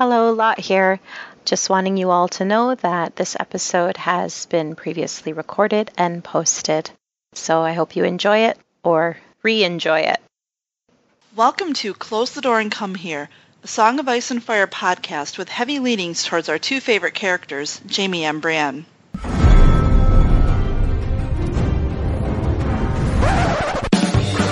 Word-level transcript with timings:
Hello, 0.00 0.32
Lot 0.32 0.58
here. 0.58 0.98
Just 1.44 1.68
wanting 1.68 1.98
you 1.98 2.10
all 2.10 2.26
to 2.28 2.46
know 2.46 2.74
that 2.74 3.16
this 3.16 3.36
episode 3.38 3.98
has 3.98 4.46
been 4.46 4.74
previously 4.74 5.34
recorded 5.34 5.90
and 5.98 6.24
posted. 6.24 6.90
So 7.34 7.60
I 7.60 7.74
hope 7.74 7.94
you 7.96 8.04
enjoy 8.04 8.46
it 8.46 8.58
or 8.82 9.18
re 9.42 9.62
enjoy 9.62 10.00
it. 10.00 10.18
Welcome 11.36 11.74
to 11.74 11.92
Close 11.92 12.30
the 12.30 12.40
Door 12.40 12.60
and 12.60 12.72
Come 12.72 12.94
Here, 12.94 13.28
a 13.62 13.68
Song 13.68 14.00
of 14.00 14.08
Ice 14.08 14.30
and 14.30 14.42
Fire 14.42 14.66
podcast 14.66 15.36
with 15.36 15.50
heavy 15.50 15.80
leanings 15.80 16.24
towards 16.24 16.48
our 16.48 16.58
two 16.58 16.80
favorite 16.80 17.12
characters, 17.12 17.78
Jaime 17.94 18.24
and 18.24 18.40
Brienne. 18.40 18.86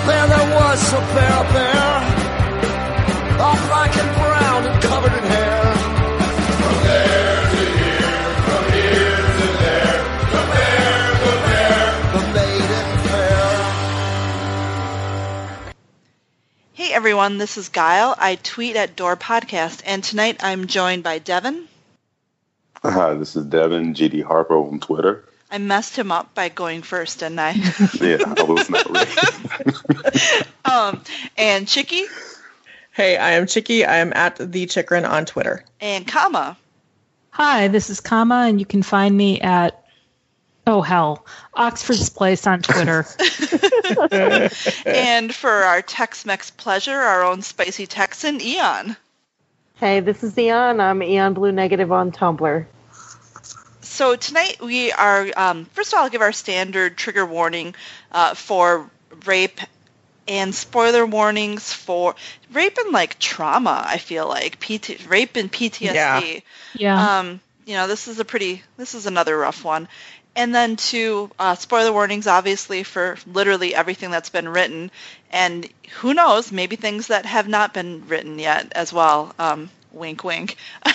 There, 0.05 0.27
there 0.27 0.59
was 0.59 0.93
a 0.93 0.99
bear 0.99 1.43
there, 1.53 1.99
all 3.41 3.55
black 3.65 3.97
and 3.97 4.28
everyone, 16.99 17.37
this 17.37 17.57
is 17.57 17.69
Guile. 17.69 18.13
I 18.17 18.35
tweet 18.35 18.75
at 18.75 18.97
Door 18.97 19.15
Podcast, 19.15 19.83
and 19.85 20.03
tonight 20.03 20.43
I'm 20.43 20.67
joined 20.67 21.01
by 21.01 21.19
Devin. 21.19 21.65
Hi, 22.83 23.13
this 23.13 23.37
is 23.37 23.45
Devin 23.45 23.93
GD 23.93 24.21
Harper 24.21 24.57
on 24.57 24.81
Twitter. 24.81 25.23
I 25.49 25.59
messed 25.59 25.95
him 25.95 26.11
up 26.11 26.35
by 26.35 26.49
going 26.49 26.81
first, 26.81 27.19
didn't 27.19 27.39
I? 27.39 27.51
Yeah, 28.01 28.17
I 28.37 28.43
was 28.43 28.69
not 28.69 28.89
ready. 28.91 29.11
um, 30.65 31.01
and 31.37 31.69
Chicky 31.69 32.03
Hey, 32.91 33.15
I 33.15 33.31
am 33.31 33.47
Chicky. 33.47 33.85
I 33.85 33.99
am 33.99 34.11
at 34.13 34.35
the 34.35 34.65
Chikrin 34.65 35.09
on 35.09 35.25
Twitter. 35.25 35.63
and 35.79 36.05
Kama. 36.05 36.57
Hi, 37.29 37.69
this 37.69 37.89
is 37.89 38.01
Kama, 38.01 38.47
and 38.49 38.59
you 38.59 38.65
can 38.65 38.83
find 38.83 39.15
me 39.15 39.39
at 39.39 39.78
oh 40.67 40.81
hell, 40.81 41.25
Oxford's 41.53 42.09
Place 42.09 42.47
on 42.47 42.61
Twitter. 42.61 43.05
and 44.85 45.33
for 45.33 45.49
our 45.51 45.81
Tex-Mex 45.81 46.51
pleasure, 46.51 46.95
our 46.95 47.23
own 47.23 47.41
spicy 47.41 47.87
Texan, 47.87 48.41
Eon. 48.41 48.95
Hey, 49.75 50.01
this 50.01 50.23
is 50.23 50.37
Eon. 50.37 50.81
I'm 50.81 51.01
Eon 51.01 51.33
Blue 51.33 51.51
Negative 51.51 51.91
on 51.91 52.11
Tumblr. 52.11 52.65
So 53.81 54.15
tonight 54.15 54.61
we 54.61 54.91
are, 54.91 55.27
um, 55.35 55.65
first 55.65 55.93
of 55.93 55.97
all, 55.97 56.03
I'll 56.03 56.09
give 56.09 56.21
our 56.21 56.31
standard 56.31 56.97
trigger 56.97 57.25
warning 57.25 57.75
uh, 58.11 58.33
for 58.33 58.89
rape 59.25 59.59
and 60.27 60.53
spoiler 60.53 61.05
warnings 61.05 61.73
for 61.73 62.15
rape 62.53 62.77
and 62.77 62.93
like 62.93 63.19
trauma. 63.19 63.83
I 63.85 63.97
feel 63.97 64.27
like 64.27 64.59
PT, 64.59 65.05
rape 65.07 65.35
and 65.35 65.51
PTSD. 65.51 65.81
Yeah. 65.93 66.39
Yeah. 66.75 67.19
Um, 67.19 67.41
you 67.65 67.73
know, 67.73 67.87
this 67.87 68.07
is 68.07 68.19
a 68.19 68.25
pretty, 68.25 68.63
this 68.77 68.95
is 68.95 69.05
another 69.05 69.37
rough 69.37 69.63
one. 69.63 69.87
And 70.35 70.55
then 70.55 70.77
to 70.77 71.29
uh, 71.37 71.55
spoiler 71.55 71.91
warnings, 71.91 72.27
obviously, 72.27 72.83
for 72.83 73.17
literally 73.27 73.75
everything 73.75 74.11
that's 74.11 74.29
been 74.29 74.47
written, 74.47 74.91
and 75.31 75.67
who 75.99 76.13
knows, 76.13 76.51
maybe 76.51 76.75
things 76.75 77.07
that 77.07 77.25
have 77.25 77.47
not 77.47 77.73
been 77.73 78.07
written 78.07 78.39
yet 78.39 78.71
as 78.73 78.93
well. 78.93 79.33
Um, 79.37 79.69
wink, 79.91 80.23
wink. 80.23 80.55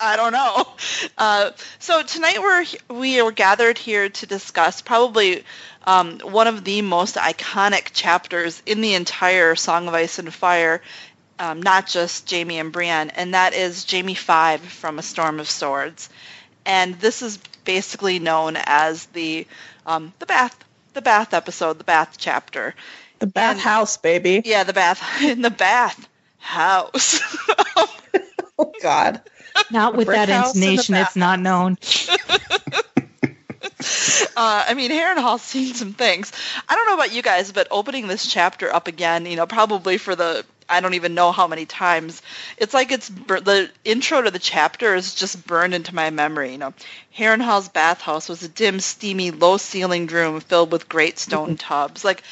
I 0.00 0.16
don't 0.16 0.32
know. 0.32 0.68
Uh, 1.16 1.50
so 1.78 2.02
tonight 2.02 2.40
we're 2.40 2.64
we 2.88 3.20
are 3.20 3.32
gathered 3.32 3.78
here 3.78 4.08
to 4.08 4.26
discuss 4.26 4.80
probably 4.80 5.44
um, 5.84 6.18
one 6.20 6.46
of 6.46 6.64
the 6.64 6.82
most 6.82 7.16
iconic 7.16 7.90
chapters 7.92 8.62
in 8.66 8.80
the 8.80 8.94
entire 8.94 9.56
Song 9.56 9.88
of 9.88 9.94
Ice 9.94 10.18
and 10.18 10.32
Fire, 10.32 10.82
um, 11.38 11.62
not 11.62 11.86
just 11.86 12.30
Jaime 12.30 12.58
and 12.58 12.72
Brienne, 12.72 13.10
and 13.10 13.34
that 13.34 13.54
is 13.54 13.90
Jaime 13.90 14.14
Five 14.14 14.60
from 14.60 14.98
A 14.98 15.02
Storm 15.02 15.40
of 15.40 15.48
Swords, 15.48 16.10
and 16.66 16.94
this 17.00 17.22
is 17.22 17.38
basically 17.68 18.18
known 18.18 18.56
as 18.56 19.04
the 19.12 19.46
um, 19.84 20.10
the 20.20 20.24
bath 20.24 20.56
the 20.94 21.02
bath 21.02 21.34
episode, 21.34 21.78
the 21.78 21.84
bath 21.84 22.14
chapter. 22.16 22.74
The 23.18 23.26
bathhouse, 23.26 23.98
baby. 23.98 24.40
Yeah, 24.42 24.64
the 24.64 24.72
bath 24.72 25.02
in 25.22 25.42
the 25.42 25.50
bath 25.50 26.08
house. 26.38 27.20
Oh 28.60 28.72
God. 28.82 29.22
not 29.70 29.94
with 29.94 30.08
that 30.08 30.28
house 30.28 30.56
in 30.56 30.64
intonation, 30.64 30.96
it's 30.96 31.14
not 31.14 31.38
known. 31.38 31.78
Uh, 34.36 34.64
I 34.68 34.74
mean, 34.74 34.90
Harrenhal's 34.90 35.42
seen 35.54 35.74
some 35.74 35.92
things. 35.92 36.32
I 36.68 36.74
don't 36.74 36.86
know 36.86 36.94
about 36.94 37.12
you 37.12 37.22
guys, 37.22 37.52
but 37.52 37.68
opening 37.70 38.06
this 38.06 38.26
chapter 38.26 38.72
up 38.72 38.88
again, 38.88 39.26
you 39.26 39.36
know, 39.36 39.46
probably 39.46 39.98
for 39.98 40.14
the 40.14 40.44
I 40.70 40.80
don't 40.80 40.94
even 40.94 41.14
know 41.14 41.32
how 41.32 41.46
many 41.46 41.64
times. 41.64 42.20
It's 42.58 42.74
like 42.74 42.92
it's 42.92 43.08
bur- 43.08 43.40
the 43.40 43.70
intro 43.84 44.20
to 44.20 44.30
the 44.30 44.38
chapter 44.38 44.94
is 44.94 45.14
just 45.14 45.46
burned 45.46 45.74
into 45.74 45.94
my 45.94 46.10
memory. 46.10 46.52
You 46.52 46.58
know, 46.58 46.74
Harrenhal's 47.16 47.68
bathhouse 47.70 48.28
was 48.28 48.42
a 48.42 48.48
dim, 48.48 48.80
steamy, 48.80 49.30
low-ceilinged 49.30 50.12
room 50.12 50.40
filled 50.40 50.70
with 50.70 50.88
great 50.88 51.18
stone 51.18 51.56
tubs. 51.56 52.04
Like 52.04 52.22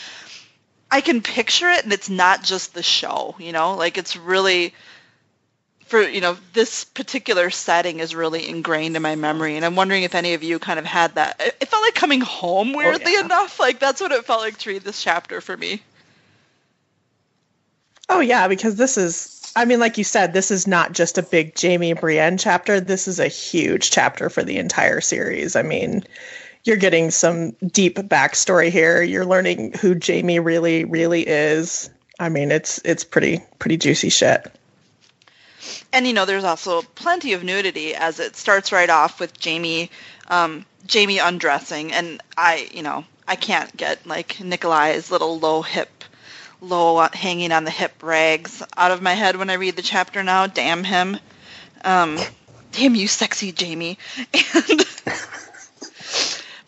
I 0.91 1.01
can 1.01 1.23
picture 1.23 1.69
it, 1.71 1.85
and 1.85 1.93
it's 1.93 2.09
not 2.11 2.43
just 2.45 2.75
the 2.75 2.83
show. 2.83 3.35
You 3.39 3.53
know, 3.53 3.75
like 3.75 3.99
it's 3.99 4.17
really 4.17 4.75
for 5.87 6.03
you 6.03 6.21
know 6.21 6.37
this 6.53 6.85
particular 6.85 7.51
setting 7.51 8.01
is 8.01 8.15
really 8.15 8.49
ingrained 8.49 8.97
in 8.97 9.03
my 9.03 9.15
memory 9.17 9.57
and 9.57 9.65
i'm 9.65 9.77
wondering 9.77 10.03
if 10.03 10.15
any 10.15 10.35
of 10.35 10.43
you 10.43 10.59
kind 10.59 10.79
of 10.79 10.85
had 10.85 11.15
that 11.15 11.41
it 11.41 11.69
felt 11.69 11.83
like 11.83 11.95
coming 11.95 12.21
home 12.21 12.75
oh, 12.75 12.79
weirdly 12.79 13.13
yeah. 13.13 13.25
enough 13.25 13.59
like 13.61 13.79
that's 13.79 14.01
what 14.01 14.13
it 14.13 14.25
felt 14.25 14.41
like 14.41 14.59
to 14.59 14.71
read 14.71 14.83
this 14.83 15.03
chapter 15.03 15.41
for 15.41 15.57
me 15.57 15.81
Oh 18.09 18.21
yeah, 18.21 18.49
because 18.49 18.77
this 18.77 18.97
is. 18.97 19.33
I 19.57 19.65
mean, 19.65 19.81
like 19.81 19.97
you 19.97 20.05
said, 20.05 20.33
this 20.33 20.51
is 20.51 20.67
not 20.67 20.93
just 20.93 21.17
a 21.19 21.23
big 21.23 21.59
Jaime 21.59 21.91
and 21.91 22.01
Brienne 22.01 22.37
chapter. 22.37 22.79
This 22.79 23.09
is 23.09 23.19
a 23.19 23.27
huge 23.27 23.91
chapter 23.91 24.29
for 24.29 24.43
the 24.43 24.59
entire 24.59 25.01
series. 25.01 25.57
I 25.57 25.63
mean, 25.63 26.05
you're 26.65 26.77
getting 26.77 27.11
some 27.11 27.53
deep 27.67 27.97
backstory 27.97 28.71
here. 28.71 29.03
You're 29.03 29.25
learning 29.25 29.73
who 29.81 29.99
Jaime 30.05 30.41
really, 30.41 30.85
really 30.85 31.27
is. 31.27 31.91
I 32.19 32.29
mean, 32.29 32.53
it's 32.53 32.81
it's 32.85 33.03
pretty 33.03 33.43
pretty 33.59 33.79
juicy 33.79 34.11
shit. 34.11 34.47
And 35.93 36.07
you 36.07 36.13
know 36.13 36.25
there's 36.25 36.45
also 36.45 36.83
plenty 36.83 37.33
of 37.33 37.43
nudity 37.45 37.95
as 37.95 38.21
it 38.21 38.37
starts 38.37 38.73
right 38.73 38.91
off 38.91 39.21
with 39.21 39.33
jaime 39.43 39.91
um, 40.29 40.65
jaime 40.91 41.19
undressing. 41.19 41.93
And 41.93 42.21
i 42.37 42.69
you 42.73 42.83
know 42.83 43.05
i 43.29 43.37
can't 43.37 43.75
get 43.77 44.07
like 44.07 44.41
nikolaj's 44.41 45.11
little 45.11 45.39
low 45.39 45.63
hip 45.63 46.05
low 46.61 46.97
uh, 46.99 47.09
hanging 47.13 47.53
on 47.53 47.65
the 47.65 47.71
hip 47.71 48.03
rags 48.03 48.63
out 48.77 48.91
of 48.91 49.03
my 49.03 49.13
head 49.15 49.37
when 49.37 49.51
i 49.51 49.55
read 49.55 49.77
the 49.77 49.83
chapter 49.83 50.23
now. 50.23 50.47
Damn 50.47 50.85
him. 50.85 51.19
Um, 51.85 52.19
damn 52.73 52.95
you 52.95 53.09
sexy 53.09 53.55
jaime. 53.59 53.99
And 54.55 54.85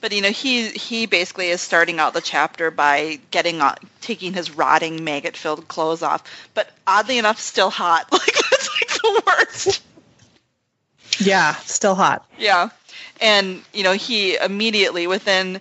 but 0.01 0.13
you 0.13 0.23
know 0.23 0.31
he 0.31 0.69
he 0.71 1.07
basically 1.07 1.49
is 1.49 1.61
starting 1.61 1.99
out 1.99 2.15
the 2.15 2.21
chapter 2.21 2.71
by 2.71 3.19
getting 3.31 3.61
on 3.61 3.77
taking 4.01 4.33
his 4.33 4.51
rotting 4.51 5.05
maggot 5.05 5.37
filled 5.37 5.69
clothes 5.69 6.03
off. 6.03 6.23
But 6.55 6.71
oddly 6.87 7.19
enough 7.19 7.41
still 7.41 7.71
hot. 7.71 8.09
Like 8.19 8.37
the 9.03 9.23
worst 9.27 9.83
Yeah, 11.21 11.55
still 11.57 11.95
hot. 11.95 12.27
yeah 12.39 12.71
and 13.21 13.63
you 13.73 13.83
know 13.83 13.93
he 13.93 14.37
immediately 14.37 15.07
within 15.07 15.61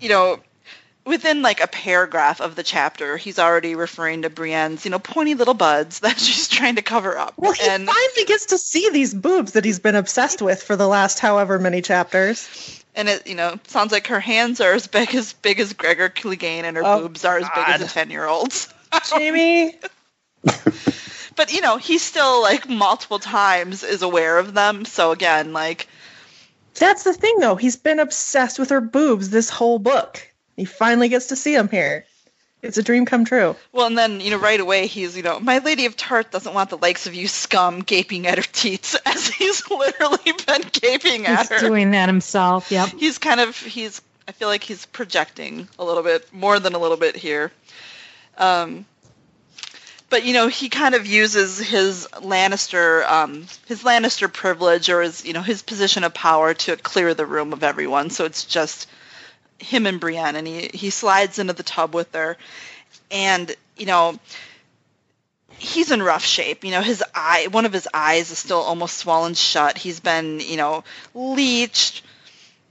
you 0.00 0.08
know 0.08 0.38
within 1.04 1.42
like 1.42 1.60
a 1.62 1.66
paragraph 1.66 2.40
of 2.40 2.54
the 2.56 2.62
chapter 2.62 3.16
he's 3.16 3.38
already 3.38 3.74
referring 3.74 4.22
to 4.22 4.30
brienne's 4.30 4.84
you 4.84 4.90
know 4.90 4.98
pointy 4.98 5.34
little 5.34 5.54
buds 5.54 6.00
that 6.06 6.18
she's 6.18 6.48
trying 6.48 6.76
to 6.76 6.82
cover 6.82 7.16
up 7.18 7.34
Well, 7.36 7.52
he 7.52 7.66
and 7.68 7.86
finally 7.86 8.24
gets 8.26 8.46
to 8.46 8.58
see 8.58 8.90
these 8.90 9.14
boobs 9.14 9.52
that 9.52 9.64
he's 9.64 9.78
been 9.80 9.94
obsessed 9.96 10.42
with 10.42 10.62
for 10.62 10.76
the 10.76 10.86
last 10.88 11.18
however 11.20 11.58
many 11.58 11.82
chapters. 11.82 12.82
and 12.94 13.08
it 13.08 13.26
you 13.26 13.34
know 13.34 13.58
sounds 13.66 13.92
like 13.92 14.06
her 14.08 14.20
hands 14.20 14.60
are 14.60 14.72
as 14.72 14.86
big 14.86 15.14
as 15.14 15.32
big 15.32 15.58
as 15.60 15.72
gregor 15.72 16.08
clegane 16.08 16.64
and 16.64 16.76
her 16.76 16.82
Oh, 16.84 17.00
boobs 17.02 17.24
are 17.24 17.38
as 17.38 17.48
big 17.54 17.68
as 17.68 17.80
a 17.82 17.88
10 17.88 18.10
year 18.10 18.26
old's 18.26 18.72
Jaime. 18.92 19.74
But 21.36 21.52
you 21.52 21.60
know 21.60 21.76
he 21.76 21.98
still 21.98 22.42
like 22.42 22.68
multiple 22.68 23.18
times 23.18 23.82
is 23.84 24.02
aware 24.02 24.38
of 24.38 24.54
them 24.54 24.84
so 24.84 25.12
again 25.12 25.52
like 25.52 25.86
That's 26.74 27.04
the 27.04 27.14
thing, 27.14 27.38
though. 27.40 27.56
He's 27.56 27.76
been 27.76 28.00
obsessed 28.00 28.58
with 28.58 28.68
her 28.70 28.82
boobs 28.82 29.30
this 29.30 29.48
whole 29.48 29.78
book. 29.78 30.20
He 30.56 30.66
finally 30.66 31.08
gets 31.08 31.28
to 31.28 31.36
see 31.36 31.54
them 31.56 31.68
here. 31.70 32.04
It's 32.62 32.76
a 32.78 32.82
dream 32.82 33.06
come 33.06 33.24
true. 33.24 33.54
well 33.72 33.86
and 33.86 33.96
then 33.96 34.20
you 34.20 34.30
know 34.30 34.38
right 34.38 34.58
away 34.60 34.86
he's 34.88 35.16
you 35.16 35.22
know 35.22 35.38
my 35.38 35.58
lady 35.58 35.86
of 35.86 35.94
tart 35.96 36.32
doesn't 36.32 36.52
want 36.52 36.68
the 36.70 36.76
likes 36.78 37.06
of 37.06 37.14
you 37.14 37.28
scum 37.28 37.80
gaping 37.80 38.26
at 38.26 38.38
her 38.38 38.44
teats 38.52 38.94
as 39.06 39.28
he's 39.28 39.70
literally 39.70 40.32
been 40.46 40.62
gaping 40.72 41.26
at 41.26 41.40
He's 41.40 41.48
her 41.50 41.58
doing 41.60 41.92
that 41.92 42.08
himself. 42.08 42.70
Yep. 42.72 42.88
he's 42.98 43.18
kind 43.18 43.40
of 43.40 43.56
he's 43.56 44.02
i 44.26 44.32
feel 44.32 44.48
like 44.48 44.64
he's 44.64 44.84
projecting 44.86 45.68
a 45.78 45.84
little 45.84 46.02
bit 46.02 46.32
more 46.32 46.58
than 46.58 46.74
a 46.74 46.78
little 46.78 46.96
bit 46.96 47.14
here 47.14 47.52
um 48.38 48.84
but 50.10 50.24
you 50.24 50.32
know 50.32 50.48
he 50.48 50.68
kind 50.68 50.94
of 50.94 51.06
uses 51.06 51.58
his 51.58 52.06
lannister 52.14 53.08
um 53.08 53.46
his 53.66 53.82
lannister 53.82 54.32
privilege 54.32 54.88
or 54.88 55.02
his 55.02 55.24
you 55.24 55.32
know 55.32 55.42
his 55.42 55.62
position 55.62 56.04
of 56.04 56.14
power 56.14 56.54
to 56.54 56.76
clear 56.76 57.14
the 57.14 57.26
room 57.26 57.52
of 57.52 57.62
everyone 57.62 58.10
so 58.10 58.24
it's 58.24 58.44
just 58.44 58.88
him 59.58 59.86
and 59.86 60.00
brienne 60.00 60.36
and 60.36 60.46
he 60.46 60.70
he 60.72 60.90
slides 60.90 61.38
into 61.38 61.52
the 61.52 61.62
tub 61.62 61.94
with 61.94 62.12
her 62.14 62.36
and 63.10 63.54
you 63.76 63.86
know 63.86 64.18
he's 65.58 65.90
in 65.90 66.02
rough 66.02 66.24
shape. 66.24 66.64
You 66.64 66.70
know, 66.72 66.82
his 66.82 67.02
eye, 67.14 67.48
one 67.50 67.66
of 67.66 67.72
his 67.72 67.88
eyes 67.92 68.30
is 68.30 68.38
still 68.38 68.60
almost 68.60 68.96
swollen 68.96 69.34
shut. 69.34 69.78
He's 69.78 70.00
been, 70.00 70.40
you 70.40 70.56
know, 70.56 70.84
leeched. 71.14 72.02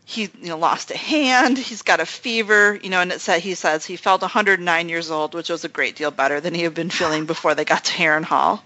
He, 0.05 0.29
you 0.39 0.49
know, 0.49 0.57
lost 0.57 0.91
a 0.91 0.97
hand. 0.97 1.57
He's 1.57 1.81
got 1.81 1.99
a 1.99 2.05
fever. 2.05 2.75
You 2.81 2.89
know, 2.89 3.01
and 3.01 3.11
it 3.11 3.21
said 3.21 3.41
he 3.41 3.55
says 3.55 3.85
he 3.85 3.95
felt 3.95 4.21
109 4.21 4.89
years 4.89 5.09
old, 5.11 5.33
which 5.33 5.49
was 5.49 5.65
a 5.65 5.69
great 5.69 5.95
deal 5.95 6.11
better 6.11 6.39
than 6.39 6.53
he 6.53 6.61
had 6.63 6.73
been 6.73 6.89
feeling 6.89 7.25
before 7.33 7.55
they 7.55 7.65
got 7.65 7.85
to 7.85 7.93
Harrenhal. 7.93 8.61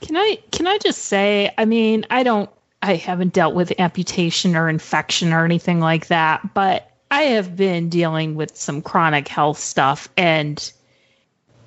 Can 0.00 0.16
I 0.16 0.38
can 0.50 0.66
I 0.66 0.78
just 0.78 1.02
say, 1.02 1.54
I 1.56 1.64
mean, 1.64 2.06
I 2.10 2.24
don't 2.24 2.50
I 2.82 2.96
haven't 2.96 3.32
dealt 3.32 3.54
with 3.54 3.72
amputation 3.78 4.56
or 4.56 4.68
infection 4.68 5.32
or 5.32 5.44
anything 5.44 5.78
like 5.78 6.08
that, 6.08 6.52
but 6.52 6.90
I 7.10 7.22
have 7.22 7.56
been 7.56 7.88
dealing 7.88 8.34
with 8.34 8.56
some 8.56 8.82
chronic 8.82 9.28
health 9.28 9.58
stuff 9.58 10.08
and 10.16 10.72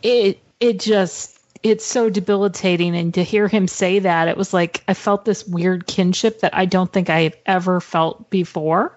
it 0.03 0.39
it 0.59 0.79
just 0.79 1.34
it's 1.65 1.83
so 1.83 2.11
debilitating 2.11 2.95
and 2.95 3.15
to 3.15 3.23
hear 3.23 3.47
him 3.47 3.67
say 3.67 3.97
that 3.97 4.27
it 4.27 4.37
was 4.37 4.53
like 4.53 4.83
I 4.87 4.93
felt 4.93 5.25
this 5.25 5.47
weird 5.47 5.87
kinship 5.87 6.41
that 6.41 6.55
I 6.55 6.65
don't 6.65 6.93
think 6.93 7.09
I 7.09 7.21
have 7.21 7.35
ever 7.43 7.81
felt 7.81 8.29
before. 8.29 8.95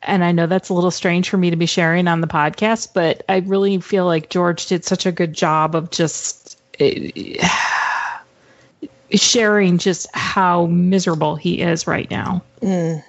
And 0.00 0.22
I 0.22 0.30
know 0.30 0.46
that's 0.46 0.68
a 0.68 0.74
little 0.74 0.92
strange 0.92 1.28
for 1.28 1.36
me 1.36 1.50
to 1.50 1.56
be 1.56 1.66
sharing 1.66 2.06
on 2.06 2.20
the 2.20 2.28
podcast, 2.28 2.90
but 2.94 3.24
I 3.28 3.38
really 3.38 3.80
feel 3.80 4.06
like 4.06 4.30
George 4.30 4.66
did 4.66 4.84
such 4.84 5.06
a 5.06 5.12
good 5.12 5.32
job 5.32 5.74
of 5.74 5.90
just 5.90 6.56
uh, 6.80 6.84
sharing 9.10 9.78
just 9.78 10.06
how 10.14 10.66
miserable 10.66 11.34
he 11.34 11.60
is 11.60 11.88
right 11.88 12.08
now. 12.08 12.44
Mm. 12.60 13.02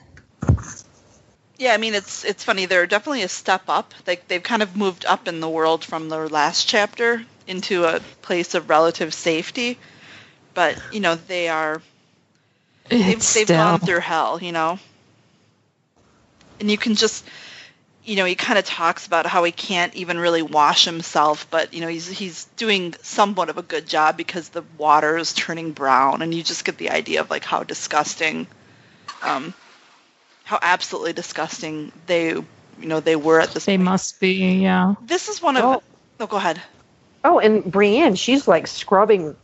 Yeah, 1.58 1.74
I 1.74 1.78
mean 1.78 1.94
it's 1.94 2.26
it's 2.26 2.44
funny. 2.44 2.66
They're 2.66 2.88
definitely 2.88 3.22
a 3.22 3.30
step 3.30 3.64
up. 3.68 3.94
Like 4.08 4.28
they've 4.28 4.42
kind 4.42 4.64
of 4.64 4.76
moved 4.76 5.06
up 5.06 5.28
in 5.28 5.42
the 5.42 5.50
world 5.50 5.84
from 5.84 6.10
their 6.10 6.28
last 6.28 6.68
chapter 6.68 7.24
into 7.48 7.86
a 7.86 8.00
place 8.22 8.56
of 8.56 8.70
relative 8.70 9.14
safety. 9.14 9.78
But 10.54 10.80
you 10.92 11.00
know 11.00 11.16
they 11.16 11.50
are 11.50 11.82
they've, 12.90 13.34
they've 13.34 13.48
gone 13.48 13.80
through 13.80 14.00
hell. 14.00 14.42
You 14.42 14.52
know, 14.52 14.80
and 16.60 16.72
you 16.72 16.78
can 16.78 16.96
just 16.96 17.26
you 18.04 18.16
know 18.16 18.26
he 18.26 18.36
kind 18.36 18.58
of 18.58 18.66
talks 18.66 19.08
about 19.08 19.26
how 19.26 19.44
he 19.44 19.52
can't 19.52 19.94
even 19.96 20.18
really 20.18 20.42
wash 20.42 20.86
himself, 20.86 21.48
but 21.50 21.74
you 21.74 21.82
know 21.82 21.88
he's 21.88 22.08
he's 22.08 22.46
doing 22.56 22.94
somewhat 23.02 23.50
of 23.50 23.58
a 23.58 23.64
good 23.64 23.88
job 23.88 24.16
because 24.18 24.50
the 24.50 24.64
water 24.78 25.18
is 25.18 25.34
turning 25.34 25.72
brown, 25.72 26.22
and 26.22 26.34
you 26.34 26.44
just 26.44 26.64
get 26.64 26.78
the 26.78 26.92
idea 26.92 27.22
of 27.22 27.30
like 27.30 27.44
how 27.44 27.64
disgusting. 27.64 28.48
Um, 29.22 29.54
how 30.46 30.60
absolutely 30.62 31.14
disgusting 31.14 31.92
they 32.06 32.30
you 32.30 32.46
know 32.80 33.00
they 33.00 33.16
were 33.16 33.42
at 33.42 33.54
this 33.54 33.66
they 33.66 33.78
point. 33.78 33.86
must 33.86 34.20
be, 34.20 34.62
yeah. 34.62 34.96
This 35.02 35.28
is 35.28 35.42
one 35.42 35.58
of 35.58 35.64
Oh. 35.64 35.84
oh 36.20 36.28
go 36.28 36.38
ahead. 36.38 36.62
Oh, 37.26 37.40
and 37.40 37.64
Brienne, 37.70 38.16
she's 38.16 38.48
like 38.48 38.68
scrubbing 38.68 39.36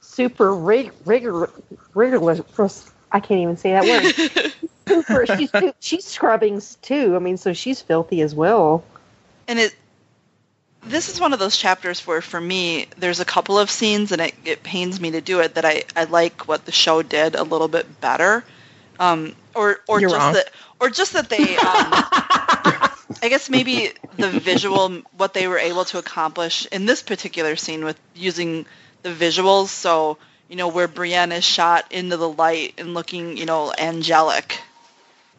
super 0.00 0.54
rig- 0.54 0.92
rigor- 1.06 1.50
rigorous. 1.94 2.92
I 3.10 3.20
can't 3.20 3.40
even 3.40 3.56
say 3.56 3.72
that 3.72 3.84
word. 3.84 4.52
Super, 4.88 5.26
she's, 5.26 5.50
she's 5.80 6.04
scrubbing 6.04 6.60
too. 6.82 7.16
I 7.16 7.18
mean, 7.18 7.38
so 7.38 7.52
she's 7.52 7.80
filthy 7.82 8.20
as 8.20 8.34
well. 8.34 8.84
and 9.48 9.58
it 9.58 9.74
this 10.84 11.08
is 11.08 11.20
one 11.20 11.32
of 11.32 11.40
those 11.40 11.56
chapters 11.56 12.06
where 12.06 12.20
for 12.20 12.40
me 12.40 12.86
there's 12.98 13.18
a 13.18 13.24
couple 13.24 13.58
of 13.58 13.68
scenes 13.70 14.12
and 14.12 14.20
it, 14.20 14.34
it 14.44 14.62
pains 14.62 15.00
me 15.00 15.10
to 15.12 15.20
do 15.20 15.40
it 15.40 15.54
that 15.54 15.64
I, 15.64 15.82
I 15.96 16.04
like 16.04 16.46
what 16.46 16.64
the 16.64 16.70
show 16.70 17.02
did 17.02 17.34
a 17.34 17.42
little 17.42 17.66
bit 17.66 18.00
better 18.00 18.44
um, 19.00 19.34
or 19.54 19.80
or 19.88 20.00
You're 20.00 20.10
just 20.10 20.20
wrong. 20.20 20.34
that 20.34 20.50
or 20.80 20.90
just 20.90 21.14
that 21.14 21.28
they 21.28 21.56
um, 21.56 22.55
I 23.22 23.28
guess 23.28 23.48
maybe 23.48 23.92
the 24.16 24.30
visual 24.30 25.02
what 25.16 25.34
they 25.34 25.48
were 25.48 25.58
able 25.58 25.84
to 25.86 25.98
accomplish 25.98 26.66
in 26.66 26.86
this 26.86 27.02
particular 27.02 27.56
scene 27.56 27.84
with 27.84 27.98
using 28.14 28.66
the 29.02 29.10
visuals. 29.10 29.68
So 29.68 30.18
you 30.48 30.56
know 30.56 30.68
where 30.68 30.88
Brienne 30.88 31.32
is 31.32 31.44
shot 31.44 31.90
into 31.92 32.16
the 32.16 32.28
light 32.28 32.74
and 32.78 32.94
looking 32.94 33.36
you 33.36 33.46
know 33.46 33.72
angelic. 33.76 34.60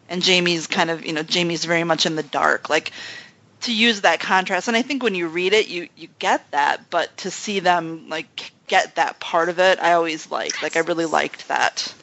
And 0.10 0.26
Jaime's 0.26 0.68
kind 0.68 0.90
of 0.90 1.06
you 1.06 1.14
know 1.14 1.24
Jaime's 1.24 1.66
very 1.66 1.84
much 1.84 2.06
in 2.06 2.16
the 2.16 2.24
dark. 2.24 2.70
Like 2.70 2.92
to 3.62 3.74
use 3.74 4.02
that 4.02 4.20
contrast 4.20 4.68
and 4.68 4.78
i 4.78 4.84
think 4.84 5.02
when 5.02 5.16
you 5.16 5.28
read 5.28 5.52
it 5.52 5.68
you 5.68 5.90
you 5.96 6.08
get 6.20 6.50
that. 6.52 6.90
But 6.90 7.16
to 7.18 7.32
see 7.32 7.60
them 7.60 8.10
like 8.10 8.52
get 8.68 8.96
that 8.96 9.20
part 9.20 9.50
of 9.50 9.60
it 9.60 9.80
i 9.80 9.94
always 9.94 10.32
liked. 10.32 10.64
Like 10.64 10.76
i 10.76 10.80
really 10.80 11.06
liked 11.06 11.48
that. 11.48 11.94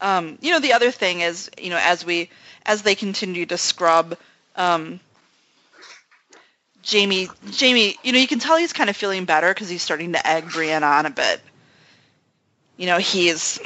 Um, 0.00 0.36
you 0.40 0.50
know 0.52 0.58
the 0.58 0.72
other 0.72 0.90
thing 0.90 1.20
is 1.20 1.48
you 1.56 1.70
know 1.70 1.78
as 1.80 2.04
we 2.04 2.28
as 2.66 2.82
they 2.82 2.94
continue 2.94 3.46
to 3.46 3.58
scrub 3.58 4.16
um, 4.56 5.00
jaime 6.84 7.28
jaime 7.58 7.96
you 8.02 8.12
know 8.12 8.18
you 8.18 8.26
can 8.26 8.38
tell 8.38 8.56
he's 8.56 8.72
kind 8.72 8.90
of 8.90 8.96
feeling 8.96 9.24
better 9.24 9.52
because 9.52 9.68
he's 9.68 9.82
starting 9.82 10.12
to 10.12 10.26
egg 10.26 10.50
brienne 10.52 10.82
on 10.82 11.06
a 11.06 11.10
bit 11.10 11.40
you 12.76 12.86
know 12.86 12.98
he's 12.98 13.58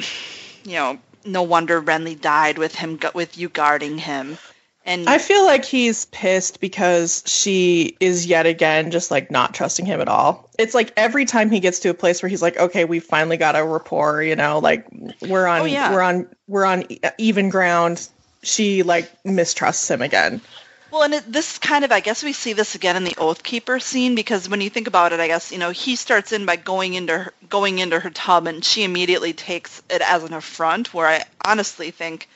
you 0.63 0.73
know 0.73 0.97
no 1.25 1.41
wonder 1.43 1.81
renly 1.81 2.19
died 2.19 2.57
with 2.57 2.75
him 2.75 2.99
with 3.13 3.37
you 3.37 3.49
guarding 3.49 3.97
him 3.97 4.37
and 4.85 5.09
I 5.09 5.17
feel 5.17 5.45
like 5.45 5.65
he's 5.65 6.05
pissed 6.05 6.61
because 6.61 7.21
she 7.25 7.97
is 7.99 8.25
yet 8.25 8.45
again 8.45 8.89
just 8.89 9.11
like 9.11 9.29
not 9.29 9.53
trusting 9.53 9.85
him 9.85 9.99
at 9.99 10.07
all. 10.07 10.49
It's 10.57 10.73
like 10.73 10.93
every 10.95 11.25
time 11.25 11.51
he 11.51 11.59
gets 11.59 11.79
to 11.79 11.89
a 11.89 11.93
place 11.93 12.23
where 12.23 12.29
he's 12.29 12.41
like, 12.41 12.55
okay, 12.57 12.85
we 12.85 13.01
finally 13.01 13.35
got 13.35 13.57
a 13.57 13.65
rapport, 13.65 14.23
you 14.23 14.37
know, 14.37 14.59
like 14.59 14.87
we're 15.27 15.45
on, 15.45 15.59
Oh, 15.59 15.65
yeah. 15.65 15.91
we're 15.91 16.01
on, 16.01 16.29
we're 16.47 16.63
on 16.63 16.85
even 17.17 17.49
ground. 17.49 18.07
She 18.47 18.83
like 18.83 19.11
mistrusts 19.25 19.91
him 19.91 20.01
again. 20.01 20.41
Well, 20.89 21.03
and 21.03 21.13
it, 21.15 21.31
this 21.31 21.59
kind 21.59 21.83
of, 21.83 21.91
I 21.91 21.99
guess 21.99 22.23
we 22.23 22.31
see 22.31 22.53
this 22.53 22.75
again 22.75 22.95
in 22.95 23.03
the 23.03 23.15
Oath 23.17 23.43
Keeper 23.43 23.79
scene 23.79 24.15
because 24.15 24.47
when 24.47 24.61
you 24.61 24.69
think 24.69 24.87
about 24.87 25.11
it, 25.11 25.19
I 25.19 25.27
guess 25.27 25.51
you 25.51 25.57
know 25.57 25.71
he 25.71 25.97
starts 25.97 26.31
in 26.31 26.45
by 26.45 26.55
going 26.55 26.93
into 26.93 27.17
her, 27.17 27.33
going 27.49 27.79
into 27.79 27.99
her 27.99 28.09
tub, 28.09 28.47
and 28.47 28.63
she 28.63 28.83
immediately 28.83 29.33
takes 29.33 29.83
it 29.89 30.01
as 30.01 30.23
an 30.23 30.33
affront. 30.33 30.93
Where 30.93 31.07
I 31.07 31.23
honestly 31.43 31.91
think 31.91 32.29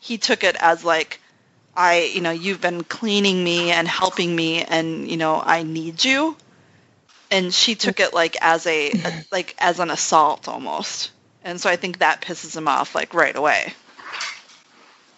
he 0.00 0.18
took 0.18 0.42
it 0.42 0.56
as 0.58 0.84
like, 0.84 1.20
I, 1.76 2.10
you 2.12 2.20
know, 2.20 2.32
you've 2.32 2.60
been 2.60 2.82
cleaning 2.82 3.42
me 3.44 3.70
and 3.70 3.86
helping 3.86 4.34
me, 4.34 4.64
and 4.64 5.08
you 5.08 5.16
know, 5.16 5.40
I 5.40 5.62
need 5.62 6.04
you. 6.04 6.36
And 7.30 7.54
she 7.54 7.76
took 7.76 8.00
it 8.00 8.12
like 8.12 8.36
as 8.40 8.66
a, 8.66 8.90
a 8.90 9.24
like 9.30 9.54
as 9.58 9.78
an 9.78 9.90
assault 9.90 10.48
almost, 10.48 11.12
and 11.44 11.60
so 11.60 11.70
I 11.70 11.76
think 11.76 11.98
that 11.98 12.22
pisses 12.22 12.56
him 12.56 12.66
off 12.66 12.96
like 12.96 13.14
right 13.14 13.36
away. 13.36 13.72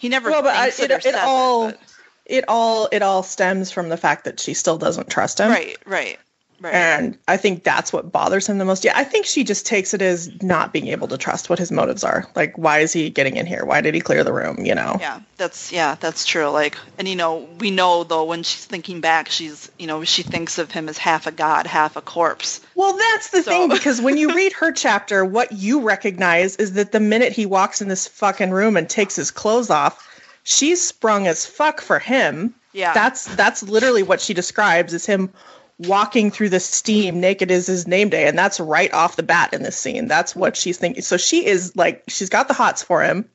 He 0.07 0.11
never 0.11 0.31
Well, 0.31 0.43
but 0.43 0.55
I, 0.55 0.69
it, 0.69 0.79
it, 0.79 1.05
it 1.05 1.15
all, 1.17 1.67
it, 1.67 1.81
it 2.27 2.45
all, 2.47 2.89
it 2.93 3.03
all 3.03 3.25
stems 3.25 3.73
from 3.73 3.89
the 3.89 3.97
fact 3.97 4.27
that 4.27 4.39
she 4.39 4.55
still 4.55 4.79
doesn't 4.79 5.11
trust 5.11 5.41
him. 5.41 5.51
right, 5.51 5.77
right, 5.85 6.17
right. 6.61 6.75
And 6.75 7.19
I 7.29 7.37
think 7.37 7.65
that's 7.65 7.93
what 7.93 8.11
bothers 8.13 8.49
him 8.49 8.59
the 8.59 8.65
most. 8.65 8.85
Yeah, 8.85 8.93
I 8.97 9.05
think 9.05 9.27
she 9.27 9.45
just 9.45 9.67
takes 9.67 9.95
it 9.95 10.03
as 10.03 10.43
not 10.43 10.73
being 10.73 10.89
able 10.89 11.09
to 11.09 11.19
trust 11.19 11.51
what 11.51 11.59
his 11.59 11.71
motives 11.73 12.05
are. 12.05 12.27
Like, 12.35 12.57
why 12.57 12.81
is 12.81 12.93
he 12.93 13.11
getting 13.11 13.37
in 13.37 13.47
here? 13.47 13.65
Why 13.65 13.81
did 13.81 13.95
he 13.95 14.01
clear 14.01 14.25
the 14.25 14.33
room? 14.33 14.65
You 14.65 14.75
know? 14.75 14.97
Yeah, 15.01 15.21
that's 15.37 15.73
yeah, 15.73 15.97
that's 15.99 16.25
true. 16.25 16.49
Like, 16.49 16.77
and 16.99 17.07
you 17.09 17.17
know, 17.17 17.49
we 17.61 17.71
know 17.71 18.05
though 18.05 18.25
when 18.25 18.43
she's 18.43 18.65
thinking 18.65 19.01
back, 19.01 19.29
she's 19.29 19.71
you 19.79 19.87
know 19.87 20.05
she 20.05 20.23
thinks 20.23 20.59
of 20.59 20.71
him 20.71 20.89
as 20.89 20.99
half 20.99 21.27
a 21.27 21.33
god, 21.33 21.67
half 21.67 21.97
a 21.97 22.03
corpse. 22.03 22.61
Well, 22.75 22.97
that's 22.97 23.31
the 23.31 23.43
So- 23.43 23.51
thing 23.51 23.69
because 23.77 24.01
when 24.01 24.17
you 24.17 24.35
read 24.35 24.53
her 24.55 24.73
chapter, 24.73 25.25
what 25.25 25.53
you 25.53 25.81
recognize 25.83 26.57
is 26.57 26.73
that 26.75 26.93
the 26.93 27.01
minute 27.01 27.33
he 27.33 27.47
walks 27.47 27.81
in 27.83 27.89
this 27.89 28.07
fucking 28.09 28.51
room 28.51 28.77
and 28.77 28.89
takes 28.89 29.17
his 29.17 29.31
clothes 29.31 29.71
off, 29.71 30.03
she's 30.43 30.83
sprung 30.87 31.27
as 31.27 31.45
fuck 31.47 31.81
for 31.81 31.99
him. 31.99 32.55
Yeah, 32.73 32.93
That's 32.93 33.25
that's 33.37 33.63
literally 33.63 34.03
what 34.03 34.21
she 34.21 34.35
describes 34.35 34.93
as 34.93 35.07
him 35.07 35.31
walking 35.79 36.31
through 36.31 36.49
the 36.49 36.61
steam 36.61 37.21
naked 37.21 37.51
is 37.51 37.67
his 37.67 37.87
name 37.87 38.09
day 38.09 38.27
and 38.27 38.39
that's 38.39 38.59
right 38.59 38.93
off 38.93 39.17
the 39.17 39.23
bat 39.23 39.53
in 39.53 39.63
this 39.63 39.77
scene. 39.77 40.09
That's 40.09 40.35
what 40.35 40.57
she's 40.57 40.79
thinking. 40.79 41.03
So 41.03 41.17
she 41.17 41.45
is 41.47 41.77
like 41.77 42.05
she's 42.09 42.31
got 42.31 42.49
the 42.49 42.55
hots 42.55 42.83
for 42.83 43.03
him. 43.03 43.29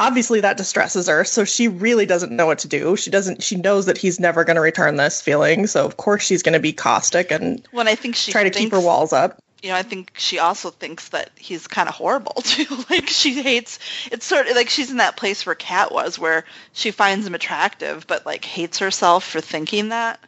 Obviously 0.00 0.40
that 0.40 0.56
distresses 0.56 1.06
her, 1.06 1.22
so 1.22 1.44
she 1.44 1.68
really 1.68 2.04
doesn't 2.04 2.32
know 2.32 2.46
what 2.46 2.58
to 2.60 2.68
do. 2.68 2.96
She 2.96 3.10
doesn't 3.10 3.42
she 3.42 3.54
knows 3.54 3.86
that 3.86 3.96
he's 3.96 4.18
never 4.18 4.42
going 4.42 4.56
to 4.56 4.60
return 4.60 4.96
this 4.96 5.22
feeling, 5.22 5.68
so 5.68 5.84
of 5.86 5.96
course 5.96 6.24
she's 6.24 6.42
going 6.42 6.54
to 6.54 6.60
be 6.60 6.72
caustic 6.72 7.30
and 7.30 7.66
when 7.70 7.86
I 7.86 7.94
think 7.94 8.16
she 8.16 8.32
try 8.32 8.42
to 8.42 8.50
thinks, 8.50 8.58
keep 8.58 8.72
her 8.72 8.80
walls 8.80 9.12
up. 9.12 9.40
You 9.62 9.70
know, 9.70 9.76
I 9.76 9.82
think 9.82 10.12
she 10.16 10.40
also 10.40 10.70
thinks 10.70 11.10
that 11.10 11.30
he's 11.36 11.68
kind 11.68 11.88
of 11.88 11.94
horrible 11.94 12.34
too. 12.42 12.66
like 12.90 13.06
she 13.06 13.40
hates. 13.40 13.78
It's 14.10 14.26
sort 14.26 14.48
of 14.48 14.56
like 14.56 14.68
she's 14.68 14.90
in 14.90 14.96
that 14.96 15.16
place 15.16 15.46
where 15.46 15.54
Kat 15.54 15.92
was, 15.92 16.18
where 16.18 16.44
she 16.72 16.90
finds 16.90 17.24
him 17.24 17.34
attractive, 17.34 18.08
but 18.08 18.26
like 18.26 18.44
hates 18.44 18.80
herself 18.80 19.22
for 19.24 19.40
thinking 19.40 19.90
that. 19.90 20.18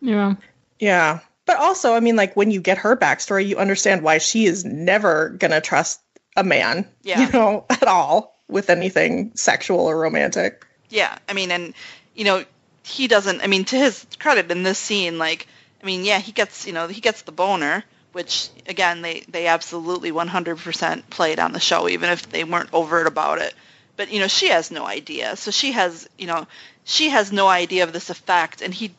Yeah. 0.00 0.36
Yeah. 0.80 1.20
But 1.46 1.56
also, 1.58 1.94
I 1.94 2.00
mean, 2.00 2.16
like 2.16 2.36
when 2.36 2.50
you 2.50 2.60
get 2.60 2.78
her 2.78 2.96
backstory, 2.96 3.46
you 3.46 3.56
understand 3.56 4.02
why 4.02 4.18
she 4.18 4.46
is 4.46 4.64
never 4.64 5.30
gonna 5.30 5.60
trust 5.60 6.00
a 6.36 6.44
man, 6.44 6.88
Yeah. 7.02 7.20
you 7.26 7.32
know, 7.32 7.64
at 7.70 7.84
all 7.86 8.36
with 8.48 8.70
anything 8.70 9.32
sexual 9.34 9.80
or 9.80 9.98
romantic. 9.98 10.66
Yeah, 10.88 11.16
I 11.28 11.32
mean, 11.34 11.50
and 11.50 11.74
you 12.14 12.24
know, 12.24 12.44
he 12.82 13.06
doesn't. 13.08 13.42
I 13.42 13.46
mean, 13.46 13.64
to 13.66 13.76
his 13.76 14.06
credit 14.18 14.50
in 14.50 14.62
this 14.62 14.78
scene, 14.78 15.18
like, 15.18 15.46
I 15.82 15.86
mean, 15.86 16.04
yeah, 16.04 16.18
he 16.18 16.32
gets, 16.32 16.66
you 16.66 16.72
know, 16.72 16.88
he 16.88 17.00
gets 17.00 17.22
the 17.22 17.32
boner, 17.32 17.84
which 18.12 18.48
again, 18.68 19.02
they 19.02 19.20
they 19.28 19.46
absolutely 19.46 20.12
100% 20.12 21.10
played 21.10 21.38
on 21.38 21.52
the 21.52 21.60
show, 21.60 21.88
even 21.88 22.10
if 22.10 22.28
they 22.28 22.44
weren't 22.44 22.72
overt 22.72 23.06
about 23.06 23.38
it. 23.38 23.54
But 23.96 24.10
you 24.12 24.20
know, 24.20 24.28
she 24.28 24.48
has 24.48 24.70
no 24.70 24.86
idea. 24.86 25.36
So 25.36 25.50
she 25.50 25.72
has, 25.72 26.08
you 26.18 26.26
know, 26.26 26.46
she 26.84 27.10
has 27.10 27.32
no 27.32 27.48
idea 27.48 27.84
of 27.84 27.92
this 27.92 28.10
effect, 28.10 28.62
and 28.62 28.72
he, 28.72 28.94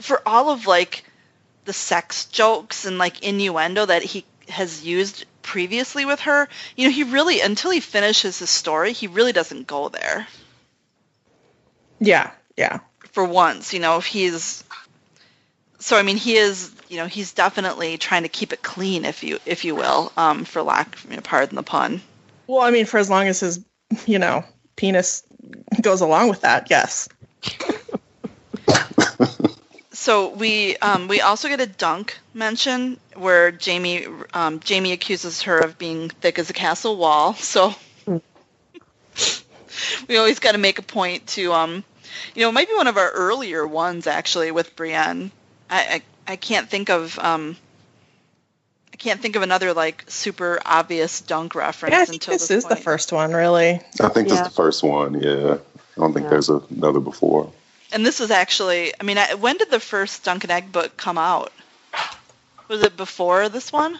for 0.00 0.22
all 0.26 0.50
of 0.50 0.66
like 0.66 1.04
the 1.64 1.72
sex 1.72 2.26
jokes 2.26 2.84
and 2.84 2.98
like 2.98 3.22
innuendo 3.22 3.86
that 3.86 4.02
he 4.02 4.24
has 4.48 4.84
used 4.84 5.26
previously 5.42 6.04
with 6.04 6.20
her, 6.20 6.48
you 6.76 6.86
know, 6.86 6.92
he 6.92 7.04
really 7.04 7.40
until 7.40 7.70
he 7.70 7.80
finishes 7.80 8.38
his 8.38 8.50
story, 8.50 8.92
he 8.92 9.06
really 9.06 9.32
doesn't 9.32 9.66
go 9.66 9.88
there. 9.88 10.26
Yeah, 12.00 12.30
yeah. 12.56 12.80
For 13.12 13.24
once, 13.24 13.72
you 13.72 13.80
know, 13.80 13.98
if 13.98 14.06
he's 14.06 14.64
so 15.78 15.96
I 15.96 16.02
mean 16.02 16.16
he 16.16 16.36
is 16.36 16.72
you 16.88 16.96
know 16.96 17.06
he's 17.06 17.32
definitely 17.32 17.98
trying 17.98 18.22
to 18.22 18.28
keep 18.28 18.52
it 18.52 18.62
clean 18.62 19.04
if 19.04 19.22
you 19.22 19.38
if 19.46 19.64
you 19.64 19.74
will 19.74 20.12
um, 20.16 20.44
for 20.44 20.62
lack 20.62 20.96
you 21.08 21.16
know, 21.16 21.22
pardon 21.22 21.56
the 21.56 21.62
pun 21.62 22.00
Well, 22.46 22.60
I 22.60 22.70
mean, 22.70 22.86
for 22.86 22.98
as 22.98 23.10
long 23.10 23.26
as 23.28 23.40
his, 23.40 23.64
you 24.06 24.18
know, 24.18 24.44
penis 24.76 25.22
goes 25.80 26.00
along 26.00 26.28
with 26.28 26.42
that, 26.42 26.68
yes. 26.70 27.08
So 29.98 30.28
we 30.28 30.76
um, 30.76 31.08
we 31.08 31.22
also 31.22 31.48
get 31.48 31.60
a 31.60 31.66
dunk 31.66 32.16
mention 32.32 33.00
where 33.14 33.52
Jaime 33.60 34.06
um, 34.32 34.60
Jaime 34.66 34.92
accuses 34.92 35.42
her 35.42 35.58
of 35.58 35.76
being 35.76 36.08
thick 36.08 36.38
as 36.38 36.48
a 36.50 36.52
castle 36.52 36.96
wall. 36.96 37.34
So 37.38 37.74
we 40.08 40.16
always 40.16 40.38
got 40.38 40.52
to 40.52 40.58
make 40.58 40.78
a 40.78 40.82
point 40.82 41.26
to 41.34 41.52
um, 41.52 41.82
you 42.36 42.42
know 42.42 42.52
maybe 42.52 42.72
one 42.74 42.86
of 42.86 42.96
our 42.96 43.10
earlier 43.10 43.66
ones 43.66 44.06
actually 44.06 44.52
with 44.52 44.76
Brienne. 44.76 45.32
I 45.68 46.02
I, 46.26 46.32
I 46.32 46.36
can't 46.36 46.70
think 46.70 46.90
of 46.90 47.18
um, 47.18 47.56
I 48.92 48.96
can't 48.96 49.20
think 49.20 49.34
of 49.34 49.42
another 49.42 49.74
like 49.74 50.04
super 50.06 50.60
obvious 50.64 51.22
dunk 51.22 51.56
reference 51.56 51.92
Yeah, 51.92 52.02
I 52.02 52.04
think 52.04 52.22
until 52.22 52.34
this 52.34 52.46
this 52.48 52.58
is 52.58 52.64
the 52.66 52.76
first 52.76 53.12
one, 53.12 53.32
really. 53.32 53.80
I 54.00 54.08
think 54.10 54.28
Yeah. 54.28 54.34
this 54.34 54.40
is 54.42 54.42
the 54.44 54.54
first 54.54 54.84
one. 54.84 55.20
Yeah, 55.20 55.58
I 55.96 56.00
don't 56.00 56.12
think 56.12 56.26
Yeah. 56.26 56.30
there's 56.30 56.50
another 56.50 57.00
before. 57.00 57.52
And 57.92 58.04
this 58.04 58.20
was 58.20 58.30
actually 58.30 58.92
I 59.00 59.04
mean 59.04 59.18
I, 59.18 59.34
when 59.34 59.56
did 59.56 59.70
the 59.70 59.80
first 59.80 60.24
Dunk 60.24 60.44
and 60.44 60.50
Egg 60.50 60.72
book 60.72 60.96
come 60.96 61.18
out? 61.18 61.52
Was 62.68 62.82
it 62.82 62.96
before 62.96 63.48
this 63.48 63.72
one? 63.72 63.98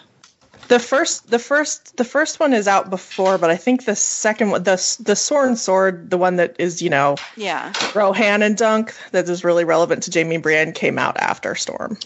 The 0.67 0.77
first, 0.77 1.31
the 1.31 1.39
first, 1.39 1.97
the 1.97 2.03
first 2.03 2.39
one 2.39 2.53
is 2.53 2.67
out 2.67 2.91
before, 2.91 3.39
but 3.39 3.49
I 3.49 3.55
think 3.55 3.85
the 3.85 3.95
second 3.95 4.51
one, 4.51 4.61
the 4.61 4.97
the 4.99 5.15
Sworn 5.15 5.55
Sword, 5.55 6.11
the 6.11 6.17
one 6.17 6.35
that 6.35 6.55
is, 6.59 6.79
you 6.79 6.91
know, 6.91 7.15
Yeah. 7.35 7.73
Rohanne 7.95 8.43
and 8.43 8.55
Dunk, 8.55 8.93
that 9.11 9.27
is 9.27 9.43
really 9.43 9.63
relevant 9.65 10.03
to 10.03 10.11
Jaime 10.13 10.35
and 10.35 10.43
Brienne, 10.43 10.71
came 10.73 10.99
out 10.99 11.17
after 11.17 11.55
Storm. 11.55 11.97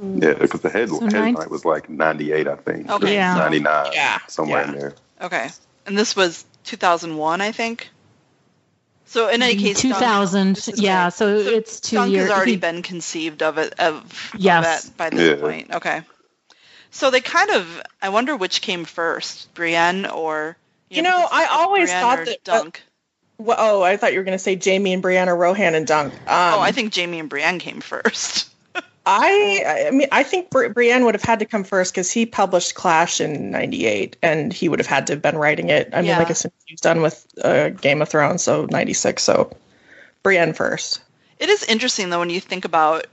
Yeah, 0.00 0.34
because 0.34 0.60
the 0.60 0.68
head, 0.70 0.90
So 0.90 1.00
nine- 1.00 1.34
was 1.50 1.64
like 1.64 1.90
98, 1.90 2.46
I 2.46 2.54
think. 2.56 2.88
Okay. 2.88 3.14
Yeah. 3.14 3.34
99. 3.34 3.90
Yeah, 3.92 4.18
Somewhere 4.28 4.62
yeah. 4.62 4.68
in 4.72 4.78
there. 4.78 4.94
Okay. 5.22 5.48
And 5.86 5.98
this 5.98 6.14
was 6.14 6.44
2001, 6.64 7.40
I 7.40 7.50
think. 7.50 7.88
So 9.08 9.28
in 9.28 9.42
any 9.42 9.56
case, 9.56 9.80
2000. 9.80 10.56
this 10.56 10.80
Yeah, 10.80 11.04
right. 11.04 11.12
so, 11.12 11.36
it's 11.36 11.80
two 11.80 11.96
Dunk 11.96 12.12
years. 12.12 12.28
has 12.28 12.36
already 12.36 12.52
he- 12.52 12.56
been 12.58 12.82
conceived 12.82 13.42
of 13.42 13.58
it 13.58 13.74
of, 13.80 13.96
of 13.96 14.30
Yes. 14.36 14.84
that 14.84 14.96
by 14.96 15.10
this 15.10 15.36
Yeah. 15.36 15.42
point. 15.42 15.70
Okay. 15.74 16.02
So 16.90 17.10
they 17.10 17.20
kind 17.20 17.50
of 17.50 17.82
I 18.02 18.10
wonder 18.10 18.36
which 18.36 18.60
came 18.60 18.84
first, 18.84 19.52
Brienne 19.54 20.06
or 20.06 20.56
You 20.90 21.02
know, 21.02 21.16
because 21.22 21.30
I 21.32 21.46
always 21.46 21.88
Brienne 21.88 22.02
thought 22.02 22.18
or 22.20 22.24
that- 22.26 22.48
uh, 22.48 22.70
Well, 23.38 23.56
oh, 23.58 23.82
I 23.82 23.96
thought 23.96 24.12
you 24.12 24.18
were 24.18 24.24
going 24.24 24.36
to 24.36 24.42
say 24.42 24.58
Jaime 24.62 24.92
and 24.92 25.00
Brienne 25.02 25.28
or 25.28 25.36
Rohanne 25.36 25.74
and 25.74 25.86
Dunk. 25.86 26.12
Um, 26.12 26.20
oh, 26.26 26.60
I 26.60 26.72
think 26.72 26.94
Jaime 26.94 27.20
and 27.20 27.28
Brienne 27.28 27.58
came 27.60 27.80
first. 27.80 28.48
I, 29.08 29.86
I 29.88 29.90
mean, 29.90 30.08
I 30.12 30.22
think 30.22 30.50
Bri- 30.50 30.68
Brienne 30.68 31.04
would 31.04 31.14
have 31.14 31.22
had 31.22 31.38
to 31.38 31.46
come 31.46 31.64
first 31.64 31.92
because 31.92 32.10
he 32.10 32.26
published 32.26 32.74
Clash 32.74 33.20
in 33.20 33.50
'98, 33.50 34.16
and 34.22 34.52
he 34.52 34.68
would 34.68 34.78
have 34.78 34.86
had 34.86 35.06
to 35.06 35.14
have 35.14 35.22
been 35.22 35.36
writing 35.38 35.70
it. 35.70 35.88
I 35.92 36.02
mean, 36.02 36.10
Yeah. 36.10 36.18
like 36.18 36.30
as 36.30 36.40
soon 36.40 36.52
as 36.58 36.64
he 36.66 36.74
was 36.74 36.80
done 36.80 37.00
with 37.00 37.26
uh, 37.42 37.70
Game 37.70 38.02
of 38.02 38.08
Thrones, 38.08 38.42
so 38.42 38.66
'96. 38.66 39.22
So 39.22 39.56
Brienne 40.22 40.52
first. 40.52 41.00
It 41.38 41.48
is 41.48 41.62
interesting 41.64 42.10
though 42.10 42.18
when 42.18 42.30
you 42.30 42.40
think 42.40 42.64
about 42.64 43.06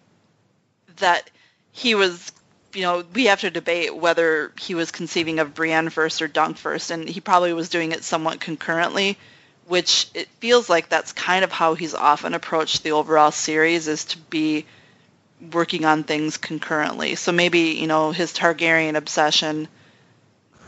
that 0.98 1.30
he 1.72 1.96
was 1.96 2.32
you 2.74 2.82
know, 2.82 3.04
we 3.14 3.26
have 3.26 3.40
to 3.40 3.50
debate 3.50 3.96
whether 3.96 4.52
he 4.60 4.76
was 4.76 4.92
conceiving 4.92 5.40
of 5.40 5.54
Brienne 5.54 5.90
first 5.90 6.22
or 6.22 6.28
Dunk 6.28 6.58
first, 6.58 6.92
and 6.92 7.08
he 7.08 7.22
probably 7.22 7.54
was 7.54 7.70
doing 7.70 7.94
it 7.94 8.04
somewhat 8.04 8.42
concurrently, 8.42 9.18
which 9.68 10.10
it 10.14 10.28
feels 10.40 10.70
like 10.70 10.90
that's 10.90 11.14
kind 11.14 11.46
of 11.46 11.52
how 11.52 11.76
he's 11.76 11.94
often 11.94 12.34
approached 12.34 12.84
the 12.84 12.92
overall 12.92 13.32
series 13.32 13.88
is 13.88 14.04
to 14.06 14.18
be 14.18 14.66
working 15.52 15.86
on 15.86 16.04
things 16.04 16.38
concurrently. 16.38 17.16
So 17.16 17.32
maybe, 17.32 17.60
you 17.72 17.88
know, 17.88 18.12
his 18.12 18.34
Targaryen 18.34 18.96
obsession 18.96 19.68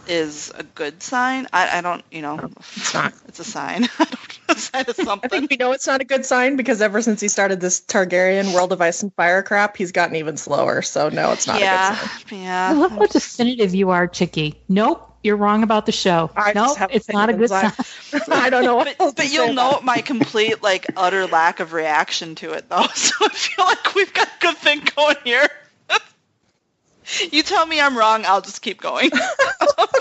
is 0.07 0.51
a 0.55 0.63
good 0.63 1.03
sign. 1.03 1.47
I, 1.51 1.79
I 1.79 1.81
don't, 1.81 2.03
you 2.12 2.21
know, 2.21 2.39
It's 2.75 2.93
not. 2.93 3.13
it's 3.27 3.39
a 3.39 3.43
sign. 3.43 3.83
I 4.00 4.05
don't 4.05 4.39
know, 4.50 4.55
a 4.55 4.55
sign 4.55 4.86
of 4.88 5.19
I 5.24 5.27
think 5.27 5.50
we 5.51 5.57
know 5.57 5.71
it's 5.74 5.88
not 5.88 6.01
a 6.01 6.05
good 6.05 6.25
sign 6.25 6.55
because 6.55 6.81
ever 6.81 7.01
since 7.01 7.19
he 7.21 7.27
started 7.27 7.59
this 7.59 7.81
Targaryen 7.81 8.53
World 8.53 8.71
of 8.71 8.81
Ice 8.81 9.03
and 9.03 9.13
Fire 9.15 9.43
crap, 9.43 9.77
he's 9.77 9.91
gotten 9.91 10.15
even 10.15 10.38
slower. 10.38 10.81
So 10.81 11.09
no, 11.09 11.31
it's 11.33 11.47
not 11.47 11.57
a 11.57 11.59
yeah, 11.62 11.89
good 12.00 12.09
sign. 12.09 12.39
yeah. 12.41 12.69
I 12.69 12.74
love 12.74 12.91
how 12.91 13.05
definitive 13.07 13.75
you 13.75 13.89
are, 13.89 14.07
Chicky. 14.07 14.62
Nope, 14.69 15.07
you're 15.24 15.36
wrong 15.36 15.63
about 15.63 15.86
the 15.86 15.91
show. 15.91 16.29
I 16.36 16.53
just 16.53 16.79
nope, 16.79 16.89
it's 16.93 17.09
not 17.09 17.29
a 17.29 17.33
good 17.33 17.50
sign. 17.50 17.71
I, 18.13 18.21
I 18.45 18.50
don't 18.50 18.63
know 18.63 18.75
what 18.75 18.95
But, 18.97 19.15
but 19.15 19.31
you'll 19.31 19.53
know 19.53 19.69
about 19.71 19.86
my 19.86 19.97
complete 19.97 20.62
like 20.62 20.86
utter 20.95 21.25
lack 21.27 21.59
of 21.59 21.74
reaction 21.74 22.36
to 22.36 22.53
it 22.53 22.69
though. 22.69 22.86
So 22.95 23.13
I 23.21 23.29
feel 23.29 23.65
like 23.65 23.95
we've 23.95 24.13
got 24.13 24.27
a 24.27 24.39
good 24.39 24.57
thing 24.57 24.81
going 24.95 25.17
here. 25.24 25.50
you 27.31 27.43
tell 27.43 27.65
me 27.65 27.81
I'm 27.81 27.97
wrong, 27.97 28.25
I'll 28.25 28.41
just 28.41 28.62
keep 28.62 28.81
going. 28.81 29.12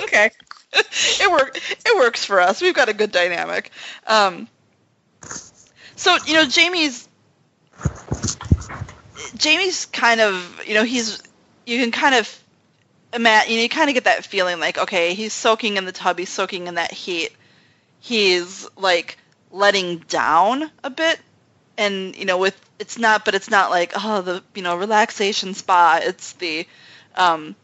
okay. 0.04 0.30
it 0.72 1.30
work 1.30 1.56
it 1.56 1.96
works 1.96 2.24
for 2.24 2.40
us. 2.40 2.60
We've 2.60 2.74
got 2.74 2.88
a 2.88 2.94
good 2.94 3.12
dynamic. 3.12 3.70
Um, 4.06 4.48
so 5.96 6.16
you 6.26 6.34
know 6.34 6.44
Jaime's 6.44 7.08
Jaime's 9.40 9.86
kind 9.86 10.20
of 10.20 10.62
you 10.66 10.74
know 10.74 10.84
he's 10.84 11.22
you 11.64 11.80
can 11.80 11.90
kind 11.90 12.14
of 12.14 12.42
imagine 13.12 13.50
you, 13.50 13.56
know, 13.58 13.62
you 13.62 13.68
kind 13.68 13.88
of 13.88 13.94
get 13.94 14.04
that 14.04 14.24
feeling 14.24 14.60
like 14.60 14.78
okay 14.78 15.14
he's 15.14 15.32
soaking 15.32 15.76
in 15.76 15.84
the 15.84 15.92
tub 15.92 16.18
he's 16.18 16.28
soaking 16.28 16.66
in 16.66 16.74
that 16.76 16.92
heat. 16.92 17.30
He's 18.00 18.68
like 18.76 19.18
letting 19.50 19.98
down 19.98 20.70
a 20.84 20.90
bit. 20.90 21.18
And 21.78 22.16
you 22.16 22.24
know 22.24 22.38
with 22.38 22.58
it's 22.78 22.98
not 22.98 23.24
but 23.24 23.34
it's 23.34 23.50
not 23.50 23.70
like 23.70 23.92
oh 24.02 24.22
the 24.22 24.42
you 24.54 24.62
know 24.62 24.76
relaxation 24.76 25.54
spa 25.54 26.00
it's 26.02 26.32
the 26.34 26.66
um 27.14 27.54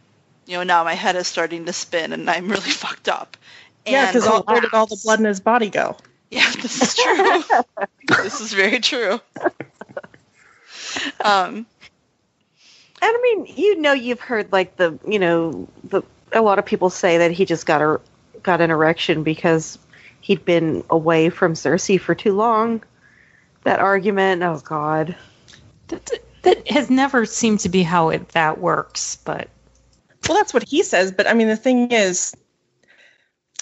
you 0.47 0.57
know 0.57 0.63
now 0.63 0.85
my 0.85 0.95
head 0.95 1.17
is 1.17 1.27
starting 1.27 1.65
to 1.67 1.73
spin 1.73 2.13
and 2.13 2.29
i'm 2.29 2.49
really 2.49 2.71
fucked 2.71 3.09
up. 3.09 3.37
Yeah, 3.87 4.13
because 4.13 4.29
where 4.47 4.61
did 4.61 4.75
all 4.75 4.87
the 4.87 5.01
blood 5.03 5.19
in 5.19 5.25
his 5.25 5.41
body 5.41 5.71
go? 5.71 5.97
yeah 6.31 6.51
this 6.61 6.81
is 6.81 6.95
true. 6.95 7.43
This 8.23 8.41
is 8.41 8.53
very 8.53 8.81
true. 8.81 9.21
Um 11.25 11.67
I 13.03 13.21
mean, 13.23 13.55
you 13.57 13.81
know, 13.81 13.93
you've 13.93 14.21
heard 14.21 14.53
like 14.53 14.77
the, 14.77 14.99
you 15.07 15.19
know, 15.19 15.69
the 15.85 16.03
a 16.33 16.41
lot 16.41 16.59
of 16.59 16.65
people 16.65 16.89
say 16.91 17.19
that 17.19 17.31
he 17.31 17.45
just 17.45 17.67
got 17.67 17.83
a 17.83 18.01
got 18.43 18.61
an 18.61 18.71
erection 18.71 19.23
because 19.23 19.79
he'd 20.21 20.45
been 20.45 20.85
away 20.89 21.31
from 21.31 21.55
Cersei 21.55 22.01
for 22.01 22.15
too 22.15 22.33
long. 22.35 22.83
That 23.65 23.81
argument, 23.81 24.43
oh 24.43 24.61
god. 24.65 25.17
That, 25.89 26.11
that 26.43 26.69
has 26.69 26.91
never 26.91 27.27
seemed 27.27 27.61
to 27.61 27.69
be 27.69 27.83
how 27.83 28.09
it 28.11 28.29
that 28.31 28.59
works, 28.59 29.17
but 29.25 29.49
Well, 30.29 30.39
that's 30.39 30.55
what 30.55 30.69
he 30.69 30.83
says. 30.83 31.13
But 31.13 31.27
I 31.29 31.35
mean, 31.35 31.49
the 31.49 31.57
thing 31.57 31.91
is, 31.93 32.35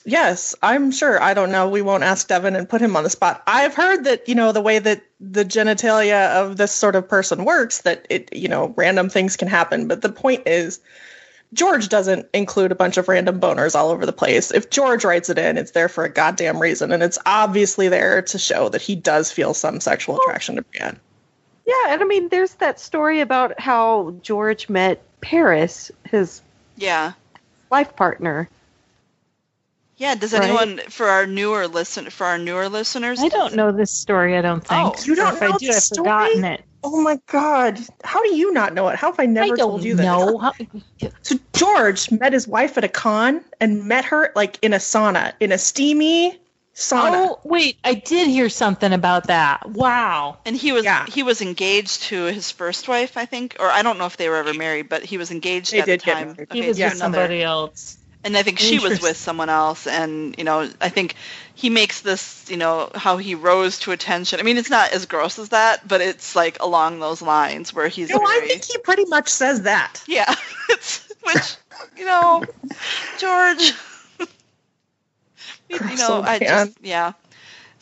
yes, 0.04 0.54
I'm 0.62 0.90
sure. 0.90 1.22
I 1.22 1.34
don't 1.34 1.52
know. 1.52 1.68
We 1.68 1.82
won't 1.82 2.04
ask 2.04 2.28
Devin 2.28 2.56
and 2.56 2.68
put 2.68 2.80
him 2.80 2.96
on 2.96 3.04
the 3.04 3.10
spot. 3.10 3.42
I've 3.46 3.74
heard 3.74 4.04
that, 4.04 4.28
you 4.28 4.34
know, 4.34 4.52
the 4.52 4.60
way 4.60 4.78
that 4.78 5.02
the 5.20 5.44
genitalia 5.44 6.30
of 6.30 6.56
this 6.56 6.72
sort 6.72 6.96
of 6.96 7.08
person 7.08 7.44
works, 7.44 7.82
that 7.82 8.06
it, 8.10 8.34
you 8.34 8.48
know, 8.48 8.72
random 8.76 9.08
things 9.08 9.36
can 9.36 9.48
happen. 9.48 9.88
But 9.88 10.02
the 10.02 10.12
point 10.12 10.46
is, 10.46 10.80
George 11.52 11.88
doesn't 11.88 12.28
include 12.32 12.70
a 12.70 12.76
bunch 12.76 12.96
of 12.96 13.08
random 13.08 13.40
boners 13.40 13.74
all 13.74 13.90
over 13.90 14.06
the 14.06 14.12
place. 14.12 14.50
If 14.52 14.70
George 14.70 15.04
writes 15.04 15.28
it 15.28 15.38
in, 15.38 15.58
it's 15.58 15.72
there 15.72 15.88
for 15.88 16.04
a 16.04 16.12
goddamn 16.12 16.60
reason. 16.60 16.92
And 16.92 17.02
it's 17.02 17.18
obviously 17.26 17.88
there 17.88 18.22
to 18.22 18.38
show 18.38 18.68
that 18.68 18.82
he 18.82 18.94
does 18.94 19.32
feel 19.32 19.52
some 19.54 19.80
sexual 19.80 20.18
attraction 20.20 20.56
to 20.56 20.62
Brienne. 20.62 21.00
Yeah, 21.66 21.92
and 21.92 22.02
I 22.02 22.04
mean, 22.04 22.28
there's 22.28 22.54
that 22.54 22.80
story 22.80 23.20
about 23.20 23.58
how 23.60 24.14
George 24.22 24.68
met 24.68 25.02
Parris, 25.20 25.90
his 26.04 26.40
yeah 26.76 27.12
life 27.70 27.94
partner. 27.94 28.48
Yeah 30.00 30.16
does 30.16 30.32
Right. 30.32 30.42
anyone 30.42 30.78
for 30.88 31.06
our 31.06 31.26
newer 31.26 31.68
listen 31.68 32.10
for 32.10 32.24
our 32.26 32.38
newer 32.38 32.68
listeners 32.68 33.20
I 33.20 33.28
don't 33.28 33.54
know 33.54 33.70
this 33.70 33.92
story. 33.92 34.36
I 34.36 34.42
don't 34.42 34.66
think. 34.66 34.72
Oh, 34.98 35.02
you 35.04 35.14
don't 35.14 35.32
Or 35.34 35.36
if 35.36 35.42
I 35.42 35.48
know 35.48 35.58
do, 35.58 35.66
the 35.68 35.74
I've 35.76 35.82
story? 35.82 35.98
forgotten 36.04 36.44
it. 36.44 36.64
Oh 36.82 37.02
my 37.02 37.18
God. 37.26 37.78
How 38.02 38.22
do 38.22 38.34
you 38.34 38.52
not 38.52 38.72
know 38.74 38.88
it? 38.88 38.96
How 38.96 39.10
have 39.12 39.20
I 39.20 39.26
never 39.26 39.52
I 39.52 39.56
don't 39.56 39.58
told 39.58 39.84
you 39.84 39.94
this? 39.94 40.06
know. 40.06 40.38
How, 40.38 40.52
So 41.22 41.36
George 41.52 42.10
met 42.10 42.32
his 42.32 42.48
wife 42.48 42.78
at 42.78 42.84
a 42.84 42.88
con 42.88 43.44
and 43.60 43.84
met 43.84 44.06
her 44.06 44.32
like 44.34 44.58
in 44.62 44.72
a 44.72 44.78
sauna, 44.78 45.34
in 45.40 45.52
a 45.52 45.58
steamy 45.58 46.40
sauna. 46.74 47.10
oh 47.12 47.40
wait, 47.44 47.76
I 47.84 47.92
did 47.94 48.28
hear 48.28 48.48
something 48.48 48.92
about 48.94 49.26
that. 49.26 49.68
Wow. 49.68 50.38
and 50.46 50.56
he 50.56 50.72
was 50.72 50.84
Yeah. 50.84 51.04
he 51.06 51.22
was 51.22 51.42
engaged 51.42 52.04
to 52.04 52.24
his 52.24 52.50
first 52.50 52.88
wife 52.88 53.18
i 53.18 53.26
think 53.26 53.56
or 53.60 53.68
i 53.68 53.82
don't 53.82 53.98
know 53.98 54.06
if 54.06 54.16
they 54.16 54.30
were 54.30 54.36
ever 54.36 54.54
married 54.54 54.88
but 54.88 55.04
he 55.04 55.18
was 55.18 55.30
engaged 55.30 55.72
They 55.72 55.80
at 55.80 55.86
did 55.86 56.00
the 56.00 56.04
get 56.06 56.14
time 56.14 56.26
married. 56.32 56.48
He 56.52 56.66
was 56.66 56.78
to 56.78 56.84
with 56.84 56.92
another- 56.94 56.98
somebody 57.18 57.42
else. 57.42 57.98
And 58.22 58.36
I 58.36 58.42
think 58.42 58.58
she 58.58 58.78
was 58.78 59.00
with 59.00 59.16
someone 59.16 59.48
else, 59.48 59.86
and 59.86 60.34
you 60.36 60.44
know, 60.44 60.68
I 60.80 60.88
think 60.88 61.14
he 61.54 61.70
makes 61.70 62.00
this, 62.02 62.46
you 62.50 62.56
know, 62.56 62.90
how 62.94 63.16
he 63.16 63.34
rose 63.34 63.78
to 63.80 63.92
attention. 63.92 64.40
I 64.40 64.42
mean, 64.42 64.58
it's 64.58 64.70
not 64.70 64.92
as 64.92 65.06
gross 65.06 65.38
as 65.38 65.50
that, 65.50 65.86
but 65.86 66.00
it's 66.00 66.36
like 66.36 66.58
along 66.60 67.00
those 67.00 67.22
lines 67.22 67.72
where 67.72 67.88
he's 67.88 68.10
No, 68.10 68.20
I 68.22 68.40
think 68.46 68.64
he 68.64 68.78
pretty 68.78 69.06
much 69.06 69.28
says 69.28 69.62
that. 69.62 70.02
yeah, 70.06 70.34
it's, 70.68 71.08
which 71.22 71.56
you 71.96 72.04
know, 72.04 72.44
George, 73.18 73.72
you 75.70 75.96
know, 75.96 76.22
I 76.22 76.38
just 76.38 76.76
yeah. 76.82 77.12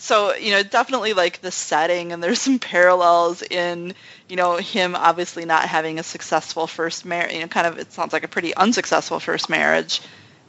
So 0.01 0.37
you 0.37 0.53
know, 0.53 0.63
definitely 0.63 1.13
like 1.13 1.41
the 1.41 1.51
setting, 1.51 2.13
and 2.13 2.23
there's 2.23 2.41
some 2.41 2.61
parallels 2.61 3.43
in 3.43 3.95
you 4.29 4.37
know 4.37 4.57
him 4.57 4.95
obviously 4.95 5.45
not 5.45 5.65
having 5.65 5.99
a 5.99 6.05
successful 6.05 6.69
first 6.69 7.05
marriage. 7.05 7.33
You 7.35 7.41
know, 7.41 7.49
kind 7.49 7.67
of 7.67 7.79
it 7.81 7.93
sounds 7.93 8.13
like 8.13 8.23
a 8.23 8.29
pretty 8.29 8.55
unsuccessful 8.55 9.19
first 9.19 9.49
marriage, 9.51 10.01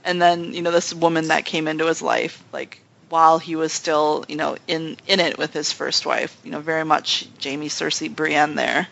and 0.03 0.21
then 0.21 0.53
you 0.53 0.61
know 0.61 0.71
this 0.71 0.93
woman 0.93 1.27
that 1.27 1.45
came 1.45 1.67
into 1.67 1.85
his 1.85 2.01
life 2.01 2.43
like 2.51 2.81
while 3.09 3.39
he 3.39 3.55
was 3.55 3.73
still 3.73 4.23
you 4.27 4.35
know 4.35 4.55
in 4.67 4.97
in 5.07 5.19
it 5.19 5.37
with 5.37 5.53
his 5.53 5.71
first 5.71 6.05
wife. 6.05 6.35
You 6.43 6.51
know, 6.51 6.59
very 6.59 6.85
much 6.85 7.27
Jaime, 7.43 7.69
Cersei, 7.69 8.13
Brienne 8.13 8.55
there. 8.55 8.87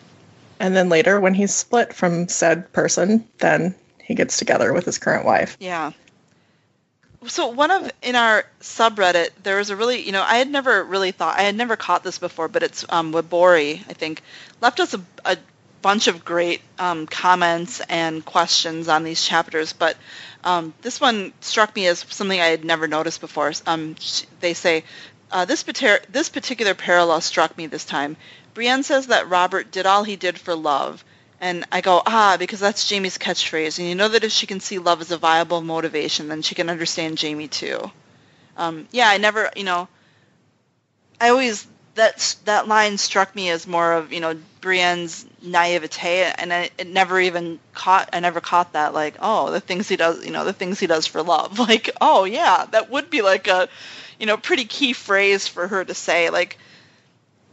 And 0.60 0.74
then 0.74 0.88
later, 0.88 1.20
when 1.20 1.34
he's 1.34 1.54
split 1.54 1.94
from 1.94 2.28
said 2.28 2.72
person, 2.72 3.26
then 3.38 3.76
he 4.02 4.14
gets 4.14 4.38
together 4.38 4.72
with 4.72 4.84
his 4.84 4.98
current 4.98 5.24
wife. 5.24 5.56
Yeah. 5.60 5.92
So 7.26 7.48
one 7.48 7.70
of 7.70 7.90
in 8.02 8.16
our 8.16 8.44
subreddit 8.60 9.30
there 9.42 9.56
was 9.56 9.70
a 9.70 9.76
really 9.76 10.02
you 10.02 10.12
know 10.12 10.22
I 10.22 10.36
had 10.36 10.50
never 10.50 10.84
really 10.84 11.10
thought 11.10 11.38
I 11.38 11.42
had 11.42 11.56
never 11.56 11.76
caught 11.76 12.04
this 12.04 12.18
before 12.18 12.48
but 12.48 12.62
it's 12.62 12.84
um 12.88 13.12
Wabori 13.12 13.80
I 13.88 13.92
think 13.92 14.22
left 14.60 14.78
us 14.78 14.94
a, 14.94 15.00
a 15.24 15.36
bunch 15.82 16.06
of 16.06 16.24
great 16.24 16.60
um, 16.78 17.06
comments 17.06 17.80
and 17.88 18.24
questions 18.24 18.88
on 18.88 19.02
these 19.02 19.22
chapters 19.22 19.72
but 19.72 19.96
um, 20.44 20.74
this 20.82 21.00
one 21.00 21.32
struck 21.40 21.74
me 21.74 21.86
as 21.86 22.04
something 22.08 22.40
I 22.40 22.46
had 22.46 22.64
never 22.64 22.88
noticed 22.88 23.20
before 23.20 23.52
um, 23.66 23.96
they 24.40 24.54
say 24.54 24.84
uh, 25.30 25.44
this, 25.44 25.62
pater- 25.62 26.00
this 26.10 26.28
particular 26.28 26.74
parallel 26.74 27.20
struck 27.20 27.56
me 27.56 27.66
this 27.66 27.84
time 27.84 28.16
Brienne 28.54 28.82
says 28.82 29.06
that 29.06 29.28
Robert 29.28 29.70
did 29.70 29.86
all 29.86 30.02
he 30.02 30.16
did 30.16 30.38
for 30.38 30.54
love 30.54 31.04
and 31.40 31.64
I 31.70 31.80
go, 31.80 32.02
ah, 32.04 32.36
because 32.38 32.58
that's 32.60 32.88
Jaime's 32.88 33.18
catchphrase. 33.18 33.78
And 33.78 33.88
you 33.88 33.94
know 33.94 34.08
that 34.08 34.24
if 34.24 34.32
she 34.32 34.46
can 34.46 34.60
see 34.60 34.78
love 34.78 35.00
as 35.00 35.12
a 35.12 35.16
viable 35.16 35.60
motivation, 35.60 36.28
then 36.28 36.42
she 36.42 36.54
can 36.54 36.68
understand 36.68 37.20
Jaime 37.20 37.46
too. 37.46 37.90
Um, 38.56 38.88
yeah, 38.90 39.08
I 39.08 39.18
never, 39.18 39.50
you 39.54 39.62
know, 39.62 39.86
I 41.20 41.28
always, 41.28 41.66
that, 41.98 42.36
that 42.44 42.68
line 42.68 42.98
struck 42.98 43.34
me 43.34 43.50
as 43.50 43.66
more 43.66 43.92
of, 43.92 44.12
you 44.12 44.20
know, 44.20 44.36
Brienne's 44.60 45.26
naivete, 45.42 46.32
and 46.36 46.52
I, 46.52 46.70
it 46.78 46.86
never 46.86 47.20
even 47.20 47.58
caught, 47.74 48.10
I 48.12 48.20
never 48.20 48.40
caught 48.40 48.72
that, 48.72 48.94
like, 48.94 49.16
oh, 49.20 49.50
the 49.50 49.60
things 49.60 49.88
he 49.88 49.96
does, 49.96 50.24
you 50.24 50.30
know, 50.32 50.44
the 50.44 50.52
things 50.52 50.80
he 50.80 50.86
does 50.86 51.06
for 51.06 51.22
love. 51.22 51.58
Like, 51.68 51.90
oh, 52.00 52.24
yeah, 52.24 52.66
that 52.70 52.90
would 52.90 53.10
be 53.10 53.22
like 53.22 53.46
a, 53.46 53.68
you 54.18 54.26
know, 54.26 54.36
pretty 54.36 54.64
key 54.64 54.92
phrase 54.94 55.46
for 55.46 55.68
her 55.68 55.84
to 55.84 55.94
say. 55.94 56.30
Like, 56.30 56.58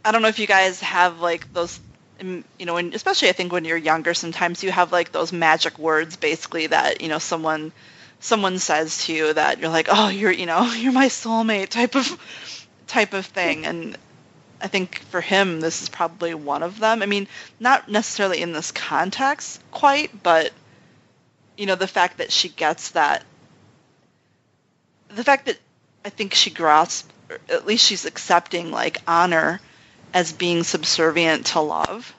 I 0.04 0.12
don't 0.12 0.22
know 0.22 0.28
if 0.28 0.38
you 0.38 0.46
guys 0.46 0.80
have, 0.80 1.20
like, 1.20 1.52
those 1.52 1.78
and, 2.18 2.44
you 2.58 2.66
know, 2.66 2.76
and 2.76 2.94
especially 2.94 3.28
I 3.28 3.32
think 3.32 3.52
when 3.52 3.64
you're 3.64 3.76
younger, 3.76 4.14
sometimes 4.14 4.62
you 4.62 4.70
have 4.70 4.92
like 4.92 5.12
those 5.12 5.32
magic 5.32 5.78
words, 5.78 6.16
basically 6.16 6.68
that 6.68 7.00
you 7.00 7.08
know 7.08 7.18
someone 7.18 7.72
someone 8.20 8.58
says 8.58 9.04
to 9.04 9.12
you 9.12 9.34
that 9.34 9.58
you're 9.58 9.68
like, 9.68 9.88
oh, 9.90 10.08
you're 10.08 10.32
you 10.32 10.46
know, 10.46 10.72
you're 10.76 10.92
my 10.92 11.08
soulmate 11.08 11.68
type 11.68 11.94
of 11.94 12.66
type 12.86 13.12
of 13.12 13.26
thing, 13.26 13.66
and 13.66 13.98
I 14.66 14.68
think 14.68 14.98
for 15.10 15.20
him 15.20 15.60
this 15.60 15.80
is 15.80 15.88
probably 15.88 16.34
one 16.34 16.64
of 16.64 16.80
them. 16.80 17.00
I 17.00 17.06
mean, 17.06 17.28
not 17.60 17.88
necessarily 17.88 18.42
in 18.42 18.52
this 18.52 18.72
context 18.72 19.60
quite, 19.70 20.24
but 20.24 20.52
you 21.56 21.66
know, 21.66 21.76
the 21.76 21.86
fact 21.86 22.18
that 22.18 22.32
she 22.32 22.48
gets 22.48 22.90
that, 22.90 23.24
the 25.08 25.22
fact 25.22 25.46
that 25.46 25.56
I 26.04 26.08
think 26.08 26.34
she 26.34 26.50
grasps, 26.50 27.08
or 27.30 27.38
at 27.48 27.64
least 27.64 27.86
she's 27.86 28.06
accepting 28.06 28.72
like 28.72 28.98
honor 29.06 29.60
as 30.12 30.32
being 30.32 30.64
subservient 30.64 31.46
to 31.46 31.60
love 31.60 32.12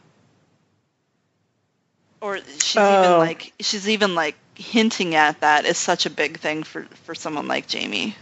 or 2.22 2.38
she's 2.38 2.78
even 2.78 3.12
Oh. 3.12 3.18
like 3.20 3.52
she's 3.60 3.90
even 3.90 4.16
like 4.16 4.36
hinting 4.56 5.16
at 5.16 5.42
that 5.42 5.66
is 5.66 5.78
such 5.78 6.06
a 6.06 6.10
big 6.10 6.40
thing 6.40 6.64
for 6.64 6.84
for 7.04 7.14
someone 7.14 7.50
like 7.50 7.70
Jaime. 7.70 8.16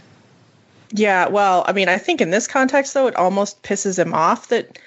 Yeah, 0.92 1.28
well, 1.28 1.64
I 1.66 1.72
mean, 1.72 1.88
I 1.88 1.98
think 1.98 2.20
in 2.20 2.30
this 2.30 2.46
context, 2.46 2.94
though, 2.94 3.06
it 3.06 3.16
almost 3.16 3.62
pisses 3.62 3.98
him 3.98 4.14
off 4.14 4.48
that 4.48 4.78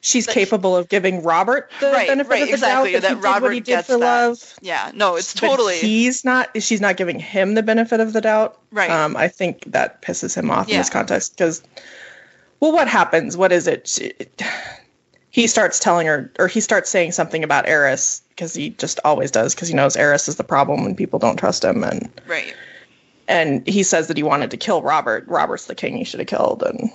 she's 0.00 0.26
capable 0.26 0.76
of 0.76 0.88
giving 0.88 1.22
Robert 1.24 1.70
the 1.80 1.90
Right, 1.90 2.06
benefit 2.06 2.30
right, 2.30 2.42
of 2.42 2.48
the 2.48 2.54
exactly, 2.54 2.92
doubt 2.92 3.02
that, 3.02 3.14
that 3.16 3.22
Robert 3.22 3.50
did 3.50 3.64
gets 3.64 3.86
for 3.88 3.98
that. 3.98 4.26
love. 4.26 4.54
Yeah, 4.60 4.90
no, 4.94 5.16
it's 5.16 5.34
but 5.34 5.40
totally 5.48 5.76
he's 5.78 6.24
not. 6.24 6.50
She's 6.62 6.80
not 6.80 6.96
giving 6.96 7.18
him 7.18 7.54
the 7.54 7.62
benefit 7.62 7.98
of 8.00 8.12
the 8.12 8.20
doubt. 8.20 8.58
Right. 8.70 8.90
Um, 8.90 9.16
I 9.16 9.28
think 9.28 9.64
that 9.72 10.00
pisses 10.02 10.36
him 10.36 10.50
off 10.50 10.68
in 10.68 10.76
this 10.76 10.90
context 10.90 11.36
because, 11.36 11.62
well, 12.60 12.72
what 12.72 12.86
happens? 12.88 13.36
What 13.36 13.50
is 13.52 13.66
it? 13.66 13.88
She- 13.88 14.12
He 15.30 15.46
starts 15.46 15.78
telling 15.78 16.06
her, 16.06 16.32
or 16.38 16.48
he 16.48 16.60
starts 16.60 16.88
saying 16.90 17.12
something 17.12 17.44
about 17.44 17.66
Aerys 17.66 18.22
because 18.30 18.54
he 18.54 18.70
just 18.70 18.98
always 19.04 19.30
does 19.30 19.54
because 19.54 19.68
he 19.68 19.74
knows 19.74 19.94
Aerys 19.94 20.26
is 20.28 20.36
the 20.36 20.42
problem 20.42 20.82
when 20.84 20.96
people 20.96 21.18
don't 21.18 21.36
trust 21.36 21.62
him, 21.64 21.84
and 21.84 22.08
right. 22.26 22.54
And 23.28 23.66
he 23.66 23.82
says 23.82 24.08
that 24.08 24.16
he 24.16 24.22
wanted 24.22 24.50
to 24.50 24.56
kill 24.56 24.82
Robert. 24.82 25.28
Robert's 25.28 25.66
the 25.66 25.74
king 25.74 25.96
he 25.96 26.04
should 26.04 26.20
have 26.20 26.26
killed, 26.28 26.62
and 26.62 26.90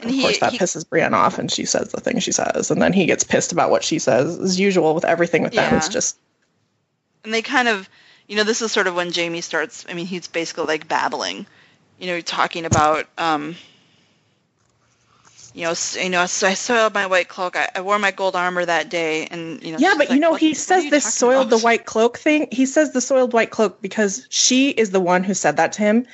And 0.00 0.10
of 0.10 0.16
he, 0.16 0.22
course 0.22 0.38
that 0.38 0.52
he 0.52 0.58
pisses 0.58 0.88
Brienne 0.88 1.14
off, 1.14 1.38
and 1.38 1.52
she 1.52 1.66
says 1.66 1.92
the 1.92 2.00
thing 2.00 2.18
she 2.20 2.32
says, 2.32 2.70
and 2.70 2.80
then 2.80 2.92
he 2.92 3.06
gets 3.06 3.22
pissed 3.22 3.52
about 3.52 3.70
what 3.70 3.84
she 3.84 3.98
says. 3.98 4.38
As 4.40 4.58
usual 4.58 4.94
with 4.94 5.04
everything 5.04 5.42
with 5.42 5.52
them, 5.52 5.74
it's 5.76 5.88
just 5.88 6.16
and 7.22 7.34
they 7.34 7.42
kind 7.42 7.68
of 7.68 7.88
you 8.26 8.36
know 8.36 8.44
this 8.44 8.62
is 8.62 8.72
sort 8.72 8.86
of 8.86 8.94
when 8.94 9.12
Jaime 9.12 9.42
starts 9.42 9.84
I 9.88 9.94
mean 9.94 10.06
he's 10.06 10.26
basically 10.26 10.64
like 10.64 10.88
babbling. 10.88 11.46
You 11.98 12.06
know, 12.06 12.20
talking 12.20 12.64
about 12.64 13.06
um 13.18 13.56
you 15.58 15.64
know, 15.64 15.74
you 16.00 16.08
know, 16.08 16.24
so 16.26 16.46
I 16.46 16.54
soiled 16.54 16.94
my 16.94 17.08
white 17.08 17.26
cloak. 17.26 17.56
I, 17.56 17.68
I 17.74 17.80
wore 17.80 17.98
my 17.98 18.12
gold 18.12 18.36
armor 18.36 18.64
that 18.64 18.90
day, 18.90 19.26
and 19.26 19.60
you 19.60 19.72
know. 19.72 19.78
yeah, 19.78 19.94
but 19.98 20.08
you 20.08 20.20
know 20.20 20.34
he 20.34 20.54
says 20.54 20.88
this 20.88 21.12
soiled 21.12 21.50
the 21.50 21.58
white 21.58 21.84
cloak 21.84 22.16
thing. 22.16 22.46
He 22.52 22.64
says 22.64 22.92
the 22.92 23.00
soiled 23.00 23.32
white 23.32 23.50
cloak 23.50 23.82
because 23.82 24.24
she 24.30 24.70
is 24.70 24.92
the 24.92 25.00
one 25.00 25.24
who 25.24 25.34
said 25.34 25.56
that 25.56 25.72
to 25.72 25.82
him, 25.82 26.06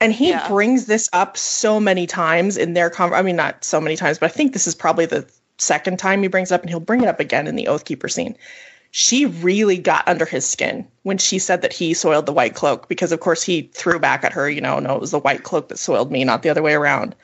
and 0.00 0.12
he 0.12 0.30
Yeah. 0.30 0.48
brings 0.48 0.86
this 0.86 1.08
up 1.12 1.36
so 1.36 1.78
many 1.78 2.08
times 2.08 2.56
in 2.56 2.74
their 2.74 2.90
con. 2.90 3.14
I 3.14 3.22
mean, 3.22 3.36
not 3.36 3.62
so 3.64 3.80
many 3.80 3.94
times, 3.94 4.18
but 4.18 4.32
I 4.32 4.34
think 4.34 4.52
this 4.52 4.66
is 4.66 4.74
probably 4.74 5.06
the 5.06 5.24
second 5.58 6.00
time 6.00 6.20
he 6.22 6.28
brings 6.28 6.50
it 6.50 6.56
up, 6.56 6.62
and 6.62 6.70
he'll 6.70 6.80
bring 6.80 7.02
it 7.02 7.08
up 7.08 7.20
again 7.20 7.46
in 7.46 7.54
the 7.54 7.66
Oathkeeper 7.66 8.10
scene. 8.10 8.36
She 8.90 9.26
really 9.26 9.78
got 9.78 10.08
under 10.08 10.24
his 10.24 10.44
skin 10.44 10.88
when 11.04 11.18
she 11.18 11.38
said 11.38 11.62
that 11.62 11.72
he 11.72 11.94
soiled 11.94 12.26
the 12.26 12.32
white 12.32 12.56
cloak 12.56 12.88
because, 12.88 13.12
of 13.12 13.20
course, 13.20 13.44
he 13.44 13.70
threw 13.72 14.00
back 14.00 14.24
at 14.24 14.32
her. 14.32 14.50
You 14.50 14.60
know, 14.60 14.80
no, 14.80 14.96
it 14.96 15.00
was 15.00 15.12
the 15.12 15.20
white 15.20 15.44
cloak 15.44 15.68
that 15.68 15.78
soiled 15.78 16.10
me, 16.10 16.24
not 16.24 16.42
the 16.42 16.48
other 16.48 16.62
way 16.62 16.74
around. 16.74 17.14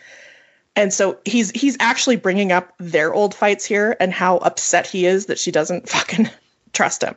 And 0.77 0.93
so 0.93 1.19
he's 1.25 1.51
he's 1.51 1.77
actually 1.81 2.17
bringing 2.17 2.53
up 2.53 2.75
their 2.79 3.15
old 3.15 3.35
fights 3.35 3.65
here 3.65 3.97
and 4.01 4.13
how 4.13 4.39
upset 4.39 4.87
he 4.87 5.07
is 5.07 5.27
that 5.27 5.39
she 5.39 5.51
doesn't 5.51 5.89
fucking 5.89 6.29
trust 6.73 7.03
him. 7.03 7.15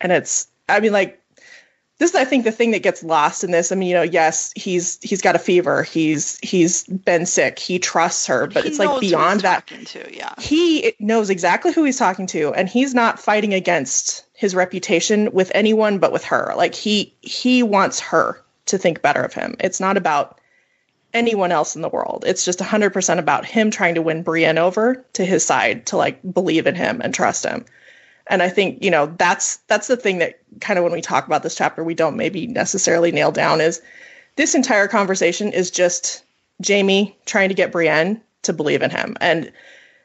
And 0.00 0.12
it's 0.12 0.48
I 0.68 0.80
mean 0.80 0.92
like 0.92 1.20
this 1.98 2.10
is 2.10 2.16
I 2.16 2.24
think 2.24 2.44
the 2.44 2.52
thing 2.52 2.70
that 2.70 2.82
gets 2.84 3.02
lost 3.02 3.42
in 3.42 3.50
this. 3.50 3.72
I 3.72 3.74
mean, 3.74 3.88
you 3.88 3.94
know, 3.94 4.02
yes, 4.02 4.52
he's 4.54 4.98
he's 5.02 5.20
got 5.20 5.34
a 5.34 5.38
fever. 5.40 5.82
He's 5.82 6.38
he's 6.42 6.84
been 6.84 7.26
sick. 7.26 7.58
He 7.58 7.80
trusts 7.80 8.26
her, 8.26 8.46
but 8.46 8.62
He 8.62 8.70
it's 8.70 8.78
like 8.78 8.88
knows 8.88 8.96
who 8.96 9.00
he's 9.00 9.10
beyond 9.10 9.40
that 9.40 9.66
to, 9.66 10.16
yeah. 10.16 10.34
he 10.38 10.94
knows 11.00 11.28
exactly 11.28 11.72
who 11.72 11.82
he's 11.82 11.98
talking 11.98 12.28
to 12.28 12.54
and 12.54 12.68
he's 12.68 12.94
not 12.94 13.18
fighting 13.18 13.52
against 13.52 14.24
his 14.32 14.54
reputation 14.54 15.32
with 15.32 15.50
anyone 15.52 15.98
but 15.98 16.12
with 16.12 16.22
her 16.22 16.52
like 16.56 16.72
he 16.72 17.12
he 17.22 17.64
wants 17.64 17.98
her 17.98 18.40
to 18.66 18.78
think 18.78 19.02
better 19.02 19.20
of 19.20 19.34
him 19.34 19.56
it's 19.58 19.80
not 19.80 19.96
about 19.96 20.37
anyone 21.14 21.52
else 21.52 21.76
in 21.76 21.82
the 21.82 21.88
world 21.88 22.24
it's 22.26 22.44
just 22.44 22.58
100% 22.58 23.18
about 23.18 23.44
him 23.44 23.70
trying 23.70 23.94
to 23.94 24.02
win 24.02 24.22
brienne 24.22 24.58
over 24.58 25.04
to 25.12 25.24
his 25.24 25.44
side 25.44 25.86
to 25.86 25.96
like 25.96 26.20
believe 26.32 26.66
in 26.66 26.74
him 26.74 27.00
and 27.02 27.14
trust 27.14 27.44
him 27.44 27.64
and 28.26 28.42
i 28.42 28.48
think 28.48 28.82
you 28.84 28.90
know 28.90 29.06
that's 29.18 29.56
that's 29.68 29.86
the 29.86 29.96
thing 29.96 30.18
that 30.18 30.38
kind 30.60 30.78
of 30.78 30.84
when 30.84 30.92
we 30.92 31.00
talk 31.00 31.26
about 31.26 31.42
this 31.42 31.54
chapter 31.54 31.82
we 31.82 31.94
don't 31.94 32.16
maybe 32.16 32.46
necessarily 32.46 33.10
nail 33.10 33.32
down 33.32 33.60
is 33.60 33.80
this 34.36 34.54
entire 34.54 34.86
conversation 34.86 35.52
is 35.52 35.70
just 35.70 36.24
jaime 36.66 37.16
trying 37.24 37.48
to 37.48 37.54
get 37.54 37.72
brienne 37.72 38.20
to 38.42 38.52
believe 38.52 38.82
in 38.82 38.90
him 38.90 39.16
and 39.20 39.52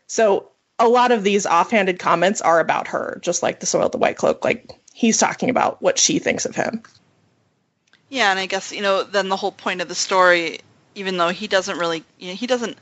so 0.07 0.49
a 0.79 0.87
lot 0.87 1.11
of 1.11 1.23
these 1.23 1.45
offhanded 1.45 1.99
comments 1.99 2.41
are 2.41 2.59
about 2.59 2.87
her, 2.87 3.19
just 3.21 3.43
like 3.43 3.59
the 3.59 3.65
soiled 3.65 3.91
the 3.91 3.97
white 3.97 4.17
cloak. 4.17 4.43
Like 4.43 4.69
he's 4.93 5.17
talking 5.17 5.49
about 5.49 5.81
what 5.81 5.97
she 5.97 6.19
thinks 6.19 6.45
of 6.45 6.55
him. 6.55 6.83
Yeah, 8.09 8.29
and 8.29 8.39
I 8.39 8.45
guess 8.45 8.71
you 8.71 8.81
know 8.81 9.03
then 9.03 9.29
the 9.29 9.35
whole 9.35 9.51
point 9.51 9.81
of 9.81 9.87
the 9.87 9.95
story, 9.95 10.59
even 10.95 11.17
though 11.17 11.29
he 11.29 11.47
doesn't 11.47 11.77
really, 11.77 12.03
you 12.19 12.29
know, 12.29 12.35
he 12.35 12.47
doesn't. 12.47 12.77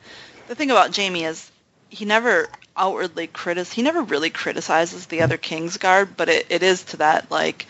The 0.47 0.55
thing 0.55 0.71
about 0.71 0.95
Jaime 0.95 1.23
is 1.23 1.51
he 1.89 2.05
never 2.05 2.49
outwardly 2.75 3.27
critic. 3.27 3.67
He 3.67 3.81
never 3.81 4.01
really 4.01 4.29
criticizes 4.29 5.05
the 5.05 5.21
other 5.21 5.37
Kingsguard, 5.37 6.09
but 6.17 6.29
it, 6.29 6.47
it 6.49 6.63
is 6.63 6.83
to 6.85 6.97
that 6.97 7.29
like 7.29 7.65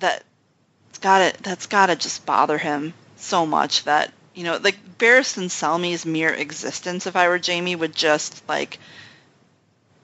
that 0.00 0.24
it's 0.90 0.98
gotta 0.98 1.34
that's 1.42 1.66
gotta 1.66 1.96
just 1.96 2.26
bother 2.26 2.58
him 2.58 2.94
so 3.16 3.46
much 3.46 3.84
that 3.84 4.12
you 4.34 4.44
know 4.44 4.58
like 4.62 4.78
Barristan 4.98 5.50
Selmy's 5.50 6.06
mere 6.06 6.32
existence, 6.32 7.06
if 7.06 7.16
I 7.16 7.28
were 7.28 7.40
Jaime, 7.44 7.76
would 7.76 7.94
just 7.94 8.46
like 8.48 8.78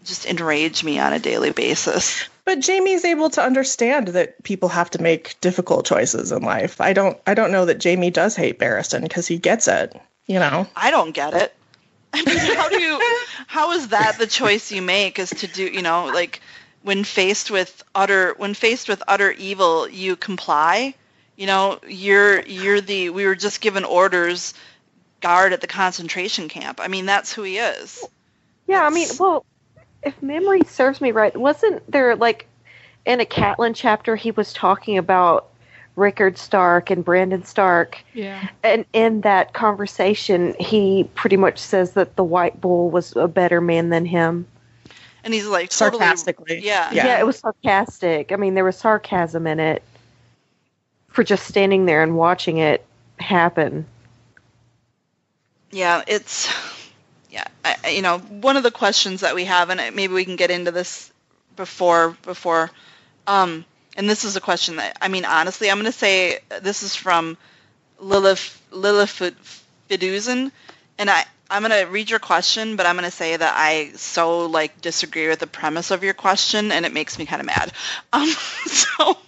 just 0.04 0.26
enrage 0.26 0.84
me 0.84 0.98
on 0.98 1.12
a 1.12 1.18
daily 1.18 1.50
basis. 1.50 2.28
But 2.48 2.64
Jaime's 2.64 3.04
able 3.04 3.28
to 3.28 3.42
understand 3.42 4.08
that 4.08 4.42
people 4.42 4.70
have 4.70 4.88
to 4.92 5.02
make 5.02 5.38
difficult 5.42 5.84
choices 5.84 6.32
in 6.32 6.40
life. 6.40 6.80
I 6.80 6.94
don't 6.94 7.18
I 7.26 7.34
don't 7.34 7.52
know 7.52 7.66
that 7.66 7.84
Jaime 7.84 8.08
does 8.08 8.36
hate 8.36 8.58
Barristan 8.58 9.02
because 9.02 9.26
he 9.26 9.36
gets 9.36 9.68
it, 9.68 9.94
you 10.26 10.38
know. 10.38 10.66
I 10.74 10.90
don't 10.90 11.10
get 11.10 11.34
it. 11.34 11.54
I 12.14 12.24
mean, 12.24 12.56
how 12.56 12.70
do 12.70 12.80
you 12.80 12.98
how 13.46 13.72
is 13.72 13.88
that 13.88 14.16
the 14.16 14.26
choice 14.26 14.72
you 14.72 14.80
make 14.80 15.18
is 15.18 15.28
to 15.28 15.46
do, 15.46 15.62
you 15.62 15.82
know, 15.82 16.06
like 16.06 16.40
when 16.80 17.04
faced 17.04 17.50
with 17.50 17.84
utter 17.94 18.32
when 18.38 18.54
faced 18.54 18.88
with 18.88 19.02
utter 19.06 19.30
evil, 19.30 19.86
you 19.86 20.16
comply? 20.16 20.94
You 21.36 21.48
know, 21.48 21.80
you're 21.86 22.40
you're 22.46 22.80
the 22.80 23.10
we 23.10 23.26
were 23.26 23.36
just 23.36 23.60
given 23.60 23.84
orders 23.84 24.54
guard 25.20 25.52
at 25.52 25.60
the 25.60 25.66
concentration 25.66 26.48
camp. 26.48 26.80
I 26.80 26.88
mean, 26.88 27.04
that's 27.04 27.30
who 27.30 27.42
he 27.42 27.58
is. 27.58 28.08
Yeah, 28.66 28.86
I 28.86 28.88
mean, 28.88 29.08
well, 29.20 29.44
if 30.02 30.20
memory 30.22 30.62
serves 30.66 31.00
me 31.00 31.12
right, 31.12 31.36
wasn't 31.36 31.90
there 31.90 32.16
like 32.16 32.46
in 33.04 33.20
a 33.20 33.24
Catelyn 33.24 33.74
chapter 33.74 34.16
he 34.16 34.30
was 34.30 34.52
talking 34.52 34.98
about 34.98 35.48
Rickard 35.96 36.38
Stark 36.38 36.90
and 36.90 37.04
Brandon 37.04 37.44
Stark? 37.44 37.98
Yeah. 38.14 38.48
And 38.62 38.84
in 38.92 39.22
that 39.22 39.52
conversation, 39.52 40.54
he 40.58 41.08
pretty 41.14 41.36
much 41.36 41.58
says 41.58 41.92
that 41.92 42.16
the 42.16 42.24
White 42.24 42.60
Bull 42.60 42.90
was 42.90 43.16
a 43.16 43.28
better 43.28 43.60
man 43.60 43.88
than 43.88 44.06
him. 44.06 44.46
And 45.24 45.34
he's 45.34 45.46
like 45.46 45.70
totally, 45.70 45.98
Sarcastically. 45.98 46.60
Yeah. 46.64 46.92
Yeah. 46.92 47.06
Yeah. 47.06 47.20
it 47.20 47.26
was 47.26 47.38
sarcastic. 47.38 48.32
I 48.32 48.36
mean, 48.36 48.54
there 48.54 48.64
was 48.64 48.76
sarcasm 48.76 49.46
in 49.46 49.58
it 49.58 49.82
for 51.08 51.24
just 51.24 51.46
standing 51.46 51.86
there 51.86 52.02
and 52.02 52.16
watching 52.16 52.58
it 52.58 52.86
happen. 53.18 53.84
Yeah, 55.70 56.02
it's 56.06 56.48
yeah, 57.30 57.46
I, 57.64 57.90
you 57.90 58.02
know, 58.02 58.18
one 58.18 58.56
of 58.56 58.62
the 58.62 58.70
questions 58.70 59.20
that 59.20 59.34
we 59.34 59.44
have, 59.44 59.70
and 59.70 59.94
maybe 59.94 60.12
we 60.14 60.24
can 60.24 60.36
get 60.36 60.50
into 60.50 60.70
this 60.70 61.12
before 61.56 62.16
before, 62.22 62.70
um, 63.26 63.64
and 63.96 64.08
this 64.08 64.24
is 64.24 64.36
a 64.36 64.40
question 64.40 64.76
that 64.76 64.96
I 65.00 65.08
mean, 65.08 65.24
honestly, 65.24 65.70
I'm 65.70 65.76
going 65.76 65.86
to 65.86 65.92
say 65.92 66.40
this 66.62 66.82
is 66.82 66.94
from 66.94 67.36
Lilith 67.98 68.60
Lilith 68.70 69.62
Fiduzen, 69.88 70.52
and 70.98 71.10
I 71.10 71.24
I'm 71.50 71.62
going 71.62 71.84
to 71.84 71.90
read 71.90 72.10
your 72.10 72.18
question, 72.18 72.76
but 72.76 72.86
I'm 72.86 72.96
going 72.96 73.04
to 73.04 73.16
say 73.16 73.36
that 73.36 73.54
I 73.56 73.92
so 73.96 74.46
like 74.46 74.80
disagree 74.80 75.28
with 75.28 75.38
the 75.38 75.46
premise 75.46 75.90
of 75.90 76.04
your 76.04 76.14
question, 76.14 76.72
and 76.72 76.86
it 76.86 76.92
makes 76.92 77.18
me 77.18 77.26
kind 77.26 77.40
of 77.40 77.46
mad. 77.46 77.72
Um, 78.12 78.28
so. 78.66 79.18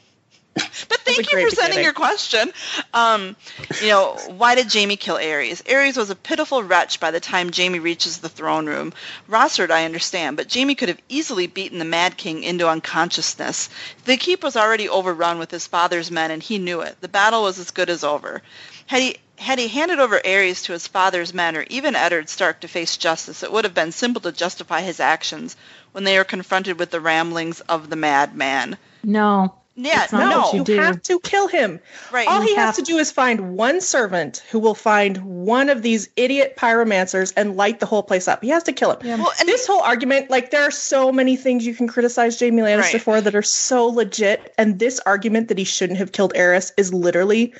But 0.55 0.99
thank 1.05 1.19
you 1.19 1.25
great 1.25 1.49
for 1.49 1.55
sending 1.55 1.79
beginning. 1.79 1.85
your 1.85 1.93
question. 1.93 2.53
Um, 2.93 3.37
you 3.81 3.89
know, 3.89 4.17
why 4.29 4.55
did 4.55 4.73
Jaime 4.73 4.97
kill 4.97 5.17
Aerys? 5.17 5.63
Aerys 5.63 5.97
was 5.97 6.11
a 6.11 6.17
pitiful 6.17 6.63
wretch 6.63 6.99
by 6.99 7.11
the 7.11 7.21
time 7.21 7.51
Jaime 7.55 7.79
reaches 7.79 8.19
the 8.19 8.29
throne 8.29 8.67
room. 8.67 8.93
Rossart, 9.29 9.71
I 9.71 9.85
understand, 9.85 10.37
but 10.37 10.53
Jaime 10.53 10.75
could 10.75 10.89
have 10.89 11.01
easily 11.09 11.47
beaten 11.47 11.79
the 11.79 11.85
Mad 11.85 12.17
King 12.17 12.43
into 12.43 12.69
unconsciousness. 12.69 13.69
The 14.05 14.17
keep 14.17 14.43
was 14.43 14.57
already 14.57 14.89
overrun 14.89 15.39
with 15.39 15.51
his 15.51 15.67
father's 15.67 16.11
men, 16.11 16.31
and 16.31 16.43
he 16.43 16.59
knew 16.59 16.81
it. 16.81 17.01
The 17.01 17.09
battle 17.09 17.43
was 17.43 17.59
as 17.59 17.71
good 17.71 17.91
as 17.91 18.03
over. 18.03 18.43
Had 18.87 19.03
he 19.03 19.17
had 19.37 19.59
he 19.59 19.69
handed 19.69 19.99
over 20.01 20.21
Aerys 20.23 20.65
to 20.65 20.73
his 20.73 20.87
father's 20.87 21.33
men, 21.33 21.57
or 21.57 21.65
even 21.71 21.97
Eddard 21.97 22.29
Stark 22.29 22.61
to 22.61 22.69
face 22.69 22.99
justice, 22.99 23.43
it 23.43 23.51
would 23.51 23.65
have 23.65 23.73
been 23.73 23.93
simple 23.93 24.21
to 24.23 24.33
justify 24.33 24.83
his 24.83 25.01
actions 25.01 25.57
when 25.93 26.05
they 26.05 26.19
are 26.19 26.25
confronted 26.25 26.79
with 26.79 26.91
the 26.91 27.01
ramblings 27.01 27.61
of 27.61 27.89
the 27.89 27.97
madman. 27.97 28.77
No. 29.03 29.60
Yeah, 29.83 30.07
no, 30.13 30.53
you, 30.53 30.65
you 30.67 30.81
have 30.81 31.03
to 31.05 31.19
kill 31.21 31.49
him. 31.49 31.81
right. 32.13 32.29
All 32.29 32.41
he 32.41 32.55
has 32.57 32.77
to 32.77 32.83
do 32.83 32.99
is 32.99 33.11
find 33.11 33.57
one 33.57 33.81
servant 33.81 34.43
who 34.51 34.59
will 34.59 34.75
find 34.75 35.17
one 35.47 35.69
of 35.71 35.83
these 35.83 36.09
idiot 36.17 36.55
pyromancers 36.59 37.33
and 37.37 37.57
light 37.57 37.81
the 37.81 37.87
whole 37.87 38.03
place 38.03 38.29
up. 38.29 38.43
He 38.43 38.51
has 38.51 38.63
to 38.65 38.73
kill 38.73 38.93
him. 38.93 38.99
Yeah. 39.03 39.17
well, 39.17 39.33
and 39.41 39.49
this 39.49 39.67
whole 39.67 39.81
argument, 39.81 40.29
like 40.31 40.51
there 40.51 40.63
are 40.63 40.71
so 40.71 41.11
many 41.13 41.37
things 41.37 41.65
you 41.67 41.75
can 41.75 41.89
criticize 41.89 42.39
Jaime 42.39 42.63
Lannister 42.63 42.93
Right. 42.95 43.03
for 43.03 43.21
that 43.21 43.35
are 43.35 43.43
so 43.43 43.87
legit, 43.87 44.53
and 44.59 44.79
this 44.79 45.01
argument 45.07 45.49
that 45.49 45.59
he 45.59 45.65
shouldn't 45.65 45.99
have 45.99 46.13
killed 46.13 46.35
Aerys 46.35 46.73
is 46.77 46.93
literally 46.93 47.55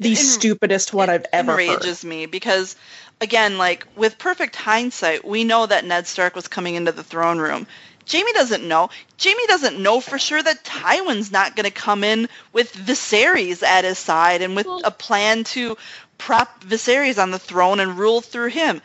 the 0.00 0.12
It- 0.12 0.16
stupidest 0.16 0.92
one 0.92 1.10
I've 1.10 1.26
ever 1.32 1.52
heard. 1.52 1.60
enrages 1.60 2.04
me 2.04 2.26
because 2.26 2.74
again 3.20 3.58
like 3.58 3.86
with 3.96 4.16
perfect 4.16 4.56
hindsight 4.56 5.26
we 5.26 5.44
know 5.44 5.66
that 5.66 5.84
ned 5.84 6.06
stark 6.06 6.34
was 6.34 6.48
coming 6.48 6.74
into 6.74 6.90
the 6.90 7.02
throne 7.02 7.38
room 7.38 7.66
jaime 8.10 8.32
doesn't 8.32 8.66
know 8.66 8.90
jaime 9.22 9.46
doesn't 9.46 9.78
know 9.80 10.00
for 10.00 10.18
sure 10.18 10.42
that 10.42 10.64
tywin's 10.64 11.30
not 11.30 11.56
going 11.56 11.64
to 11.64 11.70
come 11.70 12.04
in 12.04 12.28
with 12.52 12.72
viserys 12.72 13.62
at 13.62 13.84
his 13.84 13.98
side 13.98 14.42
and 14.42 14.56
with 14.56 14.66
Well- 14.66 14.82
a 14.84 14.90
plan 14.90 15.44
to 15.44 15.76
prop 16.18 16.62
viserys 16.64 17.22
on 17.22 17.30
the 17.30 17.38
throne 17.38 17.80
and 17.80 17.98
rule 17.98 18.20
through 18.20 18.48
him 18.50 18.80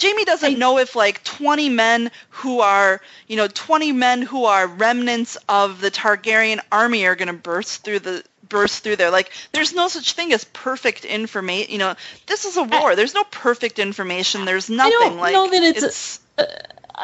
Jaime 0.00 0.24
doesn't 0.24 0.54
I- 0.54 0.58
know 0.58 0.78
if 0.78 0.96
like 0.96 1.22
20 1.22 1.68
men 1.68 2.10
who 2.30 2.60
are, 2.60 3.02
you 3.26 3.36
know, 3.36 3.46
20 3.46 3.92
men 3.92 4.22
who 4.22 4.46
are 4.46 4.66
remnants 4.66 5.36
of 5.50 5.82
the 5.82 5.90
Targaryen 5.90 6.60
army 6.70 7.04
are 7.04 7.14
going 7.14 7.26
to 7.28 7.34
burst 7.34 7.84
through 7.84 7.98
the 7.98 8.24
burst 8.48 8.82
through 8.82 8.96
there. 8.96 9.10
Like 9.10 9.30
there's 9.52 9.74
no 9.74 9.88
such 9.88 10.12
thing 10.14 10.32
as 10.32 10.44
perfect 10.44 11.04
information. 11.04 11.72
You 11.72 11.78
know, 11.78 11.94
this 12.26 12.46
is 12.46 12.56
a 12.56 12.62
war. 12.62 12.96
there's 12.96 13.14
no 13.14 13.24
perfect 13.24 13.78
information. 13.78 14.46
There's 14.46 14.70
nothing 14.70 14.96
I 14.98 15.08
don't 15.08 15.18
like 15.18 15.32
know 15.34 15.50
that 15.50 15.62
it's 15.62 16.20
a 16.38 16.46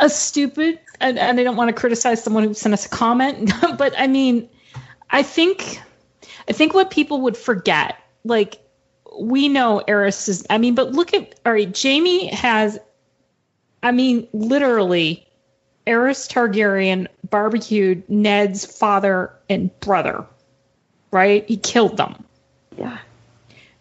stupid 0.09 0.79
and, 1.01 1.19
and 1.19 1.39
I 1.39 1.45
don't 1.45 1.57
want 1.57 1.69
to 1.69 1.79
criticize 1.79 2.23
someone 2.23 2.45
who 2.45 2.55
sent 2.55 2.75
us 2.75 2.87
a 2.87 2.89
comment, 2.89 3.53
but 3.79 3.95
I 3.99 4.07
mean, 4.07 4.49
I 5.11 5.23
think 5.23 5.81
I 6.49 6.53
think 6.53 6.75
what 6.75 6.91
people 6.91 7.21
would 7.23 7.37
forget, 7.37 7.97
like 8.25 8.61
we 9.21 9.49
know 9.49 9.83
Aerys 9.89 10.29
is 10.29 10.47
I 10.51 10.59
mean, 10.59 10.75
but 10.75 10.93
look 10.93 11.15
at 11.15 11.39
all 11.45 11.53
right, 11.53 11.79
Jaime 11.81 12.27
has 12.29 12.79
I 13.83 13.93
mean, 13.93 14.27
literally 14.33 15.27
Aerys 15.87 16.29
Targaryen 16.31 17.07
barbecued 17.31 18.09
Ned's 18.09 18.65
father 18.67 19.33
and 19.49 19.79
brother. 19.81 20.27
Right? 21.11 21.49
He 21.49 21.57
killed 21.57 21.97
them. 21.97 22.23
Yeah. 22.77 22.99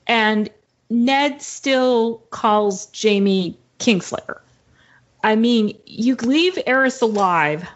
And 0.07 0.49
Ned 0.89 1.41
still 1.41 2.19
calls 2.29 2.89
Jaime 2.99 3.57
Kingslayer. 3.79 4.39
I 5.27 5.35
mean, 5.35 5.77
you 5.85 6.15
leave 6.15 6.55
Aerys 6.65 7.01
alive. 7.01 7.67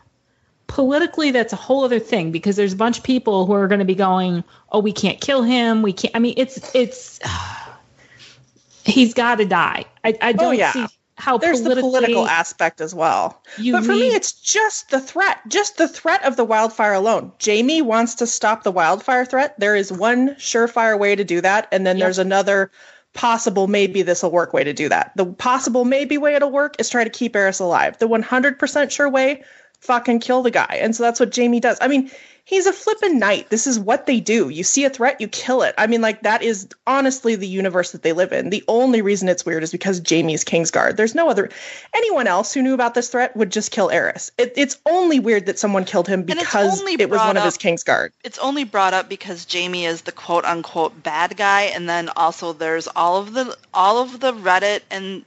Politically, 0.67 1.31
that's 1.31 1.51
a 1.51 1.57
whole 1.57 1.83
other 1.83 1.99
thing 1.99 2.31
because 2.31 2.55
there's 2.55 2.71
a 2.71 2.77
bunch 2.77 2.97
of 2.99 3.03
people 3.03 3.45
who 3.45 3.51
are 3.51 3.67
going 3.67 3.79
to 3.79 3.85
be 3.85 3.93
going, 3.95 4.45
"Oh, 4.71 4.79
we 4.79 4.93
can't 4.93 5.19
kill 5.19 5.43
him. 5.43 5.81
We 5.81 5.91
can't." 5.91 6.15
I 6.15 6.19
mean, 6.19 6.35
it's 6.37 6.73
it's 6.73 7.19
he's 8.85 9.13
got 9.13 9.35
to 9.35 9.45
die. 9.45 9.83
I, 10.03 10.17
I 10.21 10.31
don't 10.31 10.45
Oh, 10.47 10.51
yeah. 10.51 10.71
see 10.71 10.87
how 11.15 11.37
There's 11.37 11.61
the 11.61 11.75
political 11.75 12.25
aspect 12.25 12.81
as 12.81 12.95
well. 12.95 13.43
but 13.57 13.83
for 13.83 13.91
me, 13.91 13.99
it's 14.15 14.31
just 14.31 14.89
the 14.89 14.99
threat, 15.01 15.39
just 15.49 15.77
the 15.77 15.87
threat 15.89 16.23
of 16.25 16.35
the 16.37 16.45
wildfire 16.45 16.93
alone. 16.93 17.33
Jaime 17.45 17.81
wants 17.81 18.15
to 18.15 18.27
stop 18.27 18.63
the 18.63 18.71
wildfire 18.71 19.25
threat. 19.25 19.59
There 19.59 19.75
is 19.75 19.91
one 19.91 20.29
surefire 20.35 20.97
way 20.97 21.15
to 21.15 21.23
do 21.25 21.41
that, 21.41 21.67
and 21.71 21.85
then 21.85 21.97
Yep. 21.97 22.05
there's 22.05 22.17
another 22.17 22.71
possible 23.13 23.67
maybe 23.67 24.01
this 24.01 24.23
will 24.23 24.31
work 24.31 24.53
way 24.53 24.63
to 24.63 24.73
do 24.73 24.89
that. 24.89 25.11
The 25.15 25.25
possible 25.25 25.85
maybe 25.85 26.17
way 26.17 26.35
it'll 26.35 26.51
work 26.51 26.75
is 26.79 26.89
try 26.89 27.03
to 27.03 27.09
keep 27.09 27.33
Aerys 27.33 27.59
alive. 27.59 27.97
The 27.97 28.07
100% 28.07 28.91
sure 28.91 29.09
way, 29.09 29.43
fucking 29.79 30.19
kill 30.19 30.43
the 30.43 30.51
guy. 30.51 30.79
And 30.81 30.95
so 30.95 31.03
that's 31.03 31.19
what 31.19 31.35
Jaime 31.35 31.59
does. 31.59 31.77
I 31.81 31.87
mean, 31.87 32.09
he's 32.45 32.65
a 32.65 32.73
flippin' 32.73 33.19
knight. 33.19 33.49
This 33.49 33.67
is 33.67 33.79
what 33.79 34.05
they 34.05 34.19
do. 34.19 34.49
You 34.49 34.63
see 34.63 34.85
a 34.85 34.89
threat, 34.89 35.21
you 35.21 35.27
kill 35.27 35.61
it. 35.61 35.75
I 35.77 35.87
mean, 35.87 36.01
like 36.01 36.23
that 36.23 36.41
is 36.43 36.67
honestly 36.85 37.35
the 37.35 37.47
universe 37.47 37.91
that 37.91 38.03
they 38.03 38.13
live 38.13 38.33
in. 38.33 38.49
The 38.49 38.63
only 38.67 39.01
reason 39.01 39.29
it's 39.29 39.45
weird 39.45 39.63
is 39.63 39.71
because 39.71 40.01
Jaime's 40.07 40.43
Kingsguard. 40.43 40.97
There's 40.97 41.15
no 41.15 41.29
other. 41.29 41.49
Anyone 41.93 42.27
else 42.27 42.53
who 42.53 42.61
knew 42.61 42.73
about 42.73 42.93
this 42.93 43.09
threat 43.09 43.35
would 43.35 43.51
just 43.51 43.71
kill 43.71 43.89
Aerys. 43.89 44.31
It, 44.37 44.53
it's 44.55 44.77
only 44.85 45.19
weird 45.19 45.45
that 45.45 45.59
someone 45.59 45.85
killed 45.85 46.07
him 46.07 46.23
because 46.23 46.81
it 46.81 47.09
was 47.09 47.19
one 47.19 47.37
of 47.37 47.43
his 47.43 47.55
up- 47.55 47.61
Kingsguard. 47.61 48.09
it's 48.23 48.39
only 48.39 48.63
brought 48.63 48.93
up 48.93 49.09
because 49.09 49.45
Jaime 49.51 49.85
is 49.85 50.01
the 50.01 50.11
quote 50.11 50.45
unquote 50.45 51.01
bad 51.03 51.37
guy, 51.37 51.63
and 51.63 51.87
then 51.87 52.09
also 52.15 52.53
there's 52.53 52.87
all 52.95 53.17
of 53.17 53.33
the 53.33 53.55
all 53.73 53.99
of 54.01 54.19
the 54.19 54.33
Reddit 54.33 54.81
and 54.89 55.23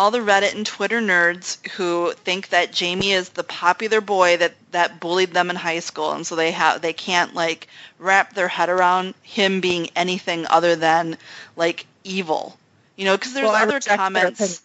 all 0.00 0.10
the 0.10 0.18
Reddit 0.20 0.54
and 0.54 0.66
Twitter 0.66 1.00
nerds 1.02 1.64
who 1.72 2.12
think 2.14 2.48
that 2.50 2.78
Jaime 2.78 3.12
is 3.12 3.30
the 3.30 3.44
popular 3.44 4.00
boy 4.00 4.38
that 4.38 4.54
that 4.72 5.00
bullied 5.00 5.34
them 5.34 5.50
in 5.50 5.56
high 5.56 5.80
school, 5.80 6.12
and 6.12 6.26
so 6.26 6.36
they 6.36 6.52
have 6.52 6.80
they 6.80 6.94
can't 6.94 7.34
like 7.34 7.68
wrap 7.98 8.34
their 8.34 8.48
head 8.48 8.70
around 8.70 9.14
him 9.22 9.60
being 9.60 9.90
anything 9.96 10.46
other 10.48 10.76
than 10.76 11.18
like 11.56 11.86
evil. 12.04 12.58
You 12.96 13.06
know, 13.06 13.16
because 13.16 13.34
there's 13.34 13.50
Well, 13.50 13.62
other 13.62 13.80
comments 13.80 14.62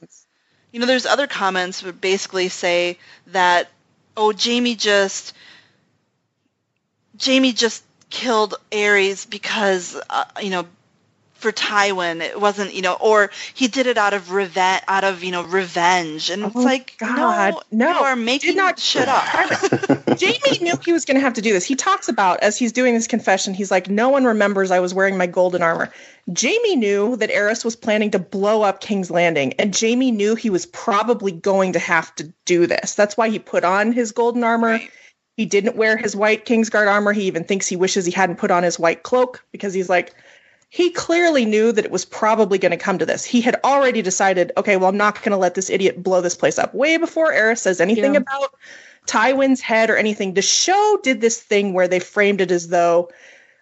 you 0.72 0.80
know, 0.80 0.88
there's 0.88 1.06
other 1.06 1.28
comments 1.28 1.84
would 1.84 2.02
basically 2.02 2.50
say 2.50 3.00
that, 3.28 3.70
oh, 4.18 4.34
Jaime 4.34 4.76
just, 4.76 5.34
Jaime 7.24 7.54
just 7.54 7.84
killed 8.10 8.56
Aerys 8.72 9.30
because, 9.30 10.00
uh, 10.10 10.26
you 10.42 10.50
know, 10.50 10.68
for 11.46 11.52
Tywin. 11.52 12.22
It 12.22 12.42
wasn't, 12.42 12.74
you 12.74 12.82
know, 12.82 12.98
or 13.00 13.30
he 13.54 13.68
did 13.68 13.86
it 13.86 14.00
out 14.00 14.16
of 14.16 14.32
revenge, 14.32 14.82
out 14.88 15.04
of 15.04 15.24
you 15.24 15.30
know 15.30 15.44
revenge, 15.44 16.32
and 16.32 16.44
it's 16.44 16.56
Oh, 16.56 16.62
like, 16.62 16.96
God, 16.98 17.54
no, 17.72 17.88
you 17.92 17.96
are 18.06 18.16
making 18.16 18.56
not- 18.56 18.80
shit 18.80 19.08
up. 19.08 19.24
Jaime 20.20 20.58
knew 20.62 20.74
he 20.84 20.92
was 20.92 21.06
going 21.06 21.16
to 21.16 21.22
have 21.22 21.34
to 21.36 21.42
do 21.42 21.54
this. 21.54 21.64
He 21.66 21.76
talks 21.76 22.08
about 22.10 22.40
as 22.40 22.58
he's 22.58 22.72
doing 22.72 22.96
this 22.96 23.06
confession, 23.06 23.54
he's 23.54 23.70
like, 23.70 23.90
"No 23.90 24.10
one 24.10 24.26
remembers 24.26 24.72
I 24.72 24.80
was 24.80 24.94
wearing 24.94 25.18
my 25.18 25.28
golden 25.28 25.62
armor." 25.62 25.92
Jaime 26.36 26.76
knew 26.78 27.16
that 27.18 27.30
Aerys 27.30 27.64
was 27.64 27.76
planning 27.76 28.10
to 28.12 28.18
blow 28.20 28.64
up 28.64 28.82
King's 28.82 29.12
Landing, 29.12 29.54
and 29.60 29.78
Jaime 29.80 30.10
knew 30.10 30.34
he 30.34 30.50
was 30.50 30.66
probably 30.66 31.32
going 31.32 31.74
to 31.74 31.80
have 31.80 32.16
to 32.16 32.34
do 32.46 32.66
this. 32.66 32.96
That's 32.96 33.16
why 33.16 33.30
he 33.30 33.38
put 33.38 33.64
on 33.64 33.92
his 33.92 34.12
golden 34.12 34.44
armor. 34.44 34.70
Right. 34.70 34.90
He 35.38 35.46
didn't 35.46 35.76
wear 35.76 35.98
his 35.98 36.16
white 36.16 36.46
Kingsguard 36.46 36.88
armor. 36.88 37.12
He 37.12 37.24
even 37.24 37.44
thinks 37.44 37.68
he 37.68 37.76
wishes 37.76 38.06
he 38.06 38.12
hadn't 38.12 38.38
put 38.38 38.52
on 38.52 38.64
his 38.64 38.80
white 38.80 39.04
cloak 39.04 39.44
because 39.52 39.74
he's 39.74 39.90
like, 39.90 40.16
he 40.76 40.90
clearly 40.90 41.46
knew 41.46 41.72
that 41.72 41.86
it 41.86 41.90
was 41.90 42.04
probably 42.04 42.58
going 42.58 42.72
to 42.72 42.78
come 42.78 42.98
to 42.98 43.06
this. 43.06 43.24
He 43.24 43.40
had 43.40 43.58
already 43.64 44.02
decided, 44.02 44.52
okay, 44.58 44.76
well, 44.76 44.90
I'm 44.90 44.98
not 44.98 45.16
going 45.24 45.32
to 45.32 45.38
let 45.38 45.56
this 45.56 45.70
idiot 45.70 46.04
blow 46.04 46.20
this 46.20 46.36
place 46.36 46.60
up. 46.60 46.74
Way 46.76 46.98
before 46.98 47.32
Aerys 47.32 47.60
says 47.60 47.80
anything 47.80 48.16
Yeah. 48.16 48.20
about 48.20 48.54
Tywin's 49.08 49.62
head 49.62 49.90
or 49.90 49.96
anything. 49.96 50.34
The 50.34 50.42
show 50.42 51.00
did 51.02 51.22
this 51.22 51.42
thing 51.42 51.72
where 51.72 51.88
they 51.88 52.02
framed 52.02 52.42
it 52.42 52.52
as 52.52 52.68
though 52.68 53.10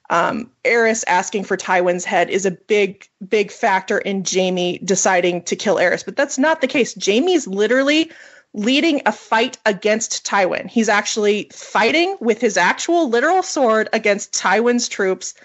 um, 0.10 0.50
Aerys 0.66 1.04
asking 1.06 1.44
for 1.44 1.56
Tywin's 1.56 2.04
head 2.04 2.32
is 2.32 2.48
a 2.48 2.52
big, 2.52 3.08
big 3.30 3.52
factor 3.52 4.00
in 4.00 4.24
Jaime 4.28 4.80
deciding 4.80 5.44
to 5.44 5.56
kill 5.56 5.76
Aerys. 5.76 6.04
But 6.04 6.16
that's 6.16 6.40
not 6.40 6.62
the 6.62 6.68
case. 6.68 6.96
Jaime's 6.96 7.46
literally 7.46 8.12
leading 8.56 9.04
a 9.06 9.12
fight 9.12 9.60
against 9.68 10.26
Tywin. 10.26 10.68
He's 10.68 10.90
actually 10.90 11.48
fighting 11.54 12.18
with 12.20 12.42
his 12.42 12.58
actual 12.58 13.08
literal 13.08 13.44
sword 13.44 13.88
against 13.94 14.34
Tywin's 14.34 14.88
troops 14.88 15.36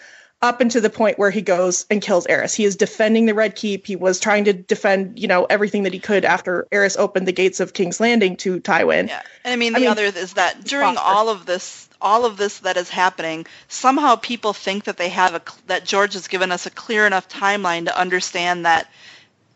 up 0.41 0.61
into 0.61 0.81
the 0.81 0.91
point 0.91 1.19
where 1.19 1.31
he 1.31 1.43
goes 1.43 1.85
and 1.91 2.01
kills 2.01 2.27
Aerys. 2.27 2.55
He 2.55 2.65
is 2.65 2.77
defending 2.77 3.27
the 3.27 3.35
Red 3.35 3.57
Keep. 3.57 3.87
He 3.87 3.97
was 3.97 4.21
trying 4.21 4.45
to 4.45 4.53
defend, 4.53 5.19
you 5.19 5.27
know, 5.27 5.45
everything 5.45 5.83
that 5.83 5.93
he 5.93 5.99
could 5.99 6.25
after 6.25 6.67
Aerys 6.71 6.97
opened 6.97 7.27
the 7.27 7.33
gates 7.33 7.59
of 7.61 7.73
King's 7.73 7.99
Landing 7.99 8.37
to 8.39 8.61
Tywin. 8.61 9.09
Yeah, 9.09 9.23
and 9.45 9.53
I 9.53 9.57
mean 9.57 9.75
I 9.75 9.79
the 9.79 9.83
mean, 9.83 9.91
other 9.91 10.05
is 10.05 10.35
that 10.35 10.63
during 10.65 10.95
Foster. 10.95 11.09
all 11.13 11.29
of 11.29 11.45
this, 11.45 11.89
all 12.01 12.25
of 12.25 12.37
this 12.37 12.61
that 12.61 12.77
is 12.77 12.89
happening, 12.89 13.47
somehow 13.67 14.15
people 14.15 14.53
think 14.53 14.85
that 14.85 14.97
they 14.97 15.09
have 15.09 15.35
a 15.35 15.43
that 15.67 15.85
George 15.85 16.13
has 16.13 16.29
given 16.29 16.53
us 16.53 16.67
a 16.67 16.71
clear 16.71 17.07
enough 17.07 17.29
timeline 17.29 17.87
to 17.87 17.99
understand 17.99 18.65
that 18.65 18.89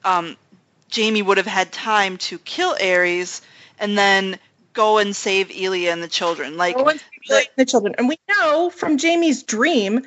um, 0.05 0.37
Jaime 0.95 1.23
would 1.23 1.37
have 1.37 1.47
had 1.47 1.71
time 1.71 2.17
to 2.19 2.39
kill 2.39 2.75
Aerys 2.75 3.41
and 3.79 3.97
then 3.97 4.37
go 4.73 4.99
and 4.99 5.15
save 5.15 5.51
Elia 5.51 5.93
and 5.93 6.03
the 6.03 6.09
children. 6.09 6.57
Like 6.57 6.77
manipulating 6.77 7.53
the 7.57 7.67
children. 7.67 7.95
And 7.99 8.09
we 8.09 8.17
know 8.29 8.71
from 8.71 8.99
Jaime's 8.99 9.43
dream, 9.45 10.03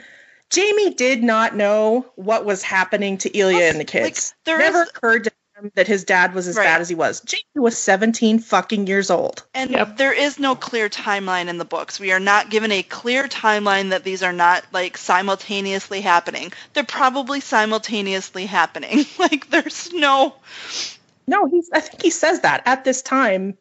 Jaime 0.54 0.94
did 0.94 1.24
not 1.24 1.56
know 1.56 2.06
what 2.16 2.46
was 2.46 2.62
happening 2.64 3.18
to 3.20 3.38
Elia 3.38 3.70
and 3.70 3.80
the 3.80 3.86
kids. 3.86 4.34
Like, 4.38 4.46
there 4.46 4.58
Never 4.60 4.84
is- 4.84 4.90
occurred 4.90 5.24
to 5.26 5.32
him 5.58 5.72
that 5.76 5.88
his 5.88 6.04
dad 6.04 6.34
was 6.34 6.48
as 6.48 6.56
Right. 6.58 6.66
bad 6.66 6.82
as 6.82 6.90
he 6.90 6.96
was. 6.96 7.22
Jaime 7.30 7.64
was 7.64 7.78
17 7.78 8.40
fucking 8.40 8.88
years 8.88 9.10
old. 9.10 9.44
And 9.54 9.72
Yep. 9.72 9.98
there 9.98 10.12
is 10.14 10.38
no 10.38 10.56
clear 10.56 10.90
timeline 10.90 11.48
in 11.48 11.58
the 11.58 11.66
books. 11.66 12.00
We 12.00 12.12
are 12.12 12.20
not 12.20 12.50
given 12.50 12.72
a 12.72 12.84
clear 12.84 13.28
timeline 13.28 13.90
that 13.90 14.04
these 14.04 14.22
are 14.22 14.34
not 14.34 14.64
like 14.72 14.98
simultaneously 14.98 16.02
happening. 16.02 16.52
They're 16.74 16.84
probably 16.84 17.40
simultaneously 17.40 18.46
happening. 18.46 19.06
like 19.18 19.50
there's 19.50 19.92
no 19.94 20.36
No, 21.28 21.48
he's. 21.48 21.70
I 21.74 21.80
think 21.80 22.02
he 22.04 22.12
says 22.12 22.42
that 22.42 22.62
at 22.66 22.84
this 22.84 23.02
time. 23.02 23.58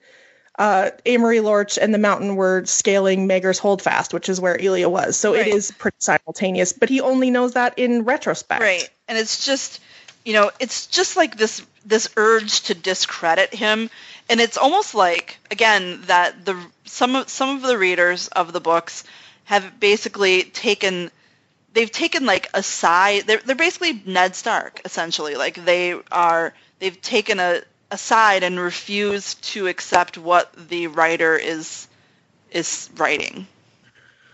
Uh, 0.57 0.91
Amory 1.07 1.41
Lorch 1.41 1.79
and 1.79 1.93
the 1.93 1.99
Mountain 1.99 2.37
were 2.37 2.65
scaling 2.65 3.27
Maegor's 3.27 3.59
Holdfast, 3.59 4.15
which 4.15 4.29
is 4.29 4.41
where 4.41 4.61
Elia 4.61 4.89
was. 4.89 5.17
So 5.17 5.35
Right. 5.35 5.49
it 5.49 5.55
is 5.55 5.73
pretty 5.73 5.97
simultaneous, 5.99 6.73
but 6.73 6.89
he 6.89 7.01
only 7.01 7.31
knows 7.31 7.53
that 7.53 7.79
in 7.79 8.05
retrospect. 8.05 8.63
Right. 8.63 8.89
And 9.09 9.19
it's 9.19 9.45
just, 9.45 9.81
you 10.25 10.33
know, 10.33 10.53
it's 10.61 10.87
just 10.87 11.17
like 11.17 11.37
this 11.37 11.63
this 11.85 12.09
urge 12.17 12.63
to 12.63 12.75
discredit 12.75 13.53
him 13.53 13.91
and 14.29 14.41
it's 14.41 14.57
almost 14.57 14.95
like 14.95 15.39
again 15.51 16.01
that 16.07 16.45
the 16.45 16.57
some 16.85 17.17
of 17.17 17.29
some 17.29 17.57
of 17.57 17.63
the 17.63 17.77
readers 17.77 18.29
of 18.29 18.53
the 18.53 18.61
books 18.61 19.05
have 19.45 19.79
basically 19.79 20.45
taken 20.45 21.11
they've 21.73 21.91
taken 21.91 22.25
like 22.25 22.49
a 22.55 22.63
side 22.63 23.25
they're, 23.27 23.41
they're 23.45 23.57
basically 23.57 24.03
Ned 24.07 24.35
Stark 24.35 24.81
essentially 24.85 25.35
like 25.35 25.63
they 25.65 25.95
are 26.11 26.55
they've 26.79 27.01
taken 27.01 27.41
a, 27.41 27.63
a 27.95 27.99
side 27.99 28.43
and 28.43 28.59
refuse 28.61 29.35
to 29.37 29.67
accept 29.69 30.19
what 30.19 30.53
the 30.69 30.89
writer 30.89 31.37
is 31.37 31.89
is 32.51 32.91
writing 32.97 33.47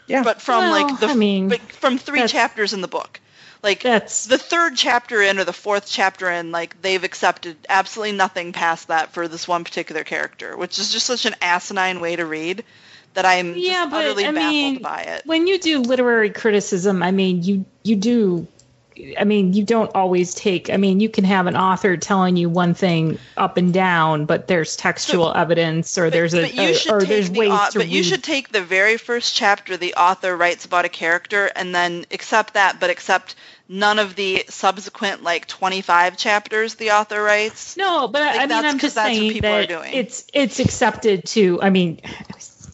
Yeah. 0.06 0.22
but 0.24 0.42
from 0.42 0.64
Well, 0.64 0.72
like 0.72 1.00
the 1.00 1.08
I 1.08 1.14
mean, 1.14 1.48
but 1.48 1.60
from 1.72 1.98
three 1.98 2.26
chapters 2.26 2.72
in 2.72 2.80
the 2.80 2.88
book 2.88 3.20
like 3.62 3.82
That's 3.82 4.24
the 4.26 4.38
third 4.38 4.76
chapter 4.76 5.20
in 5.22 5.38
or 5.38 5.44
the 5.44 5.52
fourth 5.52 5.86
chapter 5.86 6.30
in, 6.30 6.50
like 6.50 6.80
they've 6.80 7.04
accepted 7.04 7.56
absolutely 7.68 8.16
nothing 8.16 8.52
past 8.52 8.88
that 8.88 9.12
for 9.12 9.28
this 9.28 9.46
one 9.46 9.64
particular 9.64 10.02
character, 10.02 10.56
which 10.56 10.78
is 10.78 10.90
just 10.92 11.06
such 11.06 11.26
an 11.26 11.34
asinine 11.42 12.00
way 12.00 12.16
to 12.16 12.24
read 12.24 12.64
that 13.14 13.26
I'm 13.26 13.56
Yeah, 13.56 13.84
just 13.84 13.90
but, 13.90 14.04
utterly 14.04 14.24
I 14.26 14.32
baffled 14.32 14.52
mean, 14.52 14.82
by 14.82 15.02
it. 15.02 15.22
when 15.26 15.46
you 15.46 15.58
do 15.58 15.80
literary 15.80 16.30
criticism, 16.30 17.02
I 17.02 17.10
mean, 17.10 17.42
you 17.42 17.64
you 17.82 17.96
do. 17.96 18.46
I 19.18 19.24
mean, 19.24 19.52
you 19.52 19.64
don't 19.64 19.90
always 19.94 20.34
take. 20.34 20.70
I 20.70 20.76
mean, 20.76 21.00
you 21.00 21.08
can 21.08 21.24
have 21.24 21.46
an 21.46 21.56
author 21.56 21.96
telling 21.96 22.36
you 22.36 22.48
one 22.48 22.74
thing 22.74 23.18
up 23.36 23.56
and 23.56 23.72
down, 23.72 24.24
but 24.26 24.46
there's 24.48 24.76
textual 24.76 25.32
evidence, 25.34 25.98
or 25.98 26.10
there's 26.10 26.34
a, 26.34 26.42
but 26.42 26.54
you 26.54 26.62
a- 26.62 26.74
should 26.74 26.92
or 26.92 27.00
take 27.00 27.08
there's 27.08 27.30
the 27.30 27.38
ways 27.38 27.50
au- 27.52 27.68
to 27.72 27.78
but 27.78 27.88
you 27.88 28.02
should 28.02 28.22
take 28.22 28.50
the 28.50 28.62
very 28.62 28.96
first 28.96 29.34
chapter 29.34 29.76
the 29.76 29.94
author 29.94 30.36
writes 30.36 30.64
about 30.64 30.84
a 30.84 30.88
character 30.88 31.50
and 31.56 31.74
then 31.74 32.04
accept 32.10 32.54
that, 32.54 32.78
but 32.80 32.90
accept 32.90 33.34
none 33.68 33.98
of 34.00 34.16
the 34.16 34.44
subsequent 34.48 35.22
like 35.22 35.46
25 35.46 36.16
chapters 36.16 36.74
the 36.74 36.90
author 36.90 37.22
writes. 37.22 37.76
No, 37.76 38.08
but 38.08 38.22
I- 38.22 38.26
Like, 38.32 38.40
I 38.40 38.46
mean, 38.46 38.64
I'm 38.64 38.78
just 38.78 38.96
saying 38.96 39.40
that 39.42 39.70
it's 39.94 40.24
it's 40.34 40.58
accepted 40.60 41.24
to. 41.26 41.60
I 41.62 41.70
mean, 41.70 42.00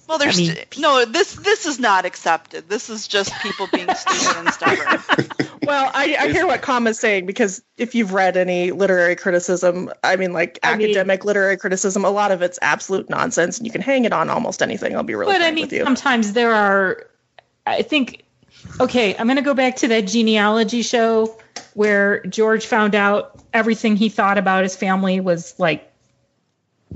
Well, 0.09 0.19
there's 0.19 0.39
I 0.39 0.43
mean- 0.43 0.57
no 0.79 1.05
this 1.05 1.35
this 1.35 1.67
is 1.67 1.79
not 1.79 2.05
accepted. 2.05 2.69
This 2.69 2.89
is 2.91 3.09
just 3.09 3.33
people 3.43 3.69
being 3.73 3.89
stupid 3.95 4.37
and 4.37 4.49
stubborn. 4.51 5.59
Well, 5.63 5.91
I, 5.93 6.17
I 6.21 6.33
hear 6.33 6.47
what 6.47 6.63
Kama's 6.63 6.99
saying 6.99 7.27
because 7.27 7.63
if 7.77 7.95
you've 7.95 8.13
read 8.13 8.37
any 8.37 8.71
literary 8.71 9.17
criticism, 9.17 9.91
I 10.05 10.15
mean, 10.17 10.33
like 10.33 10.59
I 10.63 10.77
mean- 10.77 10.87
academic 10.87 11.25
literary 11.25 11.57
criticism, 11.57 12.05
a 12.05 12.11
lot 12.11 12.31
of 12.31 12.43
it's 12.43 12.59
absolute 12.63 13.11
nonsense, 13.11 13.59
and 13.59 13.67
you 13.67 13.73
can 13.73 13.81
hang 13.81 14.05
it 14.05 14.13
on 14.13 14.31
almost 14.31 14.63
anything. 14.63 14.95
I'll 14.95 15.03
be 15.03 15.15
really 15.15 15.33
but 15.33 15.43
I 15.43 15.51
mean, 15.51 15.65
with 15.65 15.73
you. 15.73 15.85
sometimes 15.85 16.33
there 16.33 16.55
are. 16.55 17.07
I 17.67 17.83
think. 17.83 18.23
Okay, 18.81 19.17
I'm 19.17 19.27
going 19.27 19.37
to 19.37 19.43
go 19.43 19.55
back 19.55 19.77
to 19.77 19.89
that 19.89 20.03
genealogy 20.03 20.83
show 20.83 21.39
where 21.75 22.23
George 22.25 22.67
found 22.67 22.95
out 22.95 23.39
everything 23.53 23.97
he 23.97 24.09
thought 24.09 24.39
about 24.39 24.63
his 24.63 24.75
family 24.77 25.21
was 25.21 25.55
like 25.59 25.93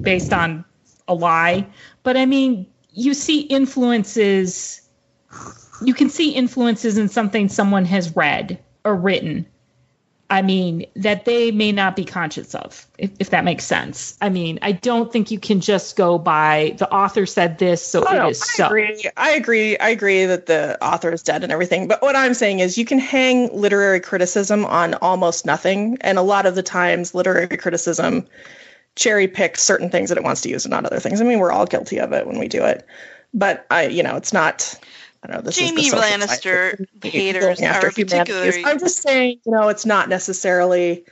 based 0.00 0.32
on 0.32 0.64
a 1.06 1.14
lie. 1.14 1.66
But 2.02 2.16
I 2.16 2.26
mean, 2.26 2.66
you 2.92 3.14
see 3.14 3.40
influences. 3.40 4.80
You 5.82 5.94
can 5.94 6.10
see 6.10 6.30
influences 6.30 6.98
in 6.98 7.08
something 7.08 7.48
someone 7.48 7.84
has 7.86 8.14
read 8.14 8.58
or 8.84 8.94
written. 8.94 9.46
I 10.32 10.42
mean, 10.42 10.86
that 10.94 11.24
they 11.24 11.50
may 11.50 11.72
not 11.72 11.96
be 11.96 12.04
conscious 12.04 12.54
of, 12.54 12.86
if, 12.98 13.10
if 13.18 13.30
that 13.30 13.42
makes 13.42 13.64
sense. 13.64 14.16
I 14.20 14.28
mean, 14.28 14.60
I 14.62 14.70
don't 14.70 15.12
think 15.12 15.32
you 15.32 15.40
can 15.40 15.60
just 15.60 15.96
go 15.96 16.18
by 16.18 16.76
the 16.78 16.88
author 16.92 17.26
said 17.26 17.58
this, 17.58 17.84
so 17.84 18.04
Oh, 18.06 18.26
it 18.28 18.30
is 18.30 18.40
I 18.40 18.44
so. 18.44 18.66
agree. 18.66 19.10
I 19.16 19.30
agree. 19.32 19.76
I 19.78 19.88
agree 19.88 20.26
that 20.26 20.46
the 20.46 20.80
author 20.84 21.12
is 21.12 21.24
dead 21.24 21.42
and 21.42 21.50
everything. 21.50 21.88
But 21.88 22.00
what 22.00 22.14
I'm 22.14 22.34
saying 22.34 22.60
is, 22.60 22.78
you 22.78 22.84
can 22.84 23.00
hang 23.00 23.52
literary 23.52 23.98
criticism 23.98 24.64
on 24.66 24.94
almost 24.94 25.46
nothing, 25.46 25.98
and 26.00 26.16
a 26.16 26.22
lot 26.22 26.46
of 26.46 26.54
the 26.54 26.62
times, 26.62 27.12
literary 27.12 27.56
criticism 27.56 28.28
cherry 28.96 29.28
picks 29.28 29.62
certain 29.62 29.90
things 29.90 30.08
that 30.08 30.18
it 30.18 30.24
wants 30.24 30.40
to 30.42 30.48
use 30.48 30.64
and 30.64 30.70
not 30.70 30.84
other 30.84 31.00
things. 31.00 31.20
I 31.20 31.24
mean, 31.24 31.38
we're 31.38 31.52
all 31.52 31.66
guilty 31.66 31.98
of 31.98 32.12
it 32.12 32.26
when 32.26 32.38
we 32.38 32.48
do 32.48 32.64
it. 32.64 32.86
But 33.32 33.66
I, 33.70 33.86
you 33.86 34.02
know, 34.02 34.16
it's 34.16 34.32
not. 34.32 34.78
I 35.22 35.26
don't 35.26 35.36
know. 35.36 35.42
This 35.42 35.58
is 35.58 35.68
Jaime 35.70 35.90
the 35.90 35.96
Lannister 35.96 36.76
science 36.76 36.90
of 37.04 37.10
haters 37.10 37.42
going 37.42 37.64
after 37.64 37.88
are 37.88 37.90
particularly- 37.92 38.64
I'm 38.64 38.78
just 38.78 39.02
saying, 39.02 39.40
you 39.44 39.52
know, 39.52 39.68
it's 39.68 39.84
not 39.86 40.08
necessarily. 40.08 41.04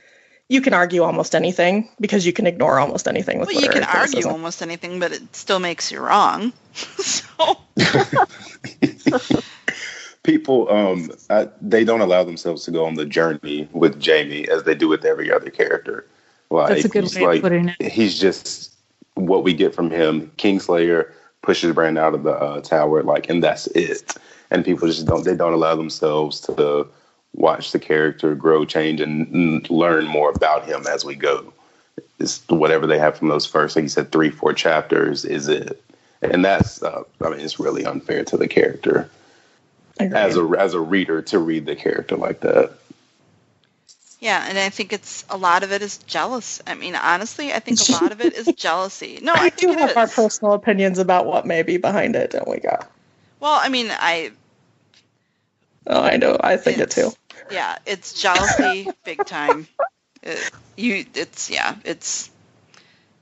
You 0.51 0.61
can 0.61 0.73
argue 0.73 1.03
almost 1.03 1.35
anything 1.35 1.89
because 1.99 2.25
you 2.25 2.33
can 2.33 2.47
ignore 2.47 2.79
almost 2.79 3.07
anything 3.07 3.37
with 3.39 3.49
Well, 3.49 3.61
you 3.61 3.69
can 3.69 3.83
argue 3.83 3.99
criticism. 3.99 4.31
almost 4.31 4.63
anything, 4.63 4.99
but 4.99 5.11
it 5.11 5.35
still 5.35 5.59
makes 5.59 5.91
you 5.91 5.99
wrong. 5.99 6.53
so 6.73 7.57
People, 10.23 10.69
um, 10.71 11.11
I, 11.29 11.49
they 11.61 11.83
don't 11.83 12.01
allow 12.01 12.23
themselves 12.23 12.65
to 12.65 12.71
go 12.71 12.85
on 12.85 12.95
the 12.95 13.05
journey 13.05 13.69
with 13.71 14.03
Jaime 14.03 14.47
as 14.49 14.63
they 14.63 14.75
do 14.75 14.87
with 14.87 15.05
every 15.05 15.31
other 15.31 15.49
character. 15.49 16.05
Like, 16.49 16.69
That's 16.69 16.85
a 16.85 16.89
good 16.89 17.03
he's 17.03 17.15
way 17.15 17.21
of 17.21 17.27
like, 17.27 17.41
putting 17.41 17.69
it. 17.69 17.91
He's 17.91 18.19
just 18.19 18.73
what 19.15 19.43
we 19.43 19.53
get 19.53 19.75
from 19.75 19.91
him. 19.91 20.31
Kingslayer 20.37 21.11
pushes 21.41 21.73
Bran 21.73 21.97
out 21.97 22.13
of 22.13 22.23
the 22.23 22.31
uh, 22.31 22.61
tower, 22.61 23.03
like, 23.03 23.29
and 23.29 23.43
that's 23.43 23.67
it. 23.67 24.15
And 24.51 24.65
people 24.65 24.87
just 24.87 25.05
don't. 25.05 25.23
They 25.23 25.35
don't 25.35 25.53
allow 25.53 25.75
themselves 25.75 26.39
to 26.41 26.87
watch 27.33 27.71
the 27.71 27.79
character 27.79 28.33
grow, 28.33 28.65
change, 28.65 28.99
and, 28.99 29.69
learn 29.69 30.07
more 30.07 30.31
about 30.31 30.65
him 30.65 30.85
as 30.87 31.05
we 31.05 31.15
go. 31.15 31.53
It's 32.17 32.43
whatever 32.49 32.87
they 32.87 32.97
have 32.97 33.17
from 33.17 33.27
those 33.27 33.45
first, 33.45 33.75
like 33.75 33.83
you 33.83 33.89
said, 33.89 34.11
three, 34.11 34.29
four 34.29 34.53
chapters 34.53 35.25
is 35.25 35.47
it. 35.47 35.81
And 36.21 36.43
that's, 36.43 36.81
uh, 36.81 37.03
I 37.21 37.29
mean, 37.29 37.39
it's 37.39 37.59
really 37.59 37.85
unfair 37.85 38.23
to 38.25 38.37
the 38.37 38.47
character 38.47 39.09
as 39.99 40.37
a 40.37 40.43
as 40.57 40.73
a 40.73 40.79
reader 40.79 41.21
to 41.21 41.39
read 41.39 41.65
the 41.65 41.75
character 41.75 42.15
like 42.15 42.41
that. 42.41 42.73
Yeah, 44.19 44.45
and 44.47 44.57
I 44.57 44.69
think 44.69 44.91
it's 44.91 45.23
a 45.29 45.37
lot 45.37 45.63
of 45.63 45.71
it 45.71 45.81
is 45.81 45.97
jealous. 45.99 46.61
I 46.67 46.75
mean, 46.75 46.95
honestly, 46.95 47.53
I 47.53 47.59
think 47.59 47.79
a 47.87 47.91
lot 47.91 48.11
of 48.11 48.21
it 48.21 48.33
is 48.33 48.47
jealousy. 48.53 49.19
No, 49.21 49.33
I 49.33 49.43
we 49.43 49.49
think 49.49 49.71
do 49.73 49.77
have 49.79 49.91
is. 49.91 49.97
our 49.97 50.07
personal 50.07 50.53
opinions 50.53 50.99
about 50.99 51.25
what 51.25 51.45
may 51.45 51.63
be 51.63 51.77
behind 51.77 52.15
it, 52.15 52.31
don't 52.31 52.47
we, 52.47 52.59
God? 52.59 52.85
Well, 53.39 53.57
I 53.61 53.69
mean, 53.69 53.87
I 53.91 54.31
Oh, 55.87 56.01
I 56.01 56.17
know. 56.17 56.37
I 56.39 56.57
think 56.57 56.77
it 56.77 56.91
too. 56.91 57.11
Yeah, 57.51 57.77
it's 57.85 58.13
jealousy 58.13 58.93
big 59.03 59.25
time. 59.25 59.67
It, 60.21 60.51
you, 60.77 61.05
it's 61.15 61.49
yeah, 61.49 61.75
it's 61.83 62.29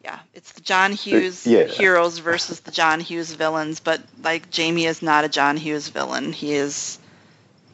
yeah, 0.04 0.20
it's 0.34 0.52
the 0.52 0.62
John 0.62 0.92
Hughes 0.92 1.48
yeah. 1.48 1.64
heroes 1.64 2.18
versus 2.20 2.60
the 2.60 2.72
John 2.72 3.00
Hughes 3.00 3.32
villains. 3.32 3.80
But 3.80 4.02
like 4.24 4.54
Jaime 4.54 4.86
is 4.86 5.02
not 5.02 5.24
a 5.24 5.30
John 5.30 5.56
Hughes 5.56 5.88
villain. 5.88 6.34
He 6.34 6.54
is, 6.54 7.00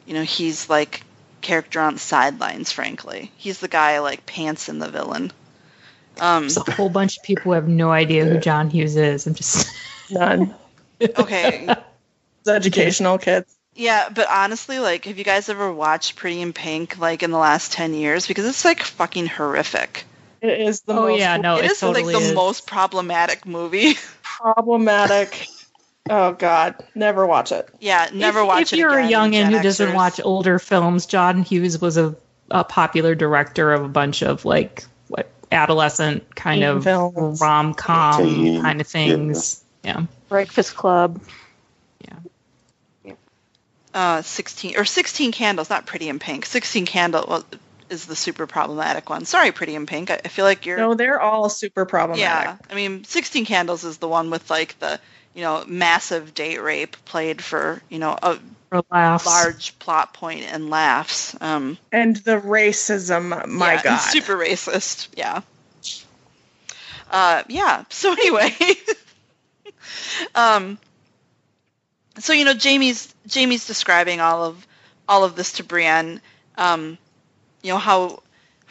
you 0.06 0.14
know, 0.14 0.22
he's 0.22 0.68
like 0.68 1.02
character 1.44 1.80
on 1.80 1.94
the 1.94 2.00
sidelines. 2.00 2.72
Frankly, 2.72 3.30
he's 3.36 3.60
the 3.60 3.68
guy 3.68 4.00
like 4.00 4.26
pants 4.26 4.68
in 4.68 4.80
the 4.80 4.88
villain. 4.90 5.32
Um, 6.20 6.44
There's 6.44 6.56
a 6.56 6.72
whole 6.72 6.90
bunch 6.90 7.16
of 7.18 7.22
people 7.24 7.44
who 7.44 7.52
have 7.52 7.68
no 7.68 7.90
idea 7.92 8.24
who 8.24 8.38
John 8.38 8.70
Hughes 8.70 8.96
is. 8.96 9.26
I'm 9.26 9.34
just 9.34 9.68
None. 10.10 10.54
okay, 11.18 11.76
It's 12.40 12.48
educational, 12.48 13.18
kids. 13.18 13.56
Yeah, 13.74 14.08
but 14.10 14.28
honestly, 14.30 14.78
like, 14.78 15.04
have 15.06 15.18
you 15.18 15.24
guys 15.24 15.48
ever 15.48 15.72
watched 15.72 16.16
Pretty 16.16 16.40
in 16.40 16.52
Pink, 16.52 16.98
like, 16.98 17.22
in 17.22 17.30
the 17.30 17.38
last 17.38 17.72
10 17.72 17.94
years? 17.94 18.26
Because 18.26 18.46
it's, 18.46 18.64
like, 18.64 18.82
fucking 18.82 19.26
horrific. 19.26 20.04
It 20.40 20.60
is 20.60 20.82
the 20.82 20.94
Oh 20.94 21.08
most 21.08 21.18
yeah, 21.18 21.36
no, 21.38 21.58
it 21.58 21.64
it, 21.64 21.70
is, 21.72 21.80
totally 21.80 22.04
like, 22.04 22.12
the 22.12 22.20
is. 22.20 22.32
most 22.34 22.66
problematic 22.66 23.46
movie. 23.46 23.94
problematic. 24.22 25.46
Oh 26.10 26.32
God, 26.32 26.74
never 26.94 27.26
watch 27.26 27.50
it. 27.52 27.68
yeah, 27.80 28.08
never 28.12 28.40
if, 28.40 28.46
watch 28.46 28.62
if 28.62 28.72
it 28.72 28.76
If 28.76 28.78
you're 28.80 28.98
again, 28.98 29.08
a 29.08 29.12
youngin 29.12 29.32
Gen 29.32 29.52
who 29.52 29.62
doesn't 29.62 29.94
watch 29.94 30.20
older 30.22 30.58
films, 30.58 31.06
John 31.06 31.42
Hughes 31.42 31.80
was 31.80 31.96
a, 31.96 32.14
a 32.50 32.62
popular 32.62 33.14
director 33.14 33.72
of 33.72 33.84
a 33.84 33.88
bunch 33.88 34.22
of 34.22 34.44
like 34.44 34.84
what 35.08 35.30
adolescent 35.50 36.34
kind 36.34 36.60
Teen 36.60 36.68
of 36.68 36.84
films. 36.84 37.40
rom 37.40 37.72
com 37.72 38.22
Teen, 38.22 38.60
kind 38.60 38.80
of 38.82 38.86
things. 38.86 39.64
Yeah. 39.82 40.04
Breakfast 40.28 40.74
Club. 40.74 41.20
Yeah. 43.04 43.14
Uh, 43.92 44.22
16, 44.22 44.76
or 44.76 44.84
16 44.84 45.32
Candles, 45.32 45.70
not 45.70 45.86
Pretty 45.86 46.08
in 46.08 46.18
Pink. 46.18 46.46
16 46.46 46.84
Candle 46.86 47.24
well, 47.28 47.44
is 47.90 48.06
the 48.06 48.16
super 48.16 48.46
problematic 48.46 49.08
one. 49.08 49.24
Sorry, 49.24 49.52
Pretty 49.52 49.74
in 49.74 49.86
Pink. 49.86 50.10
I, 50.10 50.20
I 50.24 50.28
feel 50.28 50.44
like 50.44 50.66
you're... 50.66 50.78
No, 50.78 50.94
they're 50.94 51.20
all 51.20 51.48
super 51.48 51.84
problematic. 51.84 52.22
yeah, 52.22 52.56
I 52.68 52.74
mean, 52.74 53.04
16 53.04 53.44
Candles 53.44 53.84
is 53.84 53.98
the 53.98 54.08
one 54.08 54.30
with, 54.30 54.50
like, 54.50 54.76
the, 54.80 54.98
you 55.34 55.42
know, 55.42 55.64
massive 55.66 56.34
date 56.34 56.58
rape 56.62 56.96
played 57.06 57.42
for, 57.42 57.82
you 57.90 57.98
know, 57.98 58.16
a 58.22 58.38
For 58.70 58.82
laughs. 58.90 59.24
large 59.24 59.78
plot 59.78 60.14
point 60.14 60.44
and 60.44 60.70
laughs. 60.70 61.36
Um, 61.40 61.78
And 61.92 62.16
the 62.16 62.40
racism, 62.40 63.46
my 63.46 63.76
yeah, 63.76 63.82
God. 63.82 63.98
super 64.12 64.36
racist. 64.36 65.08
Yeah. 65.16 65.42
Uh, 67.10 67.42
yeah. 67.48 67.84
So 67.90 68.12
anyway, 68.12 68.54
um, 70.34 70.78
so 72.18 72.32
you 72.32 72.44
know, 72.44 72.54
Jaime's 72.60 73.14
Jaime's 73.32 73.66
describing 73.66 74.20
all 74.20 74.44
of 74.44 74.66
all 75.08 75.24
of 75.24 75.36
this 75.36 75.52
to 75.54 75.64
Brienne. 75.64 76.20
Um, 76.56 76.98
you 77.62 77.72
know 77.72 77.78
how 77.78 78.22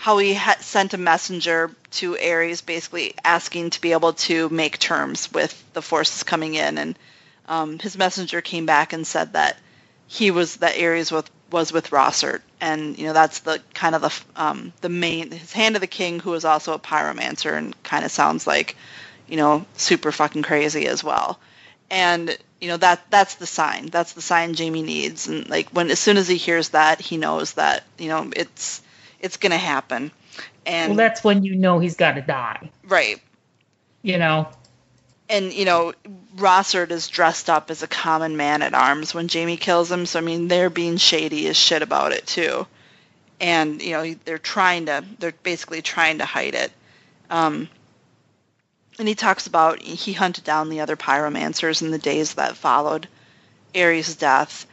how 0.04 0.18
he 0.18 0.34
had 0.34 0.60
sent 0.60 0.94
a 0.94 0.98
messenger 0.98 1.72
to 1.90 2.16
Aerys, 2.16 2.66
basically 2.66 3.14
asking 3.24 3.70
to 3.70 3.80
be 3.80 3.94
able 3.94 4.12
to 4.12 4.50
make 4.50 4.78
terms 4.78 5.32
with 5.32 5.64
the 5.72 5.82
forces 5.82 6.24
coming 6.24 6.56
in, 6.56 6.78
and 6.78 7.00
um, 7.48 7.80
his 7.80 7.98
messenger 7.98 8.42
came 8.42 8.66
back 8.66 8.92
and 8.92 9.08
said 9.08 9.32
that 9.32 9.58
he 10.08 10.30
was 10.30 10.58
that 10.58 10.76
Aerys 10.76 11.10
with 11.10 11.32
was 11.52 11.72
with 11.72 11.92
Rossart, 11.92 12.42
and 12.60 13.00
you 13.00 13.06
know 13.06 13.14
that's 13.14 13.40
the 13.40 13.62
kind 13.74 13.96
of 13.96 14.02
the 14.02 14.14
um, 14.36 14.74
the 14.82 14.90
main 14.90 15.32
his 15.32 15.54
hand 15.54 15.76
of 15.76 15.80
the 15.80 15.88
king, 15.88 16.20
who 16.20 16.34
is 16.34 16.44
also 16.44 16.74
a 16.74 16.80
pyromancer, 16.80 17.58
and 17.58 17.82
kind 17.84 18.04
of 18.04 18.12
sounds 18.12 18.46
like 18.46 18.76
you 19.26 19.38
know 19.38 19.66
super 19.78 20.12
fucking 20.12 20.44
crazy 20.44 20.86
as 20.86 21.02
well. 21.02 21.40
And 21.90 22.38
you 22.60 22.68
know 22.68 22.76
that 22.76 23.10
that's 23.10 23.36
the 23.36 23.48
sign. 23.48 23.86
That's 23.86 24.12
the 24.12 24.22
sign 24.22 24.54
Jaime 24.54 24.82
needs, 24.82 25.30
and 25.30 25.50
like 25.50 25.70
when 25.70 25.90
as 25.92 26.00
soon 26.00 26.18
as 26.18 26.28
he 26.28 26.36
hears 26.36 26.70
that, 26.70 27.00
he 27.00 27.16
knows 27.16 27.54
that 27.54 27.86
you 27.98 28.10
know 28.10 28.30
it's 28.36 28.82
it's 29.24 29.38
gonna 29.38 29.58
happen. 29.58 30.12
And 30.66 30.92
Well, 30.92 30.98
that's 30.98 31.24
when 31.24 31.44
you 31.44 31.56
know 31.56 31.80
he's 31.80 31.96
got 31.96 32.14
to 32.14 32.22
die. 32.22 32.70
right. 32.88 33.20
You 34.04 34.18
know. 34.20 34.50
and 35.30 35.52
you 35.54 35.66
know 35.66 35.94
Rossart 36.36 36.92
is 36.92 37.08
dressed 37.08 37.50
up 37.50 37.72
as 37.72 37.82
a 37.84 37.88
common 37.88 38.36
man 38.38 38.62
at 38.62 38.74
arms 38.74 39.14
when 39.14 39.28
Jaime 39.30 39.58
kills 39.58 39.92
him. 39.92 40.06
So 40.06 40.20
I 40.20 40.22
mean, 40.22 40.48
they're 40.50 40.70
being 40.70 40.98
shady 40.98 41.48
as 41.48 41.58
shit 41.58 41.82
about 41.82 42.12
it 42.12 42.28
too, 42.28 42.68
and 43.40 43.82
you 43.82 43.92
know 43.92 44.14
they're 44.26 44.38
trying 44.38 44.88
to 44.88 45.04
they're 45.20 45.34
basically 45.44 45.82
trying 45.82 46.18
to 46.20 46.26
hide 46.26 46.54
it. 46.56 46.72
Um, 47.30 47.70
and 49.00 49.08
he 49.08 49.16
talks 49.16 49.48
about 49.48 49.82
he 49.82 50.14
hunted 50.14 50.44
down 50.44 50.70
the 50.70 50.82
other 50.82 50.96
pyromancers 50.98 51.82
in 51.82 51.92
the 51.92 51.98
days 51.98 52.34
that 52.36 52.58
followed 52.58 53.08
Aerys' 53.74 54.20
death 54.20 54.68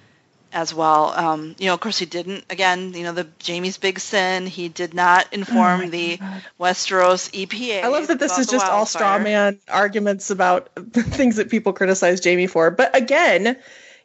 as 0.52 0.74
well. 0.74 1.12
Um, 1.14 1.54
you 1.58 1.66
know, 1.66 1.74
of 1.74 1.80
course, 1.80 1.98
he 1.98 2.06
didn't. 2.06 2.44
Again, 2.50 2.92
you 2.94 3.02
know, 3.02 3.12
the 3.12 3.28
Jaime's 3.44 3.78
big 3.78 3.98
sin. 3.98 4.46
He 4.46 4.68
did 4.68 4.94
not 4.94 5.32
inform 5.32 5.90
the 5.90 6.18
Westeros 6.58 7.30
EPA. 7.30 7.82
I 7.84 7.88
love 7.88 8.08
that 8.08 8.18
this 8.18 8.38
is 8.38 8.46
just 8.46 8.66
all 8.66 8.86
straw 8.86 9.18
man 9.18 9.58
arguments 9.68 10.30
about 10.30 10.70
things 10.92 11.36
that 11.36 11.50
people 11.50 11.72
criticize 11.72 12.24
Jaime 12.24 12.46
for. 12.46 12.70
But 12.70 12.96
again, 12.96 13.56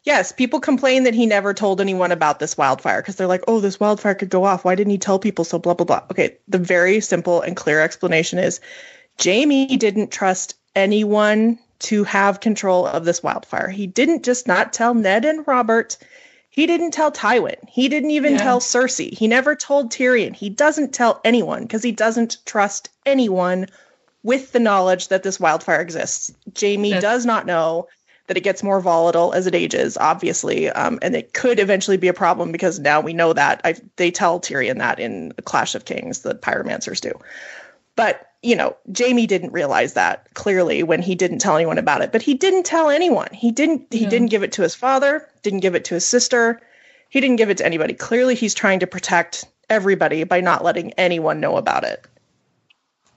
yes, 0.03 0.31
people 0.31 0.59
complain 0.59 1.03
that 1.03 1.13
he 1.13 1.25
never 1.25 1.53
told 1.53 1.81
anyone 1.81 2.11
about 2.11 2.39
this 2.39 2.57
wildfire 2.57 3.01
because 3.01 3.15
they're 3.15 3.27
like, 3.27 3.43
oh, 3.47 3.59
this 3.59 3.79
wildfire 3.79 4.15
could 4.15 4.29
go 4.29 4.45
off. 4.45 4.63
Why 4.63 4.75
didn't 4.75 4.91
he 4.91 4.97
tell 4.97 5.19
people 5.19 5.43
so 5.45 5.59
blah, 5.59 5.73
blah, 5.73 5.85
blah. 5.85 6.03
Okay, 6.11 6.37
the 6.47 6.59
very 6.59 7.01
simple 7.01 7.41
and 7.41 7.55
clear 7.55 7.81
explanation 7.81 8.39
is 8.39 8.61
Jaime 9.21 9.77
didn't 9.77 10.11
trust 10.11 10.55
anyone 10.75 11.59
to 11.79 12.03
have 12.05 12.39
control 12.39 12.85
of 12.85 13.05
this 13.05 13.21
wildfire. 13.21 13.69
He 13.69 13.87
didn't 13.87 14.23
just 14.23 14.47
not 14.47 14.73
tell 14.73 14.93
Ned 14.93 15.25
and 15.25 15.45
Robert. 15.47 15.97
He 16.55 16.67
didn't 16.67 16.91
tell 16.91 17.11
Tywin. 17.11 17.57
He 17.67 17.89
didn't 17.89 18.11
even 18.11 18.33
Yeah. 18.33 18.37
tell 18.43 18.59
Cersei. 18.61 19.13
He 19.13 19.27
never 19.27 19.55
told 19.55 19.91
Tyrion. 19.91 20.33
He 20.33 20.49
doesn't 20.49 20.93
tell 20.93 21.19
anyone 21.25 21.63
because 21.63 21.83
he 21.83 21.91
doesn't 21.91 22.37
trust 22.45 22.87
anyone 23.05 23.67
with 24.23 24.53
the 24.53 24.59
knowledge 24.59 25.09
that 25.09 25.21
this 25.21 25.37
wildfire 25.37 25.81
exists. 25.81 26.31
Jaime 26.57 26.91
That's- 26.91 27.03
does 27.03 27.25
not 27.25 27.45
know 27.45 27.89
that 28.27 28.37
it 28.37 28.41
gets 28.41 28.63
more 28.63 28.79
volatile 28.79 29.33
as 29.33 29.47
it 29.47 29.53
ages, 29.53 29.97
obviously, 29.97 30.69
um, 30.69 30.97
and 31.01 31.13
it 31.13 31.33
could 31.33 31.59
eventually 31.59 31.97
be 31.97 32.07
a 32.07 32.13
problem 32.13 32.53
because 32.53 32.79
now 32.79 33.01
we 33.01 33.11
know 33.11 33.33
that. 33.33 33.59
I, 33.65 33.75
they 33.97 34.09
tell 34.09 34.39
Tyrion 34.39 34.77
that 34.77 34.97
in 34.97 35.33
Clash 35.43 35.75
of 35.75 35.83
Kings, 35.83 36.19
the 36.19 36.35
pyromancers 36.35 37.01
do. 37.01 37.11
But 37.97 38.25
you 38.45 38.55
know, 38.55 38.75
Jaime 38.97 39.25
didn't 39.25 39.51
realize 39.51 39.93
that 39.93 40.27
clearly 40.35 40.83
when 40.83 41.01
he 41.01 41.15
didn't 41.15 41.39
tell 41.39 41.55
anyone 41.55 41.77
about 41.77 42.01
it. 42.01 42.11
But 42.11 42.21
he 42.21 42.33
didn't 42.35 42.63
tell 42.63 42.89
anyone. 42.89 43.27
He 43.33 43.51
didn't. 43.51 43.87
He 43.91 44.03
Yeah. 44.03 44.09
didn't 44.09 44.27
give 44.29 44.43
it 44.43 44.51
to 44.53 44.61
his 44.61 44.75
father. 44.75 45.27
Didn't 45.41 45.61
give 45.61 45.73
it 45.75 45.83
to 45.85 45.95
his 45.95 46.05
sister. 46.05 46.61
He 47.09 47.19
didn't 47.21 47.37
give 47.37 47.49
it 47.49 47.57
to 47.57 47.65
anybody. 47.65 47.93
Clearly, 47.93 48.35
he's 48.35 48.53
trying 48.53 48.79
to 48.79 48.87
protect 48.87 49.45
everybody 49.69 50.23
by 50.25 50.41
not 50.41 50.63
letting 50.63 50.91
anyone 50.93 51.39
know 51.39 51.57
about 51.57 51.83
it. 51.83 52.05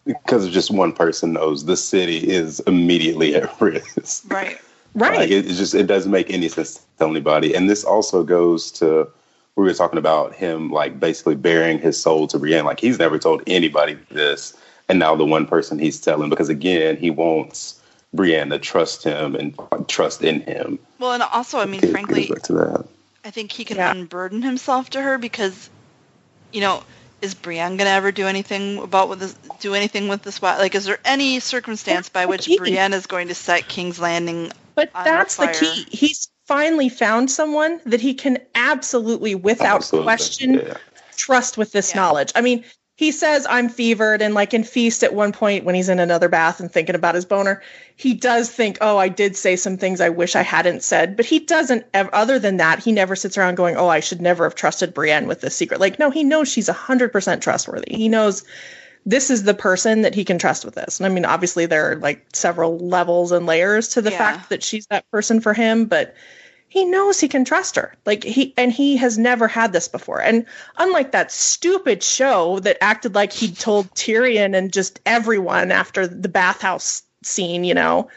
because 0.07 0.47
if 0.47 0.53
just 0.53 0.71
one 0.71 0.93
person 0.93 1.35
knows, 1.35 1.67
the 1.67 1.77
city 1.77 2.17
is 2.27 2.61
immediately 2.61 3.35
at 3.35 3.61
risk. 3.61 4.25
Right. 4.33 4.59
Right. 4.95 5.19
Like 5.19 5.31
it, 5.31 5.47
it's 5.47 5.59
just 5.59 5.75
it 5.75 5.87
doesn't 5.87 6.11
make 6.11 6.31
any 6.31 6.49
sense 6.49 6.75
to 6.77 6.81
tell 6.99 7.11
anybody. 7.11 7.55
And 7.55 7.69
this 7.69 7.85
also 7.85 8.25
goes 8.25 8.71
to 8.73 8.87
where 9.55 9.65
we 9.65 9.65
were 9.65 9.75
talking 9.75 9.99
about 9.99 10.35
him 10.35 10.71
like 10.71 10.99
basically 10.99 11.35
bearing 11.35 11.79
his 11.79 12.01
soul 12.01 12.27
to 12.29 12.39
Brienne. 12.39 12.65
Like 12.65 12.81
he's 12.81 12.99
never 12.99 13.19
told 13.19 13.43
anybody 13.47 13.99
this, 14.11 14.57
and 14.89 14.99
now 14.99 15.15
the 15.17 15.25
one 15.25 15.47
person 15.47 15.79
he's 15.79 16.01
telling 16.01 16.31
because 16.31 16.49
again 16.49 16.97
he 16.97 17.11
wants 17.11 17.81
Brienne 18.15 18.51
to 18.51 18.59
trust 18.59 19.05
him 19.05 19.35
and 19.35 19.55
trust 19.87 20.23
in 20.23 20.41
him. 20.41 20.79
Well, 20.99 21.13
and 21.13 21.23
also, 21.23 21.59
I 21.59 21.67
mean, 21.67 21.85
It 21.85 21.91
frankly, 21.91 22.27
goes 22.27 22.43
to 22.43 22.53
that. 22.55 22.87
I 23.25 23.31
think 23.31 23.53
he 23.53 23.65
can 23.65 23.77
Yeah. 23.77 23.91
unburden 23.91 24.41
himself 24.43 24.91
to 24.91 25.03
her 25.03 25.19
because, 25.19 25.69
you 26.53 26.63
know, 26.63 26.83
is 27.21 27.35
Brienne 27.35 27.77
gonna 27.77 27.91
ever 27.91 28.13
do 28.13 28.27
anything 28.27 28.79
about 28.79 29.09
with 29.11 29.21
this? 29.21 29.35
Do 29.61 29.75
anything 29.75 30.09
with 30.09 30.23
this? 30.23 30.41
Like, 30.41 30.75
is 30.75 30.85
there 30.87 31.01
any 31.05 31.41
circumstance 31.41 32.09
by 32.09 32.27
which 32.27 32.47
He- 32.47 32.57
Brienne 32.57 32.95
is 32.95 33.07
going 33.07 33.29
to 33.29 33.35
set 33.35 33.69
King's 33.69 33.99
Landing? 33.99 34.53
But 34.75 34.91
on 34.95 35.05
that's 35.05 35.37
the 35.37 35.49
key. 35.49 35.87
He's 35.91 36.29
finally 36.47 36.89
found 36.89 37.31
someone 37.31 37.81
that 37.85 38.01
he 38.01 38.15
can 38.15 38.39
absolutely, 38.55 39.35
without 39.35 39.77
Absolutely. 39.77 40.07
question, 40.07 40.55
Yeah. 40.55 40.75
trust 41.17 41.59
with 41.59 41.73
this 41.73 41.91
Yeah. 41.91 41.97
knowledge. 41.97 42.33
I 42.35 42.41
mean, 42.41 42.65
he 42.99 43.13
says 43.13 43.47
I'm 43.49 43.69
fevered, 43.69 44.23
and 44.23 44.35
like 44.35 44.53
in 44.53 44.65
Feast 44.65 45.05
at 45.05 45.15
one 45.15 45.31
point 45.31 45.65
when 45.65 45.77
he's 45.77 45.89
in 45.89 46.01
another 46.01 46.29
bath 46.29 46.59
and 46.59 46.69
thinking 46.69 46.97
about 46.97 47.15
his 47.15 47.25
boner, 47.25 47.63
he 47.95 48.13
does 48.13 48.51
think, 48.51 48.77
"Oh, 48.81 48.99
I 48.99 49.07
did 49.07 49.37
say 49.37 49.55
some 49.55 49.77
things 49.77 50.01
I 50.01 50.09
wish 50.09 50.35
I 50.35 50.43
hadn't 50.43 50.83
said." 50.83 51.17
But 51.17 51.25
he 51.25 51.39
doesn't. 51.39 51.87
ev- 51.95 52.11
Other 52.13 52.41
than 52.41 52.57
that, 52.57 52.81
he 52.81 52.91
never 52.91 53.15
sits 53.15 53.39
around 53.39 53.55
going, 53.55 53.77
"Oh, 53.77 53.87
I 53.87 54.01
should 54.01 54.21
never 54.21 54.43
have 54.43 54.57
trusted 54.57 54.95
Brienne 54.95 55.29
with 55.29 55.41
this 55.43 55.55
secret." 55.55 55.79
Like, 55.79 56.01
no, 56.01 56.11
he 56.11 56.25
knows 56.25 56.49
she's 56.51 56.67
hundred 56.69 57.13
percent 57.13 57.41
trustworthy. 57.41 57.95
He 57.95 58.09
knows 58.09 58.43
this 59.07 59.31
is 59.31 59.45
the 59.45 59.55
person 59.55 60.03
that 60.03 60.17
he 60.17 60.25
can 60.25 60.39
trust 60.41 60.65
with 60.65 60.75
this. 60.75 60.99
And 60.99 61.07
I 61.07 61.11
mean, 61.11 61.25
obviously 61.25 61.67
there 61.67 61.93
are 61.93 61.97
like 61.97 62.27
several 62.33 62.79
levels 62.81 63.31
and 63.31 63.47
layers 63.47 63.91
to 63.91 64.03
the 64.03 64.11
Yeah. 64.11 64.19
fact 64.19 64.49
that 64.51 64.65
she's 64.65 64.87
that 64.89 65.09
person 65.13 65.41
for 65.41 65.55
him, 65.55 65.85
but 65.85 66.17
he 66.69 66.85
knows 66.85 67.19
he 67.19 67.29
can 67.29 67.45
trust 67.45 67.77
her. 67.77 67.95
Like 68.05 68.23
he 68.25 68.53
and 68.57 68.71
he 68.73 68.97
has 68.99 69.17
never 69.19 69.49
had 69.49 69.73
this 69.73 69.89
before. 69.89 70.21
And 70.21 70.47
unlike 70.77 71.13
that 71.13 71.33
stupid 71.33 72.03
show 72.03 72.59
that 72.61 72.77
acted 72.83 73.15
like 73.15 73.33
he 73.33 73.51
told 73.53 73.91
Tyrion 73.95 74.55
and 74.57 74.73
just 74.73 75.01
everyone 75.07 75.73
after 75.73 76.07
the 76.07 76.29
bathhouse 76.29 77.03
scene, 77.23 77.65
you 77.65 77.75
know, 77.75 78.09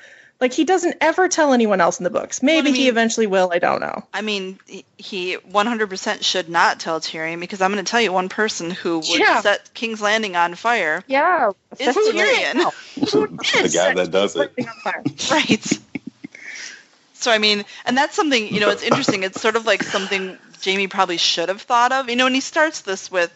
like 0.41 0.52
he 0.54 0.66
doesn't 0.66 0.97
ever 1.02 1.28
tell 1.30 1.54
anyone 1.54 1.80
else 1.82 1.99
in 1.99 2.04
the 2.04 2.10
books. 2.10 2.41
Maybe 2.43 2.70
Well, 2.72 2.74
I 2.74 2.78
he 2.78 2.89
eventually 2.89 3.28
will. 3.28 3.52
I 3.54 3.60
don't 3.60 3.80
know. 3.80 4.04
I 4.14 4.22
mean, 4.22 4.60
he- 4.66 4.86
he 4.97 5.38
100% 5.38 6.24
should 6.24 6.49
not 6.49 6.80
tell 6.80 6.99
Tyrion 6.99 7.39
because 7.39 7.62
I'm 7.62 7.72
going 7.72 7.84
to 7.86 7.89
tell 7.89 8.02
you 8.02 8.12
one 8.12 8.28
person 8.28 8.72
who 8.72 8.97
would 8.97 9.20
Yeah. 9.20 9.39
set 9.41 9.74
King's 9.76 10.02
Landing 10.02 10.36
on 10.36 10.56
fire. 10.56 11.04
Yeah. 11.08 11.52
It's 11.80 11.95
Tyrion. 11.95 12.56
now. 12.56 12.72
the 12.95 13.72
guy 13.74 13.93
that 13.93 14.10
does 14.12 14.36
it. 14.36 14.52
Right. 15.32 15.80
So 17.22 17.32
I 17.32 17.38
mean, 17.39 17.65
and 17.86 17.97
that's 17.97 18.15
something 18.15 18.47
you 18.53 18.59
know. 18.59 18.69
It's 18.72 18.84
interesting. 18.84 19.24
It's 19.24 19.39
sort 19.41 19.55
of 19.55 19.65
like 19.65 19.84
something 19.84 20.39
Jaime 20.65 20.88
probably 20.88 21.17
should 21.17 21.49
have 21.49 21.61
thought 21.61 21.91
of. 21.91 22.09
You 22.09 22.15
know, 22.15 22.26
when 22.26 22.34
he 22.34 22.41
starts 22.41 22.82
this 22.82 23.11
with, 23.11 23.36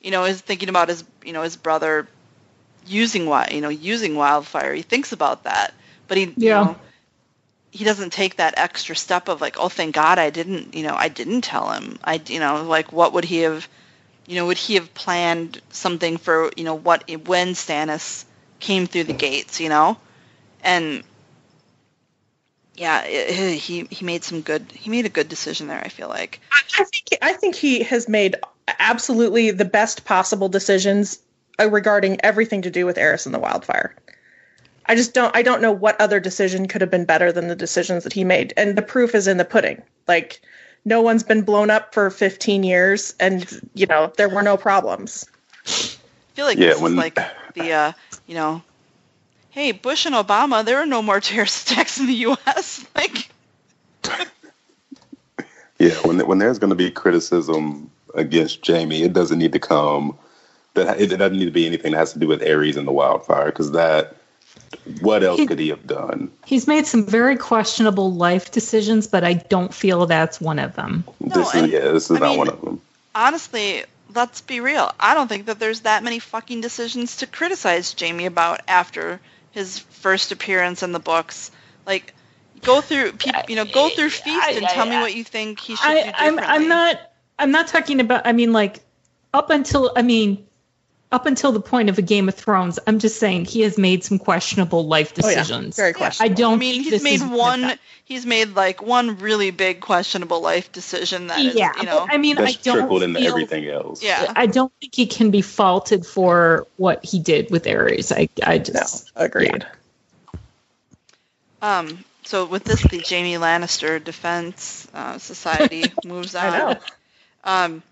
you 0.00 0.10
know, 0.10 0.24
his 0.24 0.40
thinking 0.40 0.68
about 0.68 0.88
his, 0.88 1.04
you 1.24 1.32
know, 1.32 1.42
his 1.42 1.56
brother 1.56 2.08
using 2.86 3.24
wi- 3.24 3.50
you 3.52 3.60
know, 3.60 3.68
using 3.68 4.14
wildfire. 4.16 4.74
He 4.74 4.82
thinks 4.82 5.12
about 5.12 5.44
that, 5.44 5.74
but 6.08 6.18
he, 6.18 6.36
you 6.40 6.52
Yeah. 6.52 6.54
know, 6.54 6.76
he 7.72 7.84
doesn't 7.84 8.12
take 8.12 8.36
that 8.36 8.54
extra 8.56 8.96
step 8.96 9.28
of 9.28 9.40
like, 9.40 9.56
oh, 9.58 9.68
thank 9.68 9.94
God 9.94 10.18
I 10.18 10.30
didn't, 10.30 10.74
you 10.74 10.82
know, 10.82 10.94
I 10.94 11.08
didn't 11.08 11.42
tell 11.42 11.70
him. 11.70 11.98
I, 12.04 12.20
you 12.26 12.40
know, 12.40 12.64
like 12.64 12.92
what 12.92 13.12
would 13.14 13.24
he 13.24 13.38
have, 13.40 13.68
you 14.26 14.36
know, 14.36 14.46
would 14.46 14.58
he 14.58 14.74
have 14.74 14.94
planned 14.94 15.60
something 15.70 16.16
for, 16.18 16.50
you 16.56 16.64
know, 16.64 16.74
what 16.74 17.08
when 17.26 17.48
Stannis 17.54 18.24
came 18.60 18.86
through 18.86 19.04
the 19.04 19.12
gates, 19.12 19.60
you 19.60 19.68
know, 19.68 19.98
and 20.62 21.02
yeah, 22.76 23.04
it, 23.04 23.54
he 23.58 23.86
he 23.90 24.04
made 24.04 24.24
some 24.24 24.40
good, 24.40 24.70
he 24.72 24.90
made 24.90 25.06
a 25.06 25.10
good 25.10 25.28
decision 25.28 25.66
there. 25.68 25.80
I 25.84 25.88
feel 25.88 26.08
like. 26.08 26.40
I 26.78 26.84
think 26.84 27.18
I 27.22 27.32
think 27.32 27.54
he 27.54 27.82
has 27.84 28.08
made 28.08 28.36
absolutely 28.78 29.50
the 29.50 29.64
best 29.64 30.04
possible 30.04 30.48
decisions 30.48 31.18
uh, 31.60 31.70
regarding 31.70 32.20
everything 32.22 32.62
to 32.62 32.70
do 32.70 32.84
with 32.86 32.96
Aerys 32.96 33.26
and 33.26 33.34
the 33.34 33.38
wildfire. 33.38 33.94
I 34.86 34.94
just 34.94 35.14
don't 35.14 35.34
I 35.34 35.42
don't 35.42 35.62
know 35.62 35.72
what 35.72 36.00
other 36.00 36.20
decision 36.20 36.68
could 36.68 36.80
have 36.80 36.90
been 36.90 37.04
better 37.06 37.32
than 37.32 37.48
the 37.48 37.56
decisions 37.56 38.04
that 38.04 38.12
he 38.12 38.24
made. 38.24 38.52
And 38.56 38.76
the 38.76 38.82
proof 38.82 39.14
is 39.14 39.26
in 39.26 39.36
the 39.36 39.44
pudding. 39.44 39.82
Like 40.06 40.40
no 40.84 41.02
one's 41.02 41.24
been 41.24 41.42
blown 41.42 41.70
up 41.70 41.92
for 41.94 42.10
15 42.10 42.62
years 42.62 43.14
and 43.18 43.44
you 43.74 43.86
know 43.86 44.12
there 44.16 44.28
were 44.28 44.42
no 44.42 44.56
problems. 44.56 45.26
I 45.64 45.68
feel 46.34 46.46
like 46.46 46.58
Yeah, 46.58 46.68
this 46.74 46.80
when- 46.80 46.92
is 46.92 46.98
like 46.98 47.18
the, 47.54 47.72
uh, 47.72 47.92
you 48.26 48.34
know, 48.34 48.62
hey, 49.56 49.72
Bush 49.72 50.04
and 50.04 50.14
Obama, 50.14 50.62
there 50.64 50.76
are 50.78 50.86
no 50.86 51.00
more 51.00 51.18
terrorist 51.18 51.70
attacks 51.70 51.98
in 51.98 52.06
the 52.06 52.14
U.S. 52.28 52.84
Like, 52.94 53.30
Yeah, 55.78 55.94
when 56.04 56.24
when 56.26 56.38
there's 56.38 56.58
going 56.58 56.70
to 56.70 56.76
be 56.76 56.90
criticism 56.90 57.90
against 58.14 58.66
Jaime, 58.66 59.02
it 59.02 59.12
doesn't 59.12 59.38
need 59.38 59.52
to 59.52 59.58
come. 59.58 60.16
That 60.74 61.00
it 61.00 61.08
doesn't 61.08 61.38
need 61.38 61.46
to 61.46 61.50
be 61.50 61.66
anything 61.66 61.92
that 61.92 61.98
has 61.98 62.12
to 62.12 62.18
do 62.18 62.28
with 62.28 62.40
Aerys 62.42 62.76
and 62.76 62.86
the 62.86 62.92
wildfire, 62.92 63.46
because 63.46 63.72
that. 63.72 64.14
What 65.00 65.22
else 65.22 65.38
He- 65.40 65.46
could 65.46 65.58
he 65.58 65.68
have 65.68 65.86
done? 65.86 66.30
He's 66.46 66.66
made 66.66 66.86
some 66.86 67.04
very 67.06 67.36
questionable 67.36 68.12
life 68.12 68.50
decisions, 68.50 69.06
but 69.06 69.22
I 69.22 69.34
don't 69.34 69.72
feel 69.72 70.06
that's 70.06 70.40
one 70.40 70.58
of 70.58 70.74
them. 70.76 71.04
this 71.20 71.54
is 71.54 71.70
yeah, 71.70 71.80
this 71.92 72.10
is 72.10 72.16
I 72.16 72.20
not 72.20 72.28
mean- 72.30 72.38
one 72.38 72.48
of 72.48 72.60
them. 72.62 72.80
honestly, 73.14 73.84
let's 74.14 74.40
be 74.40 74.60
real. 74.60 74.90
I 74.98 75.14
don't 75.14 75.28
think 75.28 75.46
that 75.46 75.58
there's 75.58 75.80
that 75.80 76.02
many 76.02 76.18
fucking 76.20 76.62
decisions 76.62 77.16
to 77.18 77.26
criticize 77.26 77.94
Jaime 77.98 78.26
about 78.26 78.60
after 78.66 79.20
his 79.56 79.78
first 79.78 80.32
appearance 80.32 80.82
in 80.82 80.92
the 80.92 81.00
books. 81.00 81.50
Like, 81.86 82.12
go 82.62 82.82
through, 82.82 83.14
you 83.48 83.56
know, 83.56 83.64
go 83.64 83.88
through 83.88 84.10
Feast 84.10 84.48
and 84.50 84.66
tell 84.68 84.84
me 84.84 84.96
what 85.00 85.14
you 85.14 85.24
think 85.24 85.58
he 85.58 85.76
should 85.76 85.82
do 85.82 85.88
I, 85.88 86.12
I'm 86.14 86.36
differently. 86.36 86.46
I'm 86.46 86.68
not 86.68 87.00
I'm 87.38 87.50
not 87.50 87.68
talking 87.68 88.00
about 88.00 88.26
I 88.26 88.32
mean 88.32 88.52
like 88.52 88.80
up 89.32 89.50
until 89.50 89.92
I 89.96 90.02
mean 90.02 90.46
up 91.12 91.26
until 91.26 91.52
the 91.52 91.60
point 91.60 91.88
of 91.88 91.98
a 91.98 92.02
Game 92.02 92.28
of 92.28 92.34
Thrones, 92.34 92.78
I'm 92.86 92.98
just 92.98 93.18
saying 93.20 93.44
he 93.44 93.60
has 93.62 93.78
made 93.78 94.02
some 94.04 94.18
questionable 94.18 94.86
life 94.86 95.12
Oh 95.22 95.28
yeah, 95.28 95.36
decisions. 95.36 95.76
very 95.76 95.90
Yeah. 95.90 95.94
questionable. 95.94 96.32
I 96.32 96.34
don't 96.36 96.52
I 96.54 96.56
mean, 96.56 96.72
think 96.74 96.84
he's 96.84 97.02
this 97.02 97.02
made 97.02 97.20
one. 97.36 97.78
He's 98.04 98.26
made 98.26 98.54
like 98.54 98.82
one 98.82 99.18
really 99.18 99.50
big 99.50 99.80
questionable 99.80 100.40
life 100.40 100.70
decision 100.72 101.28
that 101.28 101.40
is, 101.40 101.54
Yeah, 101.54 101.72
you 101.78 101.86
know, 101.86 102.06
but 102.06 102.14
I 102.14 102.18
mean 102.18 102.36
That's 102.36 102.56
I 102.56 102.60
don't 102.62 102.78
trickled 102.78 103.02
into 103.02 103.20
feel, 103.20 103.28
everything 103.28 103.68
else. 103.68 104.02
yeah. 104.02 104.32
I 104.34 104.46
don't 104.46 104.72
think 104.80 104.94
he 104.94 105.06
can 105.06 105.30
be 105.30 105.42
faulted 105.42 106.04
for 106.06 106.66
what 106.76 107.04
he 107.04 107.18
did 107.20 107.50
with 107.50 107.64
Aerys. 107.64 108.12
I 108.12 108.28
I 108.44 108.58
No, 108.58 108.64
just 108.64 109.10
agreed. 109.16 109.64
Um. 111.62 112.04
So 112.24 112.44
with 112.44 112.64
this, 112.64 112.82
the 112.82 112.98
Jaime 113.08 113.34
Lannister 113.34 114.02
Defense 114.02 114.88
uh, 114.92 115.18
Society 115.18 115.92
moves 116.04 116.34
on. 116.34 116.44
I 116.52 116.58
know. 116.58 116.80
Um, 117.44 117.82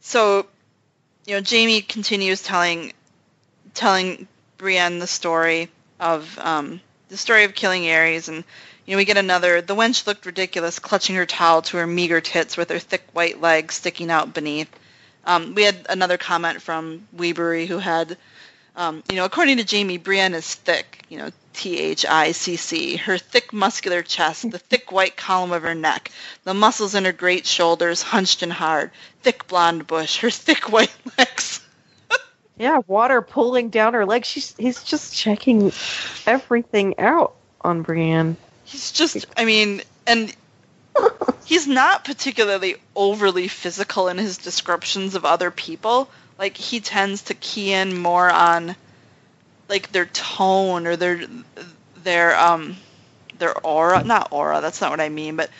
so, 0.00 0.46
you 1.26 1.36
know, 1.36 1.42
Jaime 1.48 1.82
continues 1.82 2.42
telling 2.42 2.92
telling 3.74 4.26
Brienne 4.58 4.98
the 4.98 5.06
story 5.06 5.68
of 5.98 6.38
um, 6.38 6.80
the 7.08 7.16
story 7.16 7.44
of 7.44 7.54
killing 7.54 7.82
Aerys, 7.82 8.28
and 8.28 8.44
you 8.86 8.92
know, 8.92 8.96
we 8.96 9.04
get 9.04 9.16
another. 9.16 9.60
The 9.60 9.76
wench 9.76 10.06
looked 10.06 10.26
ridiculous, 10.26 10.78
clutching 10.78 11.16
her 11.16 11.26
towel 11.26 11.62
to 11.62 11.76
her 11.78 11.86
meager 11.86 12.20
tits 12.20 12.56
with 12.56 12.70
her 12.70 12.78
thick 12.78 13.02
white 13.12 13.40
legs 13.40 13.76
sticking 13.76 14.10
out 14.10 14.34
beneath. 14.34 14.68
Um, 15.24 15.54
we 15.54 15.62
had 15.62 15.86
another 15.88 16.18
comment 16.18 16.60
from 16.60 17.06
Weebury 17.16 17.66
who 17.66 17.78
had, 17.78 18.16
um, 18.74 19.04
you 19.08 19.16
know, 19.16 19.24
according 19.24 19.58
to 19.58 19.76
Jaime, 19.76 19.98
Brienne 19.98 20.34
is 20.34 20.52
thick. 20.52 21.04
You 21.08 21.18
know, 21.18 21.30
T 21.52 21.78
H 21.78 22.06
I 22.06 22.32
C 22.32 22.56
C. 22.56 22.96
Her 22.96 23.18
thick 23.18 23.52
muscular 23.52 24.02
chest, 24.02 24.50
the 24.50 24.58
thick 24.58 24.90
white 24.92 25.16
column 25.16 25.52
of 25.52 25.62
her 25.62 25.74
neck, 25.74 26.10
the 26.44 26.54
muscles 26.54 26.94
in 26.94 27.04
her 27.04 27.12
great 27.12 27.46
shoulders 27.46 28.02
hunched 28.02 28.42
and 28.42 28.52
hard, 28.52 28.90
thick 29.22 29.46
blonde 29.48 29.86
bush, 29.86 30.18
her 30.20 30.30
thick 30.30 30.70
white 30.70 30.94
legs. 31.18 31.60
Yeah, 32.58 32.80
water 32.86 33.22
pooling 33.22 33.70
down 33.70 33.94
her 33.94 34.06
legs. 34.06 34.28
She's 34.28 34.54
he's 34.56 34.82
just 34.82 35.16
checking 35.16 35.72
everything 36.26 36.98
out 36.98 37.34
on 37.60 37.82
Brienne. 37.82 38.36
He's 38.64 38.92
just, 38.92 39.26
I 39.36 39.44
mean, 39.44 39.82
and 40.06 40.34
he's 41.44 41.66
not 41.66 42.04
particularly 42.04 42.76
overly 42.94 43.48
physical 43.48 44.08
in 44.08 44.18
his 44.18 44.38
descriptions 44.38 45.14
of 45.14 45.24
other 45.24 45.50
people. 45.50 46.08
Like 46.38 46.56
he 46.56 46.80
tends 46.80 47.22
to 47.22 47.34
key 47.34 47.72
in 47.72 47.98
more 47.98 48.30
on 48.30 48.76
like 49.72 49.90
their 49.92 50.06
tone 50.06 50.86
or 50.86 50.96
their 50.96 51.26
their 52.04 52.38
um 52.38 52.76
their 53.38 53.58
aura, 53.66 54.04
not 54.04 54.28
aura, 54.30 54.60
that's 54.60 54.80
not 54.80 54.90
what 54.90 55.00
I 55.00 55.08
mean, 55.08 55.36
but 55.36 55.50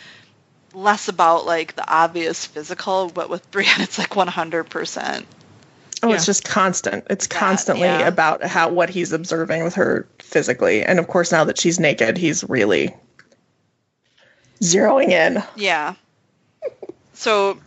less 0.73 1.07
about 1.09 1.45
like 1.45 1.75
the 1.75 1.83
obvious 1.91 2.45
physical, 2.45 3.09
but 3.09 3.29
with 3.29 3.49
Brienne 3.51 3.81
it's 3.81 3.97
like 3.97 4.15
100%. 4.15 5.25
Oh, 6.03 6.09
Yeah. 6.09 6.15
it's 6.15 6.25
just 6.25 6.45
constant. 6.45 7.05
It's 7.09 7.27
Yeah, 7.31 7.39
constantly 7.39 7.87
yeah. 7.87 8.07
about 8.07 8.43
how 8.43 8.69
what 8.69 8.89
he's 8.89 9.13
observing 9.13 9.63
with 9.63 9.75
her 9.75 10.07
physically, 10.19 10.83
and 10.83 10.99
of 10.99 11.07
course 11.07 11.31
now 11.31 11.45
that 11.45 11.57
she's 11.59 11.79
naked, 11.79 12.17
he's 12.17 12.43
really 12.43 12.93
zeroing 14.61 15.09
in. 15.09 15.43
Yeah. 15.55 15.95
So, 17.15 17.59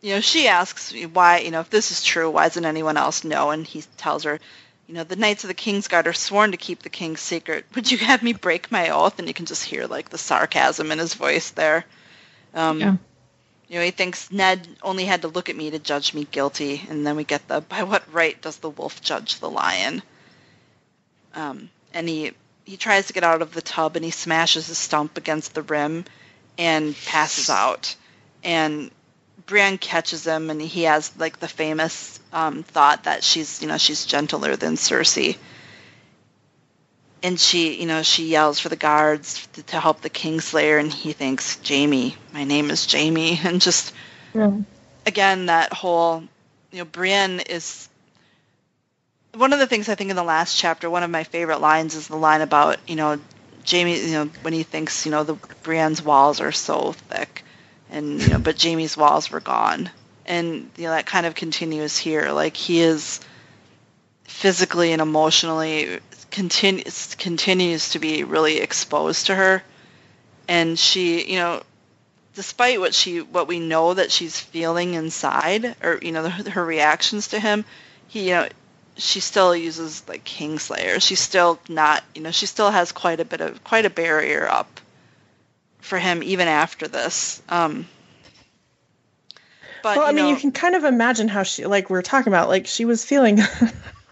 you 0.00 0.14
know, 0.14 0.20
she 0.20 0.48
asks 0.48 0.92
why, 1.12 1.40
you 1.40 1.50
know, 1.50 1.60
if 1.60 1.70
this 1.70 1.90
is 1.92 2.02
true, 2.02 2.30
why 2.30 2.44
doesn't 2.48 2.64
anyone 2.64 2.96
else 2.96 3.24
know? 3.24 3.50
And 3.50 3.66
he 3.66 3.82
tells 3.98 4.24
her, 4.24 4.40
you 4.86 4.94
know, 4.94 5.04
the 5.04 5.16
Knights 5.16 5.44
of 5.44 5.48
the 5.48 5.54
King's 5.54 5.88
Guard 5.88 6.06
are 6.06 6.12
sworn 6.12 6.52
to 6.52 6.56
keep 6.56 6.82
the 6.82 6.88
king's 6.88 7.20
secret. 7.20 7.64
Would 7.74 7.90
you 7.90 7.98
have 7.98 8.22
me 8.22 8.32
break 8.32 8.70
my 8.70 8.90
oath? 8.90 9.18
And 9.18 9.26
you 9.26 9.34
can 9.34 9.46
just 9.46 9.64
hear 9.64 9.86
like 9.86 10.10
the 10.10 10.18
sarcasm 10.18 10.92
in 10.92 10.98
his 10.98 11.14
voice 11.14 11.50
there. 11.50 11.84
Um, 12.54 12.80
Yeah. 12.80 12.96
You 13.68 13.78
know, 13.80 13.84
he 13.84 13.90
thinks 13.90 14.30
Ned 14.30 14.68
only 14.80 15.04
had 15.04 15.22
to 15.22 15.28
look 15.28 15.48
at 15.48 15.56
me 15.56 15.70
to 15.70 15.80
judge 15.80 16.14
me 16.14 16.24
guilty, 16.30 16.86
and 16.88 17.04
then 17.04 17.16
we 17.16 17.24
get 17.24 17.48
the 17.48 17.60
by 17.60 17.82
what 17.82 18.12
right 18.12 18.40
does 18.40 18.58
the 18.58 18.70
wolf 18.70 19.00
judge 19.02 19.40
the 19.40 19.50
lion? 19.50 20.02
Um, 21.34 21.68
and 21.92 22.08
he 22.08 22.32
he 22.64 22.76
tries 22.76 23.08
to 23.08 23.12
get 23.12 23.24
out 23.24 23.42
of 23.42 23.52
the 23.52 23.62
tub, 23.62 23.96
and 23.96 24.04
he 24.04 24.12
smashes 24.12 24.68
his 24.68 24.78
stump 24.78 25.16
against 25.18 25.54
the 25.54 25.62
rim, 25.62 26.04
and 26.58 26.94
passes 27.06 27.50
out. 27.50 27.96
And 28.44 28.92
Brienne 29.46 29.78
catches 29.78 30.26
him, 30.26 30.50
and 30.50 30.60
he 30.60 30.84
has 30.84 31.12
like 31.16 31.38
the 31.38 31.48
famous 31.48 32.18
um, 32.32 32.62
thought 32.62 33.04
that 33.04 33.22
she's 33.22 33.62
you 33.62 33.68
know 33.68 33.78
she's 33.78 34.04
gentler 34.04 34.56
than 34.56 34.74
Cersei. 34.74 35.36
And 37.22 37.40
she, 37.40 37.80
you 37.80 37.86
know, 37.86 38.02
she 38.02 38.28
yells 38.28 38.60
for 38.60 38.68
the 38.68 38.76
guards 38.76 39.48
to, 39.54 39.62
to 39.64 39.80
help 39.80 40.00
the 40.00 40.10
Kingslayer, 40.10 40.78
and 40.78 40.92
he 40.92 41.12
thinks, 41.12 41.58
Jaime, 41.66 42.14
my 42.32 42.44
name 42.44 42.70
is 42.70 42.90
Jaime, 42.90 43.40
and 43.44 43.60
just 43.60 43.92
again 45.06 45.46
that 45.46 45.72
whole, 45.72 46.22
you 46.70 46.78
know, 46.78 46.84
Brienne 46.84 47.40
is 47.40 47.88
one 49.36 49.52
of 49.52 49.58
the 49.58 49.66
things 49.66 49.88
I 49.88 49.94
think 49.94 50.10
in 50.10 50.16
the 50.16 50.22
last 50.22 50.58
chapter. 50.58 50.88
One 50.90 51.02
of 51.02 51.10
my 51.10 51.24
favorite 51.24 51.60
lines 51.60 51.94
is 51.94 52.08
the 52.08 52.16
line 52.16 52.40
about, 52.40 52.78
you 52.86 52.96
know, 52.96 53.18
Jaime, 53.68 53.98
you 53.98 54.12
know, 54.12 54.30
when 54.42 54.52
he 54.52 54.62
thinks, 54.62 55.04
you 55.04 55.12
know, 55.12 55.24
the 55.24 55.34
Brienne's 55.62 56.02
walls 56.02 56.40
are 56.40 56.52
so 56.52 56.92
thick, 56.92 57.44
and 57.90 58.20
you 58.20 58.28
know, 58.28 58.38
but 58.38 58.60
Jaime's 58.60 58.96
walls 58.96 59.30
were 59.30 59.40
gone, 59.40 59.90
and 60.24 60.70
you 60.76 60.84
know 60.84 60.90
that 60.90 61.06
kind 61.06 61.26
of 61.26 61.34
continues 61.34 61.96
here. 61.96 62.32
Like 62.32 62.56
he 62.56 62.80
is 62.80 63.20
physically 64.24 64.92
and 64.92 65.00
emotionally 65.00 66.00
continues 66.30 67.14
continues 67.14 67.90
to 67.90 67.98
be 67.98 68.24
really 68.24 68.58
exposed 68.58 69.26
to 69.26 69.34
her. 69.34 69.62
And 70.48 70.78
she, 70.78 71.32
you 71.32 71.38
know, 71.38 71.62
despite 72.34 72.78
what 72.78 72.94
she 72.94 73.20
what 73.20 73.48
we 73.48 73.58
know 73.58 73.94
that 73.94 74.12
she's 74.12 74.38
feeling 74.38 74.94
inside 74.94 75.74
or 75.82 75.98
you 76.02 76.12
know 76.12 76.22
the, 76.22 76.30
her 76.50 76.64
reactions 76.64 77.28
to 77.28 77.40
him 77.40 77.64
he 78.08 78.28
you 78.28 78.34
know 78.34 78.48
she 78.98 79.20
still 79.20 79.54
uses 79.54 80.02
like 80.08 80.24
kingslayer. 80.24 81.02
She's 81.02 81.20
still 81.20 81.58
not 81.68 82.02
you 82.14 82.22
know 82.22 82.30
she 82.30 82.46
still 82.46 82.70
has 82.70 82.92
quite 82.92 83.20
a 83.20 83.24
bit 83.24 83.40
of 83.40 83.62
quite 83.64 83.84
a 83.84 83.90
barrier 83.90 84.48
up 84.48 84.80
for 85.86 85.98
him 85.98 86.22
even 86.22 86.48
after 86.48 86.86
this 86.88 87.40
um 87.48 87.86
but 89.82 89.98
well, 89.98 90.06
I 90.06 90.12
mean, 90.12 90.24
know, 90.24 90.30
you 90.30 90.36
can 90.36 90.50
kind 90.50 90.74
of 90.74 90.82
imagine 90.82 91.28
how 91.28 91.44
she, 91.44 91.64
like 91.64 91.90
we 91.90 91.96
are 91.96 92.02
talking 92.02 92.32
about, 92.32 92.48
like 92.48 92.66
she 92.66 92.84
was 92.84 93.04
feeling 93.04 93.38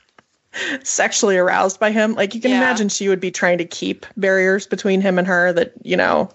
sexually 0.85 1.37
aroused 1.37 1.81
by 1.81 1.91
him. 1.91 2.15
Like 2.15 2.35
you 2.37 2.41
can 2.41 2.53
Yeah. 2.53 2.59
imagine 2.59 2.89
she 2.89 3.09
would 3.09 3.19
be 3.19 3.33
trying 3.33 3.59
to 3.59 3.65
keep 3.65 4.07
barriers 4.17 4.69
between 4.69 5.01
him 5.01 5.19
and 5.19 5.27
her 5.27 5.53
that, 5.53 5.73
you 5.83 5.97
know, 5.97 6.31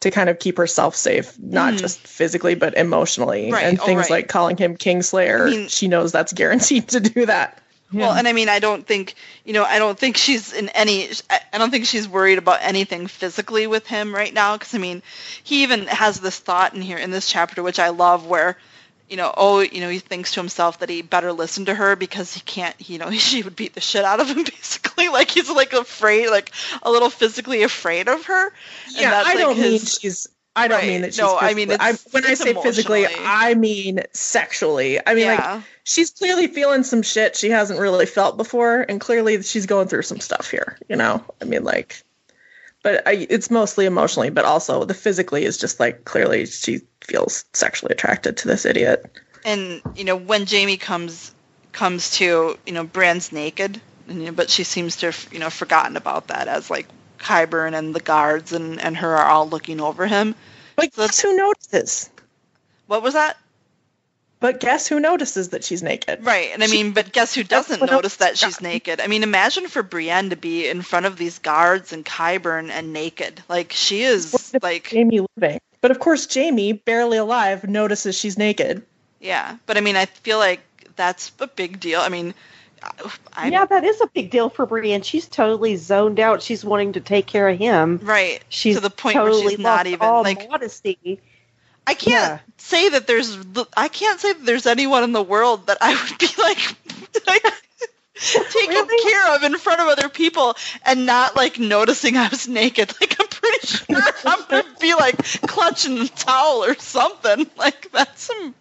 to 0.00 0.10
kind 0.12 0.28
of 0.28 0.38
keep 0.38 0.56
herself 0.56 0.94
safe, 0.94 1.36
not 1.40 1.74
just 1.74 1.98
physically, 2.06 2.54
but 2.54 2.76
emotionally. 2.76 3.50
Right. 3.50 3.64
And 3.64 3.80
Oh, 3.80 3.86
things 3.86 4.02
right. 4.02 4.10
like 4.10 4.28
calling 4.28 4.56
him 4.56 4.76
Kingslayer, 4.76 5.48
I 5.48 5.50
mean- 5.50 5.68
she 5.68 5.88
knows 5.88 6.12
that's 6.12 6.32
guaranteed 6.32 6.88
to 6.88 7.00
do 7.00 7.26
that. 7.26 7.58
Well, 8.00 8.12
and 8.12 8.26
I 8.26 8.32
mean, 8.32 8.48
I 8.48 8.58
don't 8.58 8.86
think, 8.86 9.14
you 9.44 9.52
know, 9.52 9.64
I 9.64 9.78
don't 9.78 9.98
think 9.98 10.16
she's 10.16 10.52
in 10.52 10.68
any, 10.70 11.08
I 11.30 11.58
don't 11.58 11.70
think 11.70 11.86
she's 11.86 12.08
worried 12.08 12.38
about 12.38 12.60
anything 12.62 13.06
physically 13.06 13.66
with 13.66 13.86
him 13.86 14.14
right 14.14 14.32
now. 14.32 14.56
Because, 14.56 14.74
I 14.74 14.78
mean, 14.78 15.02
he 15.42 15.62
even 15.62 15.86
has 15.86 16.20
this 16.20 16.38
thought 16.38 16.74
in 16.74 16.82
here, 16.82 16.98
in 16.98 17.10
this 17.10 17.28
chapter, 17.28 17.62
which 17.62 17.78
I 17.78 17.90
love, 17.90 18.26
where, 18.26 18.56
you 19.08 19.16
know, 19.16 19.32
oh, 19.36 19.60
you 19.60 19.80
know, 19.80 19.88
he 19.88 19.98
thinks 19.98 20.32
to 20.32 20.40
himself 20.40 20.78
that 20.80 20.88
he 20.88 21.02
better 21.02 21.32
listen 21.32 21.66
to 21.66 21.74
her 21.74 21.94
because 21.94 22.32
he 22.34 22.40
can't, 22.40 22.74
you 22.78 22.98
know, 22.98 23.10
she 23.12 23.42
would 23.42 23.56
beat 23.56 23.74
the 23.74 23.80
shit 23.80 24.04
out 24.04 24.20
of 24.20 24.28
him, 24.28 24.44
basically. 24.44 25.08
Like, 25.08 25.30
he's, 25.30 25.50
like, 25.50 25.72
afraid, 25.72 26.30
like, 26.30 26.52
a 26.82 26.90
little 26.90 27.10
physically 27.10 27.62
afraid 27.62 28.08
of 28.08 28.24
her. 28.26 28.46
And 28.46 28.54
Yeah, 28.96 29.10
that's, 29.10 29.28
I 29.28 29.34
like, 29.34 29.40
don't 29.40 29.60
mean 29.60 29.80
she's. 29.80 30.28
I 30.56 30.68
don't 30.68 30.78
Right. 30.78 30.86
mean 30.88 31.02
that 31.02 31.14
she's. 31.14 31.18
No, 31.18 31.36
I 31.36 31.54
mean, 31.54 31.70
it's- 31.70 32.04
when 32.12 32.24
I 32.24 32.34
say 32.34 32.54
physically. 32.54 33.06
I 33.06 33.54
mean 33.54 34.00
sexually. 34.12 35.00
I 35.04 35.14
mean, 35.14 35.24
Yeah. 35.26 35.54
like 35.54 35.62
she's 35.82 36.10
clearly 36.10 36.46
feeling 36.46 36.84
some 36.84 37.02
shit 37.02 37.36
she 37.36 37.50
hasn't 37.50 37.80
really 37.80 38.06
felt 38.06 38.36
before, 38.36 38.80
and 38.88 39.00
clearly 39.00 39.42
she's 39.42 39.66
going 39.66 39.88
through 39.88 40.02
some 40.02 40.20
stuff 40.20 40.50
here. 40.50 40.78
You 40.88 40.96
know, 40.96 41.24
I 41.42 41.44
mean, 41.44 41.64
like, 41.64 42.02
but 42.84 43.06
I, 43.06 43.26
it's 43.28 43.50
mostly 43.50 43.86
emotionally, 43.86 44.30
but 44.30 44.44
also 44.44 44.84
the 44.84 44.94
physically 44.94 45.44
is 45.44 45.58
just 45.58 45.80
like 45.80 46.04
clearly 46.04 46.46
she 46.46 46.82
feels 47.00 47.44
sexually 47.52 47.92
attracted 47.92 48.36
to 48.38 48.48
this 48.48 48.64
idiot. 48.64 49.04
and 49.44 49.82
you 49.94 50.04
know 50.04 50.16
when 50.16 50.46
Jaime 50.46 50.76
comes 50.78 51.32
comes 51.72 52.10
to 52.18 52.56
you 52.64 52.72
know 52.72 52.84
Brand's 52.84 53.32
naked, 53.32 53.80
and, 54.08 54.20
you 54.20 54.26
know, 54.26 54.32
but 54.32 54.48
she 54.50 54.62
seems 54.64 54.96
to 54.96 55.06
have 55.06 55.28
you 55.32 55.40
know 55.40 55.50
forgotten 55.50 55.96
about 55.96 56.28
that 56.28 56.46
as 56.46 56.70
like 56.70 56.86
Qyburn 57.24 57.74
and 57.76 57.94
the 57.94 58.00
guards 58.00 58.52
and 58.52 58.80
and 58.80 58.96
her 58.96 59.16
are 59.16 59.26
all 59.26 59.48
looking 59.48 59.80
over 59.80 60.06
him. 60.06 60.34
But 60.76 60.92
So 60.94 61.02
guess 61.06 61.20
who 61.20 61.36
notices? 61.36 62.10
What 62.86 63.02
was 63.02 63.14
that? 63.14 63.36
But 64.40 64.60
guess 64.60 64.86
who 64.86 65.00
notices 65.00 65.50
that 65.50 65.64
she's 65.64 65.82
naked? 65.82 66.22
Right, 66.24 66.50
and 66.52 66.62
I 66.62 66.66
mean, 66.66 66.92
but 66.92 67.12
guess 67.12 67.34
who 67.34 67.42
doesn't 67.44 67.80
notice 67.80 68.16
that 68.16 68.36
she's 68.36 68.60
naked? 68.60 69.00
I 69.00 69.06
mean, 69.06 69.22
imagine 69.22 69.68
for 69.68 69.82
Brienne 69.82 70.30
to 70.30 70.36
be 70.36 70.68
in 70.68 70.82
front 70.82 71.06
of 71.06 71.16
these 71.16 71.38
guards 71.38 71.94
and 71.94 72.04
Qyburn 72.04 72.68
and 72.70 72.92
naked. 72.92 73.42
Like 73.48 73.72
she 73.72 74.02
is 74.02 74.52
like 74.62 74.90
Jaime 74.90 75.20
living. 75.36 75.60
But 75.80 75.92
of 75.92 75.98
course, 75.98 76.26
Jaime, 76.32 76.72
barely 76.72 77.16
alive, 77.16 77.64
notices 77.68 78.18
she's 78.18 78.36
naked. 78.36 78.82
yeah. 79.20 79.56
But 79.64 79.78
I 79.78 79.80
mean, 79.80 79.96
I 79.96 80.04
feel 80.06 80.38
like 80.38 80.60
that's 80.96 81.32
a 81.40 81.46
big 81.46 81.80
deal. 81.80 82.00
I 82.00 82.10
mean, 82.10 82.34
I 83.34 83.50
yeah, 83.50 83.64
that 83.66 83.84
is 83.84 84.00
a 84.00 84.08
big 84.08 84.30
deal 84.30 84.50
for 84.50 84.66
Brienne. 84.66 85.02
She's 85.02 85.28
totally 85.28 85.76
zoned 85.76 86.20
out. 86.20 86.42
She's 86.42 86.64
wanting 86.64 86.94
to 86.94 87.00
take 87.00 87.26
care 87.26 87.48
of 87.48 87.58
him. 87.58 88.02
right 88.02 88.42
She's 88.48 88.76
to 88.76 88.80
the 88.80 88.90
point 88.90 89.22
totally 89.22 89.42
where 89.42 89.52
she's 89.52 89.58
not 89.58 89.86
even 89.86 90.08
all 90.08 90.22
like 90.22 90.50
modesty. 90.50 91.20
I 91.86 91.94
can't 91.94 92.32
Yeah. 92.32 92.40
say 92.58 92.90
that 92.90 93.06
there's 93.06 93.38
I 93.76 93.88
can't 93.88 94.20
say 94.20 94.32
that 94.34 94.46
there's 94.46 94.66
anyone 94.66 95.04
in 95.04 95.12
the 95.12 95.22
world 95.22 95.68
that 95.68 95.78
I 95.82 95.94
would 95.94 96.18
be 96.18 96.28
like 96.38 96.58
like 97.26 97.54
taken 98.50 98.86
Really? 98.86 98.96
care 98.96 99.36
of 99.36 99.44
in 99.44 99.58
front 99.58 99.80
of 99.80 99.88
other 99.88 100.08
people 100.08 100.56
and 100.84 101.06
not 101.06 101.36
like 101.36 101.58
noticing 101.58 102.16
I 102.16 102.28
was 102.28 102.48
naked. 102.48 102.92
Like 103.00 103.16
I'm 103.20 103.28
pretty 103.28 103.66
sure 103.66 104.02
I'm 104.26 104.44
gonna 104.48 104.64
be 104.80 104.94
like 104.94 105.18
clutching 105.46 105.98
a 105.98 106.08
towel 106.08 106.64
or 106.64 106.76
something. 106.76 107.50
Like 107.58 107.90
that's 107.92 108.22
some 108.24 108.54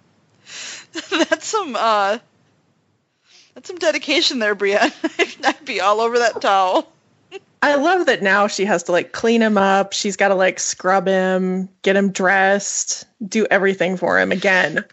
that's 1.30 1.48
some 1.48 1.76
uh 1.78 2.20
that's 3.54 3.68
some 3.68 3.78
dedication 3.78 4.40
there, 4.40 4.56
Brienne. 4.56 4.92
I'd 5.44 5.66
be 5.66 5.82
all 5.82 6.02
over 6.02 6.20
that 6.20 6.42
towel. 6.42 6.92
I 7.62 7.76
love 7.76 8.08
that 8.08 8.22
now 8.22 8.48
she 8.48 8.66
has 8.66 8.84
to 8.84 8.92
like 8.92 9.14
clean 9.14 9.42
him 9.42 9.58
up. 9.58 9.94
She's 9.94 10.18
got 10.18 10.28
to 10.28 10.36
like 10.36 10.60
scrub 10.60 11.08
him, 11.08 11.70
get 11.82 11.96
him 11.96 12.12
dressed, 12.12 13.06
do 13.26 13.46
everything 13.50 13.96
for 13.96 14.20
him 14.20 14.32
again. 14.34 14.84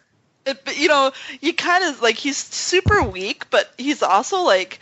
it, 0.47 0.65
but, 0.65 0.79
you 0.79 0.89
know, 0.89 1.11
you 1.41 1.53
kind 1.53 1.85
of 1.85 2.01
like 2.01 2.17
he's 2.17 2.37
super 2.37 3.03
weak, 3.03 3.51
but 3.51 3.73
he's 3.77 4.03
also 4.03 4.43
like 4.43 4.79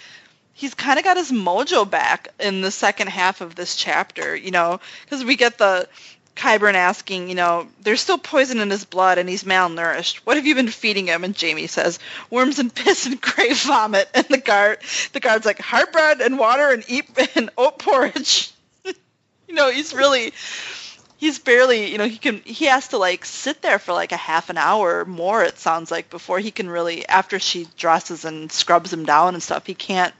he's 0.53 0.75
kind 0.75 0.99
of 0.99 1.05
got 1.05 1.17
his 1.17 1.33
mojo 1.33 1.89
back 1.89 2.29
in 2.39 2.61
the 2.61 2.71
second 2.71 3.09
half 3.09 3.41
of 3.41 3.55
this 3.55 3.75
chapter. 3.75 4.37
You 4.37 4.51
know, 4.51 4.81
because 5.05 5.25
we 5.25 5.37
get 5.37 5.57
the 5.57 5.89
Qyburn 6.39 6.75
asking, 6.75 7.29
you 7.29 7.35
know, 7.35 7.67
there's 7.83 8.01
still 8.01 8.17
poison 8.17 8.61
in 8.61 8.71
his 8.71 8.85
blood 8.85 9.19
and 9.19 9.29
he's 9.29 9.45
malnourished. 9.45 10.19
What 10.19 10.37
have 10.37 10.47
you 10.47 10.55
been 10.55 10.69
feeding 10.69 11.07
him? 11.07 11.25
And 11.25 11.39
Jaime 11.39 11.67
says, 11.67 11.99
worms 12.31 12.59
and 12.59 12.75
piss 12.75 13.07
and 13.07 13.21
gray 13.21 13.53
vomit. 13.53 14.09
And 14.15 14.27
the 14.29 14.39
guard, 14.39 14.79
the 15.13 15.21
guard's 15.21 15.45
like, 15.45 15.59
hard 15.59 15.91
bread 15.93 16.21
and 16.21 16.39
water 16.39 16.71
and 16.71 16.85
eat 16.89 17.07
and 17.35 17.51
oat 17.59 17.79
porridge. 17.79 18.53
you 18.85 19.55
know, 19.55 19.71
he's 19.71 19.93
really 19.93 20.33
he's 21.19 21.41
barely 21.41 21.91
you 21.91 21.99
know 21.99 22.07
he 22.07 22.17
can 22.17 22.41
he 22.45 22.67
has 22.67 22.89
to 22.89 22.97
like 22.97 23.25
sit 23.25 23.61
there 23.61 23.81
for 23.81 23.93
like 23.93 24.13
a 24.13 24.17
half 24.17 24.51
an 24.51 24.57
hour 24.57 25.01
or 25.01 25.05
more 25.05 25.43
it 25.43 25.59
sounds 25.59 25.91
like 25.91 26.09
before 26.11 26.39
he 26.39 26.53
can 26.53 26.71
really 26.71 27.07
after 27.09 27.41
she 27.41 27.67
dresses 27.77 28.25
and 28.25 28.53
scrubs 28.53 28.93
him 28.93 29.05
down 29.05 29.35
and 29.35 29.43
stuff 29.43 29.67
he 29.67 29.75
can't 29.75 30.15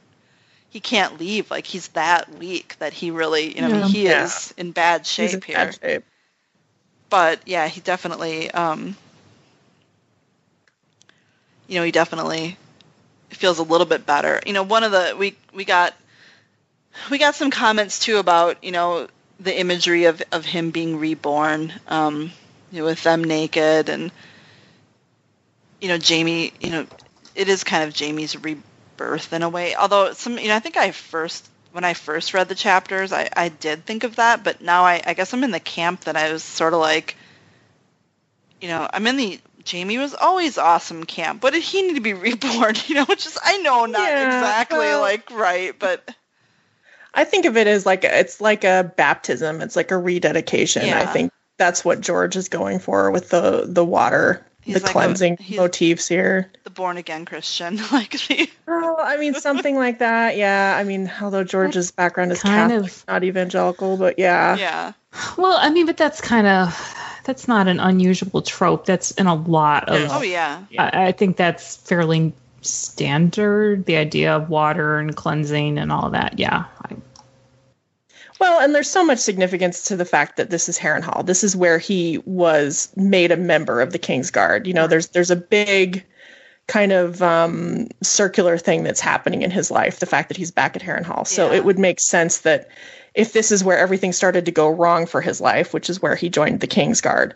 he 0.71 0.81
can't 0.81 1.19
leave 1.19 1.51
like 1.51 1.67
he's 1.67 1.89
that 1.89 2.29
weak 2.39 2.77
that 2.79 2.93
he 2.93 3.11
really 3.11 3.55
you 3.55 3.63
know 3.63 3.69
Yeah. 3.69 3.83
he 3.83 4.07
Yeah. 4.07 4.09
is 4.09 4.55
in 4.57 4.73
bad 4.73 5.07
shape 5.07 5.33
He's 5.33 5.35
in 5.35 5.43
here 5.45 5.75
bad 5.75 5.79
shape. 5.83 6.05
but 7.11 7.41
yeah 7.47 7.67
he 7.69 7.81
definitely 7.81 8.51
um 8.53 8.97
you 11.67 11.79
know 11.79 11.85
he 11.85 11.91
definitely 11.93 12.57
feels 13.31 13.59
a 13.59 13.63
little 13.63 13.87
bit 13.87 14.07
better 14.07 14.41
you 14.47 14.53
know 14.53 14.63
one 14.63 14.83
of 14.85 14.93
the 14.93 15.15
we 15.19 15.37
we 15.53 15.65
got 15.65 15.95
we 17.11 17.19
got 17.19 17.35
some 17.35 17.51
comments 17.51 17.99
too 17.99 18.19
about 18.19 18.63
you 18.63 18.71
know 18.73 19.07
the 19.41 19.59
imagery 19.59 20.05
of 20.05 20.23
of 20.33 20.45
him 20.45 20.71
being 20.71 20.99
reborn 20.99 21.73
um 21.89 22.31
you 22.71 22.81
know, 22.81 22.85
with 22.85 23.03
them 23.03 23.25
naked 23.25 23.89
and 23.89 24.11
you 25.81 25.89
know 25.89 25.99
Jaime 26.03 26.53
you 26.61 26.71
know 26.71 26.87
it 27.35 27.49
is 27.49 27.65
kind 27.65 27.85
of 27.85 27.97
Jaime's 27.99 28.37
rebirth 28.99 29.33
in 29.33 29.43
a 29.43 29.49
way 29.49 29.75
although 29.75 30.13
some 30.13 30.39
you 30.39 30.49
know 30.49 30.57
I 30.57 30.61
think 30.61 30.77
I 30.77 30.91
first 30.93 31.49
when 31.73 31.85
I 31.85 31.95
first 31.95 32.35
read 32.35 32.49
the 32.49 32.55
chapters 32.55 33.13
I 33.13 33.29
I 33.35 33.49
did 33.49 33.85
think 33.85 34.05
of 34.05 34.17
that 34.17 34.45
but 34.45 34.61
now 34.61 34.85
I 34.85 35.01
I 35.05 35.15
guess 35.15 35.33
I'm 35.33 35.45
in 35.45 35.51
the 35.51 35.61
camp 35.61 36.03
that 36.05 36.17
I 36.17 36.33
was 36.33 36.43
sort 36.43 36.75
of 36.75 36.81
like 36.81 37.17
you 38.61 38.69
know 38.69 38.89
I'm 38.93 39.07
in 39.07 39.17
the 39.17 39.41
Jaime 39.71 39.99
was 39.99 40.15
always 40.15 40.57
awesome 40.57 41.05
camp. 41.05 41.43
What 41.43 41.53
did 41.53 41.63
he 41.63 41.83
need 41.83 41.95
to 41.95 42.01
be 42.01 42.15
reborn? 42.15 42.75
You 42.87 42.95
know, 42.95 43.05
which 43.05 43.27
is 43.27 43.39
I 43.43 43.59
know 43.59 43.85
not 43.85 44.09
Yeah, 44.09 44.37
exactly 44.37 44.79
well- 44.79 45.01
like 45.01 45.31
right, 45.31 45.79
but 45.79 46.09
I 47.13 47.25
think 47.25 47.45
of 47.45 47.57
it 47.57 47.67
as 47.67 47.85
like 47.85 48.05
a, 48.05 48.19
it's 48.19 48.41
like 48.41 48.65
a 48.65 48.93
baptism. 48.97 49.61
It's 49.61 49.77
like 49.77 49.91
a 49.91 49.99
rededication. 49.99 50.85
I 50.85 51.07
think 51.07 51.33
that's 51.57 51.85
what 51.85 52.01
George 52.01 52.37
is 52.37 52.49
going 52.49 52.79
for 52.79 53.11
with 53.11 53.31
the 53.31 53.65
the 53.67 53.85
water, 53.85 54.47
the 54.75 54.81
like 54.81 54.91
a- 54.91 54.93
cleansing 54.93 55.37
he's- 55.39 55.59
motifs 55.59 56.09
here. 56.09 56.51
the 56.65 56.71
born 56.71 56.97
again 56.97 57.25
Christian, 57.25 57.77
like 57.93 58.11
the 58.13 58.49
Oh, 58.67 58.97
I 58.99 59.17
mean 59.17 59.35
something 59.35 59.77
like 59.77 59.99
that. 60.01 60.37
Yeah, 60.37 60.77
I 60.79 60.85
mean, 60.85 61.11
although 61.21 61.45
George's 61.45 61.91
background 61.91 62.33
is 62.33 62.43
Kind 62.43 62.71
Catholic, 62.73 62.91
of. 62.93 63.05
not 63.09 63.25
evangelical, 63.25 63.97
but 63.97 64.19
yeah. 64.19 64.57
yeah. 64.57 64.93
Well, 65.37 65.57
I 65.61 65.71
mean, 65.71 65.87
but 65.87 65.97
that's 65.97 66.21
kind 66.21 66.47
of 66.47 66.95
that's 67.25 67.49
not 67.49 67.69
an 67.69 67.81
unusual 67.81 68.43
trope. 68.43 68.85
That's 68.87 69.11
in 69.13 69.27
a 69.27 69.35
lot 69.35 69.89
of. 69.89 70.11
Oh 70.11 70.23
yeah. 70.23 70.65
I, 70.79 71.07
I 71.09 71.13
think 71.13 71.37
that's 71.37 71.77
fairly 71.77 72.33
standard. 72.63 73.85
The 73.85 73.97
idea 73.97 74.35
of 74.37 74.49
water 74.49 74.99
and 74.99 75.15
cleansing 75.15 75.79
and 75.79 75.91
all 75.93 76.11
that. 76.11 76.39
Yeah. 76.39 76.65
I, 76.83 76.97
Well, 78.39 78.61
and 78.61 78.75
there's 78.75 78.91
so 78.91 79.05
much 79.05 79.19
significance 79.19 79.85
to 79.85 79.97
the 79.97 80.05
fact 80.05 80.37
that 80.37 80.51
this 80.51 80.69
is 80.69 80.79
Harrenhal. 80.79 81.27
This 81.27 81.43
is 81.43 81.57
where 81.57 81.79
he 81.79 82.19
was 82.25 82.93
made 82.97 83.33
a 83.33 83.37
member 83.37 83.81
of 83.81 83.93
the 83.93 83.99
King's 83.99 84.31
Guard. 84.31 84.67
You 84.67 84.75
know, 84.75 84.87
there's 84.87 85.09
there's 85.09 85.31
a 85.31 85.37
big 85.37 86.05
kind 86.69 86.93
of 86.93 87.23
um, 87.23 87.89
circular 88.03 88.59
thing 88.59 88.85
that's 88.85 89.01
happening 89.01 89.43
in 89.43 89.51
his 89.51 89.71
life. 89.71 90.01
The 90.01 90.07
fact 90.07 90.29
that 90.29 90.37
he's 90.37 90.51
back 90.51 90.77
at 90.77 90.83
Harrenhal, 90.83 91.27
so 91.27 91.51
Yeah. 91.51 91.57
it 91.57 91.65
would 91.65 91.79
make 91.79 91.99
sense 91.99 92.39
that 92.39 92.69
if 93.15 93.33
this 93.33 93.51
is 93.51 93.65
where 93.65 93.79
everything 93.79 94.13
started 94.13 94.45
to 94.45 94.53
go 94.53 94.69
wrong 94.69 95.07
for 95.07 95.21
his 95.21 95.41
life, 95.41 95.73
which 95.73 95.89
is 95.91 96.01
where 96.03 96.15
he 96.15 96.29
joined 96.29 96.61
the 96.61 96.67
King's 96.67 97.01
Guard, 97.01 97.35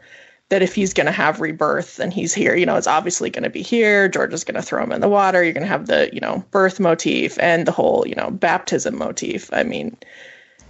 that 0.51 0.63
if 0.63 0.75
he's 0.75 0.93
going 0.93 1.07
to 1.07 1.13
have 1.13 1.41
rebirth 1.41 1.99
and 1.99 2.13
he's 2.13 2.35
here, 2.35 2.55
you 2.55 2.67
know, 2.67 2.77
it's 2.77 2.87
obviously 2.87 3.31
going 3.31 3.43
to 3.45 3.51
be 3.51 3.63
here. 3.63 4.07
George 4.07 4.35
is 4.35 4.45
going 4.45 4.55
to 4.55 4.63
throw 4.63 4.85
him 4.85 4.93
in 4.93 5.01
the 5.01 5.09
water. 5.09 5.43
You're 5.43 5.55
going 5.55 5.63
to 5.63 5.69
have 5.69 5.87
the, 5.87 6.11
you 6.13 6.21
know, 6.21 6.45
birth 6.51 6.79
motif 6.79 7.39
and 7.41 7.67
the 7.67 7.73
whole, 7.73 8.05
you 8.07 8.15
know, 8.15 8.31
baptism 8.31 8.99
motif. 8.99 9.49
I 9.51 9.63
mean, 9.63 9.97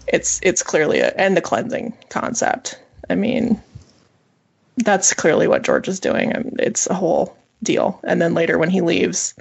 it's 0.07 0.41
it's 0.43 0.63
clearly 0.63 1.01
a, 1.01 1.09
and 1.17 1.37
the 1.37 1.41
cleansing 1.41 1.97
concept. 2.09 2.79
I 3.09 3.15
mean, 3.15 3.63
that's 4.77 5.15
clearly 5.15 5.47
what 5.47 5.63
George 5.63 5.89
is 5.89 6.01
doing. 6.01 6.55
It's 6.59 6.87
a 6.87 6.95
whole 6.95 7.37
deal. 7.63 8.01
And 8.05 8.21
then 8.21 8.35
later 8.35 8.59
when 8.59 8.71
he 8.71 8.81
leaves, 8.81 9.35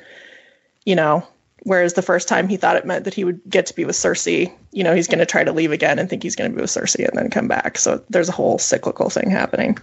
you 0.85 0.95
know, 0.95 1.25
whereas 1.63 1.93
the 1.93 2.01
first 2.01 2.27
time 2.27 2.47
he 2.47 2.57
thought 2.57 2.75
it 2.75 2.85
meant 2.85 3.05
that 3.05 3.13
he 3.13 3.23
would 3.23 3.41
get 3.49 3.67
to 3.67 3.75
be 3.75 3.85
with 3.85 3.95
Cersei, 3.95 4.51
you 4.71 4.83
know, 4.83 4.95
he's 4.95 5.07
going 5.07 5.19
to 5.19 5.25
try 5.25 5.43
to 5.43 5.51
leave 5.51 5.71
again 5.71 5.99
and 5.99 6.09
think 6.09 6.23
he's 6.23 6.35
going 6.35 6.51
to 6.51 6.55
be 6.55 6.61
with 6.61 6.71
Cersei 6.71 7.07
and 7.07 7.17
then 7.17 7.29
come 7.29 7.47
back. 7.47 7.77
So 7.77 8.03
there's 8.09 8.29
a 8.29 8.33
whole 8.33 8.57
cyclical 8.57 9.09
thing 9.09 9.29
happening. 9.29 9.77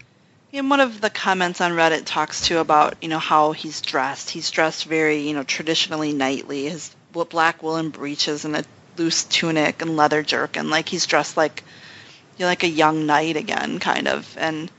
And 0.53 0.71
one 0.71 0.81
of 0.81 1.01
the 1.01 1.11
comments 1.11 1.61
on 1.61 1.73
Reddit 1.73 2.03
talks 2.07 2.47
too 2.47 2.59
about, 2.59 2.97
you 3.03 3.09
know, 3.09 3.19
how 3.19 3.53
he's 3.53 3.83
dressed. 3.83 4.31
He's 4.31 4.51
dressed 4.51 4.87
very, 4.87 5.29
you 5.29 5.35
know, 5.35 5.43
traditionally 5.43 6.13
knightly. 6.13 6.69
His 6.69 6.95
black 7.13 7.63
woolen 7.63 7.91
breeches 7.91 8.45
and 8.45 8.57
a 8.57 8.65
loose 8.99 9.25
tunic 9.25 9.83
and 9.83 9.97
leather 9.97 10.23
jerkin. 10.23 10.71
Like 10.71 10.89
he's 10.89 11.07
dressed 11.07 11.37
like, 11.37 11.63
you 12.37 12.45
know, 12.45 12.49
like 12.49 12.63
a 12.63 12.69
young 12.69 13.07
knight 13.07 13.37
again, 13.37 13.79
kind 13.79 14.09
of. 14.09 14.37
And, 14.39 14.71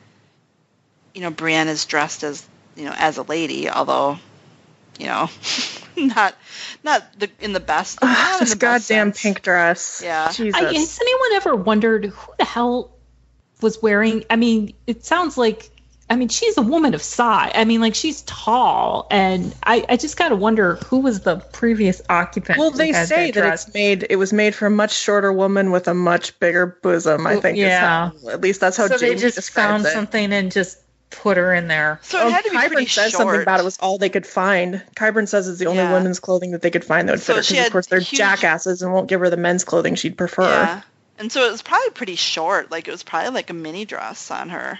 you 1.14 1.22
know, 1.22 1.32
Brienne 1.32 1.68
is 1.68 1.86
dressed 1.86 2.24
as, 2.24 2.48
you 2.76 2.86
know, 2.86 2.94
as 2.96 3.18
a 3.18 3.24
lady, 3.24 3.70
although, 3.70 4.20
you 5.00 5.08
know, 5.08 5.30
not 5.98 6.36
not 6.84 7.20
the 7.20 7.30
in 7.40 7.54
the 7.54 7.60
best. 7.60 8.02
not 8.02 8.40
this 8.40 8.52
the 8.52 8.56
best 8.56 8.88
goddamn 8.90 9.12
pink 9.12 9.42
dress. 9.42 10.02
Yeah. 10.04 10.32
Jesus. 10.32 10.60
I, 10.60 10.74
has 10.74 11.00
anyone 11.02 11.34
ever 11.34 11.56
wondered 11.56 12.06
who 12.06 12.34
the 12.38 12.46
hell 12.46 12.92
was 13.62 13.82
wearing? 13.82 14.26
I 14.30 14.36
mean, 14.36 14.74
it 14.88 15.06
sounds 15.06 15.38
like. 15.38 15.70
I 16.10 16.16
mean, 16.16 16.28
she's 16.30 16.58
a 16.58 16.62
woman 16.64 16.94
of 16.96 17.04
size. 17.04 17.52
I 17.54 17.66
mean, 17.66 17.82
like 17.82 17.94
she's 17.94 18.24
tall, 18.24 19.08
and 19.12 19.54
I, 19.64 19.86
I 19.88 19.98
just 19.98 20.18
gotta 20.18 20.36
wonder 20.36 20.76
who 20.88 21.00
was 21.00 21.20
the 21.22 21.38
previous 21.38 22.02
occupant. 22.10 22.58
well, 22.58 22.72
they 22.72 22.94
say 22.94 23.32
that 23.32 23.34
dress. 23.42 23.68
it's 23.68 23.74
made. 23.76 24.08
It 24.10 24.16
was 24.16 24.34
made 24.34 24.56
for 24.56 24.66
a 24.66 24.72
much 24.72 24.92
shorter 24.98 25.32
woman 25.32 25.70
with 25.72 25.88
a 25.88 25.94
much 25.94 26.40
bigger 26.40 26.66
bosom. 26.82 27.28
I 27.28 27.34
Well, 27.34 27.42
think. 27.42 27.58
is 27.58 27.62
yeah. 27.62 28.10
how- 28.12 28.30
at 28.30 28.42
least 28.42 28.60
that's 28.60 28.76
how 28.78 28.88
so 28.88 28.98
Jaime 28.98 29.10
they 29.16 29.22
just 29.22 29.52
found 29.52 29.86
it. 29.86 29.92
something 29.94 30.34
and 30.34 30.52
just 30.52 30.80
put 31.12 31.38
her 31.38 31.54
in 31.54 31.68
there. 31.68 32.00
So 32.04 32.20
it 32.20 32.26
oh, 32.26 32.30
had 32.30 32.44
to 32.46 32.52
be 32.52 32.58
Qyburn 32.58 32.68
pretty 32.68 32.86
says 32.88 33.12
short. 33.12 33.22
something 33.24 33.42
about 33.42 33.60
it 33.60 33.64
was 33.64 33.78
all 33.80 33.98
they 33.98 34.10
could 34.10 34.28
find. 34.28 34.84
Qyburn 34.96 35.28
says 35.28 35.48
it's 35.48 35.60
the 35.60 35.66
only 35.68 35.82
Yeah. 35.84 35.94
women's 35.94 36.20
clothing 36.20 36.52
that 36.52 36.62
they 36.62 36.70
could 36.72 36.86
find 36.86 37.08
that 37.08 37.14
would 37.14 37.22
So 37.22 37.34
fit 37.34 37.38
her 37.38 37.44
she 37.44 37.54
because, 37.56 37.68
of 37.68 37.72
course, 37.72 37.88
they're 37.88 38.00
huge- 38.00 38.18
jackasses 38.20 38.82
and 38.82 38.94
won't 38.94 39.08
give 39.08 39.20
her 39.22 39.30
the 39.30 39.38
men's 39.38 39.64
clothing 39.64 39.96
she'd 39.96 40.18
prefer. 40.18 40.44
Yeah. 40.50 40.82
And 41.18 41.32
so 41.32 41.44
it 41.48 41.52
was 41.52 41.62
probably 41.62 41.90
pretty 41.92 42.16
short. 42.16 42.72
Like 42.72 42.88
it 42.88 42.92
was 42.92 43.04
probably 43.04 43.32
like 43.32 43.50
a 43.50 43.54
mini 43.54 43.86
dress 43.86 44.30
on 44.32 44.50
her. 44.50 44.80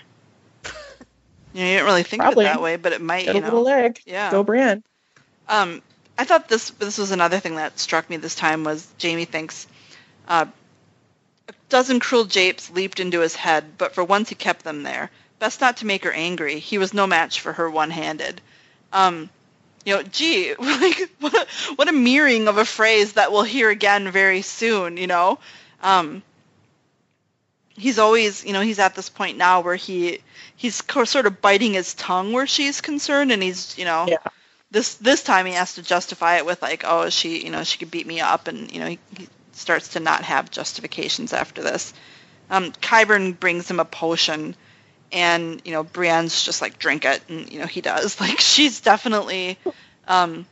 You, 1.54 1.62
you 1.62 1.74
didn't 1.74 1.86
really 1.86 2.04
think 2.04 2.22
Probably. 2.22 2.46
of 2.46 2.52
it 2.52 2.54
that 2.56 2.62
way, 2.62 2.76
but 2.76 2.94
it 2.94 3.02
might, 3.02 3.26
Get 3.26 3.36
you 3.36 3.42
a 3.42 3.44
little 3.44 3.60
know. 3.60 3.66
leg. 3.66 4.02
Yeah. 4.06 4.32
Go 4.32 4.44
Brienne. 4.44 4.84
Um, 5.48 5.82
I 6.18 6.26
thought 6.26 6.48
this 6.50 6.70
this 6.72 6.98
was 6.98 7.12
another 7.12 7.40
thing 7.40 7.56
that 7.56 7.80
struck 7.80 8.10
me 8.10 8.18
this 8.18 8.36
time 8.36 8.64
was 8.64 8.88
Jaime 9.02 9.26
thinks 9.26 9.66
uh, 10.28 10.46
a 11.48 11.54
dozen 11.70 12.00
cruel 12.00 12.26
japes 12.26 12.70
leaped 12.70 13.00
into 13.00 13.22
his 13.22 13.36
head, 13.36 13.78
but 13.78 13.94
for 13.96 14.04
once 14.04 14.30
he 14.30 14.36
kept 14.36 14.64
them 14.64 14.84
there. 14.84 15.10
Best 15.40 15.62
not 15.62 15.78
to 15.78 15.86
make 15.86 16.04
her 16.04 16.12
angry. 16.12 16.60
He 16.60 16.78
was 16.78 16.94
no 16.94 17.08
match 17.08 17.40
for 17.40 17.54
her 17.54 17.70
one-handed. 17.70 18.42
Um, 18.92 19.30
you 19.86 19.96
know, 19.96 20.04
gee, 20.04 20.54
like 20.60 21.10
what 21.20 21.34
a, 21.34 21.48
what 21.76 21.88
a 21.88 21.94
mirroring 21.94 22.48
of 22.48 22.58
a 22.58 22.66
phrase 22.66 23.14
that 23.14 23.32
we'll 23.32 23.44
hear 23.44 23.70
again 23.70 24.12
very 24.12 24.42
soon. 24.42 24.98
You 24.98 25.08
know, 25.08 25.40
um, 25.82 26.22
he's 27.80 28.00
always, 28.00 28.46
you 28.46 28.54
know, 28.54 28.62
he's 28.62 28.80
at 28.80 28.96
this 28.96 29.10
point 29.10 29.38
now 29.38 29.62
where 29.62 29.76
he 29.76 30.20
he's 30.56 30.82
sort 31.06 31.26
of 31.26 31.42
biting 31.42 31.74
his 31.74 31.94
tongue 31.94 32.34
where 32.34 32.48
she's 32.48 32.82
concerned, 32.82 33.32
and 33.32 33.42
he's, 33.42 33.78
you 33.78 33.86
know, 33.86 34.06
Yeah. 34.08 34.18
this 34.72 34.96
this 34.96 35.24
time 35.24 35.46
he 35.46 35.54
has 35.54 35.76
to 35.76 35.82
justify 35.84 36.38
it 36.38 36.46
with 36.46 36.62
like, 36.62 36.84
oh, 36.86 37.10
she, 37.10 37.44
you 37.44 37.52
know, 37.52 37.64
she 37.64 37.78
could 37.78 37.92
beat 37.92 38.08
me 38.08 38.20
up, 38.22 38.48
and 38.48 38.72
you 38.72 38.80
know, 38.80 38.88
he, 38.88 39.00
he 39.18 39.28
starts 39.54 39.90
to 39.90 40.00
not 40.00 40.24
have 40.24 40.52
justifications 40.52 41.34
after 41.34 41.62
this. 41.64 41.94
Um, 42.50 42.72
Kyburn 42.74 43.40
brings 43.40 43.70
him 43.70 43.80
a 43.80 43.86
potion, 43.86 44.56
and 45.12 45.62
you 45.66 45.72
know, 45.72 45.84
Brienne's 45.84 46.44
just 46.44 46.62
like, 46.62 46.80
drink 46.80 47.06
it, 47.06 47.22
and 47.30 47.52
you 47.52 47.60
know, 47.60 47.68
he 47.68 47.82
does. 47.82 48.20
Like, 48.22 48.40
she's 48.40 48.82
definitely, 48.82 49.58
um, 50.08 50.46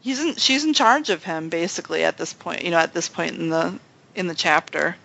he's 0.00 0.20
in, 0.24 0.36
she's 0.36 0.64
in 0.64 0.74
charge 0.74 1.10
of 1.10 1.24
him 1.24 1.48
basically 1.48 2.04
at 2.04 2.16
this 2.18 2.32
point. 2.32 2.64
You 2.64 2.70
know, 2.70 2.78
at 2.78 2.94
this 2.94 3.08
point 3.08 3.36
in 3.36 3.50
the 3.50 3.78
in 4.14 4.26
the 4.26 4.34
chapter, 4.34 4.96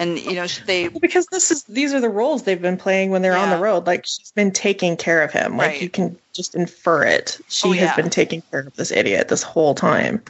and 0.00 0.18
you 0.18 0.34
know, 0.34 0.46
they 0.66 0.88
Well, 0.88 1.00
because 1.00 1.26
this 1.26 1.50
is 1.50 1.64
these 1.64 1.92
are 1.94 2.00
the 2.00 2.08
roles 2.08 2.42
they've 2.42 2.60
been 2.60 2.78
playing 2.78 3.10
when 3.10 3.22
they're 3.22 3.36
on 3.36 3.50
the 3.50 3.58
road. 3.58 3.86
Like 3.86 4.06
she's 4.06 4.32
been 4.34 4.50
taking 4.50 4.96
care 4.96 5.22
of 5.22 5.32
him. 5.32 5.56
Like 5.58 5.72
Right. 5.72 5.82
you 5.82 5.90
can 5.90 6.18
just 6.34 6.54
infer 6.54 7.04
it. 7.04 7.38
She 7.48 7.68
Oh, 7.68 7.72
has 7.74 7.92
been 7.92 8.10
taking 8.10 8.42
care 8.50 8.60
of 8.60 8.74
this 8.76 8.90
idiot 8.90 9.28
this 9.28 9.42
whole 9.42 9.74
time. 9.74 10.22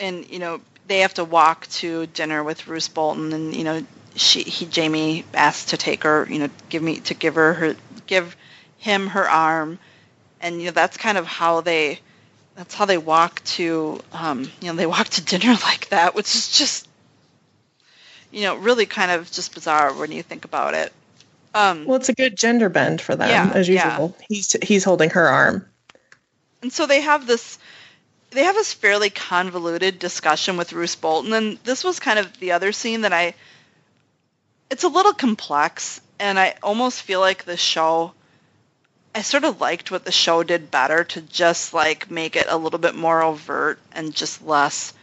and 0.00 0.28
you 0.30 0.38
know 0.38 0.60
they 0.88 1.00
have 1.00 1.14
to 1.14 1.24
walk 1.24 1.66
to 1.68 2.06
dinner 2.08 2.42
with 2.44 2.66
Roose 2.68 2.88
Bolton, 2.88 3.32
and 3.32 3.54
you 3.56 3.64
know 3.64 3.82
she 4.14 4.42
he 4.42 4.66
Jaime 4.74 5.24
asks 5.34 5.70
to 5.70 5.76
take 5.76 6.04
her, 6.04 6.26
you 6.30 6.38
know, 6.40 6.48
give 6.68 6.82
me 6.82 7.00
to 7.00 7.14
give 7.14 7.34
her 7.34 7.54
her 7.54 7.76
give 8.06 8.36
him 8.78 9.08
her 9.08 9.28
arm, 9.28 9.78
and 10.40 10.60
you 10.60 10.66
know 10.66 10.72
that's 10.72 10.96
kind 10.96 11.18
of 11.18 11.26
how 11.26 11.60
they 11.60 12.00
that's 12.56 12.74
how 12.74 12.84
they 12.86 12.98
walk 12.98 13.42
to 13.44 14.00
um, 14.12 14.50
you 14.60 14.68
know 14.68 14.74
they 14.74 14.86
walk 14.86 15.08
to 15.08 15.22
dinner 15.24 15.54
like 15.64 15.88
that, 15.90 16.14
which 16.14 16.34
is 16.34 16.56
just 16.56 16.88
you 18.32 18.42
know 18.42 18.56
really 18.56 18.86
kind 18.86 19.10
of 19.10 19.30
just 19.30 19.54
bizarre 19.54 19.92
when 19.92 20.10
you 20.10 20.22
think 20.22 20.44
about 20.44 20.74
it. 20.74 20.92
Um, 21.54 21.84
Well, 21.84 21.96
it's 21.96 22.08
a 22.08 22.14
good 22.14 22.36
gender 22.36 22.68
bend 22.70 23.00
for 23.00 23.14
them 23.14 23.28
Yeah, 23.28 23.52
as 23.54 23.68
yeah. 23.68 23.90
usual. 23.90 24.16
He's 24.28 24.56
he's 24.62 24.84
holding 24.84 25.10
her 25.10 25.28
arm. 25.28 25.66
And 26.62 26.72
so 26.72 26.86
they 26.86 27.02
have 27.02 27.26
this 27.26 27.58
they 28.30 28.44
have 28.44 28.54
this 28.54 28.72
fairly 28.72 29.10
convoluted 29.10 29.98
discussion 29.98 30.56
with 30.56 30.72
Roose 30.72 30.96
Bolton 30.96 31.32
and 31.32 31.58
this 31.64 31.84
was 31.84 32.00
kind 32.00 32.18
of 32.18 32.38
the 32.40 32.52
other 32.52 32.72
scene 32.72 33.02
that 33.02 33.12
I 33.12 33.34
it's 34.70 34.84
a 34.84 34.88
little 34.88 35.12
complex 35.12 36.00
and 36.18 36.38
I 36.38 36.54
almost 36.62 37.02
feel 37.02 37.20
like 37.20 37.44
the 37.44 37.58
show 37.58 38.12
I 39.14 39.20
sort 39.20 39.44
of 39.44 39.60
liked 39.60 39.90
what 39.90 40.06
the 40.06 40.12
show 40.12 40.42
did 40.42 40.70
better 40.70 41.04
to 41.04 41.20
just 41.20 41.74
like 41.74 42.10
make 42.10 42.36
it 42.36 42.46
a 42.48 42.56
little 42.56 42.78
bit 42.78 42.94
more 42.94 43.22
overt 43.22 43.78
and 43.92 44.14
just 44.14 44.42
less 44.42 44.94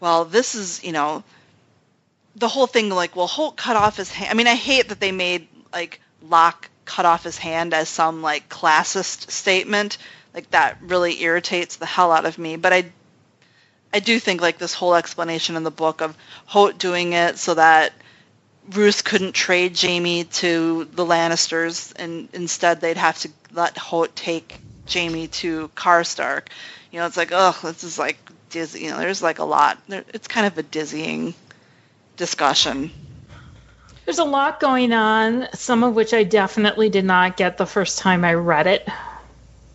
well 0.00 0.26
this 0.26 0.54
is, 0.54 0.84
you 0.84 0.92
know, 0.92 1.24
the 2.36 2.48
whole 2.48 2.66
thing 2.66 2.88
like 2.90 3.16
well 3.16 3.26
Hoat 3.26 3.56
cut 3.56 3.76
off 3.76 3.96
his 3.96 4.10
hand. 4.10 4.30
I 4.30 4.34
mean 4.34 4.46
I 4.46 4.54
hate 4.54 4.88
that 4.88 5.00
they 5.00 5.12
made 5.12 5.48
like 5.72 6.00
Locke 6.22 6.68
cut 6.84 7.06
off 7.06 7.24
his 7.24 7.38
hand 7.38 7.74
as 7.74 7.88
some 7.88 8.22
like 8.22 8.48
classist 8.48 9.30
statement 9.30 9.98
like 10.34 10.50
that 10.50 10.78
really 10.82 11.22
irritates 11.22 11.76
the 11.76 11.86
hell 11.86 12.12
out 12.12 12.26
of 12.26 12.36
me 12.36 12.56
but 12.56 12.74
i 12.74 12.84
i 13.92 14.00
do 14.00 14.18
think 14.18 14.42
like 14.42 14.58
this 14.58 14.74
whole 14.74 14.94
explanation 14.94 15.56
in 15.56 15.62
the 15.62 15.70
book 15.70 16.02
of 16.02 16.14
hoat 16.44 16.78
doing 16.78 17.14
it 17.14 17.38
so 17.38 17.54
that 17.54 17.94
Roose 18.70 19.02
couldn't 19.02 19.32
trade 19.32 19.78
Jaime 19.78 20.24
to 20.24 20.84
the 20.86 21.04
Lannisters, 21.04 21.92
and 21.96 22.30
instead 22.32 22.80
they'd 22.80 22.96
have 22.96 23.18
to 23.20 23.30
let 23.52 23.76
Hoat 23.76 24.16
take 24.16 24.58
Jaime 24.90 25.28
to 25.28 25.68
Karstark. 25.76 26.48
You 26.90 27.00
know, 27.00 27.06
it's 27.06 27.16
like, 27.16 27.30
oh, 27.32 27.58
this 27.62 27.84
is 27.84 27.98
like 27.98 28.16
dizzy. 28.48 28.84
You 28.84 28.90
know, 28.92 28.98
there's 28.98 29.22
like 29.22 29.38
a 29.38 29.44
lot. 29.44 29.78
It's 29.88 30.28
kind 30.28 30.46
of 30.46 30.56
a 30.56 30.62
dizzying 30.62 31.34
discussion. 32.16 32.90
There's 34.04 34.18
a 34.18 34.24
lot 34.24 34.60
going 34.60 34.92
on, 34.92 35.48
some 35.54 35.82
of 35.82 35.94
which 35.94 36.12
I 36.12 36.24
definitely 36.24 36.90
did 36.90 37.04
not 37.04 37.36
get 37.36 37.56
the 37.56 37.66
first 37.66 37.98
time 37.98 38.24
I 38.24 38.34
read 38.34 38.66
it. 38.66 38.86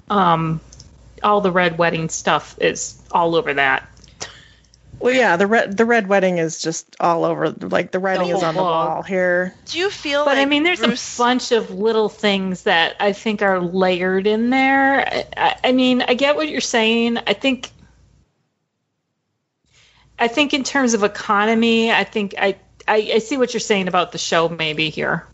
Um, 0.10 0.62
all 1.24 1.42
the 1.42 1.52
red 1.52 1.78
wedding 1.78 2.10
stuff 2.10 2.56
is 2.62 3.02
all 3.12 3.36
over 3.36 3.54
that. 3.56 3.88
Well, 5.00 5.14
yeah, 5.14 5.38
the 5.38 5.48
red 5.48 5.78
the 5.78 5.86
red 5.86 6.08
wedding 6.08 6.40
is 6.40 6.62
just 6.62 6.98
all 7.00 7.24
over. 7.24 7.50
Like 7.52 7.92
the 7.92 8.00
writing 8.00 8.28
is 8.30 8.44
on 8.44 8.54
the 8.54 8.60
book. 8.60 8.66
wall 8.70 9.02
here. 9.02 9.56
Do 9.68 9.80
you 9.80 9.90
feel 9.90 10.26
But 10.26 10.36
like 10.36 10.46
I 10.46 10.46
mean, 10.46 10.64
there's 10.64 10.82
Roose- 10.82 11.18
a 11.18 11.22
bunch 11.22 11.52
of 11.54 11.72
little 11.72 12.10
things 12.10 12.64
that 12.64 12.98
I 13.00 13.14
think 13.14 13.42
are 13.42 13.62
layered 13.62 14.28
in 14.28 14.50
there. 14.50 15.08
I, 15.08 15.26
I, 15.38 15.56
I 15.64 15.72
mean, 15.72 16.02
I 16.02 16.16
get 16.16 16.36
what 16.36 16.50
you're 16.50 16.60
saying. 16.60 17.18
I 17.26 17.34
think, 17.34 17.72
I 20.20 20.28
think 20.28 20.54
in 20.54 20.64
terms 20.64 20.94
of 20.94 21.04
economy, 21.04 21.92
I 21.92 22.04
think 22.04 22.36
I, 22.38 22.56
I, 22.88 23.12
I 23.16 23.20
see 23.20 23.38
what 23.38 23.54
you're 23.54 23.62
saying 23.62 23.88
about 23.88 24.12
the 24.12 24.18
show 24.18 24.50
maybe 24.50 24.90
here. 24.90 25.26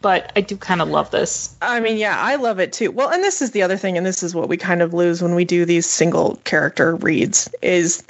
But 0.00 0.32
I 0.36 0.40
do 0.40 0.56
kind 0.56 0.80
of 0.80 0.88
love 0.88 1.10
this. 1.10 1.56
I 1.60 1.80
mean, 1.80 1.96
yeah, 1.96 2.16
I 2.18 2.36
love 2.36 2.60
it 2.60 2.72
too. 2.72 2.90
Well, 2.90 3.10
and 3.10 3.24
this 3.24 3.42
is 3.42 3.50
the 3.50 3.62
other 3.62 3.76
thing, 3.76 3.96
and 3.96 4.06
this 4.06 4.22
is 4.22 4.34
what 4.34 4.48
we 4.48 4.56
kind 4.56 4.82
of 4.82 4.94
lose 4.94 5.22
when 5.22 5.34
we 5.34 5.44
do 5.44 5.64
these 5.64 5.86
single 5.86 6.36
character 6.44 6.94
reads 6.96 7.48
is 7.62 8.04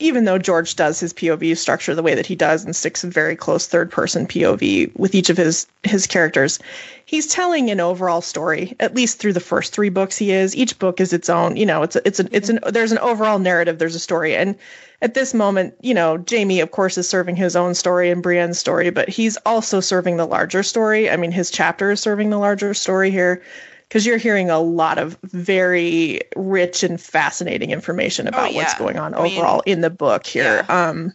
even 0.00 0.24
though 0.24 0.38
George 0.38 0.76
does 0.76 1.00
his 1.00 1.12
POV 1.12 1.56
structure 1.56 1.94
the 1.94 2.02
way 2.02 2.14
that 2.14 2.26
he 2.26 2.34
does 2.34 2.64
and 2.64 2.74
sticks 2.74 3.04
a 3.04 3.08
very 3.08 3.36
close 3.36 3.66
third 3.66 3.90
person 3.90 4.26
POV 4.26 4.96
with 4.96 5.14
each 5.14 5.30
of 5.30 5.36
his 5.36 5.66
his 5.82 6.06
characters, 6.06 6.58
he's 7.04 7.26
telling 7.26 7.70
an 7.70 7.80
overall 7.80 8.20
story. 8.20 8.74
At 8.80 8.94
least 8.94 9.18
through 9.18 9.32
the 9.32 9.40
first 9.40 9.72
three 9.72 9.88
books, 9.88 10.16
he 10.16 10.32
is. 10.32 10.56
Each 10.56 10.78
book 10.78 11.00
is 11.00 11.12
its 11.12 11.28
own. 11.28 11.56
You 11.56 11.66
know, 11.66 11.82
it's 11.82 11.96
a, 11.96 12.06
it's 12.06 12.20
a, 12.20 12.28
it's 12.36 12.48
an 12.48 12.60
there's 12.70 12.92
an 12.92 12.98
overall 12.98 13.38
narrative. 13.38 13.78
There's 13.78 13.94
a 13.94 14.00
story, 14.00 14.36
and 14.36 14.56
at 15.02 15.14
this 15.14 15.34
moment, 15.34 15.74
you 15.82 15.94
know, 15.94 16.22
Jaime, 16.28 16.60
of 16.60 16.70
course, 16.70 16.96
is 16.96 17.08
serving 17.08 17.36
his 17.36 17.54
own 17.54 17.74
story 17.74 18.10
and 18.10 18.22
Brienne's 18.22 18.58
story, 18.58 18.90
but 18.90 19.08
he's 19.08 19.36
also 19.44 19.80
serving 19.80 20.16
the 20.16 20.26
larger 20.26 20.62
story. 20.62 21.10
I 21.10 21.16
mean, 21.16 21.32
his 21.32 21.50
chapter 21.50 21.90
is 21.90 22.00
serving 22.00 22.30
the 22.30 22.38
larger 22.38 22.72
story 22.74 23.10
here 23.10 23.42
because 23.88 24.04
you're 24.04 24.18
hearing 24.18 24.50
a 24.50 24.58
lot 24.58 24.98
of 24.98 25.16
very 25.22 26.20
rich 26.34 26.82
and 26.82 27.00
fascinating 27.00 27.70
information 27.70 28.26
about 28.26 28.54
what's 28.54 28.72
yeah. 28.72 28.78
going 28.78 28.98
on 28.98 29.14
I 29.14 29.22
mean, 29.22 29.38
overall 29.38 29.62
in 29.66 29.80
the 29.80 29.90
book 29.90 30.26
here. 30.26 30.64
Um, 30.68 31.12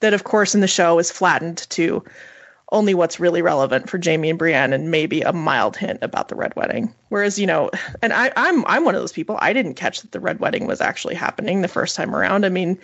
that 0.00 0.14
of 0.14 0.24
course 0.24 0.54
in 0.54 0.60
the 0.60 0.68
show 0.68 0.98
is 0.98 1.10
flattened 1.10 1.66
to 1.70 2.04
only 2.72 2.94
what's 2.94 3.20
really 3.20 3.42
relevant 3.42 3.88
for 3.88 3.98
Jaime 4.02 4.28
and 4.28 4.38
Brienne 4.38 4.72
and 4.72 4.90
maybe 4.90 5.22
a 5.22 5.32
mild 5.32 5.76
hint 5.76 6.00
about 6.02 6.28
the 6.28 6.34
red 6.34 6.54
wedding. 6.56 6.92
Whereas, 7.08 7.38
you 7.38 7.46
know, 7.46 7.70
and 8.02 8.12
I, 8.12 8.32
I'm 8.36 8.66
I'm 8.66 8.84
one 8.84 8.94
of 8.94 9.00
those 9.00 9.12
people. 9.12 9.38
I 9.40 9.52
didn't 9.52 9.74
catch 9.74 10.02
that 10.02 10.12
the 10.12 10.20
red 10.20 10.40
wedding 10.40 10.66
was 10.66 10.80
actually 10.80 11.14
happening 11.14 11.62
the 11.62 11.68
first 11.68 11.96
time 11.96 12.14
around. 12.14 12.44
I 12.44 12.48
mean, 12.48 12.78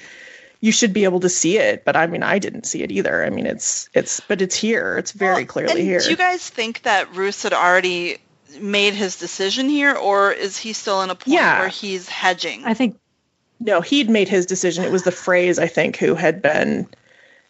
you 0.61 0.71
should 0.71 0.93
be 0.93 1.05
able 1.05 1.21
to 1.21 1.29
see 1.29 1.59
it, 1.59 1.85
but 1.85 1.97
I 1.97 2.07
mean 2.07 2.23
I 2.23 2.39
didn't 2.39 2.65
see 2.65 2.83
it 2.83 2.93
either. 2.93 3.25
I 3.25 3.31
mean 3.31 3.47
it's 3.47 3.89
it's 3.93 4.21
but 4.21 4.41
it's 4.41 4.57
here. 4.57 4.97
It's 4.99 5.13
very 5.13 5.35
Well, 5.43 5.47
clearly 5.47 5.85
here. 5.85 6.01
Do 6.01 6.11
you 6.11 6.17
guys 6.17 6.49
think 6.49 6.83
that 6.83 7.15
Roose 7.15 7.43
had 7.43 7.53
already 7.53 8.19
made 8.61 8.95
his 8.95 9.17
decision 9.17 9.69
here, 9.69 9.95
or 9.95 10.33
is 10.33 10.57
he 10.57 10.73
still 10.73 11.03
in 11.03 11.11
a 11.11 11.15
point 11.15 11.35
Yeah. 11.35 11.61
where 11.61 11.69
he's 11.69 12.09
hedging? 12.09 12.65
I 12.65 12.75
think 12.75 12.99
no, 13.61 13.81
he'd 13.81 14.11
made 14.11 14.29
his 14.29 14.47
decision. 14.47 14.85
It 14.85 14.91
was 14.91 15.05
the 15.05 15.13
Freys 15.13 15.59
I 15.61 15.69
think 15.69 15.97
who 15.97 16.15
had 16.15 16.43
been 16.43 16.89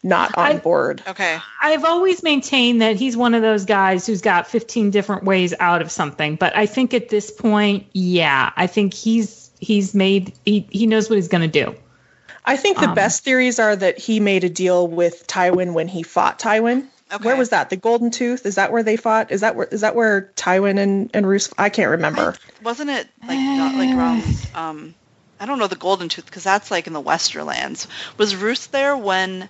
not 0.03 0.37
on 0.37 0.45
I- 0.53 0.59
board. 0.59 1.03
okay. 1.09 1.39
I've 1.63 1.85
always 1.85 2.23
maintained 2.23 2.83
that 2.83 2.97
he's 2.97 3.17
one 3.17 3.35
of 3.35 3.41
those 3.43 3.65
guys 3.65 4.05
who's 4.07 4.21
got 4.21 4.47
15 4.49 4.91
different 4.91 5.25
ways 5.25 5.55
out 5.61 5.81
of 5.81 5.91
something. 5.91 6.37
But 6.37 6.57
I 6.57 6.67
think 6.67 6.93
at 6.93 7.09
this 7.09 7.31
point, 7.31 7.87
yeah, 7.93 8.51
I 8.57 8.67
think 8.67 8.93
he's 8.95 9.51
he's 9.61 9.95
made 9.95 10.35
he, 10.45 10.67
he 10.71 10.87
knows 10.87 11.09
what 11.09 11.17
he's 11.17 11.29
going 11.29 11.49
to 11.51 11.65
do. 11.65 11.75
I 12.45 12.57
think 12.57 12.81
the 12.81 12.89
Um, 12.89 12.95
best 12.97 13.23
theories 13.23 13.61
are 13.61 13.77
that 13.77 13.97
he 13.99 14.19
made 14.19 14.43
a 14.43 14.49
deal 14.51 14.89
with 14.89 15.27
Tywin 15.29 15.73
when 15.73 15.87
he 15.87 16.03
fought 16.03 16.41
Tywin. 16.41 16.89
Okay. 17.13 17.25
Where 17.25 17.37
was 17.37 17.51
that? 17.51 17.69
The 17.71 17.77
Golden 17.77 18.11
Tooth? 18.11 18.47
Is 18.47 18.55
that 18.55 18.73
where 18.73 18.83
they 18.83 18.97
fought? 18.97 19.31
Is 19.31 19.43
that 19.43 19.55
where 19.55 19.67
is 19.67 19.83
that 19.83 19.95
where 19.95 20.33
Tywin 20.37 20.79
and 20.79 21.11
and 21.13 21.27
Roose? 21.27 21.53
I 21.59 21.69
can't 21.69 21.91
remember. 21.91 22.37
Wasn't 22.63 22.89
it 22.89 23.07
like 23.27 23.39
not 23.39 23.75
like 23.75 23.95
around? 23.95 24.23
Um, 24.55 24.95
I 25.39 25.47
don't 25.47 25.59
know 25.59 25.67
the 25.67 25.77
Golden 25.77 26.09
Tooth 26.09 26.25
because 26.25 26.45
that's 26.45 26.71
like 26.71 26.87
in 26.87 26.93
the 26.93 27.03
Westerlands. 27.03 27.87
Was 28.17 28.35
Roose 28.35 28.67
there 28.67 28.97
when 28.97 29.49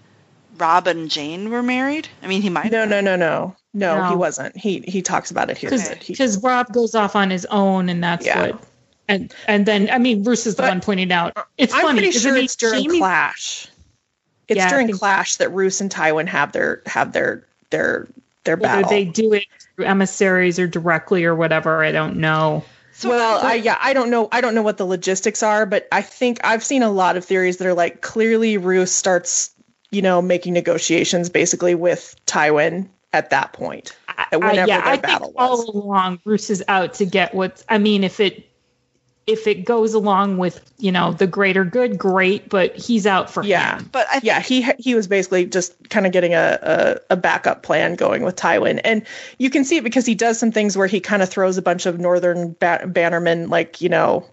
Robb 0.58 0.86
and 0.88 1.08
Jeyne 1.10 1.50
were 1.50 1.62
married? 1.62 2.08
I 2.22 2.26
mean, 2.26 2.42
he 2.42 2.50
might. 2.50 2.72
No, 2.72 2.80
have 2.80 2.90
no, 2.90 3.00
no, 3.00 3.16
no, 3.16 3.56
no. 3.74 4.08
He 4.08 4.16
wasn't. 4.16 4.56
He 4.56 4.80
he 4.80 5.02
talks 5.02 5.30
about 5.30 5.48
it 5.50 5.56
here. 5.58 5.70
Because 5.70 5.88
that 5.88 6.02
he- 6.02 6.14
because 6.14 6.42
Robb 6.42 6.72
goes 6.72 6.94
off 6.96 7.14
on 7.14 7.30
his 7.30 7.46
own, 7.46 7.88
and 7.88 8.02
that's 8.02 8.26
Yeah. 8.26 8.40
what. 8.52 8.64
And 9.08 9.32
and 9.46 9.66
then 9.66 9.88
I 9.90 9.98
mean, 9.98 10.24
Roose 10.24 10.46
is 10.46 10.56
the 10.56 10.62
But 10.62 10.70
one 10.70 10.80
pointing 10.80 11.12
out. 11.12 11.36
It's 11.58 11.72
I'm 11.74 11.82
funny. 11.82 11.98
pretty 12.00 12.08
isn't 12.16 12.28
sure 12.28 12.36
it's 12.36 12.56
during 12.56 12.84
Jaime- 12.84 12.98
Clash. 12.98 13.68
It's 14.48 14.58
Yeah, 14.58 14.68
during 14.68 14.86
think- 14.88 14.98
Clash 14.98 15.36
that 15.36 15.50
Roose 15.52 15.80
and 15.80 15.90
Tywin 15.90 16.26
have 16.28 16.52
their 16.52 16.82
have 16.86 17.12
their 17.12 17.46
their 17.72 18.06
their 18.44 18.56
Whether 18.56 18.82
battle. 18.82 18.90
they 18.90 19.04
do 19.04 19.32
it 19.32 19.46
through 19.74 19.86
emissaries 19.86 20.58
or 20.58 20.66
directly 20.66 21.24
or 21.24 21.34
whatever, 21.34 21.82
I 21.82 21.92
don't 21.92 22.16
know. 22.16 22.64
So, 22.92 23.08
well, 23.08 23.44
I, 23.44 23.54
yeah, 23.54 23.78
I 23.80 23.94
don't 23.94 24.10
know. 24.10 24.28
I 24.30 24.40
don't 24.40 24.54
know 24.54 24.62
what 24.62 24.76
the 24.76 24.84
logistics 24.84 25.42
are, 25.42 25.66
but 25.66 25.88
I 25.90 26.02
think 26.02 26.38
I've 26.44 26.62
seen 26.62 26.82
a 26.82 26.90
lot 26.90 27.16
of 27.16 27.24
theories 27.24 27.56
that 27.56 27.66
are 27.66 27.74
like 27.74 28.00
clearly 28.00 28.58
Roose 28.58 28.92
starts, 28.92 29.50
you 29.90 30.02
know, 30.02 30.20
making 30.22 30.52
negotiations 30.52 31.30
basically 31.30 31.74
with 31.74 32.14
Tywin 32.26 32.88
at 33.12 33.30
that 33.30 33.52
point. 33.54 33.96
I, 34.08 34.26
yeah, 34.32 34.66
their 34.66 34.82
I 34.82 34.96
battle 34.98 35.28
think 35.28 35.34
all 35.38 35.70
along 35.70 36.20
Roose 36.24 36.50
is 36.50 36.62
out 36.68 36.94
to 36.94 37.06
get 37.06 37.34
what's. 37.34 37.64
I 37.68 37.78
mean, 37.78 38.04
if 38.04 38.20
it 38.20 38.48
if 39.26 39.46
it 39.46 39.64
goes 39.64 39.94
along 39.94 40.38
with 40.38 40.60
you 40.78 40.90
know 40.92 41.12
the 41.12 41.26
greater 41.26 41.64
good, 41.64 41.96
great. 41.98 42.48
But 42.48 42.76
he's 42.76 43.06
out 43.06 43.30
for 43.30 43.44
Yeah. 43.44 43.78
him. 43.78 43.88
but 43.92 44.06
I 44.08 44.12
think 44.14 44.24
Yeah, 44.24 44.40
he 44.40 44.62
he 44.78 44.94
was 44.94 45.06
basically 45.06 45.46
just 45.46 45.88
kind 45.90 46.06
of 46.06 46.12
getting 46.12 46.34
a, 46.34 46.58
a 47.10 47.14
a 47.14 47.16
backup 47.16 47.62
plan 47.62 47.94
going 47.94 48.22
with 48.22 48.36
Tywin, 48.36 48.80
and 48.84 49.06
you 49.38 49.48
can 49.50 49.64
see 49.64 49.76
it 49.76 49.84
because 49.84 50.06
he 50.06 50.14
does 50.14 50.38
some 50.38 50.50
things 50.52 50.76
where 50.76 50.88
he 50.88 51.00
kind 51.00 51.22
of 51.22 51.28
throws 51.28 51.56
a 51.56 51.62
bunch 51.62 51.86
of 51.86 52.00
northern 52.00 52.56
ba- 52.58 52.82
bannermen, 52.84 53.48
like 53.48 53.80
you 53.80 53.88
know, 53.88 54.26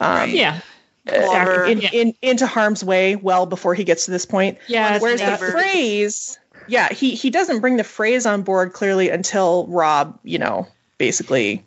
um, 0.00 0.30
Yeah, 0.30 0.60
Glover. 1.06 1.64
in, 1.66 1.80
Yeah. 1.82 1.90
in, 1.92 2.14
into 2.22 2.46
harm's 2.46 2.82
way 2.82 3.16
well 3.16 3.44
before 3.46 3.74
he 3.74 3.84
gets 3.84 4.06
to 4.06 4.10
this 4.10 4.24
point. 4.24 4.58
yeah. 4.68 4.98
Whereas 4.98 5.20
yeah. 5.20 5.36
the 5.36 5.46
Freys, 5.46 6.38
yeah, 6.66 6.90
he 6.92 7.14
he 7.14 7.28
doesn't 7.30 7.60
bring 7.60 7.76
the 7.76 7.82
Freys 7.82 8.30
on 8.30 8.40
board 8.42 8.72
clearly 8.72 9.10
until 9.10 9.66
Robb, 9.66 10.18
you 10.24 10.38
know, 10.38 10.66
basically 10.96 11.62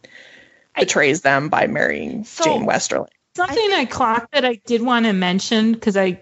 betrays 0.77 1.21
them 1.21 1.49
by 1.49 1.67
marrying 1.67 2.23
So- 2.23 2.43
Jeyne 2.45 2.65
Westerling. 2.65 3.07
Something 3.35 3.71
I, 3.71 3.85
clocked 3.85 4.31
that 4.31 4.45
I 4.45 4.55
did 4.65 4.81
want 4.81 5.05
to 5.05 5.13
mention 5.13 5.73
because 5.73 5.95
I 5.95 6.19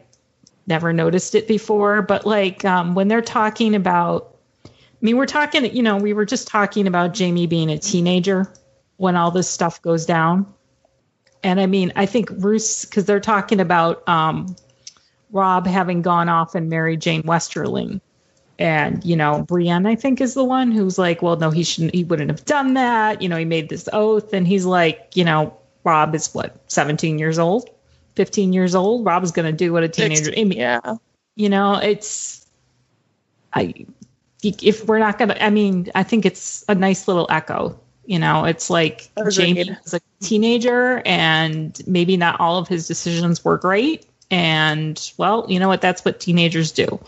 never 0.67 0.91
noticed 0.91 1.33
it 1.33 1.47
before, 1.47 2.01
but 2.01 2.25
like 2.25 2.65
um, 2.65 2.93
when 2.93 3.07
they're 3.07 3.21
talking 3.21 3.73
about, 3.73 4.35
I 4.65 4.69
mean, 4.99 5.15
we're 5.15 5.25
talking, 5.25 5.73
you 5.73 5.81
know, 5.81 5.95
we 5.95 6.11
were 6.11 6.25
just 6.25 6.47
talking 6.47 6.87
about 6.87 7.17
Jaime 7.17 7.47
being 7.47 7.69
a 7.69 7.77
teenager 7.77 8.51
when 8.97 9.15
all 9.15 9.31
this 9.31 9.49
stuff 9.49 9.81
goes 9.81 10.05
down. 10.05 10.45
And 11.41 11.59
I 11.61 11.67
mean, 11.67 11.93
I 11.95 12.05
think 12.05 12.29
Roose, 12.31 12.83
because 12.83 13.05
they're 13.05 13.19
talking 13.21 13.61
about 13.61 14.07
um, 14.09 14.55
Robb 15.31 15.67
having 15.67 16.01
gone 16.01 16.27
off 16.27 16.55
and 16.55 16.69
married 16.69 17.01
Jeyne 17.01 17.23
Westerling. 17.23 18.01
And, 18.57 19.03
you 19.03 19.15
know, 19.15 19.43
Brienne, 19.43 19.85
I 19.85 19.95
think, 19.95 20.21
is 20.21 20.33
the 20.33 20.43
one 20.43 20.71
who's 20.71 20.97
like, 20.97 21.21
well, 21.21 21.35
no, 21.35 21.49
he 21.51 21.63
shouldn't, 21.63 21.93
he 21.93 22.03
wouldn't 22.03 22.29
have 22.29 22.45
done 22.45 22.75
that. 22.75 23.21
You 23.21 23.27
know, 23.27 23.37
he 23.37 23.45
made 23.45 23.69
this 23.69 23.89
oath. 23.91 24.33
And 24.33 24.47
he's 24.47 24.65
like, 24.65 25.11
you 25.13 25.25
know, 25.25 25.57
Robb 25.83 26.15
is 26.15 26.33
what, 26.33 26.57
17 26.71 27.19
years 27.19 27.37
old, 27.37 27.69
15 28.15 28.53
years 28.53 28.73
old? 28.73 29.05
Robb 29.05 29.23
is 29.23 29.31
going 29.31 29.45
to 29.45 29.51
do 29.51 29.73
what 29.73 29.83
a 29.83 29.89
teenager, 29.89 30.31
Yeah, 30.51 30.95
you 31.35 31.49
know, 31.49 31.75
it's, 31.75 32.45
I, 33.53 33.73
if 34.41 34.85
we're 34.85 34.99
not 34.99 35.17
going 35.17 35.29
to, 35.29 35.43
I 35.43 35.49
mean, 35.49 35.91
I 35.95 36.03
think 36.03 36.25
it's 36.25 36.63
a 36.69 36.75
nice 36.75 37.07
little 37.07 37.27
echo. 37.29 37.79
You 38.05 38.19
know, 38.19 38.45
it's 38.45 38.69
like 38.69 39.09
Agreed. 39.17 39.57
Jaime 39.57 39.77
was 39.83 39.95
a 39.95 40.01
teenager 40.21 41.01
and 41.05 41.81
maybe 41.87 42.17
not 42.17 42.39
all 42.39 42.59
of 42.59 42.67
his 42.67 42.87
decisions 42.87 43.43
were 43.43 43.57
great. 43.57 44.05
And 44.29 45.11
well, 45.17 45.45
you 45.49 45.59
know 45.59 45.67
what? 45.67 45.81
That's 45.81 46.05
what 46.05 46.19
teenagers 46.19 46.71
do. 46.71 46.99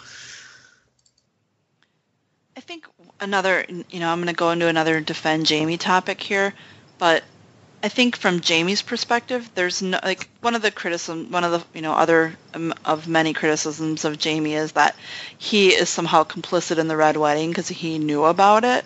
I 2.58 2.60
think 2.62 2.88
another, 3.20 3.66
you 3.70 4.00
know, 4.00 4.10
I'm 4.12 4.18
going 4.18 4.28
to 4.28 4.34
go 4.34 4.52
into 4.52 4.68
another 4.68 5.00
defend 5.00 5.48
Jaime 5.50 5.78
topic 5.78 6.22
here, 6.22 6.56
but 6.98 7.24
I 7.84 7.90
think 7.90 8.18
from 8.18 8.42
Jaime's 8.42 8.82
perspective, 8.82 9.50
there's 9.54 9.84
no 9.84 10.00
like 10.04 10.28
one 10.42 10.56
of 10.56 10.64
the 10.64 10.72
criticism, 10.72 11.32
one 11.32 11.44
of 11.44 11.52
the 11.52 11.64
you 11.76 11.84
know 11.84 11.94
other 11.94 12.36
um, 12.56 12.74
of 12.84 13.08
many 13.08 13.34
criticisms 13.34 14.06
of 14.06 14.22
Jaime 14.24 14.56
is 14.56 14.72
that 14.74 14.96
he 15.38 15.70
is 15.70 15.90
somehow 15.90 16.24
complicit 16.24 16.80
in 16.80 16.88
the 16.88 16.98
red 16.98 17.16
wedding 17.16 17.50
because 17.52 17.68
he 17.68 18.00
knew 18.00 18.26
about 18.26 18.64
it, 18.66 18.84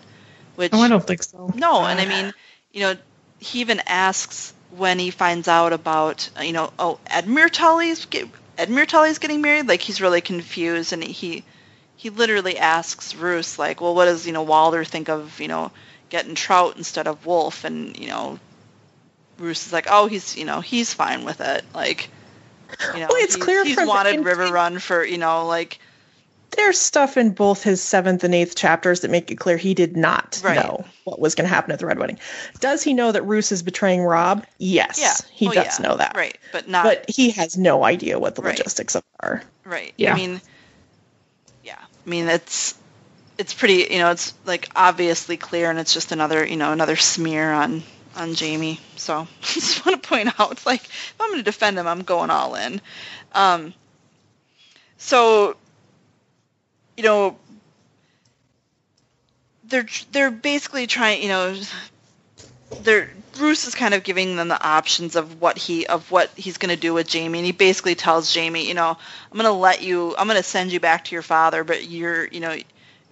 which 0.56 0.74
Oh, 0.74 0.82
I 0.82 0.90
don't 0.90 1.06
think 1.08 1.24
so. 1.24 1.50
no, 1.54 1.86
and 1.86 2.02
I 2.02 2.06
mean, 2.06 2.34
you 2.74 2.82
know, 2.82 2.96
he 3.40 3.62
even 3.62 3.82
asks 3.88 4.54
when 4.72 5.00
he 5.00 5.12
finds 5.12 5.48
out 5.48 5.74
about, 5.74 6.30
you 6.42 6.52
know, 6.54 6.74
oh, 6.78 7.00
Edmure 7.08 7.50
Tully's 7.50 8.06
get, 8.06 8.28
Edmure 8.58 8.88
Tully's 8.88 9.20
getting 9.20 9.42
married. 9.42 9.68
Like 9.68 9.82
he's 9.82 10.02
really 10.02 10.22
confused, 10.22 10.92
and 10.94 11.04
he 11.04 11.46
he 12.02 12.10
literally 12.10 12.58
asks 12.58 13.14
Roose, 13.14 13.60
like, 13.60 13.80
well, 13.80 13.94
what 13.94 14.06
does 14.06 14.26
you 14.26 14.34
know 14.34 14.42
Walder 14.42 14.84
think 14.84 15.08
of 15.08 15.40
you 15.40 15.48
know 15.48 15.72
getting 16.10 16.34
Trout 16.34 16.76
instead 16.78 17.06
of 17.08 17.28
Wolf? 17.28 17.64
And 17.64 17.96
you 17.96 18.08
know, 18.08 18.40
Roose 19.38 19.68
is 19.68 19.72
like, 19.74 19.86
oh, 19.88 20.08
he's 20.08 20.36
you 20.36 20.46
know 20.46 20.62
he's 20.62 20.92
fine 20.96 21.24
with 21.26 21.42
it. 21.42 21.64
Like, 21.76 22.10
you 22.96 23.02
know, 23.02 23.08
Well, 23.08 23.22
it's 23.24 23.36
he's, 23.36 23.44
clear 23.44 23.64
he's 23.64 23.78
wanted 23.78 24.16
in- 24.16 24.24
Riverrun 24.24 24.82
for 24.82 25.06
you 25.06 25.20
know 25.20 25.46
like 25.46 25.78
there's 26.58 26.80
stuff 26.80 27.18
in 27.18 27.30
both 27.34 27.62
his 27.64 27.82
seventh 27.84 28.24
and 28.24 28.34
eighth 28.34 28.56
chapters 28.56 29.02
that 29.02 29.12
make 29.12 29.30
it 29.30 29.36
clear 29.36 29.56
he 29.56 29.76
did 29.76 29.96
not 29.96 30.42
Right. 30.44 30.56
know 30.56 30.84
what 31.04 31.20
was 31.20 31.36
going 31.36 31.48
to 31.48 31.54
happen 31.54 31.72
at 31.72 31.78
the 31.80 31.86
Red 31.86 32.00
Wedding. 32.00 32.20
Does 32.60 32.82
he 32.84 32.94
know 32.96 33.12
that 33.12 33.22
Roose 33.24 33.52
is 33.52 33.62
betraying 33.62 34.02
Robb? 34.02 34.46
Yes, 34.58 35.00
yeah, 35.00 35.14
he 35.34 35.48
oh, 35.48 35.54
does 35.54 35.80
yeah, 35.80 35.88
know 35.88 35.98
that. 35.98 36.14
right, 36.18 36.36
but 36.52 36.68
not 36.68 36.84
But 36.84 37.06
he 37.08 37.30
has 37.30 37.58
no 37.60 37.84
idea 37.86 38.18
what 38.20 38.34
the 38.36 38.42
Right. 38.42 38.58
logistics 38.58 38.96
of 38.96 39.04
are. 39.20 39.44
Right. 39.66 39.94
Yeah. 39.98 40.14
I 40.14 40.16
mean. 40.16 40.42
I 42.06 42.10
mean, 42.10 42.28
it's 42.28 42.76
it's 43.38 43.54
pretty. 43.54 43.88
You 43.92 44.00
know, 44.00 44.12
it's 44.12 44.34
like 44.46 44.70
obviously 44.76 45.38
clear, 45.38 45.70
and 45.70 45.80
it's 45.80 45.94
just 45.94 46.12
another 46.12 46.46
you 46.46 46.58
know 46.58 46.72
another 46.72 46.96
smear 46.96 47.52
on 47.52 47.84
on 48.16 48.34
Jaime. 48.36 48.80
So 48.98 49.20
I 49.22 49.28
just 49.42 49.86
want 49.86 50.02
to 50.02 50.08
point 50.10 50.40
out, 50.40 50.52
it's 50.52 50.66
like 50.66 50.84
if 50.86 51.16
I'm 51.20 51.30
going 51.32 51.40
to 51.40 51.44
defend 51.44 51.78
him, 51.80 51.88
I'm 51.88 52.04
going 52.04 52.30
all 52.30 52.56
in. 52.56 52.82
Um. 53.34 53.74
So, 54.98 55.58
you 56.98 57.04
know, 57.04 57.38
they're 59.66 59.88
they're 60.12 60.32
basically 60.32 60.88
trying. 60.88 61.22
You 61.24 61.30
know, 61.30 61.62
they're 62.84 63.10
Roose 63.40 63.66
is 63.66 63.76
kind 63.76 63.94
of 63.94 64.04
giving 64.04 64.36
them 64.36 64.50
the 64.50 64.62
options 64.62 65.16
of 65.16 65.42
what 65.42 65.58
he 65.58 65.86
of 65.88 66.12
what 66.12 66.30
he's 66.36 66.58
going 66.58 66.74
to 66.74 66.80
do 66.80 66.94
with 66.94 67.12
Jaime, 67.12 67.38
and 67.38 67.46
he 67.46 67.52
basically 67.52 67.96
tells 67.96 68.34
Jaime, 68.34 68.68
you 68.68 68.74
know, 68.74 68.90
I'm 68.90 69.38
going 69.38 69.46
to 69.46 69.52
let 69.52 69.82
you, 69.82 70.16
I'm 70.18 70.28
going 70.28 70.38
to 70.38 70.44
send 70.44 70.72
you 70.72 70.80
back 70.80 71.06
to 71.06 71.16
your 71.16 71.22
father, 71.22 71.64
but 71.64 71.88
you're, 71.88 72.28
you 72.28 72.40
know, 72.42 72.58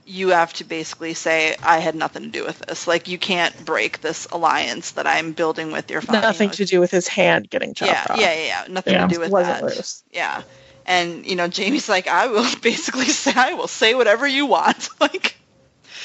you 0.05 0.29
have 0.29 0.53
to 0.53 0.63
basically 0.63 1.13
say 1.13 1.55
I 1.63 1.79
had 1.79 1.95
nothing 1.95 2.23
to 2.23 2.29
do 2.29 2.43
with 2.43 2.59
this. 2.59 2.87
Like 2.87 3.07
you 3.07 3.17
can't 3.17 3.65
break 3.65 4.01
this 4.01 4.25
alliance 4.31 4.91
that 4.91 5.07
I'm 5.07 5.31
building 5.33 5.71
with 5.71 5.89
your 5.89 6.01
father. 6.01 6.21
Nothing 6.21 6.47
you 6.47 6.51
know. 6.51 6.55
to 6.55 6.65
do 6.65 6.79
with 6.79 6.91
his 6.91 7.07
hand 7.07 7.49
getting 7.49 7.73
chopped 7.73 7.91
yeah, 7.91 8.05
off. 8.09 8.19
yeah, 8.19 8.33
yeah, 8.33 8.45
yeah, 8.45 8.65
nothing 8.67 8.93
Yeah. 8.93 9.07
to 9.07 9.13
do 9.13 9.19
with 9.19 9.31
Wasn't 9.31 9.61
that. 9.61 9.75
Roose. 9.75 10.03
Yeah, 10.11 10.41
and 10.85 11.25
you 11.25 11.35
know, 11.35 11.47
Jaime's 11.47 11.87
like, 11.87 12.07
I 12.07 12.27
will 12.27 12.47
basically 12.61 13.05
say, 13.05 13.31
I 13.35 13.53
will 13.53 13.67
say 13.67 13.95
whatever 13.95 14.27
you 14.27 14.47
want, 14.47 14.89
like, 14.99 15.37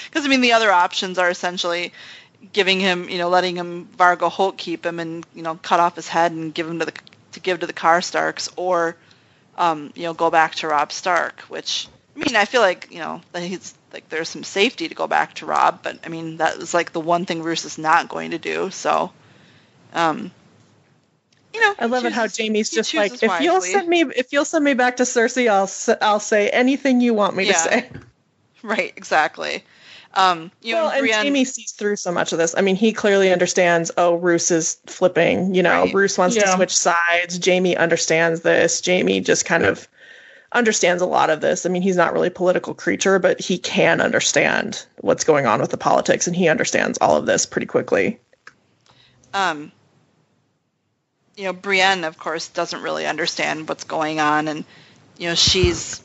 because 0.05 0.24
I 0.24 0.28
mean, 0.28 0.42
the 0.42 0.52
other 0.52 0.70
options 0.70 1.18
are 1.18 1.30
essentially 1.30 1.92
giving 2.53 2.80
him, 2.80 3.09
you 3.09 3.18
know, 3.18 3.28
letting 3.28 3.57
him 3.57 3.88
Vargo 3.97 4.30
Hoat 4.30 4.57
keep 4.57 4.84
him 4.84 5.01
and 5.01 5.26
you 5.34 5.42
know 5.42 5.57
cut 5.57 5.80
off 5.80 5.97
his 5.97 6.09
head 6.09 6.32
and 6.32 6.55
give 6.55 6.68
him 6.68 6.78
to 6.80 6.86
the 6.86 6.92
to 7.32 7.40
give 7.40 7.61
to 7.61 7.66
the 7.66 7.72
Karstarks, 7.72 8.53
or 8.57 8.97
um, 9.57 9.92
you 9.95 10.05
know, 10.05 10.14
go 10.14 10.30
back 10.30 10.55
to 10.57 10.68
Robb 10.68 10.92
Stark, 10.92 11.40
which 11.42 11.88
I 12.16 12.18
mean, 12.20 12.36
I 12.36 12.45
feel 12.45 12.61
like 12.61 12.88
you 12.90 12.99
know 12.99 13.20
that 13.32 13.42
he's 13.42 13.74
like 13.92 14.09
there's 14.09 14.28
some 14.28 14.45
safety 14.45 14.88
to 14.88 14.95
go 14.95 15.07
back 15.07 15.34
to 15.34 15.47
Robb, 15.47 15.80
but 15.82 15.99
I 16.05 16.09
mean 16.09 16.38
that 16.38 16.59
was 16.59 16.74
like 16.74 16.92
the 16.92 17.01
one 17.01 17.24
thing 17.26 17.42
Roose 17.42 17.64
is 17.64 17.78
not 17.78 18.09
going 18.09 18.32
to 18.32 18.38
do. 18.38 18.70
So, 18.70 19.12
um, 19.92 20.30
you 21.53 21.61
know, 21.61 21.74
I 21.78 21.86
love 21.86 22.05
it 22.05 22.12
how 22.12 22.24
chooses- 22.24 22.38
Jaime's 22.38 22.70
just 22.70 22.95
like, 22.95 23.12
chooses 23.12 23.22
if 23.22 23.40
you'll 23.40 23.61
send 23.61 23.88
me, 23.88 24.03
if 24.03 24.32
you'll 24.32 24.45
send 24.45 24.64
me 24.64 24.74
back 24.74 24.97
to 24.99 25.05
Cersei, 25.05 25.49
I'll 25.49 25.70
I'll 26.03 26.20
say 26.20 26.49
anything 26.51 27.01
you 27.01 27.14
want 27.14 27.36
me 27.36 27.47
to 27.47 27.55
say. 27.55 27.90
right, 28.62 28.92
exactly. 28.97 29.64
Um, 30.16 30.52
you 30.62 30.74
well, 30.74 30.84
know, 30.86 30.90
and 30.92 31.00
Brienne, 31.00 31.24
Jaime 31.24 31.44
sees 31.44 31.72
through 31.72 31.96
so 31.96 32.12
much 32.12 32.32
of 32.32 32.38
this. 32.38 32.54
I 32.56 32.60
mean, 32.60 32.76
he 32.76 32.92
clearly 32.92 33.32
understands. 33.32 33.90
Oh, 33.96 34.14
Roose 34.14 34.50
is 34.52 34.78
flipping. 34.86 35.54
You 35.54 35.62
know, 35.62 35.82
Right. 35.82 35.94
Roose 35.94 36.16
wants 36.16 36.36
to 36.36 36.46
switch 36.46 36.76
sides. 36.76 37.44
Jaime 37.44 37.76
understands 37.76 38.42
this. 38.42 38.80
Jaime 38.84 39.20
just 39.20 39.44
kind 39.44 39.64
of 39.64 39.88
understands 40.52 41.02
a 41.02 41.06
lot 41.06 41.30
of 41.30 41.40
this. 41.40 41.66
I 41.66 41.68
mean, 41.68 41.82
he's 41.82 41.96
not 41.96 42.12
really 42.12 42.28
a 42.28 42.30
political 42.30 42.74
creature, 42.74 43.18
but 43.18 43.40
he 43.40 43.58
can 43.58 44.00
understand 44.00 44.86
what's 45.00 45.24
going 45.24 45.46
on 45.46 45.60
with 45.60 45.70
the 45.70 45.76
politics, 45.76 46.28
and 46.28 46.36
he 46.36 46.48
understands 46.48 46.96
all 47.00 47.16
of 47.16 47.26
this 47.26 47.44
pretty 47.44 47.66
quickly. 47.66 48.20
um, 49.32 49.72
you 51.36 51.42
know, 51.42 51.52
Brienne, 51.52 52.04
of 52.04 52.16
course, 52.16 52.46
doesn't 52.46 52.82
really 52.82 53.04
understand 53.04 53.68
what's 53.68 53.82
going 53.82 54.20
on, 54.20 54.46
and 54.46 54.64
you 55.18 55.28
know, 55.28 55.34
she's, 55.34 56.00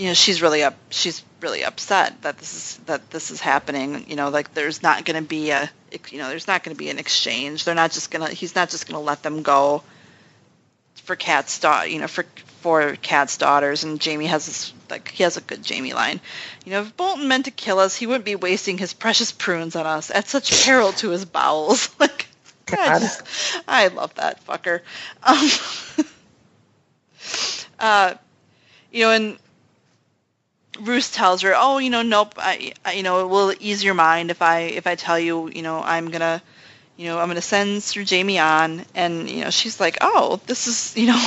you 0.00 0.06
know, 0.06 0.14
she's 0.14 0.40
really 0.40 0.62
up, 0.62 0.76
she's 0.88 1.22
really 1.42 1.62
upset 1.62 2.22
that 2.22 2.38
this 2.38 2.54
is 2.54 2.76
that 2.86 3.10
this 3.10 3.30
is 3.30 3.38
happening. 3.38 4.06
You 4.08 4.16
know, 4.16 4.30
like 4.30 4.54
there's 4.54 4.82
not 4.82 5.04
going 5.04 5.22
to 5.22 5.28
be 5.28 5.50
a, 5.50 5.70
you 6.08 6.16
know, 6.16 6.30
there's 6.30 6.46
not 6.46 6.64
going 6.64 6.74
to 6.74 6.78
be 6.78 6.88
an 6.88 6.98
exchange. 6.98 7.66
They're 7.66 7.74
not 7.74 7.90
just 7.92 8.10
gonna, 8.10 8.30
he's 8.30 8.54
not 8.54 8.70
just 8.70 8.88
going 8.88 8.98
to 8.98 9.04
let 9.04 9.22
them 9.22 9.42
go 9.42 9.82
for 11.04 11.16
Cat's 11.16 11.60
daughter, 11.60 11.86
you 11.86 11.98
know, 11.98 12.08
for 12.08 12.24
for 12.62 12.96
Cat's 12.96 13.36
daughters. 13.36 13.84
And 13.84 14.02
Jaime 14.02 14.24
has 14.24 14.46
this, 14.46 14.72
like, 14.88 15.10
he 15.10 15.22
has 15.22 15.36
a 15.36 15.42
good 15.42 15.68
Jaime 15.68 15.92
line. 15.92 16.18
You 16.64 16.72
know, 16.72 16.80
if 16.80 16.96
Bolton 16.96 17.28
meant 17.28 17.44
to 17.44 17.50
kill 17.50 17.78
us, 17.78 17.94
he 17.94 18.06
wouldn't 18.06 18.24
be 18.24 18.36
wasting 18.36 18.78
his 18.78 18.94
precious 18.94 19.32
prunes 19.32 19.76
on 19.76 19.84
us 19.84 20.10
at 20.10 20.28
such 20.28 20.64
peril 20.64 20.92
to 20.92 21.10
his 21.10 21.26
bowels. 21.26 21.90
like, 21.98 22.26
I, 22.72 23.00
just, 23.00 23.22
I 23.68 23.88
love 23.88 24.14
that 24.14 24.46
fucker. 24.46 24.80
Um, 25.22 26.06
uh, 27.78 28.14
you 28.92 29.04
know, 29.04 29.10
and 29.10 29.38
Roose 30.80 31.10
tells 31.10 31.42
her, 31.42 31.54
"Oh, 31.56 31.78
you 31.78 31.90
know, 31.90 32.02
nope. 32.02 32.34
I, 32.38 32.72
I, 32.84 32.92
you 32.94 33.02
know, 33.02 33.20
it 33.20 33.28
will 33.28 33.54
ease 33.58 33.82
your 33.84 33.94
mind 33.94 34.30
if 34.30 34.42
I, 34.42 34.60
if 34.60 34.86
I 34.86 34.94
tell 34.94 35.18
you, 35.18 35.48
you 35.50 35.62
know, 35.62 35.82
I'm 35.82 36.10
gonna, 36.10 36.42
you 36.96 37.06
know, 37.06 37.18
I'm 37.18 37.28
gonna 37.28 37.42
send 37.42 37.82
Sir 37.82 38.04
Jaime 38.08 38.38
on." 38.38 38.84
And 38.94 39.28
you 39.28 39.44
know, 39.44 39.50
she's 39.50 39.80
like, 39.80 39.98
"Oh, 40.00 40.40
this 40.46 40.66
is, 40.66 40.96
you 40.96 41.06
know, 41.06 41.22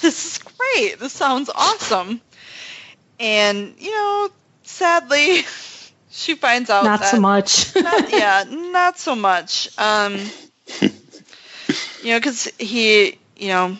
this 0.00 0.26
is 0.26 0.38
great. 0.38 0.98
This 0.98 1.12
sounds 1.12 1.50
awesome." 1.54 2.20
And 3.18 3.74
you 3.78 3.90
know, 3.90 4.28
sadly, 4.62 5.42
she 6.10 6.34
finds 6.34 6.70
out 6.70 6.84
Not 6.84 7.04
so 7.04 7.20
much. 7.20 7.74
not, 7.76 8.12
yeah, 8.12 8.44
not 8.48 8.98
so 8.98 9.14
much. 9.14 9.68
Um, 9.78 10.18
you 12.02 12.12
know, 12.12 12.18
because 12.18 12.50
he, 12.58 13.18
you 13.36 13.48
know, 13.48 13.76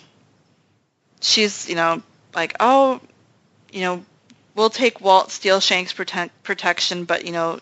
she's, 1.21 1.69
you 1.69 1.75
know, 1.77 2.03
like, 2.35 2.57
oh, 2.61 3.01
you 3.73 3.81
know, 3.83 4.05
we'll 4.57 4.71
take 4.71 5.01
Walt 5.01 5.29
Steelshank's 5.29 5.93
protect, 5.93 6.43
protection, 6.43 7.05
but 7.05 7.25
you 7.25 7.33
know, 7.33 7.61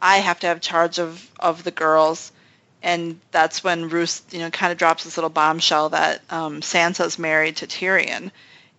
I 0.00 0.16
have 0.16 0.40
to 0.40 0.48
have 0.48 0.60
charge 0.60 0.98
of 0.98 1.30
of 1.38 1.62
the 1.62 1.70
girls, 1.70 2.32
and 2.82 3.20
that's 3.30 3.62
when 3.62 3.88
Roose, 3.90 4.22
you 4.30 4.40
know, 4.40 4.50
kind 4.50 4.72
of 4.72 4.78
drops 4.78 5.04
this 5.04 5.16
little 5.16 5.30
bombshell 5.30 5.90
that 5.90 6.22
um, 6.30 6.60
Sansa's 6.60 7.18
married 7.18 7.56
to 7.58 7.66
Tyrion, 7.66 8.32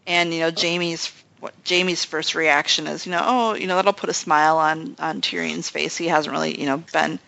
and 0.05 0.33
you 0.33 0.41
know, 0.41 0.51
Jaime's 0.51 1.11
what 1.39 1.53
Jaime's 1.67 2.05
first 2.05 2.35
reaction 2.35 2.87
is, 2.87 3.05
you 3.05 3.11
know, 3.11 3.21
oh, 3.21 3.53
you 3.53 3.67
know, 3.67 3.75
that'll 3.75 3.93
put 3.93 4.09
a 4.09 4.13
smile 4.13 4.57
on 4.57 4.95
on 4.99 5.21
Tyrion's 5.21 5.69
face. 5.69 5.95
He 5.95 6.07
hasn't 6.07 6.33
really, 6.33 6.59
you 6.59 6.65
know, 6.65 6.83
been. 6.91 7.19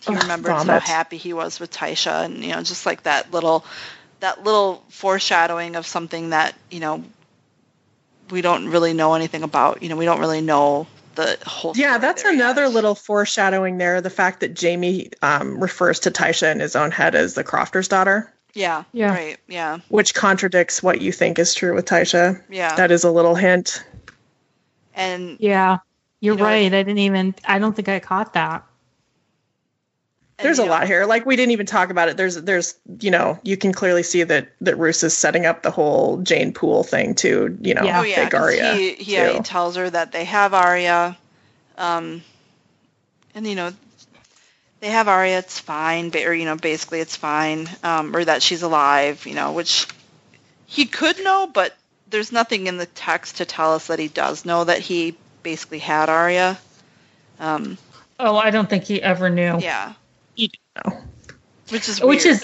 He 0.00 0.12
remembers 0.12 0.64
how 0.64 0.80
happy 0.80 1.16
he 1.16 1.32
was 1.32 1.60
with 1.60 1.70
Tysha, 1.70 2.24
and 2.24 2.42
you 2.42 2.50
know, 2.50 2.62
just 2.62 2.86
like 2.86 3.04
that 3.04 3.30
little, 3.30 3.64
that 4.18 4.42
little 4.42 4.82
foreshadowing 4.88 5.76
of 5.76 5.86
something 5.86 6.30
that 6.30 6.56
you 6.70 6.80
know 6.80 7.04
we 8.30 8.40
don't 8.42 8.68
really 8.68 8.94
know 8.94 9.14
anything 9.14 9.42
about. 9.42 9.82
You 9.82 9.88
know, 9.88 9.96
we 9.96 10.04
don't 10.04 10.20
really 10.20 10.40
know 10.40 10.86
the 11.14 11.38
whole. 11.46 11.72
Yeah, 11.76 11.98
story 11.98 12.00
that's 12.00 12.24
another 12.24 12.62
yet. 12.62 12.72
little 12.72 12.94
foreshadowing 12.94 13.78
there. 13.78 14.00
The 14.00 14.10
fact 14.10 14.40
that 14.40 14.60
Jaime 14.60 15.10
um, 15.22 15.60
refers 15.60 16.00
to 16.00 16.10
Tysha 16.10 16.50
in 16.52 16.60
his 16.60 16.74
own 16.76 16.90
head 16.90 17.14
as 17.14 17.34
the 17.34 17.44
Crofter's 17.44 17.88
daughter, 17.88 18.32
Yeah. 18.54 18.84
Yeah. 18.92 19.12
Right. 19.12 19.36
Yeah. 19.48 19.78
which 19.88 20.14
contradicts 20.14 20.82
what 20.82 21.00
you 21.02 21.12
think 21.12 21.38
is 21.38 21.54
true 21.54 21.74
with 21.74 21.84
Tysha. 21.86 22.42
Yeah. 22.48 22.74
That 22.76 22.90
is 22.90 23.04
a 23.04 23.10
little 23.10 23.34
hint. 23.34 23.84
and 24.94 25.36
yeah, 25.40 25.78
you're 26.20 26.34
You 26.34 26.38
know, 26.38 26.44
right. 26.44 26.66
I 26.66 26.82
didn't 26.82 26.98
even. 26.98 27.34
I 27.44 27.58
don't 27.58 27.74
think 27.74 27.88
I 27.88 27.98
caught 28.00 28.34
that. 28.34 28.64
And, 30.42 30.46
There's 30.48 30.58
a 30.58 30.64
know, 30.64 30.70
lot 30.70 30.86
here. 30.86 31.06
Like 31.06 31.24
we 31.24 31.36
didn't 31.36 31.52
even 31.52 31.66
talk 31.66 31.90
about 31.90 32.08
it. 32.08 32.16
There's 32.16 32.36
there's 32.36 32.74
you 33.00 33.10
know, 33.10 33.38
you 33.42 33.56
can 33.56 33.72
clearly 33.72 34.02
see 34.02 34.22
that 34.22 34.48
that 34.60 34.76
Roose 34.76 35.02
is 35.02 35.16
setting 35.16 35.46
up 35.46 35.62
the 35.62 35.70
whole 35.70 36.18
Jeyne 36.18 36.52
Poole 36.52 36.82
thing 36.82 37.14
to, 37.16 37.56
you 37.60 37.74
know, 37.74 37.84
Yeah. 37.84 38.00
Oh 38.00 38.02
yeah, 38.02 38.30
Arya. 38.32 38.74
he 38.74 38.94
he, 38.94 39.12
yeah, 39.12 39.30
he 39.30 39.40
tells 39.40 39.76
her 39.76 39.88
that 39.88 40.12
they 40.12 40.24
have 40.24 40.54
Arya, 40.54 41.16
um, 41.78 42.22
and 43.34 43.46
you 43.46 43.54
know 43.54 43.72
they 44.80 44.88
have 44.88 45.08
Arya. 45.08 45.38
It's 45.38 45.58
fine, 45.58 46.10
but, 46.10 46.22
or 46.22 46.34
you 46.34 46.44
know 46.44 46.56
basically 46.56 47.00
it's 47.00 47.16
fine, 47.16 47.68
um, 47.82 48.14
or 48.16 48.24
that 48.24 48.42
she's 48.42 48.62
alive. 48.62 49.26
You 49.26 49.34
know, 49.34 49.52
which 49.52 49.86
he 50.66 50.86
could 50.86 51.22
know, 51.22 51.46
but 51.46 51.76
there's 52.08 52.32
nothing 52.32 52.66
in 52.66 52.76
the 52.76 52.86
text 52.86 53.36
to 53.36 53.44
tell 53.44 53.74
us 53.74 53.86
that 53.86 53.98
he 53.98 54.08
does 54.08 54.44
know 54.44 54.64
that 54.64 54.80
he 54.80 55.16
basically 55.42 55.78
had 55.78 56.08
Arya. 56.08 56.58
Um, 57.38 57.78
Oh, 58.24 58.36
I 58.36 58.50
don't 58.50 58.70
think 58.70 58.84
he 58.84 59.02
ever 59.02 59.28
knew. 59.30 59.58
yeah, 59.60 59.94
You 60.36 60.48
know. 60.76 61.00
which 61.70 61.88
is 61.88 62.00
Which 62.00 62.24
weird. 62.24 62.42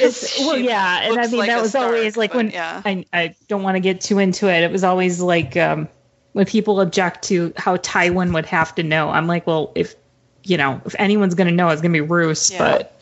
is, 0.00 0.36
well, 0.40 0.58
yeah, 0.58 1.02
and 1.02 1.18
I 1.18 1.26
mean 1.26 1.38
like 1.38 1.48
that 1.48 1.60
was 1.60 1.74
always 1.74 2.16
like 2.16 2.34
when 2.34 2.50
yeah. 2.50 2.82
I 2.84 3.04
I 3.12 3.34
don't 3.48 3.62
want 3.62 3.76
to 3.76 3.80
get 3.80 4.00
too 4.00 4.18
into 4.18 4.48
it. 4.48 4.62
It 4.62 4.70
was 4.70 4.84
always 4.84 5.20
like 5.20 5.56
um, 5.56 5.88
when 6.32 6.46
people 6.46 6.80
object 6.80 7.24
to 7.24 7.52
how 7.56 7.76
Tywin 7.76 8.32
would 8.34 8.46
have 8.46 8.74
to 8.76 8.82
know. 8.82 9.10
I'm 9.10 9.26
like, 9.26 9.46
well, 9.46 9.72
if 9.74 9.94
you 10.44 10.56
know, 10.56 10.80
if 10.84 10.94
anyone's 10.98 11.34
gonna 11.34 11.50
know, 11.50 11.68
it's 11.68 11.82
gonna 11.82 11.92
be 11.92 12.00
Roose. 12.00 12.50
Yeah. 12.50 12.58
But 12.58 13.00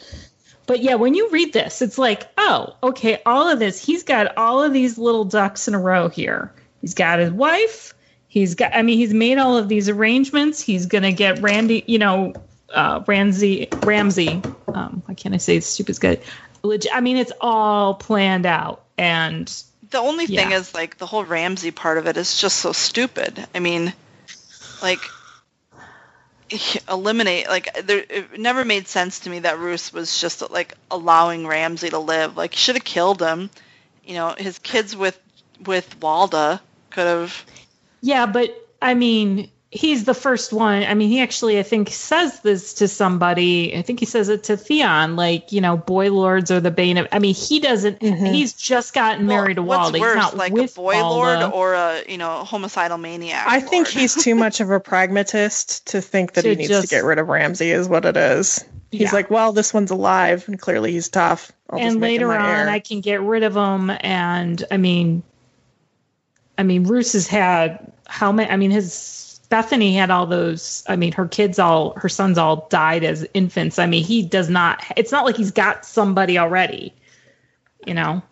but 0.67 0.83
yeah, 0.83 0.97
when 0.97 1.15
you 1.15 1.31
read 1.31 1.53
this, 1.53 1.81
it's 1.81 1.97
like, 1.97 2.29
oh, 2.37 2.77
okay, 2.83 3.23
all 3.25 3.49
of 3.49 3.59
this. 3.59 3.83
He's 3.85 4.03
got 4.03 4.37
all 4.37 4.63
of 4.63 4.73
these 4.73 4.99
little 4.99 5.25
ducks 5.25 5.67
in 5.69 5.75
a 5.75 5.79
row 5.79 6.09
here. 6.09 6.53
He's 6.81 6.95
got 6.95 7.19
his 7.21 7.31
wife. 7.31 7.95
He's 8.29 8.55
got. 8.55 8.75
I 8.75 8.83
mean, 8.83 8.99
he's 8.99 9.15
made 9.15 9.39
all 9.39 9.57
of 9.57 9.69
these 9.69 9.89
arrangements. 9.89 10.61
He's 10.61 10.87
gonna 10.87 11.13
get 11.13 11.41
Randy. 11.41 11.85
You 11.87 11.99
know, 11.99 12.35
uh, 12.73 13.03
Ramsay. 13.07 13.69
Ramsay. 13.83 14.43
Um, 14.69 15.03
why 15.07 15.15
can't 15.15 15.35
I 15.35 15.39
say 15.39 15.57
it's 15.57 15.67
stupid 15.67 15.99
guy? 16.01 16.19
Legit. 16.63 16.95
I 16.95 17.01
mean, 17.01 17.17
it's 17.17 17.33
all 17.41 17.95
planned 17.95 18.47
out, 18.47 18.85
and 18.97 19.47
The 19.91 19.99
only 19.99 20.27
thing 20.27 20.53
is 20.53 20.75
like 20.75 20.99
the 20.99 21.07
whole 21.07 21.25
Ramsay 21.25 21.71
part 21.71 21.99
of 21.99 22.07
it 22.07 22.17
is 22.17 22.41
just 22.41 22.59
so 22.59 22.73
stupid. 22.73 23.47
I 23.55 23.61
mean, 23.61 23.93
like 24.83 25.01
eliminate 26.89 27.49
like 27.49 27.87
there 27.87 28.05
it 28.09 28.39
never 28.39 28.65
made 28.65 28.89
sense 28.89 29.21
to 29.21 29.31
me 29.31 29.41
that 29.41 29.59
Roose 29.59 29.93
was 29.93 30.21
just 30.21 30.51
like 30.51 30.75
allowing 30.91 31.47
Ramsay 31.47 31.91
to 31.91 31.99
live. 31.99 32.37
Like 32.37 32.55
should 32.55 32.77
have 32.77 32.85
killed 32.85 33.21
him. 33.21 33.51
You 34.05 34.15
know, 34.15 34.35
his 34.37 34.59
kids 34.59 34.97
with 34.97 35.19
with 35.65 35.99
Walda 36.01 36.61
could 36.91 37.07
have 37.07 37.45
yeah. 38.01 38.27
But 38.27 38.55
I 38.81 38.95
mean, 38.95 39.51
he's 39.71 40.05
the 40.05 40.15
first 40.15 40.53
one. 40.53 40.83
I 40.83 40.95
mean, 40.95 41.09
he 41.11 41.21
actually, 41.21 41.59
I 41.59 41.63
think, 41.63 41.91
says 41.91 42.41
this 42.41 42.75
to 42.75 42.89
somebody. 42.89 43.77
I 43.77 43.83
think 43.83 44.01
he 44.01 44.07
says 44.07 44.29
it 44.31 44.45
to 44.45 44.57
Theon, 44.57 45.15
like, 45.17 45.53
you 45.53 45.61
know, 45.61 45.77
boy 45.77 46.11
lords 46.11 46.51
are 46.51 46.61
the 46.61 46.71
bane 46.71 46.97
of. 46.97 47.07
I 47.13 47.19
mean, 47.19 47.35
he 47.35 47.61
doesn't. 47.61 48.01
Mhm. 48.01 48.33
He's 48.33 48.55
just 48.55 48.95
gotten 48.95 49.27
married 49.27 49.57
to 49.57 49.63
Well, 49.63 49.79
Walda. 49.81 49.93
What's 49.93 50.01
worse, 50.01 50.15
he's 50.15 50.23
not 50.23 50.37
like 50.37 50.53
with 50.53 50.73
a 50.73 50.81
boy 50.81 51.01
lord 51.03 51.43
or 51.53 51.75
a 51.75 52.03
you 52.09 52.17
know 52.19 52.45
homicidal 52.45 52.97
maniac? 52.99 53.45
I 53.47 53.61
think 53.61 53.89
lord. 53.89 53.89
he's 53.89 54.15
too 54.15 54.35
much 54.35 54.61
of 54.61 54.71
a 54.71 54.81
pragmatist 54.93 55.89
to 55.89 56.01
think 56.01 56.33
that 56.35 56.43
To 56.43 56.49
he 56.51 56.57
needs 56.57 56.69
just- 56.69 56.89
to 56.89 56.95
get 56.95 57.05
rid 57.05 57.19
of 57.19 57.29
Ramsay 57.29 57.71
is 57.71 57.89
what 57.89 58.05
it 58.07 58.17
is. 58.17 58.65
He's 58.91 59.01
Yeah. 59.03 59.11
like, 59.13 59.31
well, 59.31 59.53
this 59.53 59.75
one's 59.75 59.91
alive, 59.91 60.45
and 60.49 60.59
clearly 60.59 60.93
he's 60.93 61.11
tough. 61.11 61.53
I'll 61.69 61.79
and 61.79 62.01
later 62.01 62.33
on, 62.33 62.41
heir. 62.41 62.69
I 62.71 62.79
can 62.79 63.03
get 63.03 63.21
rid 63.21 63.43
of 63.43 63.55
him. 63.55 63.91
And 64.01 64.65
I 64.71 64.79
mean, 64.79 65.23
I 66.57 66.63
mean, 66.63 66.85
Roose 66.85 67.13
has 67.13 67.27
had 67.27 67.93
how 68.07 68.33
many? 68.33 68.49
I 68.51 68.57
mean, 68.57 68.71
his 68.71 69.38
Bethany 69.49 69.97
had 69.97 70.11
all 70.11 70.27
those. 70.27 70.85
I 70.89 70.97
mean, 70.97 71.13
her 71.13 71.27
kids 71.27 71.59
all, 71.59 71.95
her 71.97 72.09
sons 72.09 72.37
all 72.39 72.67
died 72.69 73.03
as 73.05 73.27
infants. 73.35 73.79
I 73.79 73.87
mean, 73.87 74.05
he 74.05 74.23
does 74.23 74.51
not. 74.51 74.85
It's 74.97 75.11
not 75.13 75.25
like 75.25 75.37
he's 75.37 75.53
got 75.53 75.85
somebody 75.87 76.39
already. 76.39 76.93
You 77.87 77.95
know, 77.95 78.23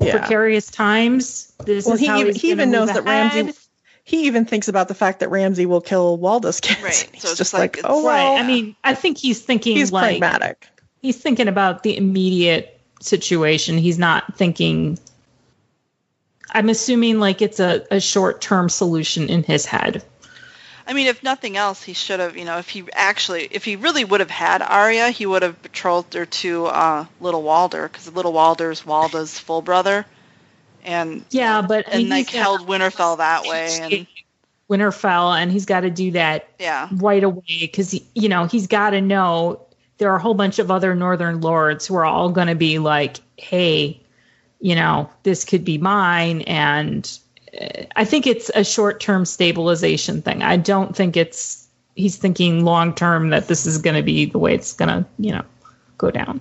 yeah. 0.00 0.18
precarious 0.18 0.70
times. 0.70 1.52
This 1.64 1.86
Well, 1.86 1.94
is 1.94 2.00
he, 2.00 2.06
how 2.06 2.18
even- 2.18 2.32
he's 2.34 2.42
he 2.42 2.48
gonna 2.50 2.62
even 2.62 2.70
knows 2.70 2.88
move 2.88 3.04
that. 3.04 3.04
Ramsay. 3.04 3.58
He 4.04 4.26
even 4.26 4.46
thinks 4.46 4.68
about 4.68 4.88
the 4.88 4.94
fact 4.94 5.20
that 5.20 5.28
Ramsay 5.30 5.66
will 5.66 5.82
kill 5.82 6.16
Walda's 6.16 6.60
kids. 6.60 6.82
Right, 6.82 7.10
He's 7.12 7.22
so 7.22 7.28
it's 7.30 7.38
just 7.38 7.52
like 7.52 7.76
like, 7.76 7.84
oh, 7.84 7.88
it's- 7.88 7.92
oh 8.00 8.04
well. 8.04 8.34
Right. 8.34 8.42
I 8.42 8.46
mean, 8.46 8.74
I 8.82 8.94
think 8.94 9.18
he's 9.18 9.40
thinking 9.42 9.76
he's 9.76 9.92
like 9.92 10.18
pragmatic. 10.20 10.66
he's 11.02 11.16
thinking 11.18 11.46
about 11.48 11.82
the 11.82 11.96
immediate 11.96 12.80
situation. 13.00 13.78
He's 13.78 13.98
not 13.98 14.36
thinking 14.36 14.98
I'm 16.50 16.68
assuming 16.70 17.20
like 17.20 17.42
it's 17.42 17.60
a, 17.60 17.86
a 17.90 18.00
short 18.00 18.40
term 18.40 18.68
solution 18.68 19.28
in 19.28 19.42
his 19.42 19.66
head. 19.66 20.02
I 20.88 20.94
mean, 20.94 21.06
if 21.08 21.22
nothing 21.22 21.56
else, 21.56 21.84
he 21.84 21.92
should 21.94 22.18
have, 22.20 22.36
you 22.36 22.44
know, 22.44 22.58
if 22.58 22.68
he 22.70 22.84
actually, 22.94 23.44
if 23.52 23.64
he 23.64 23.76
really 23.76 24.04
would 24.04 24.20
have 24.20 24.30
had 24.30 24.62
Arya, 24.62 25.10
he 25.10 25.26
would 25.26 25.42
have 25.42 25.62
betrothed 25.62 26.14
her 26.14 26.26
to 26.26 26.66
uh, 26.66 27.06
Little 27.20 27.42
Walder, 27.44 27.88
because 27.88 28.12
Little 28.12 28.32
Walder's 28.32 28.84
Walda's 28.86 29.38
full 29.38 29.62
brother, 29.62 30.06
and 30.82 31.24
Yeah, 31.30 31.62
but 31.62 31.86
I 31.86 31.92
and 31.92 31.98
mean, 31.98 32.08
like 32.08 32.30
held 32.30 32.66
Winterfell 32.66 33.18
that 33.18 33.46
way, 33.46 33.78
and 33.80 34.06
Winterfell, 34.70 35.38
and 35.40 35.50
he's 35.50 35.66
got 35.66 35.80
to 35.80 35.90
do 35.90 36.12
that 36.12 36.48
yeah, 36.58 36.90
right 36.90 37.22
away 37.24 37.42
because 37.60 37.94
you 38.14 38.28
know 38.28 38.46
he's 38.46 38.66
got 38.66 38.90
to 38.90 39.00
know 39.00 39.66
there 39.98 40.12
are 40.12 40.16
a 40.16 40.20
whole 40.20 40.34
bunch 40.34 40.58
of 40.58 40.70
other 40.70 40.94
northern 40.94 41.40
lords 41.40 41.86
who 41.86 41.96
are 41.96 42.04
all 42.04 42.30
going 42.30 42.48
to 42.48 42.54
be 42.54 42.78
like 42.78 43.18
hey 43.36 44.00
you 44.60 44.74
know 44.74 45.10
this 45.22 45.44
could 45.44 45.64
be 45.64 45.78
mine 45.78 46.42
and 46.42 47.18
i 47.96 48.04
think 48.04 48.26
it's 48.26 48.50
a 48.54 48.64
short-term 48.64 49.24
stabilization 49.24 50.22
thing. 50.22 50.42
I 50.42 50.56
don't 50.56 50.94
think 50.94 51.16
it's 51.16 51.68
he's 51.98 52.16
thinking 52.16 52.64
long 52.64 52.94
term 52.94 53.30
that 53.30 53.48
this 53.48 53.66
is 53.66 53.78
going 53.78 53.96
to 53.96 54.02
be 54.02 54.26
the 54.26 54.38
way 54.38 54.54
it's 54.54 54.72
going 54.72 54.88
to 54.88 55.06
you 55.18 55.32
know 55.32 55.44
go 55.98 56.10
down. 56.10 56.40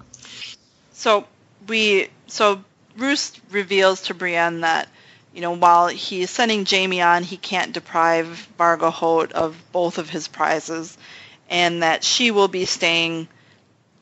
So 0.93 1.25
we 1.67 2.09
so 2.27 2.63
Roose 2.95 3.33
reveals 3.49 4.03
to 4.03 4.13
Brienne 4.13 4.61
that 4.61 4.87
you 5.33 5.41
know 5.41 5.51
while 5.51 5.87
he's 5.87 6.29
sending 6.29 6.65
Jaime 6.65 7.01
on, 7.01 7.23
he 7.23 7.37
can't 7.37 7.73
deprive 7.73 8.47
Vargo 8.57 8.91
Hoat 8.91 9.33
of 9.33 9.55
both 9.71 9.97
of 9.97 10.09
his 10.09 10.27
prizes, 10.27 10.97
and 11.49 11.83
that 11.83 12.03
she 12.03 12.31
will 12.31 12.47
be 12.47 12.65
staying 12.65 13.27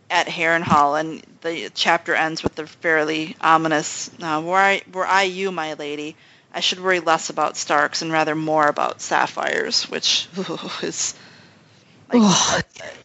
at 0.09 0.27
Harrenhal. 0.27 0.99
And 0.99 1.25
the 1.41 1.71
chapter 1.73 2.13
ends 2.13 2.43
with 2.43 2.55
the 2.55 2.67
fairly 2.67 3.35
ominous, 3.39 4.11
uh, 4.21 4.41
"Were 4.43 4.57
I 4.57 4.81
were 4.91 5.07
I 5.07 5.23
you, 5.23 5.51
my 5.51 5.73
lady, 5.73 6.15
I 6.55 6.61
should 6.61 6.79
worry 6.79 7.01
less 7.01 7.29
about 7.29 7.57
Starks 7.57 8.01
and 8.01 8.11
rather 8.11 8.35
more 8.35 8.67
about 8.67 9.01
sapphires," 9.01 9.83
which 9.89 10.27
is 10.83 11.13
like 12.11 12.21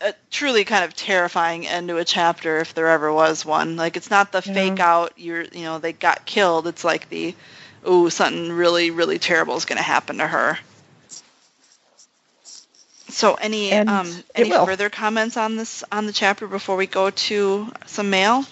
a, 0.02 0.08
a 0.10 0.14
truly 0.30 0.64
kind 0.64 0.84
of 0.84 0.94
terrifying 0.94 1.66
end 1.66 1.88
to 1.88 1.98
a 1.98 2.04
chapter 2.04 2.58
if 2.60 2.74
there 2.74 2.88
ever 2.88 3.12
was 3.12 3.44
one. 3.44 3.76
Like 3.76 3.96
it's 3.96 4.10
not 4.10 4.32
the 4.32 4.42
Yeah. 4.42 4.54
fake 4.54 4.80
out 4.80 5.12
you're 5.16 5.42
you 5.44 5.64
know 5.64 5.78
they 5.78 5.92
got 5.92 6.26
killed. 6.26 6.66
It's 6.68 6.84
like 6.84 7.08
the 7.10 7.34
oh 7.84 8.08
something 8.08 8.52
really 8.52 8.90
really 8.90 9.18
terrible 9.18 9.56
is 9.56 9.64
going 9.66 9.78
to 9.78 9.82
happen 9.82 10.18
to 10.18 10.26
her. 10.28 10.58
So 13.08 13.34
any 13.34 13.72
And 13.72 13.88
um 13.88 14.24
any 14.34 14.50
will. 14.50 14.66
further 14.66 14.88
comments 14.90 15.36
on 15.36 15.56
this 15.56 15.82
on 15.92 16.06
the 16.06 16.12
chapter 16.12 16.46
before 16.46 16.76
we 16.76 16.86
go 16.86 17.10
to 17.10 17.72
some 17.86 18.10
mail? 18.10 18.44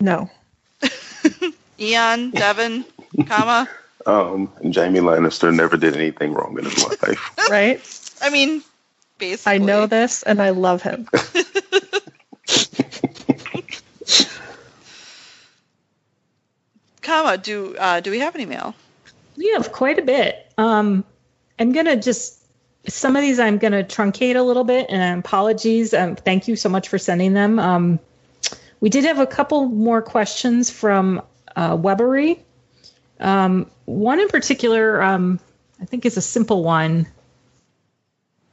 No. 0.00 0.30
Eon, 1.80 2.30
Devin, 2.30 2.84
comma. 3.24 3.68
Um, 4.06 4.50
Jaime 4.62 5.00
Lannister 5.00 5.54
never 5.54 5.76
did 5.76 5.94
anything 5.94 6.32
wrong 6.32 6.58
in 6.58 6.64
his 6.64 6.82
life. 6.82 7.34
Right? 7.50 7.82
I 8.22 8.30
mean, 8.30 8.62
basically. 9.18 9.52
I 9.52 9.58
know 9.58 9.84
this 9.84 10.22
and 10.22 10.40
I 10.40 10.50
love 10.50 10.80
him. 10.80 11.06
Comma. 17.02 17.36
Do 17.36 17.76
uh, 17.76 18.00
do 18.00 18.10
we 18.10 18.20
have 18.20 18.34
any 18.34 18.46
mail? 18.46 18.74
we 19.36 19.50
have 19.50 19.72
quite 19.72 19.98
a 19.98 20.02
bit 20.02 20.52
um 20.58 21.02
i'm 21.58 21.72
gonna 21.72 21.96
just 21.96 22.42
some 22.88 23.16
of 23.16 23.22
these 23.22 23.40
i'm 23.40 23.56
gonna 23.58 23.82
truncate 23.82 24.36
a 24.36 24.42
little 24.42 24.64
bit 24.64 24.86
and 24.90 25.20
apologies 25.20 25.94
um, 25.94 26.14
thank 26.14 26.46
you 26.46 26.56
so 26.56 26.68
much 26.68 26.88
for 26.88 26.98
sending 26.98 27.32
them 27.32 27.58
um 27.58 27.98
we 28.80 28.88
did 28.88 29.04
have 29.04 29.18
a 29.18 29.26
couple 29.26 29.66
more 29.66 30.00
questions 30.02 30.70
from 30.70 31.22
uh, 31.54 31.76
Webery. 31.76 32.40
Um, 33.20 33.70
one 33.84 34.20
in 34.20 34.28
particular, 34.28 35.02
um, 35.02 35.38
I 35.80 35.84
think 35.84 36.06
is 36.06 36.16
a 36.16 36.22
simple 36.22 36.64
one. 36.64 37.06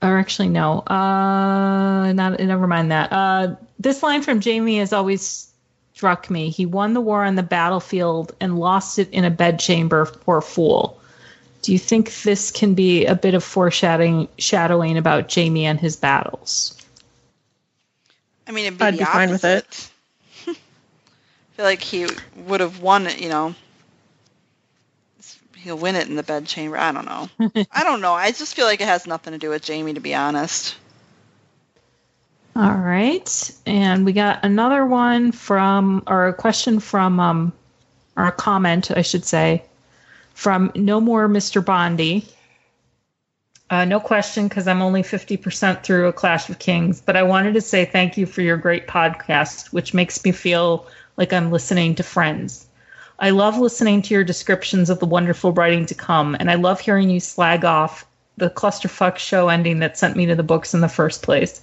Or 0.02 0.18
actually, 0.20 0.50
no. 0.50 0.80
Uh, 0.80 2.14
not. 2.14 2.40
Never 2.40 2.68
mind 2.68 2.92
that. 2.92 3.12
Uh, 3.12 3.56
this 3.80 4.04
line 4.04 4.22
from 4.22 4.42
Jaime 4.42 4.78
has 4.78 4.94
always 4.94 5.52
struck 5.94 6.30
me. 6.30 6.50
He 6.50 6.68
won 6.68 6.94
the 6.94 7.02
war 7.02 7.24
on 7.26 7.34
the 7.34 7.44
battlefield 7.44 8.36
and 8.40 8.60
lost 8.60 9.00
it 9.00 9.10
in 9.12 9.26
a 9.26 9.32
bedchamber 9.32 10.06
for 10.06 10.38
a 10.38 10.42
fool. 10.42 11.02
Do 11.64 11.72
you 11.72 11.80
think 11.80 12.14
this 12.22 12.52
can 12.52 12.76
be 12.76 13.06
a 13.06 13.16
bit 13.16 13.34
of 13.34 13.44
foreshadowing 13.44 14.28
shadowing 14.38 14.98
about 14.98 15.34
Jaime 15.34 15.66
and 15.66 15.80
his 15.80 15.96
battles? 15.96 16.80
I 18.46 18.52
mean, 18.52 18.66
it'd 18.68 18.78
be 18.78 18.86
I'd 18.86 18.94
the 18.94 19.00
be 19.00 19.06
fine 19.06 19.32
with 19.32 19.44
it. 19.44 19.90
I 20.48 20.54
feel 21.56 21.66
like 21.66 21.82
he 21.82 22.08
would 22.46 22.60
have 22.60 22.80
won 22.80 23.08
it, 23.08 23.20
you 23.20 23.30
know. 23.30 23.56
He'll 25.58 25.78
win 25.78 25.96
it 25.96 26.08
in 26.08 26.16
the 26.16 26.24
bed 26.24 26.46
chamber. 26.46 26.78
I 26.78 26.92
don't 26.92 27.06
know. 27.06 27.30
I 27.72 27.84
don't 27.84 28.02
know. 28.02 28.14
I 28.14 28.32
just 28.32 28.56
feel 28.56 28.66
like 28.66 28.82
it 28.82 28.88
has 28.88 29.08
nothing 29.08 29.34
to 29.34 29.40
do 29.40 29.50
with 29.50 29.68
Jaime, 29.68 29.94
to 29.94 30.00
be 30.00 30.14
honest. 30.14 30.76
All 32.56 32.74
right. 32.74 33.52
And 33.66 34.06
we 34.06 34.14
got 34.14 34.44
another 34.44 34.86
one 34.86 35.32
from, 35.32 36.04
or 36.08 36.28
a 36.28 36.34
question 36.34 36.80
from, 36.80 37.20
um, 37.20 37.54
or 38.16 38.26
a 38.26 38.32
comment, 38.32 38.92
I 38.92 39.02
should 39.02 39.26
say, 39.26 39.64
from 40.34 40.72
No 40.76 41.00
More 41.00 41.28
Mr. 41.28 41.64
Bondi. 41.64 42.28
Uh, 43.70 43.86
no 43.86 44.00
question, 44.00 44.48
because 44.48 44.68
I'm 44.68 44.82
only 44.82 45.04
50% 45.04 45.84
through 45.84 46.08
A 46.08 46.14
Clash 46.14 46.50
of 46.50 46.58
Kings, 46.58 47.02
but 47.02 47.18
I 47.18 47.24
wanted 47.24 47.54
to 47.56 47.62
say 47.62 47.84
thank 47.84 48.18
you 48.18 48.26
for 48.26 48.42
your 48.42 48.58
great 48.58 48.88
podcast, 48.88 49.74
which 49.74 49.94
makes 49.94 50.24
me 50.24 50.32
feel 50.32 50.88
like 51.18 51.34
I'm 51.34 51.52
listening 51.52 51.96
to 51.96 52.04
friends. 52.04 52.67
I 53.20 53.32
love 53.32 53.58
listening 53.58 54.02
to 54.04 54.14
your 54.14 54.24
descriptions 54.24 54.90
of 54.90 55.00
the 55.00 55.06
wonderful 55.06 55.52
writing 55.52 55.86
to 55.88 55.96
come, 55.96 56.36
and 56.40 56.52
I 56.52 56.56
love 56.56 56.80
hearing 56.80 57.10
you 57.10 57.20
slag 57.20 57.66
off 57.66 58.06
the 58.38 58.50
clusterfuck 58.50 59.18
show 59.18 59.50
ending 59.50 59.80
that 59.80 59.98
sent 59.98 60.16
me 60.16 60.28
to 60.28 60.36
the 60.36 60.44
books 60.44 60.74
in 60.74 60.82
the 60.82 60.90
first 60.90 61.24
place. 61.24 61.62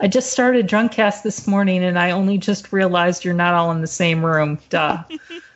I 0.00 0.06
just 0.08 0.32
started 0.32 0.68
Drunkcast 0.68 1.22
this 1.22 1.46
morning, 1.46 1.82
and 1.82 1.98
I 1.98 2.12
only 2.12 2.38
just 2.38 2.72
realized 2.72 3.24
you're 3.24 3.34
not 3.34 3.54
all 3.54 3.72
in 3.72 3.80
the 3.80 3.86
same 3.86 4.24
room. 4.24 4.58
Duh. 4.70 5.02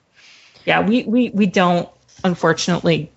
yeah, 0.64 0.86
we, 0.86 1.04
we, 1.04 1.30
we 1.30 1.46
don't, 1.46 1.88
unfortunately, 2.24 3.10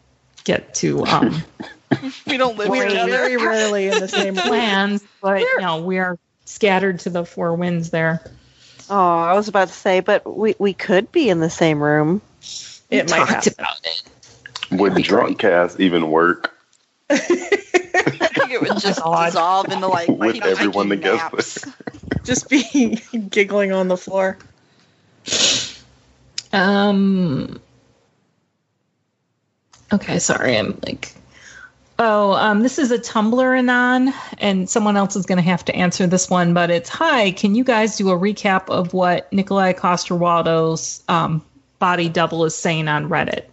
get 0.43 0.73
to 0.75 1.05
um, 1.05 1.43
We 2.27 2.37
don't 2.37 2.57
live 2.57 2.69
We're 2.69 2.87
together. 2.87 3.11
very 3.11 3.37
rarely 3.37 3.87
in 3.87 3.99
the 3.99 4.07
same 4.07 4.35
room. 4.35 4.43
plans, 4.47 5.03
but 5.21 5.41
you 5.41 5.61
know, 5.61 5.81
we 5.81 5.97
are 5.97 6.17
scattered 6.45 6.99
to 7.01 7.09
the 7.09 7.25
four 7.25 7.53
winds 7.55 7.89
there. 7.89 8.23
Oh, 8.89 9.19
I 9.19 9.33
was 9.33 9.47
about 9.47 9.67
to 9.67 9.73
say, 9.73 9.99
but 9.99 10.25
we, 10.25 10.55
we 10.57 10.73
could 10.73 11.11
be 11.11 11.29
in 11.29 11.39
the 11.39 11.49
same 11.49 11.81
room. 11.81 12.21
It 12.89 13.09
might 13.09 13.19
Talked 13.19 13.31
happen. 13.31 13.53
about 13.57 13.79
it. 13.83 14.03
Would 14.71 15.03
drunk 15.03 15.39
cast 15.39 15.79
even 15.79 16.09
work 16.11 16.53
I 17.09 17.15
think 17.17 18.51
it 18.51 18.61
would 18.61 18.79
just 18.79 19.01
God. 19.01 19.27
dissolve 19.27 19.71
into 19.71 19.87
like 19.87 20.09
with 20.09 20.35
you 20.35 20.41
know, 20.41 20.47
everyone 20.47 20.89
taking 20.89 21.01
together? 21.01 21.17
naps. 21.17 21.65
Just 22.23 22.49
be 22.49 23.01
giggling 23.29 23.71
on 23.71 23.87
the 23.87 23.97
floor. 23.97 24.37
Um. 26.53 27.59
Okay, 29.91 30.19
sorry, 30.19 30.57
I'm 30.57 30.77
like. 30.85 31.13
Oh, 32.01 32.31
um, 32.31 32.61
this 32.61 32.79
is 32.79 32.91
a 32.91 32.97
Tumblr 32.97 33.59
anon, 33.59 34.13
and 34.37 34.69
someone 34.69 34.95
else 34.95 35.17
is 35.17 35.25
going 35.25 35.37
to 35.37 35.43
have 35.43 35.65
to 35.65 35.75
answer 35.75 36.07
this 36.07 36.29
one. 36.29 36.53
But 36.53 36.71
it's 36.71 36.87
hi. 36.87 37.31
Can 37.31 37.55
you 37.55 37.65
guys 37.65 37.97
do 37.97 38.09
a 38.09 38.17
recap 38.17 38.69
of 38.69 38.93
what 38.93 39.29
Nikolaj 39.31 39.75
Coster-Waldau's 39.75 41.03
um, 41.09 41.43
body 41.77 42.07
double 42.07 42.45
is 42.45 42.55
saying 42.55 42.87
on 42.87 43.09
Reddit? 43.09 43.47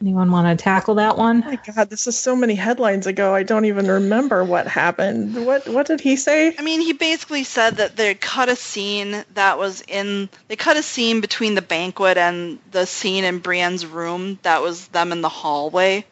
Anyone 0.00 0.30
want 0.30 0.56
to 0.56 0.62
tackle 0.62 0.96
that 0.96 1.16
one? 1.16 1.42
Oh 1.42 1.50
my 1.50 1.58
God, 1.74 1.90
this 1.90 2.06
is 2.06 2.16
so 2.16 2.36
many 2.36 2.54
headlines 2.54 3.08
ago. 3.08 3.34
I 3.34 3.42
don't 3.42 3.64
even 3.64 3.88
remember 3.88 4.44
what 4.44 4.68
happened. 4.68 5.44
What 5.44 5.66
what 5.66 5.86
did 5.86 6.00
he 6.00 6.14
say? 6.16 6.54
I 6.56 6.62
mean, 6.62 6.80
he 6.80 6.92
basically 6.92 7.42
said 7.42 7.78
that 7.78 7.96
they 7.96 8.14
cut 8.14 8.48
a 8.48 8.56
scene 8.56 9.24
that 9.34 9.58
was 9.58 9.82
in. 9.88 10.28
They 10.46 10.54
cut 10.54 10.76
a 10.76 10.82
scene 10.82 11.22
between 11.22 11.56
the 11.56 11.62
banquet 11.62 12.18
and 12.18 12.60
the 12.70 12.84
scene 12.84 13.24
in 13.24 13.40
Brienne's 13.40 13.84
room. 13.84 14.38
That 14.42 14.62
was 14.62 14.86
them 14.88 15.10
in 15.10 15.22
the 15.22 15.30
hallway. 15.30 16.04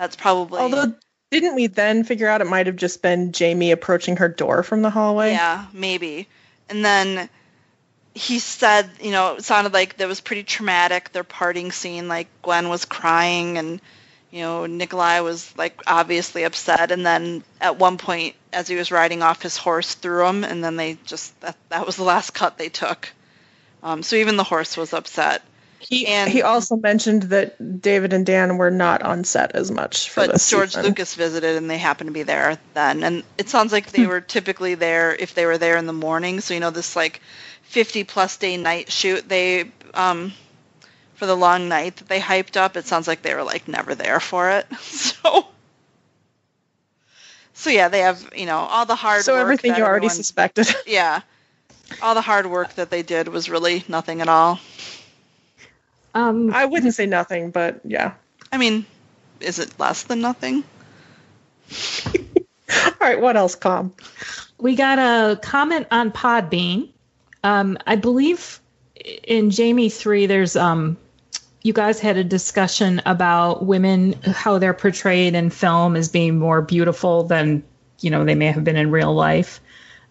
That's 0.00 0.16
probably. 0.16 0.62
Although, 0.62 0.94
didn't 1.30 1.56
we 1.56 1.66
then 1.66 2.04
figure 2.04 2.26
out 2.26 2.40
it 2.40 2.46
might 2.46 2.66
have 2.66 2.76
just 2.76 3.02
been 3.02 3.34
Jaime 3.38 3.70
approaching 3.70 4.16
her 4.16 4.30
door 4.30 4.62
from 4.62 4.80
the 4.80 4.88
hallway? 4.88 5.32
Yeah, 5.32 5.66
maybe. 5.74 6.26
And 6.70 6.82
then 6.82 7.28
he 8.14 8.38
said, 8.38 8.88
you 9.02 9.10
know, 9.10 9.34
it 9.34 9.44
sounded 9.44 9.74
like 9.74 9.98
that 9.98 10.08
was 10.08 10.22
pretty 10.22 10.42
traumatic. 10.42 11.12
Their 11.12 11.22
parting 11.22 11.70
scene, 11.70 12.08
like 12.08 12.28
Gwen 12.40 12.70
was 12.70 12.86
crying 12.86 13.58
and, 13.58 13.78
you 14.30 14.40
know, 14.40 14.62
Nikolaj 14.62 15.22
was 15.22 15.54
like 15.58 15.82
obviously 15.86 16.44
upset. 16.44 16.92
And 16.92 17.04
then 17.04 17.44
at 17.60 17.78
one 17.78 17.98
point, 17.98 18.36
as 18.54 18.68
he 18.68 18.76
was 18.76 18.90
riding 18.90 19.22
off 19.22 19.42
his 19.42 19.58
horse, 19.58 19.92
threw 19.92 20.26
him. 20.26 20.44
And 20.44 20.64
then 20.64 20.76
they 20.76 20.96
just 21.04 21.38
that 21.42 21.58
that 21.68 21.84
was 21.84 21.96
the 21.96 22.04
last 22.04 22.30
cut 22.30 22.56
they 22.56 22.70
took. 22.70 23.12
Um, 23.82 24.02
so 24.02 24.16
even 24.16 24.38
the 24.38 24.44
horse 24.44 24.78
was 24.78 24.94
upset. 24.94 25.42
He 25.80 26.06
And- 26.06 26.30
he 26.30 26.42
also 26.42 26.76
mentioned 26.76 27.24
that 27.24 27.80
David 27.80 28.12
and 28.12 28.24
Dan 28.26 28.58
were 28.58 28.70
not 28.70 29.02
on 29.02 29.24
set 29.24 29.54
as 29.56 29.70
much 29.70 30.10
for 30.10 30.26
but 30.26 30.40
George 30.40 30.70
season. 30.70 30.84
Lucas 30.84 31.14
visited 31.14 31.56
and 31.56 31.68
they 31.70 31.78
happened 31.78 32.08
to 32.08 32.12
be 32.12 32.22
there 32.22 32.58
then. 32.74 33.02
And 33.02 33.22
it 33.38 33.48
sounds 33.48 33.72
like 33.72 33.86
Hmm. 33.90 34.02
they 34.02 34.06
were 34.06 34.20
typically 34.20 34.74
there 34.74 35.14
if 35.14 35.34
they 35.34 35.46
were 35.46 35.58
there 35.58 35.76
in 35.78 35.86
the 35.86 35.92
morning. 35.94 36.40
So, 36.40 36.54
you 36.54 36.60
know, 36.60 36.70
this 36.70 36.94
like 36.96 37.20
50 37.62 38.04
plus 38.04 38.36
day 38.36 38.56
night 38.56 38.92
shoot, 38.92 39.26
they 39.28 39.70
um, 39.94 40.32
for 41.14 41.26
the 41.26 41.36
long 41.36 41.68
night 41.68 41.96
that 41.96 42.08
they 42.08 42.20
hyped 42.20 42.56
up, 42.56 42.76
it 42.76 42.86
sounds 42.86 43.08
like 43.08 43.22
they 43.22 43.34
were 43.34 43.42
like 43.42 43.66
never 43.66 43.94
there 43.94 44.20
for 44.20 44.50
it. 44.50 44.66
So 44.80 45.46
So 47.54 47.70
yeah, 47.70 47.88
they 47.88 48.00
have, 48.00 48.30
you 48.34 48.46
know, 48.46 48.58
all 48.58 48.86
the 48.86 48.94
hard 48.96 49.22
So 49.24 49.36
everything 49.36 49.74
you 49.76 49.82
already 49.82 50.06
everyone- 50.06 50.16
suspected. 50.16 50.68
Yeah. 50.86 51.20
All 52.00 52.14
the 52.14 52.20
hard 52.22 52.46
work 52.46 52.74
that 52.76 52.88
they 52.90 53.02
did 53.02 53.28
was 53.28 53.50
really 53.50 53.84
nothing 53.88 54.20
at 54.20 54.28
all. 54.28 54.60
Um, 56.14 56.52
I 56.52 56.64
wouldn't 56.64 56.94
say 56.94 57.06
nothing, 57.06 57.50
but 57.50 57.80
yeah. 57.84 58.14
I 58.52 58.58
mean, 58.58 58.84
is 59.40 59.58
it 59.58 59.78
less 59.78 60.02
than 60.04 60.20
nothing? 60.20 60.64
All 62.70 62.92
right, 63.00 63.20
what 63.20 63.36
else, 63.36 63.54
Com? 63.54 63.92
we 64.60 64.76
got 64.76 64.98
a 64.98 65.36
comment 65.40 65.86
on 65.90 66.10
Podbean. 66.12 66.88
Um, 67.42 67.78
I 67.86 67.96
believe 67.96 68.60
in 69.24 69.50
Jaime 69.50 69.88
three, 69.88 70.26
there's 70.26 70.56
um, 70.56 70.96
you 71.62 71.72
guys 71.72 72.00
had 72.00 72.16
a 72.16 72.24
discussion 72.24 73.02
about 73.06 73.64
women 73.64 74.14
how 74.22 74.58
they're 74.58 74.74
portrayed 74.74 75.34
in 75.34 75.50
film 75.50 75.96
as 75.96 76.08
being 76.08 76.38
more 76.38 76.62
beautiful 76.62 77.24
than 77.24 77.62
you 78.00 78.10
know 78.10 78.24
they 78.24 78.34
may 78.34 78.46
have 78.46 78.64
been 78.64 78.76
in 78.76 78.90
real 78.90 79.14
life. 79.14 79.60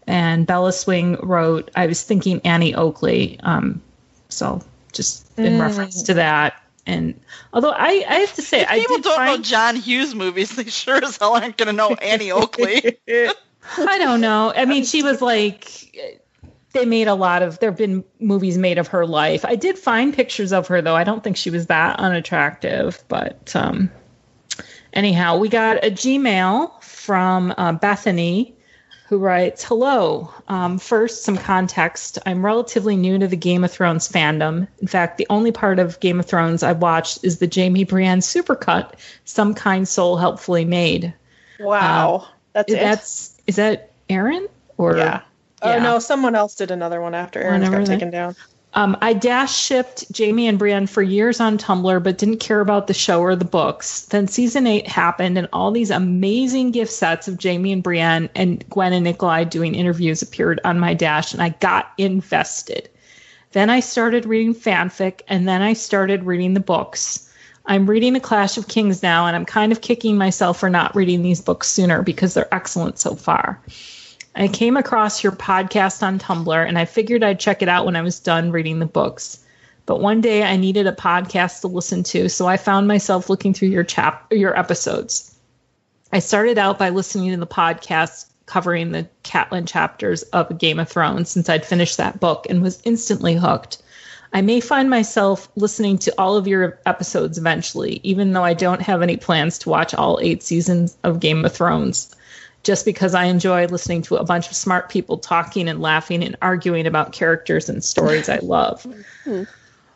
And 0.07 0.47
Bella 0.47 0.73
Swing 0.73 1.17
wrote, 1.21 1.69
"I 1.75 1.85
was 1.85 2.01
thinking 2.01 2.41
Annie 2.43 2.73
Oakley." 2.73 3.39
Um, 3.41 3.81
so 4.29 4.61
just 4.93 5.27
in 5.37 5.53
Mm. 5.53 5.61
reference 5.61 6.03
to 6.03 6.15
that. 6.15 6.61
And 6.85 7.19
although 7.53 7.71
I, 7.71 8.03
I 8.07 8.15
have 8.15 8.33
to 8.35 8.41
say, 8.41 8.65
I 8.67 8.79
People 8.79 8.99
don't 8.99 9.25
know 9.25 9.37
John 9.37 9.75
Hughes 9.75 10.15
movies. 10.15 10.51
They 10.55 10.65
sure 10.65 11.03
as 11.03 11.17
hell 11.17 11.35
aren't 11.35 11.57
going 11.57 11.67
to 11.67 11.73
know 11.73 11.93
Annie 11.93 12.31
Oakley. 12.31 12.97
I 13.77 13.97
don't 13.99 14.21
know. 14.21 14.51
I 14.55 14.65
mean, 14.65 14.83
she 14.85 15.03
was 15.03 15.21
like, 15.21 15.95
they 16.73 16.85
made 16.85 17.07
a 17.07 17.13
lot 17.13 17.43
of, 17.43 17.59
there 17.59 17.69
have 17.69 17.77
been 17.77 18.03
movies 18.19 18.57
made 18.57 18.77
of 18.77 18.87
her 18.87 19.05
life. 19.05 19.45
I 19.45 19.55
did 19.55 19.77
find 19.77 20.13
pictures 20.13 20.51
of 20.51 20.67
her, 20.67 20.81
though. 20.81 20.95
I 20.95 21.03
don't 21.03 21.23
think 21.23 21.37
she 21.37 21.49
was 21.49 21.67
that 21.67 21.99
unattractive. 21.99 23.03
But 23.07 23.55
um, 23.55 23.91
anyhow, 24.93 25.37
we 25.37 25.49
got 25.49 25.83
a 25.85 25.91
Gmail 25.91 26.81
from 26.81 27.53
uh, 27.57 27.73
Bethany 27.73 28.55
who 29.09 29.17
writes 29.17 29.63
Hello. 29.63 30.31
Um, 30.47 30.77
first, 30.77 31.23
some 31.23 31.35
context. 31.35 32.19
I'm 32.27 32.45
relatively 32.45 32.95
new 32.95 33.17
to 33.17 33.27
the 33.27 33.35
Game 33.35 33.63
of 33.63 33.71
Thrones 33.71 34.07
fandom. 34.07 34.67
In 34.79 34.87
fact, 34.87 35.17
the 35.17 35.25
only 35.31 35.51
part 35.51 35.79
of 35.79 35.99
Game 35.99 36.19
of 36.19 36.27
Thrones 36.27 36.61
I've 36.61 36.77
watched 36.81 37.23
is 37.23 37.39
the 37.39 37.49
Jaime 37.53 37.83
Brienne 37.85 38.19
supercut, 38.19 38.93
Some 39.25 39.55
Kind 39.55 39.87
Soul 39.87 40.15
Helpfully 40.15 40.63
Made. 40.63 41.13
wow. 41.59 42.27
That's 42.53 42.71
it. 42.71 42.79
That's 42.79 43.35
is 43.47 43.55
that 43.57 43.91
Aaron 44.09 44.47
or 44.77 44.97
yeah. 44.97 45.21
Oh 45.61 45.73
Yeah. 45.73 45.83
no, 45.83 45.99
someone 45.99 46.35
else 46.35 46.55
did 46.55 46.71
another 46.71 47.01
one 47.01 47.15
after 47.15 47.41
Aaron's 47.41 47.69
got 47.69 47.85
taken 47.85 48.11
down. 48.11 48.35
Um, 48.75 48.95
I 49.01 49.13
dash 49.13 49.57
shipped 49.57 50.05
Jaime 50.15 50.47
and 50.47 50.59
Brienne 50.59 50.85
for 50.85 51.01
years 51.01 51.39
on 51.39 51.57
Tumblr, 51.57 52.03
but 52.03 52.17
didn't 52.19 52.37
care 52.37 52.59
about 52.59 52.85
the 52.85 52.93
show 52.93 53.21
or 53.21 53.35
the 53.35 53.43
books. 53.43 54.05
Then 54.05 54.27
season 54.27 54.67
eight 54.67 54.87
happened, 54.87 55.39
and 55.39 55.49
all 55.51 55.71
these 55.71 55.89
amazing 55.89 56.71
gift 56.71 56.91
sets 56.91 57.27
of 57.27 57.41
Jaime 57.41 57.71
and 57.71 57.81
Brienne 57.81 58.29
and 58.35 58.63
Gwen 58.69 58.93
and 58.93 59.05
Nikolaj 59.07 59.49
doing 59.49 59.73
interviews 59.73 60.21
appeared 60.21 60.59
on 60.63 60.79
my 60.79 60.93
dash, 60.93 61.33
and 61.33 61.41
I 61.41 61.49
got 61.49 61.91
invested. 61.97 62.89
Then 63.53 63.71
I 63.71 63.79
started 63.79 64.25
reading 64.25 64.53
fanfic, 64.53 65.21
and 65.27 65.47
then 65.47 65.63
I 65.63 65.73
started 65.73 66.23
reading 66.23 66.53
the 66.53 66.59
books. 66.59 67.27
I'm 67.65 67.89
reading 67.89 68.13
The 68.13 68.19
Clash 68.19 68.57
of 68.57 68.67
Kings 68.67 69.01
now, 69.01 69.25
and 69.25 69.35
I'm 69.35 69.45
kind 69.45 69.71
of 69.71 69.81
kicking 69.81 70.17
myself 70.17 70.59
for 70.59 70.69
not 70.69 70.95
reading 70.95 71.23
these 71.23 71.41
books 71.41 71.69
sooner 71.69 72.03
because 72.03 72.35
they're 72.35 72.53
excellent 72.53 72.99
so 72.99 73.15
far. 73.15 73.59
I 74.35 74.47
came 74.47 74.77
across 74.77 75.23
your 75.23 75.31
podcast 75.31 76.03
on 76.03 76.19
Tumblr 76.19 76.67
and 76.67 76.77
I 76.77 76.85
figured 76.85 77.23
I'd 77.23 77.39
check 77.39 77.61
it 77.61 77.69
out 77.69 77.85
when 77.85 77.95
I 77.95 78.01
was 78.01 78.19
done 78.19 78.51
reading 78.51 78.79
the 78.79 78.85
books. 78.85 79.43
But 79.85 80.01
one 80.01 80.21
day 80.21 80.43
I 80.43 80.55
needed 80.55 80.85
a 80.85 80.91
podcast 80.91 81.61
to 81.61 81.67
listen 81.67 82.03
to, 82.03 82.29
so 82.29 82.47
I 82.47 82.57
found 82.57 82.87
myself 82.87 83.29
looking 83.29 83.53
through 83.53 83.69
your 83.69 83.83
chap 83.83 84.31
your 84.31 84.57
episodes. 84.57 85.35
I 86.13 86.19
started 86.19 86.59
out 86.59 86.77
by 86.77 86.89
listening 86.89 87.31
to 87.31 87.37
the 87.37 87.47
podcast 87.47 88.27
covering 88.45 88.91
the 88.91 89.07
Catelyn 89.23 89.67
chapters 89.67 90.23
of 90.23 90.57
Game 90.57 90.79
of 90.79 90.89
Thrones 90.89 91.29
since 91.29 91.49
I'd 91.49 91.65
finished 91.65 91.97
that 91.97 92.19
book 92.19 92.45
and 92.49 92.61
was 92.61 92.81
instantly 92.83 93.35
hooked. 93.35 93.81
I 94.31 94.41
may 94.41 94.59
find 94.59 94.91
myself 94.91 95.49
listening 95.55 95.97
to 95.99 96.13
all 96.19 96.37
of 96.37 96.47
your 96.47 96.79
episodes 96.85 97.39
eventually, 97.39 97.99
even 98.03 98.31
though 98.33 98.43
I 98.43 98.53
don't 98.53 98.81
have 98.81 99.01
any 99.01 99.17
plans 99.17 99.57
to 99.59 99.69
watch 99.69 99.95
all 99.95 100.19
eight 100.21 100.43
seasons 100.43 100.97
of 101.03 101.19
Game 101.19 101.45
of 101.45 101.51
Thrones 101.51 102.15
just 102.63 102.85
because 102.85 103.15
I 103.15 103.25
enjoy 103.25 103.67
listening 103.67 104.01
to 104.03 104.17
a 104.17 104.25
bunch 104.25 104.49
of 104.49 104.55
smart 104.55 104.89
people 104.89 105.17
talking 105.17 105.69
and 105.69 105.81
laughing 105.81 106.23
and 106.23 106.35
arguing 106.41 106.87
about 106.87 107.13
characters 107.13 107.69
and 107.69 107.83
stories 107.83 108.29
I 108.29 108.39
love. 108.41 108.85
Hmm. 109.23 109.43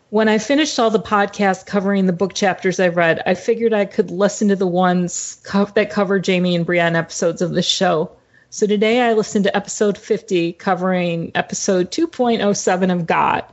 When 0.09 0.29
I 0.29 0.37
finished 0.37 0.77
all 0.77 0.91
the 0.91 0.99
podcasts 0.99 1.65
covering 1.65 2.05
the 2.05 2.13
book 2.13 2.35
chapters 2.35 2.79
I 2.79 2.89
read, 2.89 3.21
I 3.25 3.33
figured 3.33 3.73
I 3.73 3.85
could 3.85 4.11
listen 4.11 4.49
to 4.49 4.55
the 4.55 4.67
ones 4.67 5.41
co- 5.43 5.65
that 5.65 5.89
cover 5.89 6.21
Jaime 6.23 6.55
and 6.55 6.65
Brienne 6.65 6.95
episodes 6.95 7.41
of 7.41 7.51
the 7.51 7.63
show. 7.63 8.11
So 8.51 8.67
today 8.67 9.01
I 9.01 9.13
listened 9.13 9.45
to 9.45 9.57
episode 9.57 9.97
50 9.97 10.53
covering 10.53 11.31
episode 11.33 11.89
2.07 11.91 12.93
of 12.93 13.07
God, 13.07 13.43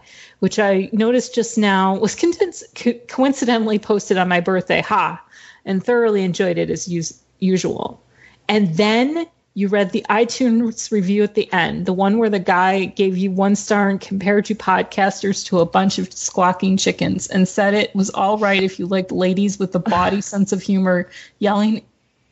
which 0.41 0.59
I 0.59 0.91
noticed 0.93 1.35
just 1.35 1.57
now 1.57 1.97
was 1.97 2.15
condens- 2.15 2.65
co- 2.75 3.01
coincidentally 3.09 3.79
posted 3.79 4.19
on 4.19 4.29
my 4.29 4.41
birthday. 4.41 4.83
Ha! 4.83 5.25
And 5.65 5.83
thoroughly 5.83 6.23
enjoyed 6.25 6.59
it 6.59 6.69
as 6.69 6.87
us- 6.87 7.19
usual. 7.39 8.03
And 8.51 8.75
then 8.77 9.27
you 9.55 9.69
read 9.69 9.93
the 9.93 10.05
iTunes 10.11 10.91
review 10.91 11.23
at 11.23 11.35
the 11.35 11.51
end, 11.53 11.87
the 11.87 11.93
one 11.93 12.19
where 12.19 12.29
the 12.29 12.41
guy 12.41 12.87
gave 12.87 13.17
you 13.17 13.31
one 13.31 13.55
star 13.55 13.89
and 13.89 14.01
compared 14.01 14.51
you 14.51 14.57
podcasters 14.57 15.47
to 15.47 15.61
a 15.61 15.67
bunch 15.67 15.99
of 15.99 16.13
squawking 16.13 16.77
chickens 16.77 17.29
and 17.29 17.47
said 17.47 17.75
it 17.75 17.95
was 17.95 18.11
all 18.11 18.39
right 18.39 18.63
if 18.63 18.81
you 18.81 18.87
liked 18.87 19.13
ladies 19.13 19.59
with 19.61 19.73
a 19.77 19.79
body 19.79 20.21
sense 20.33 20.53
of 20.53 20.63
humor 20.63 21.09
yelling 21.39 21.83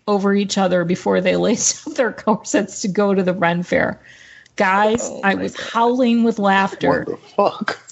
over 0.09 0.35
each 0.35 0.59
other 0.59 0.85
before 0.85 1.21
they 1.21 1.37
laced 1.47 1.87
up 1.87 1.95
their 1.95 2.13
corsets 2.13 2.83
to 2.83 2.89
go 2.89 3.15
to 3.15 3.23
the 3.23 3.33
Ren 3.35 3.63
Fair. 3.63 4.01
Guys, 4.57 5.03
Oh 5.03 5.21
I 5.23 5.37
was 5.37 5.57
God. 5.57 5.67
howling 5.71 6.25
with 6.25 6.41
laughter. 6.41 7.05
What 7.05 7.07
the 7.07 7.29
fuck? 7.29 7.88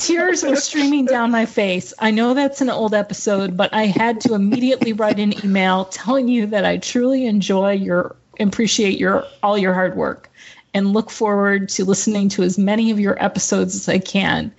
Tears 0.00 0.42
were 0.42 0.56
streaming 0.56 1.04
down 1.06 1.30
my 1.30 1.46
face. 1.46 1.92
I 1.98 2.10
know 2.10 2.34
that's 2.34 2.60
an 2.60 2.70
old 2.70 2.94
episode, 2.94 3.56
but 3.56 3.72
I 3.74 3.86
had 3.86 4.20
to 4.22 4.34
immediately 4.34 4.92
write 4.92 5.18
an 5.20 5.44
email 5.44 5.84
telling 5.86 6.28
you 6.28 6.46
that 6.46 6.64
I 6.64 6.78
truly 6.78 7.26
enjoy 7.26 7.72
your 7.72 8.16
appreciate 8.38 8.98
your 8.98 9.24
all 9.42 9.58
your 9.58 9.74
hard 9.74 9.96
work 9.96 10.30
and 10.72 10.92
look 10.92 11.10
forward 11.10 11.68
to 11.70 11.84
listening 11.84 12.28
to 12.30 12.42
as 12.42 12.56
many 12.58 12.90
of 12.90 12.98
your 13.00 13.22
episodes 13.22 13.74
as 13.74 13.88
I 13.88 13.98
can. 13.98 14.52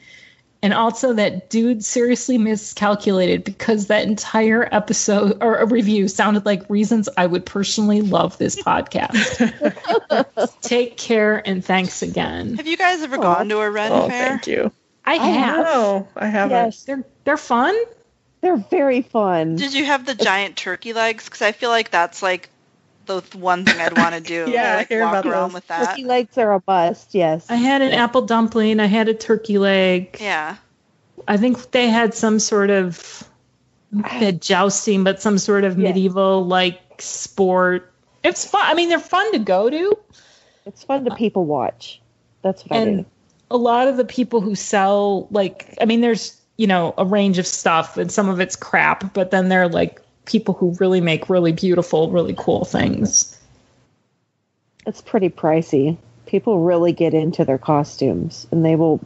And 0.63 0.75
also 0.75 1.13
that 1.13 1.49
dude 1.49 1.83
seriously 1.83 2.37
miscalculated 2.37 3.43
because 3.43 3.87
that 3.87 4.05
entire 4.05 4.69
episode 4.71 5.41
or 5.41 5.55
a 5.57 5.65
review 5.65 6.07
sounded 6.07 6.45
like 6.45 6.69
reasons 6.69 7.09
I 7.17 7.25
would 7.25 7.47
personally 7.47 8.01
love 8.01 8.37
this 8.37 8.57
podcast. 8.61 9.73
Take 10.61 10.97
care 10.97 11.41
and 11.47 11.65
thanks 11.65 12.03
again. 12.03 12.55
Have 12.57 12.67
you 12.67 12.77
guys 12.77 13.01
ever 13.01 13.17
Aw. 13.17 13.21
gone 13.21 13.49
to 13.49 13.59
a 13.59 13.71
Ren 13.71 13.91
Oh, 13.91 14.07
Fair? 14.07 14.27
thank 14.29 14.45
you. 14.45 14.71
I 15.05 15.15
have. 15.15 15.65
No, 15.65 16.07
I 16.15 16.27
haven't. 16.27 16.51
Yes, 16.51 16.83
They're 16.83 17.03
they're 17.23 17.37
fun. 17.37 17.75
they're 18.41 18.57
very 18.57 19.01
fun. 19.01 19.55
Did 19.55 19.73
you 19.73 19.85
have 19.85 20.05
the 20.05 20.15
giant 20.15 20.55
turkey 20.57 20.93
legs? 20.93 21.25
Because 21.25 21.41
I 21.41 21.51
feel 21.51 21.69
like 21.69 21.91
that's 21.91 22.21
like 22.21 22.49
the 23.07 23.21
th- 23.21 23.35
one 23.35 23.65
thing 23.65 23.79
I'd 23.81 23.97
want 23.97 24.15
to 24.15 24.21
do. 24.21 24.45
Yeah, 24.51 24.73
I 24.73 24.75
like 24.77 24.89
hear 24.89 25.01
walk 25.03 25.13
about 25.25 25.31
around 25.31 25.49
those. 25.49 25.53
with 25.55 25.67
that. 25.67 25.89
Turkey 25.89 26.03
legs 26.05 26.37
are 26.37 26.53
a 26.53 26.61
must. 26.67 27.13
Yes. 27.15 27.49
I 27.49 27.55
had 27.55 27.81
an 27.81 27.91
apple 27.93 28.21
dumpling. 28.23 28.79
I 28.79 28.85
had 28.85 29.09
a 29.09 29.13
turkey 29.13 29.57
leg. 29.57 30.17
Yeah. 30.19 30.57
I 31.27 31.37
think 31.37 31.71
they 31.71 31.87
had 31.89 32.13
some 32.13 32.39
sort 32.39 32.69
of 32.69 33.27
they 33.91 34.07
had 34.07 34.41
jousting, 34.41 35.03
but 35.03 35.21
some 35.21 35.37
sort 35.37 35.63
of 35.63 35.77
Yeah. 35.77 35.89
medieval 35.89 36.45
like 36.45 36.79
sport. 37.01 37.91
It's 38.23 38.45
fun. 38.45 38.61
I 38.63 38.75
mean, 38.75 38.89
they're 38.89 38.99
fun 38.99 39.31
to 39.33 39.39
go 39.39 39.69
to. 39.69 39.97
It's 40.65 40.83
fun 40.83 41.05
to 41.05 41.15
people 41.15 41.45
watch. 41.45 41.99
That's 42.43 42.61
what 42.63 42.77
I 42.77 42.81
and 42.81 42.97
do. 42.99 43.05
A 43.51 43.57
lot 43.57 43.87
of 43.87 43.97
the 43.97 44.05
people 44.05 44.41
who 44.41 44.55
sell 44.55 45.27
like 45.31 45.75
i 45.81 45.85
mean 45.85 46.01
there's 46.01 46.39
you 46.57 46.67
know 46.67 46.93
a 46.97 47.05
range 47.05 47.37
of 47.37 47.45
stuff 47.47 47.97
and 47.97 48.11
some 48.11 48.29
of 48.29 48.39
it's 48.39 48.55
crap 48.55 49.13
but 49.13 49.31
then 49.31 49.49
they're 49.49 49.67
like 49.67 50.01
people 50.25 50.53
who 50.53 50.75
really 50.79 51.01
make 51.01 51.29
really 51.29 51.51
beautiful 51.51 52.11
really 52.11 52.35
cool 52.37 52.65
things 52.65 53.37
It's 54.85 55.01
pretty 55.01 55.29
pricey. 55.29 55.97
People 56.25 56.59
really 56.59 56.91
get 56.91 57.13
into 57.13 57.45
their 57.45 57.57
costumes, 57.57 58.47
and 58.51 58.63
they 58.63 58.75
will 58.75 58.99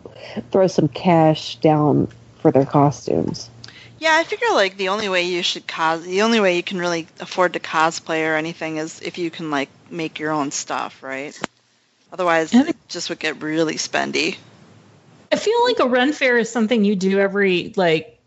throw 0.52 0.68
some 0.68 0.88
cash 0.88 1.56
down 1.58 2.08
for 2.40 2.52
their 2.52 2.66
costumes. 2.66 3.50
Yeah, 3.98 4.16
I 4.16 4.24
figure 4.24 4.48
like 4.54 4.78
the 4.78 4.90
only 4.90 5.10
way 5.10 5.24
you 5.24 5.42
should 5.42 5.68
cos 5.68 6.04
the 6.04 6.22
only 6.22 6.40
way 6.40 6.56
you 6.56 6.64
can 6.64 6.80
really 6.80 7.08
afford 7.20 7.54
to 7.54 7.60
cosplay 7.60 8.30
or 8.30 8.36
anything 8.36 8.78
is 8.78 9.02
if 9.02 9.18
you 9.18 9.32
can 9.32 9.52
like 9.52 9.70
make 9.90 10.20
your 10.20 10.32
own 10.32 10.52
stuff, 10.52 11.02
right? 11.02 11.38
Otherwise, 12.16 12.54
Yeah. 12.54 12.68
it 12.68 12.78
just 12.88 13.10
would 13.10 13.20
get 13.20 13.42
really 13.44 13.76
spendy. 13.76 14.38
i 15.34 15.36
feel 15.36 15.64
like 15.66 15.80
a 15.80 15.88
ren 15.88 16.14
fair 16.14 16.38
is 16.38 16.50
something 16.50 16.86
you 16.86 16.96
do 16.96 17.20
every 17.20 17.74
like 17.76 18.18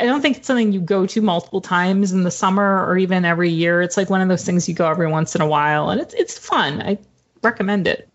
i 0.00 0.04
don't 0.04 0.20
think 0.20 0.38
it's 0.38 0.48
something 0.48 0.72
you 0.72 0.80
go 0.80 1.06
to 1.06 1.20
multiple 1.22 1.60
times 1.60 2.10
in 2.12 2.24
the 2.24 2.30
summer 2.32 2.84
or 2.86 2.98
even 2.98 3.24
every 3.24 3.50
year 3.50 3.82
it's 3.82 3.96
like 3.96 4.10
one 4.10 4.20
of 4.20 4.28
those 4.28 4.44
things 4.44 4.68
you 4.68 4.74
go 4.74 4.90
every 4.90 5.06
once 5.06 5.36
in 5.36 5.42
a 5.42 5.46
while 5.46 5.90
and 5.90 6.00
it's 6.00 6.12
it's 6.14 6.36
fun 6.38 6.82
i 6.82 6.98
recommend 7.44 7.86
it 7.86 8.08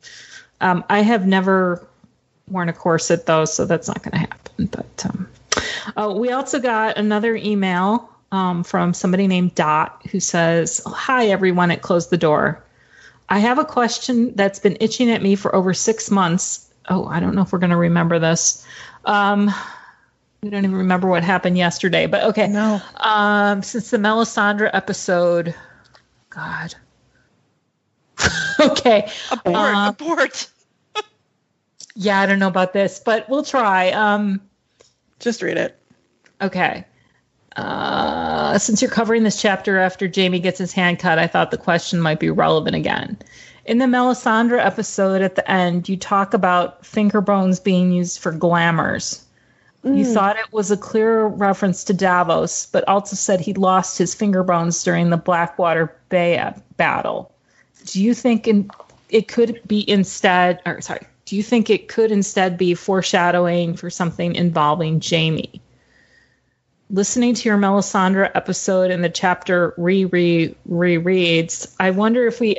um, 0.60 0.84
i 0.90 1.00
have 1.00 1.26
never 1.26 1.88
worn 2.50 2.68
a 2.68 2.74
corset 2.74 3.26
though 3.26 3.46
so 3.46 3.64
that's 3.66 3.88
not 3.88 4.04
going 4.04 4.12
to 4.12 4.18
happen 4.18 4.66
but 4.66 5.06
um, 5.06 5.30
Uh, 5.96 6.14
we 6.14 6.32
also 6.32 6.60
got 6.60 6.98
another 6.98 7.36
email 7.38 8.10
um, 8.34 8.64
from 8.66 8.94
somebody 8.94 9.28
named 9.28 9.56
Dot 9.56 10.02
who 10.12 10.20
says, 10.20 10.82
Hi, 10.86 11.28
everyone 11.28 11.72
at 11.72 11.82
Close 11.82 12.08
the 12.10 12.18
Door. 12.18 12.62
I 13.28 13.40
have 13.40 13.58
a 13.60 13.66
question 13.66 14.36
that's 14.36 14.60
been 14.60 14.78
itching 14.80 15.10
at 15.12 15.22
me 15.22 15.36
for 15.36 15.56
over 15.56 15.74
six 15.74 16.12
months. 16.12 16.70
Oh, 16.90 17.06
I 17.06 17.20
don't 17.20 17.36
know 17.36 17.42
if 17.42 17.52
we're 17.52 17.60
going 17.60 17.72
to 17.72 17.78
remember 17.78 18.20
this. 18.20 18.66
Um, 19.06 19.52
we 20.44 20.50
don't 20.52 20.64
even 20.64 20.76
remember 20.76 21.08
what 21.08 21.24
happened 21.24 21.58
yesterday, 21.58 22.06
but 22.06 22.24
okay. 22.26 22.48
No. 22.48 22.80
Um, 22.98 23.64
since 23.64 23.90
the 23.90 23.98
Melisandre 23.98 24.70
episode, 24.72 25.56
God. 26.30 26.76
okay. 28.60 29.10
Abort, 29.32 29.56
Um, 29.56 29.88
abort. 29.90 30.48
Yeah, 31.98 32.20
I 32.20 32.26
don't 32.26 32.40
know 32.40 32.50
about 32.50 32.74
this, 32.74 33.00
but 33.00 33.30
we'll 33.30 33.46
try. 33.46 33.92
Um, 33.92 34.42
Just 35.20 35.42
read 35.42 35.58
it. 35.58 35.80
Okay. 36.42 36.84
Uh, 37.56 38.58
since 38.58 38.82
you're 38.82 38.92
covering 38.92 39.24
this 39.24 39.42
chapter 39.42 39.80
after 39.80 40.12
Jaime 40.14 40.40
gets 40.40 40.60
his 40.60 40.74
hand 40.74 41.00
cut, 41.00 41.20
I 41.20 41.28
thought 41.28 41.52
the 41.52 41.58
question 41.58 42.02
might 42.02 42.20
be 42.20 42.30
relevant 42.30 42.76
again. 42.76 43.18
In 43.66 43.78
the 43.78 43.86
Melisandre 43.86 44.64
episode 44.64 45.22
at 45.22 45.36
the 45.36 45.50
end, 45.50 45.90
you 45.90 45.98
talk 45.98 46.34
about 46.34 46.86
finger 46.86 47.22
bones 47.22 47.60
being 47.60 47.92
used 47.92 48.20
for 48.20 48.32
glamours. 48.32 49.26
You 49.84 50.04
thought 50.04 50.38
it 50.38 50.52
was 50.52 50.72
a 50.72 50.78
clear 50.78 51.28
reference 51.28 51.84
to 51.84 51.94
Davos, 51.94 52.66
but 52.66 52.88
also 52.88 53.16
said 53.16 53.40
he 53.40 53.54
lost 53.54 54.00
his 54.00 54.16
finger 54.16 54.42
bones 54.42 54.84
during 54.84 55.12
the 55.12 55.18
Blackwater 55.18 55.96
Bay 56.10 56.44
battle. 56.76 57.32
Do 57.86 58.02
you 58.02 58.16
think 58.16 58.48
in, 58.48 58.72
it 59.10 59.28
could 59.28 59.62
be 59.68 59.88
instead, 59.88 60.60
or 60.66 60.82
sorry, 60.82 61.06
do 61.26 61.36
you 61.36 61.44
think 61.44 61.70
it 61.70 61.88
could 61.88 62.12
instead 62.12 62.58
be 62.58 62.74
foreshadowing 62.74 63.76
for 63.76 63.92
something 63.92 64.34
involving 64.34 65.00
Jaime? 65.08 65.62
Listening 66.90 67.34
to 67.34 67.50
your 67.50 67.58
Melisandre 67.58 68.30
episode 68.36 68.92
and 68.92 69.04
the 69.04 69.10
chapter 69.10 69.74
re 69.76 70.06
re 70.06 70.56
rereads, 70.70 71.74
I 71.80 71.90
wonder 71.92 72.28
if 72.28 72.40
we 72.40 72.58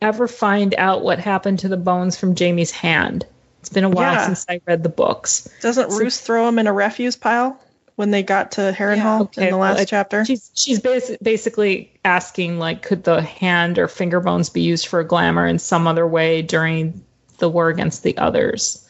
ever 0.00 0.26
find 0.26 0.74
out 0.78 1.02
what 1.02 1.18
happened 1.18 1.58
to 1.60 1.68
the 1.68 1.76
bones 1.76 2.16
from 2.16 2.34
Jaime's 2.34 2.70
hand. 2.70 3.26
It's 3.60 3.68
been 3.68 3.84
a 3.84 3.90
while 3.90 4.14
Yeah. 4.14 4.26
since 4.26 4.46
I 4.48 4.60
read 4.66 4.82
the 4.84 4.88
books. 4.88 5.48
Doesn't 5.60 5.90
So- 5.90 5.98
Roose 5.98 6.18
throw 6.20 6.46
them 6.46 6.58
in 6.58 6.66
a 6.66 6.72
refuse 6.72 7.16
pile 7.16 7.58
when 7.96 8.10
they 8.10 8.22
got 8.22 8.52
to 8.52 8.72
Harrenhal 8.74 9.22
okay, 9.22 9.46
in 9.46 9.50
the 9.50 9.58
last 9.58 9.80
it- 9.80 9.88
chapter? 9.88 10.24
She's 10.24 10.50
she's 10.54 10.80
basi- 10.80 11.18
basically 11.22 11.92
asking 12.06 12.58
like, 12.58 12.80
could 12.82 13.04
the 13.04 13.20
hand 13.20 13.78
or 13.78 13.86
finger 13.88 14.20
bones 14.20 14.48
be 14.48 14.62
used 14.62 14.86
for 14.86 15.02
glamour 15.04 15.46
in 15.46 15.58
some 15.58 15.86
other 15.86 16.06
way 16.06 16.40
during 16.40 17.02
the 17.36 17.50
war 17.50 17.68
against 17.68 18.02
the 18.02 18.16
others? 18.16 18.82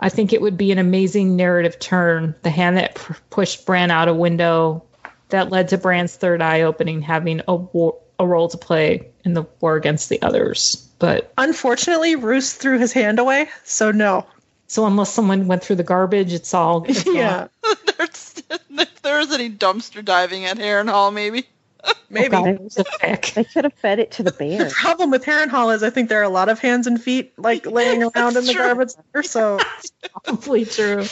I 0.00 0.08
think 0.08 0.32
it 0.32 0.40
would 0.40 0.56
be 0.56 0.72
an 0.72 0.78
amazing 0.78 1.36
narrative 1.36 1.78
turn. 1.78 2.34
The 2.42 2.50
hand 2.50 2.76
that 2.76 2.94
p- 2.94 3.14
pushed 3.30 3.66
Bran 3.66 3.90
out 3.90 4.08
a 4.08 4.14
window, 4.14 4.84
that 5.30 5.50
led 5.50 5.68
to 5.68 5.78
Bran's 5.78 6.14
third 6.14 6.40
eye 6.40 6.62
opening, 6.62 7.02
having 7.02 7.42
a 7.48 7.54
war, 7.56 7.98
a 8.18 8.26
role 8.26 8.48
to 8.48 8.56
play 8.58 9.10
in 9.24 9.34
the 9.34 9.44
war 9.60 9.76
against 9.76 10.08
the 10.08 10.20
others. 10.22 10.88
But 10.98 11.32
Unfortunately, 11.38 12.16
Roose 12.16 12.54
threw 12.54 12.78
his 12.78 12.92
hand 12.92 13.18
away, 13.18 13.48
so 13.64 13.90
no. 13.92 14.26
so 14.66 14.86
unless 14.86 15.12
someone 15.12 15.46
went 15.46 15.62
through 15.62 15.76
the 15.76 15.84
garbage, 15.84 16.32
it's 16.32 16.54
all 16.54 16.84
it's 16.88 17.06
all- 17.06 17.14
yeah, 17.14 17.48
There's, 17.96 18.42
if 18.70 19.02
there 19.02 19.18
was 19.18 19.32
any 19.32 19.50
dumpster 19.50 20.04
diving 20.04 20.44
at 20.44 20.58
Harrenhal, 20.58 21.12
maybe. 21.12 21.46
maybe. 22.10 22.28
God, 22.28 22.48
it 22.48 22.78
a 22.78 22.84
pick. 22.98 23.32
They 23.34 23.44
could 23.44 23.64
have 23.64 23.74
fed 23.74 23.98
it 23.98 24.12
to 24.12 24.22
the 24.22 24.32
bear. 24.32 24.64
The 24.64 24.70
problem 24.70 25.10
with 25.10 25.24
Harrenhal 25.24 25.74
is 25.74 25.82
I 25.82 25.90
think 25.90 26.08
there 26.08 26.20
are 26.20 26.24
a 26.24 26.28
lot 26.28 26.48
of 26.48 26.58
hands 26.58 26.86
and 26.86 27.00
feet 27.02 27.32
like 27.38 27.66
laying 27.70 28.02
around 28.02 28.36
in 28.36 28.44
the 28.44 28.52
true. 28.52 28.62
garbage. 28.62 28.90
there, 29.12 29.22
So 29.22 29.58
Probably 30.24 30.64
true. 30.64 31.04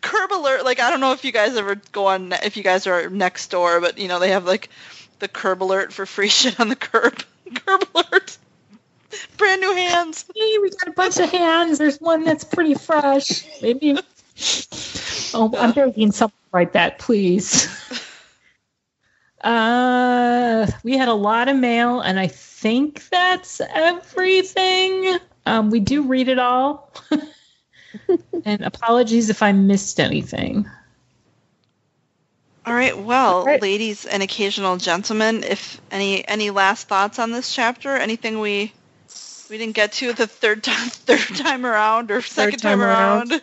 curb 0.00 0.32
alert 0.32 0.64
like 0.64 0.80
i 0.80 0.90
don't 0.90 1.00
know 1.00 1.12
if 1.12 1.24
you 1.24 1.30
guys 1.32 1.56
ever 1.56 1.76
go 1.92 2.06
on 2.06 2.32
if 2.42 2.56
you 2.56 2.62
guys 2.62 2.86
are 2.86 3.08
next 3.10 3.48
door 3.50 3.80
but 3.80 3.98
you 3.98 4.08
know 4.08 4.18
they 4.18 4.30
have 4.30 4.44
like 4.46 4.68
the 5.18 5.28
curb 5.28 5.62
alert 5.62 5.92
for 5.92 6.06
free 6.06 6.28
shit 6.28 6.58
on 6.58 6.68
the 6.68 6.74
curb 6.76 7.22
curb 7.54 7.84
alert 7.94 8.38
brand 9.36 9.60
new 9.60 9.72
hands 9.74 10.24
Hey, 10.34 10.58
we 10.58 10.70
got 10.70 10.88
a 10.88 10.92
bunch 10.92 11.18
of 11.18 11.30
hands. 11.30 11.78
There's 11.78 11.98
one 11.98 12.24
that's 12.24 12.44
pretty 12.44 12.74
fresh. 12.74 13.44
Maybe. 13.60 13.98
Oh, 15.34 15.52
I'm 15.58 15.72
begging 15.72 16.12
someone 16.12 16.30
to 16.30 16.48
write 16.52 16.72
that, 16.74 16.98
please. 16.98 17.68
Uh, 19.40 20.66
we 20.82 20.96
had 20.96 21.08
a 21.08 21.14
lot 21.14 21.48
of 21.48 21.56
mail, 21.56 22.00
and 22.00 22.18
I 22.18 22.26
think 22.26 23.08
that's 23.08 23.60
everything. 23.60 25.18
Um, 25.46 25.70
we 25.70 25.80
do 25.80 26.02
read 26.02 26.28
it 26.28 26.38
all. 26.38 26.92
and 28.44 28.62
apologies 28.62 29.30
if 29.30 29.42
I 29.42 29.52
missed 29.52 29.98
anything. 30.00 30.66
all 32.66 32.74
right 32.74 32.96
well 32.98 33.44
Right. 33.46 33.62
ladies 33.62 34.04
and 34.04 34.22
occasional 34.22 34.76
gentlemen 34.76 35.42
if 35.44 35.80
any 35.90 36.26
any 36.28 36.50
last 36.50 36.88
thoughts 36.88 37.18
on 37.18 37.32
this 37.32 37.54
chapter 37.54 37.96
anything 37.96 38.38
we 38.38 38.72
we 39.48 39.56
didn't 39.58 39.74
get 39.74 39.92
to 39.92 40.12
the 40.12 40.26
third 40.26 40.62
time 40.62 40.88
third 40.90 41.36
time 41.36 41.64
around 41.64 42.10
or 42.10 42.20
second 42.20 42.58
time, 42.60 42.78
time 42.78 42.82
around. 42.82 43.32
around. 43.32 43.42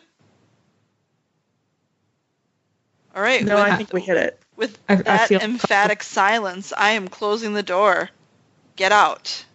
all 3.15 3.21
right 3.23 3.43
no, 3.43 3.57
I 3.59 3.75
think 3.75 3.91
we 3.91 4.01
hit 4.01 4.17
it. 4.17 4.39
With 4.57 4.77
I- 4.89 4.93
I 4.93 4.95
that 5.03 5.27
feel- 5.29 5.39
emphatic 5.41 6.03
silence 6.03 6.73
i 6.77 6.91
am 6.91 7.07
closing 7.07 7.53
the 7.53 7.63
door. 7.63 8.09
Get 8.75 8.91
out 8.91 9.45